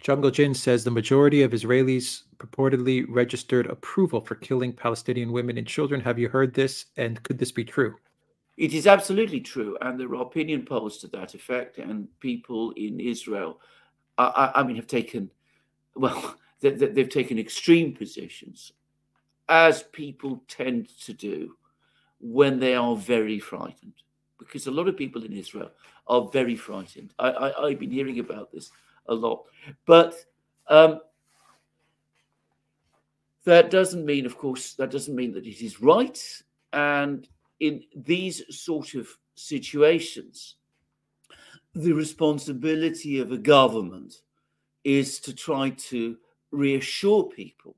Jungle 0.00 0.30
Jin 0.30 0.54
says 0.54 0.84
the 0.84 0.90
majority 0.90 1.42
of 1.42 1.52
Israelis 1.52 2.22
purportedly 2.38 3.06
registered 3.08 3.66
approval 3.66 4.20
for 4.20 4.34
killing 4.34 4.72
Palestinian 4.72 5.32
women 5.32 5.58
and 5.58 5.66
children. 5.66 6.00
Have 6.00 6.18
you 6.18 6.28
heard 6.28 6.54
this? 6.54 6.86
And 6.96 7.22
could 7.22 7.38
this 7.38 7.52
be 7.52 7.64
true? 7.64 7.96
It 8.56 8.72
is 8.72 8.86
absolutely 8.86 9.40
true. 9.40 9.76
And 9.80 9.98
there 9.98 10.08
are 10.14 10.22
opinion 10.22 10.64
polls 10.64 10.98
to 10.98 11.08
that 11.08 11.34
effect. 11.34 11.78
And 11.78 12.08
people 12.20 12.72
in 12.72 13.00
Israel, 13.00 13.60
I, 14.18 14.52
I 14.56 14.62
mean, 14.62 14.76
have 14.76 14.86
taken, 14.86 15.30
well, 15.94 16.36
that, 16.60 16.94
they've 16.94 17.08
taken 17.08 17.38
extreme 17.38 17.94
positions, 17.94 18.72
as 19.48 19.82
people 19.84 20.42
tend 20.48 20.88
to 21.00 21.12
do 21.12 21.56
when 22.20 22.58
they 22.58 22.74
are 22.74 22.96
very 22.96 23.38
frightened. 23.38 23.92
Because 24.38 24.66
a 24.66 24.70
lot 24.70 24.88
of 24.88 24.96
people 24.96 25.24
in 25.24 25.32
Israel 25.32 25.70
are 26.06 26.28
very 26.32 26.56
frightened. 26.56 27.12
I, 27.18 27.52
have 27.68 27.80
been 27.80 27.90
hearing 27.90 28.18
about 28.18 28.52
this 28.52 28.70
a 29.08 29.14
lot. 29.14 29.44
But 29.86 30.14
um, 30.68 31.00
that 33.44 33.70
doesn't 33.70 34.04
mean, 34.04 34.26
of 34.26 34.36
course, 34.36 34.74
that 34.74 34.90
doesn't 34.90 35.14
mean 35.14 35.32
that 35.32 35.46
it 35.46 35.64
is 35.64 35.80
right. 35.80 36.20
And 36.72 37.26
in 37.60 37.82
these 37.94 38.42
sort 38.50 38.94
of 38.94 39.08
situations, 39.34 40.56
the 41.74 41.92
responsibility 41.92 43.18
of 43.18 43.32
a 43.32 43.38
government 43.38 44.22
is 44.84 45.20
to 45.20 45.34
try 45.34 45.70
to 45.70 46.16
reassure 46.50 47.24
people 47.24 47.76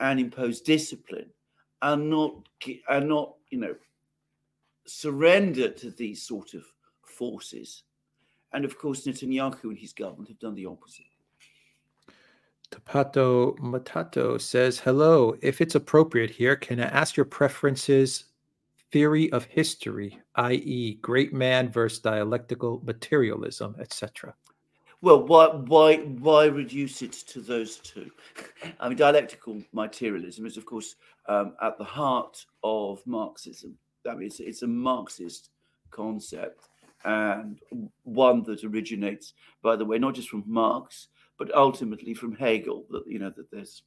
and 0.00 0.20
impose 0.20 0.60
discipline 0.60 1.30
and 1.82 2.10
not 2.10 2.48
and 2.88 3.08
not 3.08 3.34
you 3.50 3.58
know 3.58 3.74
surrender 4.86 5.68
to 5.68 5.90
these 5.90 6.22
sort 6.22 6.54
of 6.54 6.64
forces 7.02 7.84
and 8.52 8.64
of 8.64 8.78
course 8.78 9.06
netanyahu 9.06 9.64
and 9.64 9.78
his 9.78 9.92
government 9.92 10.28
have 10.28 10.38
done 10.38 10.54
the 10.54 10.66
opposite 10.66 11.04
Tapato 12.70 13.58
Matato 13.60 14.40
says, 14.40 14.78
Hello. 14.78 15.34
If 15.40 15.60
it's 15.60 15.74
appropriate 15.74 16.30
here, 16.30 16.56
can 16.56 16.80
I 16.80 16.84
ask 16.84 17.16
your 17.16 17.24
preferences 17.24 18.24
theory 18.92 19.30
of 19.32 19.44
history, 19.44 20.18
i.e., 20.36 20.98
great 21.00 21.32
man 21.32 21.70
versus 21.70 22.00
dialectical 22.00 22.82
materialism, 22.84 23.76
etc.? 23.78 24.34
Well, 25.00 25.26
why 25.26 25.46
why 25.48 25.96
why 25.96 26.46
reduce 26.46 27.02
it 27.02 27.12
to 27.12 27.40
those 27.40 27.76
two? 27.76 28.10
I 28.80 28.88
mean, 28.88 28.98
dialectical 28.98 29.62
materialism 29.72 30.44
is, 30.44 30.56
of 30.56 30.66
course, 30.66 30.96
um, 31.28 31.54
at 31.62 31.78
the 31.78 31.84
heart 31.84 32.44
of 32.64 33.06
Marxism. 33.06 33.76
I 34.08 34.14
mean, 34.14 34.26
it's, 34.26 34.40
it's 34.40 34.62
a 34.62 34.66
Marxist 34.66 35.50
concept 35.90 36.68
and 37.04 37.60
one 38.02 38.42
that 38.44 38.64
originates, 38.64 39.34
by 39.62 39.76
the 39.76 39.84
way, 39.84 39.98
not 39.98 40.14
just 40.14 40.28
from 40.28 40.42
Marx, 40.46 41.08
but 41.38 41.54
ultimately 41.54 42.12
from 42.12 42.34
Hegel. 42.34 42.84
That 42.90 43.04
you 43.06 43.20
know 43.20 43.32
that 43.36 43.50
there's 43.52 43.82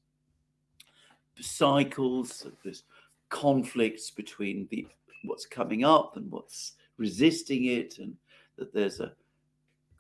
cycles, 1.40 2.40
that 2.40 2.54
there's 2.64 2.84
conflicts 3.30 4.12
between 4.12 4.68
the 4.72 4.88
what's 5.26 5.46
coming 5.46 5.84
up 5.84 6.16
and 6.16 6.32
what's 6.32 6.74
resisting 6.98 7.66
it, 7.66 8.00
and 8.00 8.16
that 8.58 8.74
there's 8.74 9.02
a 9.02 9.12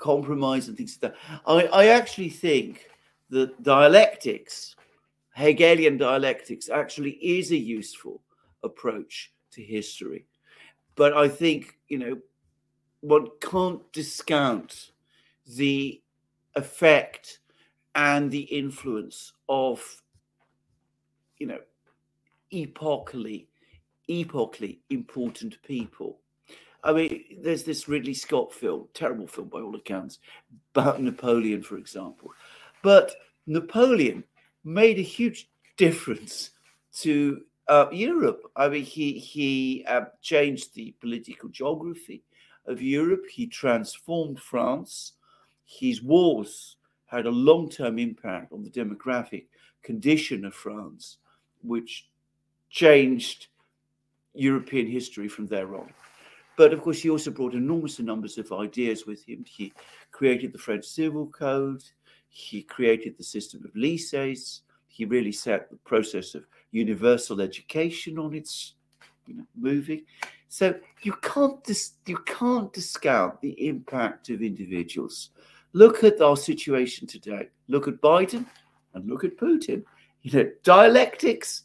compromise 0.02 0.68
and 0.68 0.76
things 0.76 0.98
like 1.02 1.14
that. 1.14 1.42
I, 1.46 1.68
I 1.68 1.86
actually 1.88 2.30
think 2.30 2.90
that 3.30 3.64
dialectics, 3.64 4.76
Hegelian 5.36 5.98
dialectics, 5.98 6.70
actually 6.70 7.12
is 7.12 7.52
a 7.52 7.58
useful 7.58 8.22
approach 8.64 9.32
to 9.52 9.62
history. 9.62 10.26
But 10.96 11.14
I 11.14 11.30
think, 11.30 11.78
you 11.88 12.00
know, 12.00 12.18
one 13.02 13.28
can't 13.40 13.82
discount 13.94 14.92
the 15.56 16.02
effect 16.56 17.40
and 17.96 18.32
the 18.32 18.42
influence 18.42 19.34
of, 19.48 20.04
you 21.38 21.48
know, 21.48 21.60
epochally, 22.52 23.48
epochally 24.10 24.80
important 24.90 25.62
people 25.64 26.21
I 26.84 26.94
mean, 26.94 27.24
there's 27.42 27.64
this 27.64 27.88
Ridley 27.88 28.14
Scott 28.14 28.54
film, 28.54 28.88
terrible 28.94 29.28
film 29.28 29.50
by 29.50 29.60
all 29.60 29.76
accounts, 29.76 30.20
about 30.74 31.02
Napoleon, 31.02 31.62
for 31.62 31.78
example. 31.78 32.32
But 32.82 33.16
Napoleon 33.46 34.24
made 34.64 34.98
a 34.98 35.04
huge 35.04 35.50
difference 35.78 36.52
to 37.00 37.42
uh, 37.68 37.88
Europe. 37.92 38.52
I 38.56 38.70
mean, 38.70 38.84
he 38.84 39.14
he 39.14 39.86
uh, 39.88 40.06
changed 40.22 40.74
the 40.74 40.96
political 41.00 41.50
geography 41.50 42.24
of 42.66 42.82
Europe. 42.82 43.26
He 43.30 43.48
transformed 43.48 44.40
France. 44.40 45.14
His 45.66 46.02
wars 46.02 46.78
had 47.06 47.26
a 47.26 47.32
long-term 47.32 48.00
impact 48.00 48.52
on 48.52 48.64
the 48.64 48.70
demographic 48.70 49.46
condition 49.84 50.46
of 50.46 50.54
France, 50.54 51.18
which 51.64 52.10
changed 52.70 53.48
European 54.34 54.88
history 54.88 55.28
from 55.28 55.48
there 55.48 55.76
on. 55.76 55.90
But 56.62 56.74
of 56.74 56.82
course, 56.84 57.02
he 57.02 57.10
also 57.10 57.32
brought 57.32 57.56
enormous 57.56 57.98
numbers 57.98 58.38
of 58.38 58.52
ideas 58.52 59.08
with 59.08 59.28
him. 59.28 59.44
He 59.48 59.74
created 60.12 60.54
the 60.54 60.60
French 60.60 60.86
Civil 60.86 61.26
Code. 61.26 61.82
He 62.30 62.62
created 62.62 63.18
the 63.18 63.24
system 63.24 63.66
of 63.66 63.74
lycées. 63.74 64.62
He 64.88 65.06
really 65.06 65.32
set 65.32 65.72
the 65.72 65.78
process 65.78 66.36
of 66.36 66.46
universal 66.70 67.42
education 67.42 68.20
on 68.20 68.36
its 68.36 68.76
you 69.26 69.38
know, 69.38 69.46
moving. 69.60 70.04
So 70.50 70.76
you 71.02 71.14
can't 71.24 71.64
dis- 71.64 71.94
you 72.06 72.18
can't 72.28 72.72
discount 72.72 73.42
the 73.42 73.68
impact 73.68 74.30
of 74.30 74.44
individuals. 74.44 75.32
Look 75.74 76.04
at 76.04 76.22
our 76.22 76.38
situation 76.38 77.08
today. 77.08 77.50
Look 77.70 77.88
at 77.88 78.02
Biden 78.02 78.46
and 78.94 79.10
look 79.10 79.24
at 79.24 79.36
Putin. 79.36 79.84
You 80.22 80.32
know, 80.32 80.52
dialectics 80.62 81.64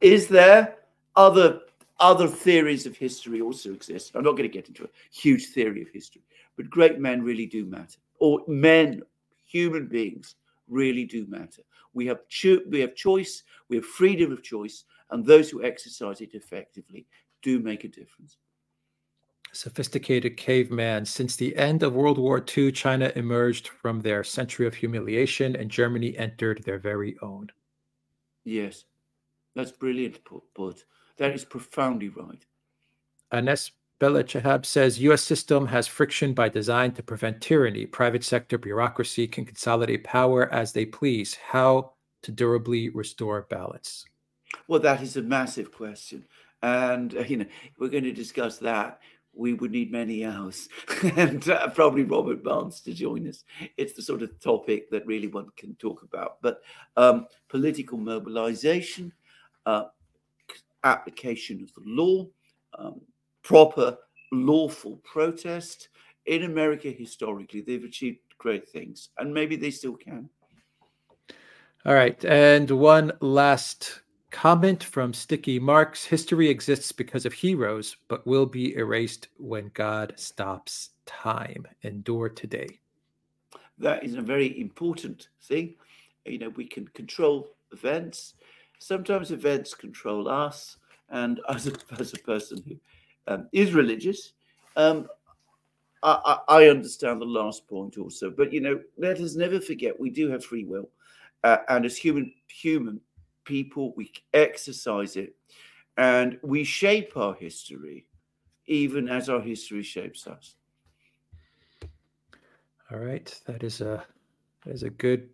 is 0.00 0.26
there. 0.26 0.78
Other 1.14 1.60
other 2.00 2.28
theories 2.28 2.86
of 2.86 2.96
history 2.96 3.40
also 3.40 3.72
exist. 3.72 4.12
I'm 4.14 4.24
not 4.24 4.32
going 4.32 4.48
to 4.48 4.48
get 4.48 4.68
into 4.68 4.84
a 4.84 4.88
huge 5.10 5.46
theory 5.46 5.82
of 5.82 5.88
history, 5.88 6.22
but 6.56 6.70
great 6.70 6.98
men 6.98 7.22
really 7.22 7.46
do 7.46 7.64
matter, 7.64 7.98
or 8.20 8.42
men, 8.46 9.02
human 9.46 9.86
beings, 9.86 10.36
really 10.68 11.04
do 11.04 11.26
matter. 11.26 11.62
We 11.94 12.06
have 12.06 12.26
cho- 12.28 12.62
we 12.68 12.80
have 12.80 12.94
choice, 12.94 13.42
we 13.68 13.76
have 13.76 13.86
freedom 13.86 14.32
of 14.32 14.42
choice, 14.42 14.84
and 15.10 15.24
those 15.24 15.50
who 15.50 15.64
exercise 15.64 16.20
it 16.20 16.34
effectively 16.34 17.06
do 17.42 17.58
make 17.58 17.84
a 17.84 17.88
difference. 17.88 18.36
Sophisticated 19.52 20.36
caveman. 20.36 21.06
Since 21.06 21.36
the 21.36 21.56
end 21.56 21.82
of 21.82 21.94
World 21.94 22.18
War 22.18 22.44
II, 22.56 22.70
China 22.70 23.10
emerged 23.16 23.68
from 23.68 24.00
their 24.00 24.22
century 24.22 24.66
of 24.66 24.74
humiliation, 24.74 25.56
and 25.56 25.70
Germany 25.70 26.16
entered 26.18 26.62
their 26.64 26.78
very 26.78 27.16
own. 27.22 27.50
Yes, 28.44 28.84
that's 29.54 29.72
brilliant, 29.72 30.20
put. 30.54 30.84
That 31.18 31.34
is 31.34 31.44
profoundly 31.44 32.08
right. 32.08 32.44
Anes 33.32 33.72
Bella 33.98 34.22
Chahab 34.22 34.64
says 34.64 35.00
U.S. 35.00 35.22
system 35.22 35.66
has 35.66 35.88
friction 35.88 36.32
by 36.32 36.48
design 36.48 36.92
to 36.92 37.02
prevent 37.02 37.40
tyranny. 37.40 37.84
Private 37.84 38.22
sector 38.22 38.56
bureaucracy 38.56 39.26
can 39.26 39.44
consolidate 39.44 40.04
power 40.04 40.52
as 40.52 40.72
they 40.72 40.86
please. 40.86 41.34
How 41.34 41.92
to 42.22 42.30
durably 42.30 42.90
restore 42.90 43.46
balance? 43.50 44.04
Well, 44.68 44.80
that 44.80 45.02
is 45.02 45.16
a 45.16 45.22
massive 45.22 45.72
question, 45.72 46.24
and 46.62 47.16
uh, 47.16 47.20
you 47.22 47.38
know 47.38 47.46
we're 47.78 47.88
going 47.88 48.04
to 48.04 48.12
discuss 48.12 48.58
that. 48.58 49.00
We 49.34 49.52
would 49.54 49.72
need 49.72 49.90
many 49.90 50.24
hours, 50.24 50.68
and 51.16 51.48
uh, 51.48 51.68
probably 51.70 52.04
Robert 52.04 52.44
Barnes 52.44 52.80
to 52.82 52.92
join 52.94 53.28
us. 53.28 53.44
It's 53.76 53.94
the 53.94 54.02
sort 54.02 54.22
of 54.22 54.38
topic 54.40 54.90
that 54.90 55.06
really 55.06 55.28
one 55.28 55.48
can 55.56 55.74
talk 55.74 56.02
about. 56.02 56.40
But 56.40 56.60
um, 56.96 57.26
political 57.48 57.98
mobilization, 57.98 59.12
uh, 59.66 59.84
application 60.84 61.62
of 61.62 61.72
the 61.74 61.82
law. 61.84 62.26
Um, 62.78 63.00
proper, 63.42 63.96
lawful 64.32 65.00
protest. 65.04 65.88
In 66.26 66.44
America, 66.44 66.90
historically, 66.90 67.62
they've 67.62 67.84
achieved 67.84 68.18
great 68.36 68.68
things, 68.68 69.08
and 69.18 69.32
maybe 69.32 69.56
they 69.56 69.70
still 69.70 69.96
can. 69.96 70.28
All 71.86 71.94
right. 71.94 72.22
And 72.24 72.70
one 72.70 73.12
last 73.20 74.02
comment 74.30 74.84
from 74.84 75.14
Sticky 75.14 75.58
Marks 75.58 76.04
History 76.04 76.48
exists 76.48 76.92
because 76.92 77.24
of 77.24 77.32
heroes, 77.32 77.96
but 78.08 78.26
will 78.26 78.46
be 78.46 78.74
erased 78.76 79.28
when 79.38 79.70
God 79.74 80.12
stops 80.16 80.90
time. 81.06 81.66
Endure 81.82 82.28
today. 82.28 82.78
That 83.78 84.04
is 84.04 84.14
a 84.14 84.22
very 84.22 84.60
important 84.60 85.28
thing. 85.44 85.76
You 86.26 86.38
know, 86.38 86.50
we 86.50 86.66
can 86.66 86.86
control 86.88 87.54
events. 87.72 88.34
Sometimes 88.78 89.30
events 89.30 89.74
control 89.74 90.28
us. 90.28 90.76
And 91.10 91.40
as 91.48 91.66
a, 91.66 91.72
as 91.98 92.12
a 92.12 92.18
person 92.18 92.62
who 92.66 92.76
um, 93.28 93.48
is 93.52 93.74
religious. 93.74 94.32
Um, 94.76 95.08
I, 96.02 96.38
I, 96.48 96.68
understand 96.68 97.20
the 97.20 97.26
last 97.26 97.66
point 97.66 97.98
also, 97.98 98.30
but 98.30 98.52
you 98.52 98.60
know, 98.60 98.80
let 98.96 99.18
us 99.18 99.34
never 99.34 99.60
forget 99.60 99.98
we 99.98 100.10
do 100.10 100.30
have 100.30 100.44
free 100.44 100.64
will, 100.64 100.88
uh, 101.42 101.58
and 101.68 101.84
as 101.84 101.96
human 101.96 102.32
human 102.46 103.00
people, 103.44 103.92
we 103.96 104.12
exercise 104.32 105.16
it, 105.16 105.34
and 105.96 106.38
we 106.42 106.62
shape 106.62 107.16
our 107.16 107.34
history, 107.34 108.06
even 108.66 109.08
as 109.08 109.28
our 109.28 109.40
history 109.40 109.82
shapes 109.82 110.28
us. 110.28 110.54
All 112.92 112.98
right, 112.98 113.34
that 113.46 113.64
is 113.64 113.80
a 113.80 114.04
that 114.64 114.72
is 114.72 114.84
a 114.84 114.90
good 114.90 115.30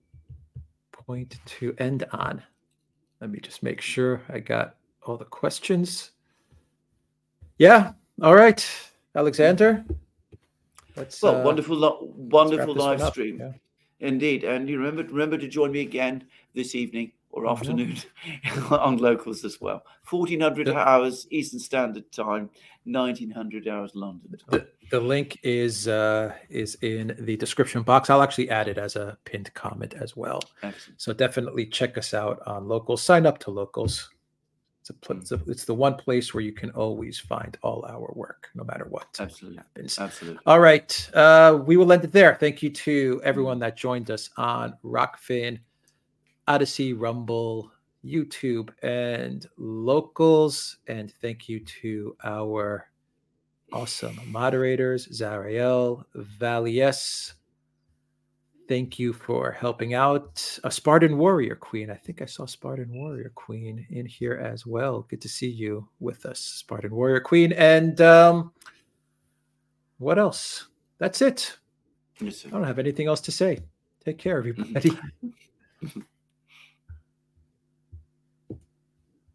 point 0.93 1.37
to 1.45 1.75
end 1.77 2.07
on. 2.13 2.43
Let 3.25 3.31
me 3.31 3.41
just 3.41 3.63
make 3.63 3.81
sure 3.81 4.21
I 4.29 4.39
got 4.39 4.75
all 5.03 5.17
the 5.17 5.25
questions. 5.25 6.11
Yeah. 7.57 7.93
All 8.21 8.35
right, 8.35 8.63
Alexander. 9.17 9.83
Let's, 10.95 11.23
well, 11.23 11.41
uh, 11.41 11.43
wonderful, 11.43 12.13
wonderful 12.19 12.75
live 12.75 13.01
stream, 13.01 13.39
yeah. 13.41 13.53
indeed. 14.07 14.45
And 14.45 14.69
you 14.69 14.77
remember, 14.77 15.05
remember 15.05 15.39
to 15.39 15.49
join 15.49 15.73
me 15.73 15.81
again 15.81 16.25
this 16.55 16.75
evening 16.75 17.13
or 17.35 17.51
afternoon 17.51 17.97
on 18.71 18.97
locals 18.99 19.45
as 19.45 19.61
well. 19.61 19.85
Fourteen 20.03 20.41
hundred 20.41 20.69
hours 20.69 21.27
Eastern 21.31 21.59
Standard 21.59 22.11
Time, 22.13 22.49
nineteen 22.85 23.31
hundred 23.31 23.67
hours 23.69 23.93
London 23.95 24.39
time. 24.39 24.61
The, 24.61 24.69
the 24.91 25.01
link 25.01 25.39
is 25.43 25.89
uh, 25.89 26.33
is 26.49 26.77
in 26.83 27.17
the 27.19 27.37
description 27.37 27.83
box. 27.83 28.09
I'll 28.09 28.23
actually 28.23 28.51
add 28.51 28.69
it 28.69 28.79
as 28.79 28.97
a 28.97 29.19
pinned 29.25 29.53
comment 29.55 29.95
as 29.95 30.17
well. 30.17 30.41
Excellent. 30.63 31.01
So 31.01 31.13
definitely 31.13 31.67
check 31.67 31.99
us 31.99 32.15
out 32.15 32.41
on 32.47 32.69
locals. 32.69 33.03
Sign 33.03 33.27
up 33.27 33.39
to 33.41 33.51
locals. 33.51 34.11
It's 34.81 34.91
a, 34.91 35.13
it's, 35.15 35.33
a, 35.33 35.41
it's 35.47 35.65
the 35.65 35.75
one 35.75 35.95
place 35.95 36.35
where 36.35 36.43
you 36.43 36.53
can 36.53 36.69
always 36.73 37.19
find 37.19 37.57
all 37.63 37.87
our 37.89 38.13
work, 38.15 38.51
no 38.55 38.65
matter 38.65 38.85
what 38.85 39.07
Absolutely. 39.19 39.57
happens. 39.57 39.99
Absolutely. 39.99 40.41
All 40.45 40.61
right. 40.61 41.11
Uh, 41.15 41.59
we 41.65 41.79
will 41.79 41.91
end 41.91 42.05
it 42.05 42.13
there. 42.13 42.35
Thank 42.35 42.63
you 42.63 42.69
to 42.69 43.19
everyone 43.25 43.59
that 43.61 43.79
joined 43.79 44.11
us 44.11 44.29
on 44.37 44.77
Rokfin, 44.85 45.59
Odysee, 46.49 46.93
Rumble, 46.93 47.71
YouTube, 48.05 48.71
and 48.83 49.47
locals. 49.57 50.79
And 50.87 51.13
thank 51.21 51.49
you 51.49 51.61
to 51.83 52.17
our 52.25 52.89
awesome 53.73 54.19
moderators, 54.27 55.09
Zariel, 55.09 56.05
Valies, 56.41 57.33
thank 58.69 58.99
you 58.99 59.13
for 59.13 59.53
helping 59.53 59.95
out. 59.95 60.59
A 60.65 60.71
Spartan 60.71 61.19
Warrior 61.19 61.57
Queen. 61.57 61.91
I 61.91 61.95
think 61.95 62.23
I 62.23 62.27
saw 62.27 62.47
Spartan 62.47 62.93
Warrior 62.93 63.33
Queen 63.35 63.87
in 63.91 64.07
here 64.07 64.35
as 64.35 64.67
well. 64.67 65.03
Good 65.09 65.21
to 65.23 65.29
see 65.29 65.49
you 65.49 65.89
with 66.01 66.27
us, 66.27 66.41
Spartan 66.41 66.95
Warrior 66.95 67.21
Queen. 67.21 67.53
And 67.53 68.01
um, 68.01 68.53
what 69.99 70.19
else? 70.19 70.69
That's 70.99 71.23
it. 71.23 71.57
I 72.21 72.31
don't 72.51 72.65
have 72.65 72.79
anything 72.79 73.07
else 73.09 73.21
to 73.23 73.33
say. 73.33 73.59
Take 74.05 74.19
care, 74.19 74.39
everybody. 74.39 74.93